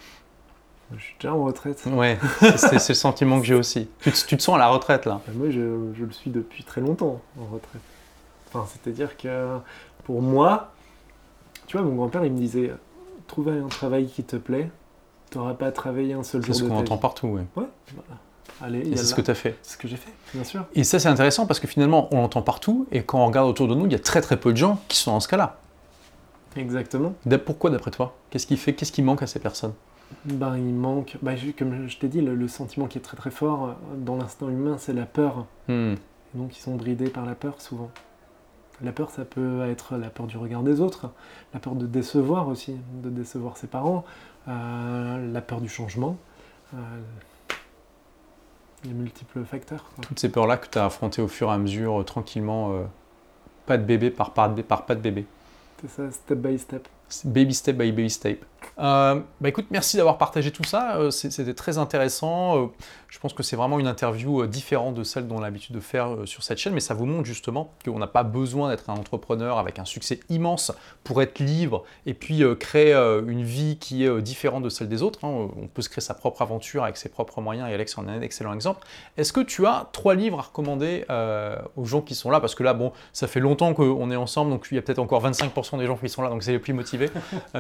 Je 0.96 1.04
suis 1.04 1.16
déjà 1.20 1.34
en 1.34 1.44
retraite. 1.44 1.84
Ouais, 1.92 2.18
c'est 2.40 2.90
le 2.90 2.96
sentiment 2.96 3.40
que 3.40 3.46
j'ai 3.46 3.54
aussi. 3.54 3.90
Tu, 4.02 4.12
te 4.12 4.42
sens 4.42 4.56
à 4.56 4.60
la 4.60 4.68
retraite 4.68 5.06
là? 5.06 5.22
Moi, 5.34 5.50
je, 5.50 5.92
je 5.98 6.06
le 6.06 6.12
suis 6.12 6.32
depuis 6.32 6.64
très 6.64 6.82
longtemps 6.82 7.22
en 7.40 7.54
retraite. 7.54 7.82
C'est-à-dire 8.68 9.18
que 9.18 9.58
pour 10.06 10.22
moi, 10.22 10.72
tu 11.68 11.78
vois, 11.78 11.86
mon 11.86 11.96
grand-père, 11.96 12.24
il 12.24 12.32
me 12.32 12.38
disait 12.38 12.72
trouver 13.28 13.60
un 13.60 13.68
travail 13.68 14.08
qui 14.08 14.24
te 14.24 14.36
plaît, 14.36 14.70
tu 15.32 15.38
n'auras 15.38 15.56
pas 15.56 15.68
à 15.68 15.72
travailler 15.72 16.14
un 16.14 16.24
seul 16.24 16.44
jour. 16.44 16.56
C'est 16.56 16.64
ce 16.64 16.68
qu'on 16.68 16.78
entend 16.78 16.98
partout, 16.98 17.28
ouais. 17.28 17.44
Ouais, 17.56 17.66
Allez, 18.62 18.96
c'est 18.96 19.04
ce 19.04 19.16
que 19.16 19.22
tu 19.22 19.32
as 19.32 19.36
fait. 19.36 19.58
C'est 19.62 19.74
ce 19.74 19.78
que 19.78 19.88
j'ai 19.88 19.98
fait, 19.98 20.14
bien 20.34 20.44
sûr. 20.44 20.66
Et 20.76 20.84
ça, 20.84 21.00
c'est 21.00 21.10
intéressant 21.10 21.46
parce 21.46 21.60
que 21.60 21.68
finalement, 21.68 22.08
on 22.12 22.22
l'entend 22.22 22.42
partout 22.42 22.88
et 22.92 23.04
quand 23.04 23.20
on 23.20 23.26
regarde 23.28 23.50
autour 23.50 23.68
de 23.68 23.76
nous, 23.76 23.86
il 23.86 23.92
y 23.92 23.96
a 23.96 24.00
très 24.00 24.22
très 24.22 24.38
peu 24.38 24.52
de 24.52 24.58
gens 24.58 24.80
qui 24.88 24.98
sont 24.98 25.12
dans 25.12 25.20
ce 25.20 25.28
cas-là. 25.28 25.60
Exactement. 26.56 27.14
Pourquoi, 27.46 27.70
d'après 27.70 27.92
toi? 27.92 28.16
Qu'est-ce 28.30 28.48
qui 28.48 28.56
fait 28.56 28.74
Qu'est-ce 28.74 28.92
qui 28.92 29.02
manque 29.02 29.22
à 29.22 29.28
ces 29.28 29.40
personnes? 29.40 29.74
Ben, 30.24 30.56
il 30.58 30.74
manque, 30.74 31.18
ben, 31.22 31.36
comme 31.58 31.88
je 31.88 31.98
t'ai 31.98 32.08
dit, 32.08 32.22
le, 32.22 32.48
sentiment 32.48 32.88
qui 32.88 32.98
est 32.98 33.02
très 33.02 33.18
très 33.18 33.32
fort 33.32 33.76
dans 33.98 34.16
l'instinct 34.16 34.48
humain, 34.48 34.78
c'est 34.78 34.94
la 34.94 35.06
peur. 35.06 35.46
Hmm. 35.68 35.96
Donc 36.34 36.58
ils 36.58 36.62
sont 36.62 36.76
bridés 36.76 37.10
par 37.10 37.26
la 37.26 37.36
peur 37.36 37.62
souvent. 37.62 37.90
La 38.82 38.92
peur, 38.92 39.10
ça 39.10 39.24
peut 39.24 39.66
être 39.70 39.96
la 39.98 40.10
peur 40.10 40.28
du 40.28 40.38
regard 40.38 40.62
des 40.62 40.82
autres, 40.82 41.10
la 41.54 41.60
peur 41.60 41.76
de 41.76 41.86
décevoir 41.86 42.48
aussi, 42.48 42.76
de 43.04 43.10
décevoir 43.10 43.58
ses 43.58 43.68
parents, 43.68 44.04
euh, 44.48 45.32
la 45.32 45.42
peur 45.42 45.62
du 45.62 45.70
changement. 45.70 46.18
Euh, 46.74 46.78
il 48.86 48.92
y 48.92 48.94
a 48.94 48.98
multiples 48.98 49.44
facteurs. 49.44 49.84
Toutes 50.02 50.20
ces 50.20 50.30
peurs-là 50.30 50.58
que 50.58 50.68
tu 50.70 50.78
as 50.78 50.86
affrontées 50.86 51.22
au 51.22 51.28
fur 51.28 51.50
et 51.50 51.54
à 51.54 51.58
mesure, 51.58 52.02
euh, 52.02 52.04
tranquillement, 52.04 52.74
pas 53.66 53.78
de 53.78 53.84
bébé 53.84 54.12
par, 54.12 54.34
par, 54.34 54.54
par 54.56 54.86
pas 54.86 54.96
de 54.96 55.02
bébé. 55.02 55.26
C'est 55.82 55.90
ça, 55.90 56.12
step 56.12 56.38
by 56.38 56.58
step. 56.58 56.88
Baby 57.26 57.54
step 57.54 57.78
by 57.78 57.92
baby 57.92 58.10
step. 58.10 58.46
Euh, 58.78 59.22
bah 59.40 59.50
écoute, 59.50 59.68
merci 59.72 59.98
d'avoir 59.98 60.18
partagé 60.18 60.52
tout 60.52 60.64
ça. 60.64 60.98
Euh, 60.98 61.12
c'était 61.12 61.54
très 61.54 61.78
intéressant. 61.78 62.58
Euh, 62.58 62.68
je 63.08 63.20
pense 63.20 63.34
que 63.34 63.44
c'est 63.44 63.56
vraiment 63.56 63.80
une 63.80 63.88
interview 63.88 64.46
différente 64.46 64.96
de 64.96 65.04
celle 65.04 65.28
dont 65.28 65.36
on 65.38 65.40
a 65.40 65.44
l'habitude 65.44 65.74
de 65.74 65.80
faire 65.80 66.10
sur 66.26 66.44
cette 66.44 66.58
chaîne, 66.58 66.74
mais 66.74 66.82
ça 66.82 66.94
vous 66.94 67.06
montre 67.06 67.26
justement 67.26 67.72
qu'on 67.86 67.98
n'a 67.98 68.08
pas 68.08 68.24
besoin 68.24 68.70
d'être 68.70 68.90
un 68.90 68.96
entrepreneur 68.96 69.58
avec 69.58 69.80
un 69.80 69.86
succès 69.86 70.20
immense 70.28 70.74
pour 71.06 71.22
être 71.22 71.40
libre 71.40 71.86
et 72.06 72.14
puis 72.14 72.44
créer 72.60 72.94
une 72.94 73.44
vie 73.44 73.78
qui 73.78 74.04
est 74.04 74.22
différente 74.22 74.64
de 74.64 74.70
celle 74.70 74.90
des 74.90 75.02
autres. 75.02 75.24
Hein. 75.24 75.48
On 75.56 75.68
peut 75.68 75.82
se 75.82 75.88
créer 75.88 76.02
sa 76.02 76.14
propre 76.14 76.42
aventure 76.42 76.84
avec 76.84 76.98
ses 76.98 77.08
propres 77.08 77.40
moyens 77.40 77.70
et 77.70 77.74
Alex 77.74 77.98
en 77.98 78.06
est 78.10 78.12
un 78.12 78.22
excellent 78.22 78.54
exemple. 78.54 78.86
Est-ce 79.16 79.32
que 79.32 79.40
tu 79.40 79.66
as 79.66 79.88
trois 79.94 80.14
livres 80.14 80.40
à 80.40 80.42
recommander 80.42 81.06
aux 81.78 81.86
gens 81.86 82.02
qui 82.02 82.16
sont 82.16 82.30
là? 82.30 82.42
Parce 82.42 82.54
que 82.54 82.64
là, 82.64 82.74
bon, 82.74 82.92
ça 83.14 83.28
fait 83.28 83.40
longtemps 83.40 83.74
qu'on 83.74 84.12
est 84.12 84.18
ensemble, 84.18 84.52
donc 84.52 84.68
il 84.72 84.76
y 84.76 84.78
a 84.78 84.82
peut-être 84.82 85.00
encore 85.00 85.26
25% 85.26 85.78
des 85.80 85.86
gens 85.86 85.96
qui 85.96 86.10
sont 86.10 86.22
là, 86.22 86.28
donc 86.28 86.44
c'est 86.44 86.52
les 86.52 86.60
plus 86.60 86.74
motivés. 86.74 87.10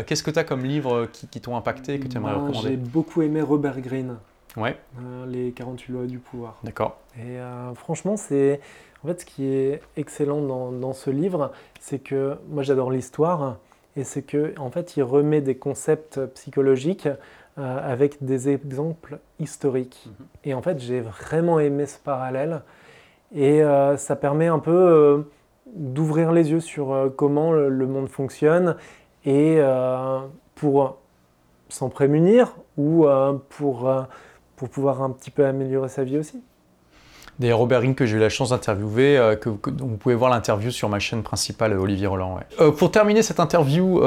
Qu'est-ce 0.05 0.23
que 0.23 0.31
tu 0.31 0.39
as 0.39 0.43
comme 0.43 0.65
livre 0.65 0.94
qui, 1.11 1.41
t'ont 1.41 1.55
impacté, 1.55 1.99
que 1.99 2.07
tu 2.07 2.17
aimerais 2.17 2.33
recommander 2.33 2.69
J'ai 2.69 2.77
beaucoup 2.77 3.21
aimé 3.21 3.41
Robert 3.41 3.79
Greene. 3.81 4.17
Ouais. 4.57 4.77
Euh, 4.99 5.25
les 5.25 5.51
48 5.51 5.91
lois 5.91 6.05
du 6.05 6.19
pouvoir. 6.19 6.57
D'accord. 6.63 6.97
Et 7.17 7.39
euh, 7.39 7.73
franchement, 7.73 8.17
c'est. 8.17 8.59
En 9.03 9.07
fait, 9.07 9.21
ce 9.21 9.25
qui 9.25 9.45
est 9.45 9.81
excellent 9.97 10.41
dans, 10.41 10.71
dans 10.71 10.93
ce 10.93 11.11
livre, 11.11 11.51
c'est 11.79 11.99
que 11.99 12.37
moi 12.49 12.63
j'adore 12.63 12.89
l'histoire, 12.89 13.57
et 13.95 14.03
c'est 14.03 14.23
que 14.23 14.55
en 14.57 14.71
fait, 14.71 14.97
il 14.97 15.03
remet 15.03 15.41
des 15.41 15.55
concepts 15.55 16.25
psychologiques 16.33 17.07
euh, 17.59 17.91
avec 17.91 18.23
des 18.23 18.49
exemples 18.49 19.19
historiques. 19.39 20.07
Mhm. 20.07 20.25
Et 20.45 20.53
en 20.55 20.61
fait, 20.61 20.79
j'ai 20.79 21.01
vraiment 21.01 21.59
aimé 21.59 21.85
ce 21.85 21.99
parallèle, 21.99 22.61
et 23.35 23.61
ça 23.97 24.15
permet 24.15 24.47
un 24.47 24.59
peu 24.59 25.25
d'ouvrir 25.75 26.31
les 26.31 26.51
yeux 26.51 26.61
sur 26.61 27.11
comment 27.17 27.51
le 27.51 27.87
monde 27.87 28.07
fonctionne 28.07 28.77
et 29.25 29.59
pour 30.55 30.97
s'en 31.69 31.89
prémunir 31.89 32.55
ou 32.77 33.05
euh, 33.05 33.33
pour, 33.57 33.87
euh, 33.87 34.03
pour 34.55 34.69
pouvoir 34.69 35.01
un 35.01 35.11
petit 35.11 35.31
peu 35.31 35.45
améliorer 35.45 35.89
sa 35.89 36.03
vie 36.03 36.17
aussi. 36.17 36.41
D'ailleurs, 37.37 37.59
Robert 37.59 37.81
Ring, 37.81 37.95
que 37.95 38.05
j'ai 38.05 38.15
eu 38.15 38.19
la 38.19 38.29
chance 38.29 38.51
d'interviewer, 38.51 39.17
euh, 39.17 39.35
que, 39.35 39.49
vous 39.49 39.97
pouvez 39.97 40.15
voir 40.15 40.31
l'interview 40.31 40.71
sur 40.71 40.87
ma 40.87 40.99
chaîne 40.99 41.21
principale, 41.21 41.77
Olivier 41.77 42.07
Roland. 42.07 42.39
pour 42.77 42.91
terminer 42.91 43.23
cette 43.23 43.41
interview, 43.41 44.01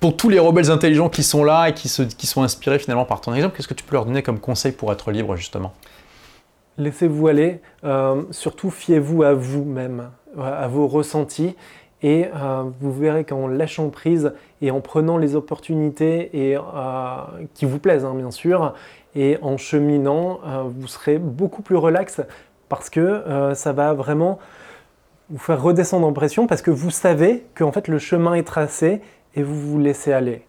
pour 0.00 0.16
tous 0.16 0.28
les 0.28 0.38
rebelles 0.38 0.70
intelligents 0.70 1.10
qui 1.10 1.22
sont 1.22 1.44
là 1.44 1.68
et 1.68 1.74
qui, 1.74 1.88
se, 1.88 2.02
qui 2.02 2.26
sont 2.26 2.42
inspirés 2.42 2.78
finalement 2.78 3.04
par 3.04 3.20
ton 3.20 3.34
exemple, 3.34 3.56
qu'est-ce 3.56 3.68
que 3.68 3.74
tu 3.74 3.84
peux 3.84 3.96
leur 3.96 4.06
donner 4.06 4.22
comme 4.22 4.40
conseil 4.40 4.72
pour 4.72 4.92
être 4.92 5.10
libre 5.10 5.36
justement? 5.36 5.74
Laissez-vous 6.78 7.28
aller, 7.28 7.60
surtout 8.30 8.70
fiez-vous 8.70 9.22
à 9.22 9.34
vous-même, 9.34 10.10
à 10.38 10.68
vos 10.68 10.86
ressentis 10.86 11.54
et 12.06 12.26
euh, 12.36 12.62
vous 12.80 12.92
verrez 12.92 13.24
qu'en 13.24 13.48
lâchant 13.48 13.88
prise 13.88 14.32
et 14.62 14.70
en 14.70 14.80
prenant 14.80 15.18
les 15.18 15.34
opportunités 15.34 16.30
et, 16.32 16.56
euh, 16.56 16.60
qui 17.54 17.64
vous 17.64 17.80
plaisent, 17.80 18.04
hein, 18.04 18.14
bien 18.14 18.30
sûr, 18.30 18.74
et 19.16 19.38
en 19.42 19.56
cheminant, 19.56 20.38
euh, 20.46 20.62
vous 20.68 20.86
serez 20.86 21.18
beaucoup 21.18 21.62
plus 21.62 21.74
relax 21.74 22.20
parce 22.68 22.90
que 22.90 23.22
ça 23.54 23.72
va 23.72 23.92
vraiment 23.92 24.38
vous 25.30 25.38
faire 25.38 25.60
redescendre 25.60 26.06
en 26.06 26.12
pression 26.12 26.46
parce 26.46 26.62
que 26.62 26.70
vous 26.70 26.90
savez 26.90 27.44
que 27.54 27.64
en 27.64 27.72
fait, 27.72 27.88
le 27.88 27.98
chemin 27.98 28.34
est 28.34 28.46
tracé 28.46 29.00
et 29.34 29.42
vous 29.42 29.60
vous 29.60 29.78
laissez 29.78 30.12
aller. 30.12 30.44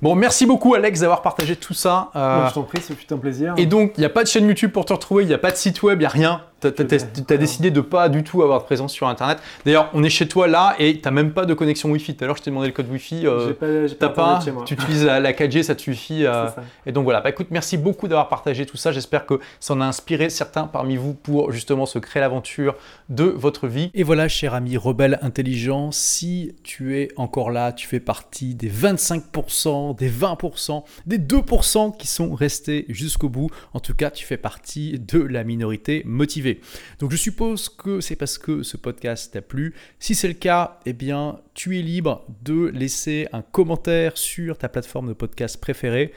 Bon, 0.00 0.14
merci 0.14 0.46
beaucoup 0.46 0.74
Alex 0.74 1.00
d'avoir 1.00 1.20
partagé 1.20 1.56
tout 1.56 1.74
ça. 1.74 2.10
je 2.14 2.54
t'en 2.54 2.62
prie, 2.62 2.80
ce 2.80 2.94
fut 2.94 3.12
un 3.12 3.18
plaisir. 3.18 3.54
Et 3.58 3.66
donc, 3.66 3.92
il 3.96 4.00
n'y 4.00 4.06
a 4.06 4.10
pas 4.10 4.22
de 4.22 4.28
chaîne 4.28 4.46
YouTube 4.46 4.72
pour 4.72 4.86
te 4.86 4.92
retrouver, 4.92 5.24
il 5.24 5.28
n'y 5.28 5.34
a 5.34 5.38
pas 5.38 5.50
de 5.50 5.56
site 5.56 5.82
web, 5.82 5.98
il 5.98 6.02
n'y 6.02 6.06
a 6.06 6.10
rien. 6.10 6.42
Tu 6.70 7.34
as, 7.34 7.36
décidé 7.36 7.70
de 7.70 7.80
pas 7.80 8.08
du 8.08 8.22
tout 8.22 8.42
avoir 8.42 8.60
de 8.60 8.64
présence 8.64 8.92
sur 8.92 9.08
Internet. 9.08 9.38
D'ailleurs, 9.64 9.90
on 9.94 10.04
est 10.04 10.10
chez 10.10 10.28
toi 10.28 10.46
là 10.46 10.74
et 10.78 10.94
tu 10.94 11.02
n'as 11.04 11.10
même 11.10 11.32
pas 11.32 11.44
de 11.44 11.54
connexion 11.54 11.90
Wi-Fi. 11.90 12.14
Tout 12.14 12.24
à 12.24 12.26
l'heure, 12.26 12.36
je 12.36 12.42
t'ai 12.42 12.50
demandé 12.50 12.68
le 12.68 12.72
code 12.72 12.90
Wi-Fi. 12.90 13.26
Euh, 13.26 13.88
pas, 13.98 14.08
pas, 14.08 14.40
chez 14.40 14.52
moi. 14.52 14.64
Tu 14.64 14.74
utilises 14.74 15.04
la, 15.04 15.32
4G, 15.32 15.62
ça 15.62 15.74
te 15.74 15.82
suffit. 15.82 16.24
Euh, 16.24 16.46
et 16.86 16.92
donc 16.92 17.04
voilà. 17.04 17.20
Bah, 17.20 17.30
écoute, 17.30 17.48
merci 17.50 17.76
beaucoup 17.76 18.08
d'avoir 18.08 18.28
partagé 18.28 18.66
tout 18.66 18.76
ça. 18.76 18.92
J'espère 18.92 19.26
que 19.26 19.40
ça 19.60 19.74
en 19.74 19.80
a 19.80 19.84
inspiré 19.84 20.30
certains 20.30 20.64
parmi 20.64 20.96
vous 20.96 21.14
pour 21.14 21.52
justement 21.52 21.86
se 21.86 21.98
créer 21.98 22.20
l'aventure 22.20 22.76
de 23.08 23.24
votre 23.24 23.66
vie. 23.66 23.90
Et 23.94 24.02
voilà, 24.02 24.28
cher 24.28 24.54
ami 24.54 24.76
rebelle 24.76 25.18
intelligent, 25.22 25.90
si 25.90 26.54
tu 26.62 26.98
es 26.98 27.08
encore 27.16 27.50
là, 27.50 27.72
tu 27.72 27.86
fais 27.86 28.00
partie 28.00 28.54
des 28.54 28.70
25%, 28.70 29.96
des 29.96 30.10
20%, 30.10 30.84
des 31.06 31.18
2% 31.18 31.96
qui 31.96 32.06
sont 32.06 32.34
restés 32.34 32.86
jusqu'au 32.88 33.28
bout. 33.28 33.50
En 33.72 33.80
tout 33.80 33.94
cas, 33.94 34.10
tu 34.10 34.24
fais 34.24 34.36
partie 34.36 34.98
de 34.98 35.20
la 35.20 35.44
minorité 35.44 36.02
motivée. 36.04 36.51
Donc 36.98 37.10
je 37.10 37.16
suppose 37.16 37.68
que 37.68 38.00
c'est 38.00 38.16
parce 38.16 38.38
que 38.38 38.62
ce 38.62 38.76
podcast 38.76 39.32
t'a 39.32 39.42
plu. 39.42 39.74
Si 39.98 40.14
c'est 40.14 40.28
le 40.28 40.34
cas, 40.34 40.80
eh 40.86 40.92
bien, 40.92 41.40
tu 41.54 41.78
es 41.78 41.82
libre 41.82 42.24
de 42.42 42.66
laisser 42.66 43.28
un 43.32 43.42
commentaire 43.42 44.16
sur 44.16 44.58
ta 44.58 44.68
plateforme 44.68 45.08
de 45.08 45.12
podcast 45.14 45.60
préférée. 45.60 46.12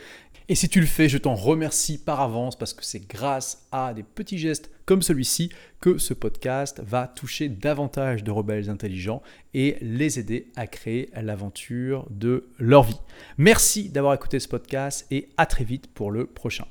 Et 0.47 0.53
si 0.53 0.69
tu 0.69 0.79
le 0.79 0.85
fais, 0.85 1.09
je 1.09 1.17
t'en 1.17 1.33
remercie 1.33 1.97
par 1.97 2.21
avance 2.21 2.55
parce 2.55 2.73
que 2.73 2.85
c'est 2.85 3.07
grâce 3.07 3.65
à 3.71 3.95
des 3.95 4.03
petits 4.03 4.37
gestes 4.37 4.69
comme 4.85 5.01
celui-ci 5.01 5.49
que 5.81 5.97
ce 5.97 6.13
podcast 6.13 6.81
va 6.85 7.07
toucher 7.07 7.49
davantage 7.49 8.23
de 8.23 8.29
rebelles 8.29 8.69
intelligents 8.69 9.23
et 9.55 9.77
les 9.81 10.19
aider 10.19 10.51
à 10.55 10.67
créer 10.67 11.09
l'aventure 11.15 12.05
de 12.11 12.47
leur 12.59 12.83
vie. 12.83 12.99
Merci 13.39 13.89
d'avoir 13.89 14.13
écouté 14.13 14.39
ce 14.39 14.47
podcast 14.47 15.07
et 15.09 15.29
à 15.37 15.47
très 15.47 15.63
vite 15.63 15.87
pour 15.87 16.11
le 16.11 16.27
prochain. 16.27 16.65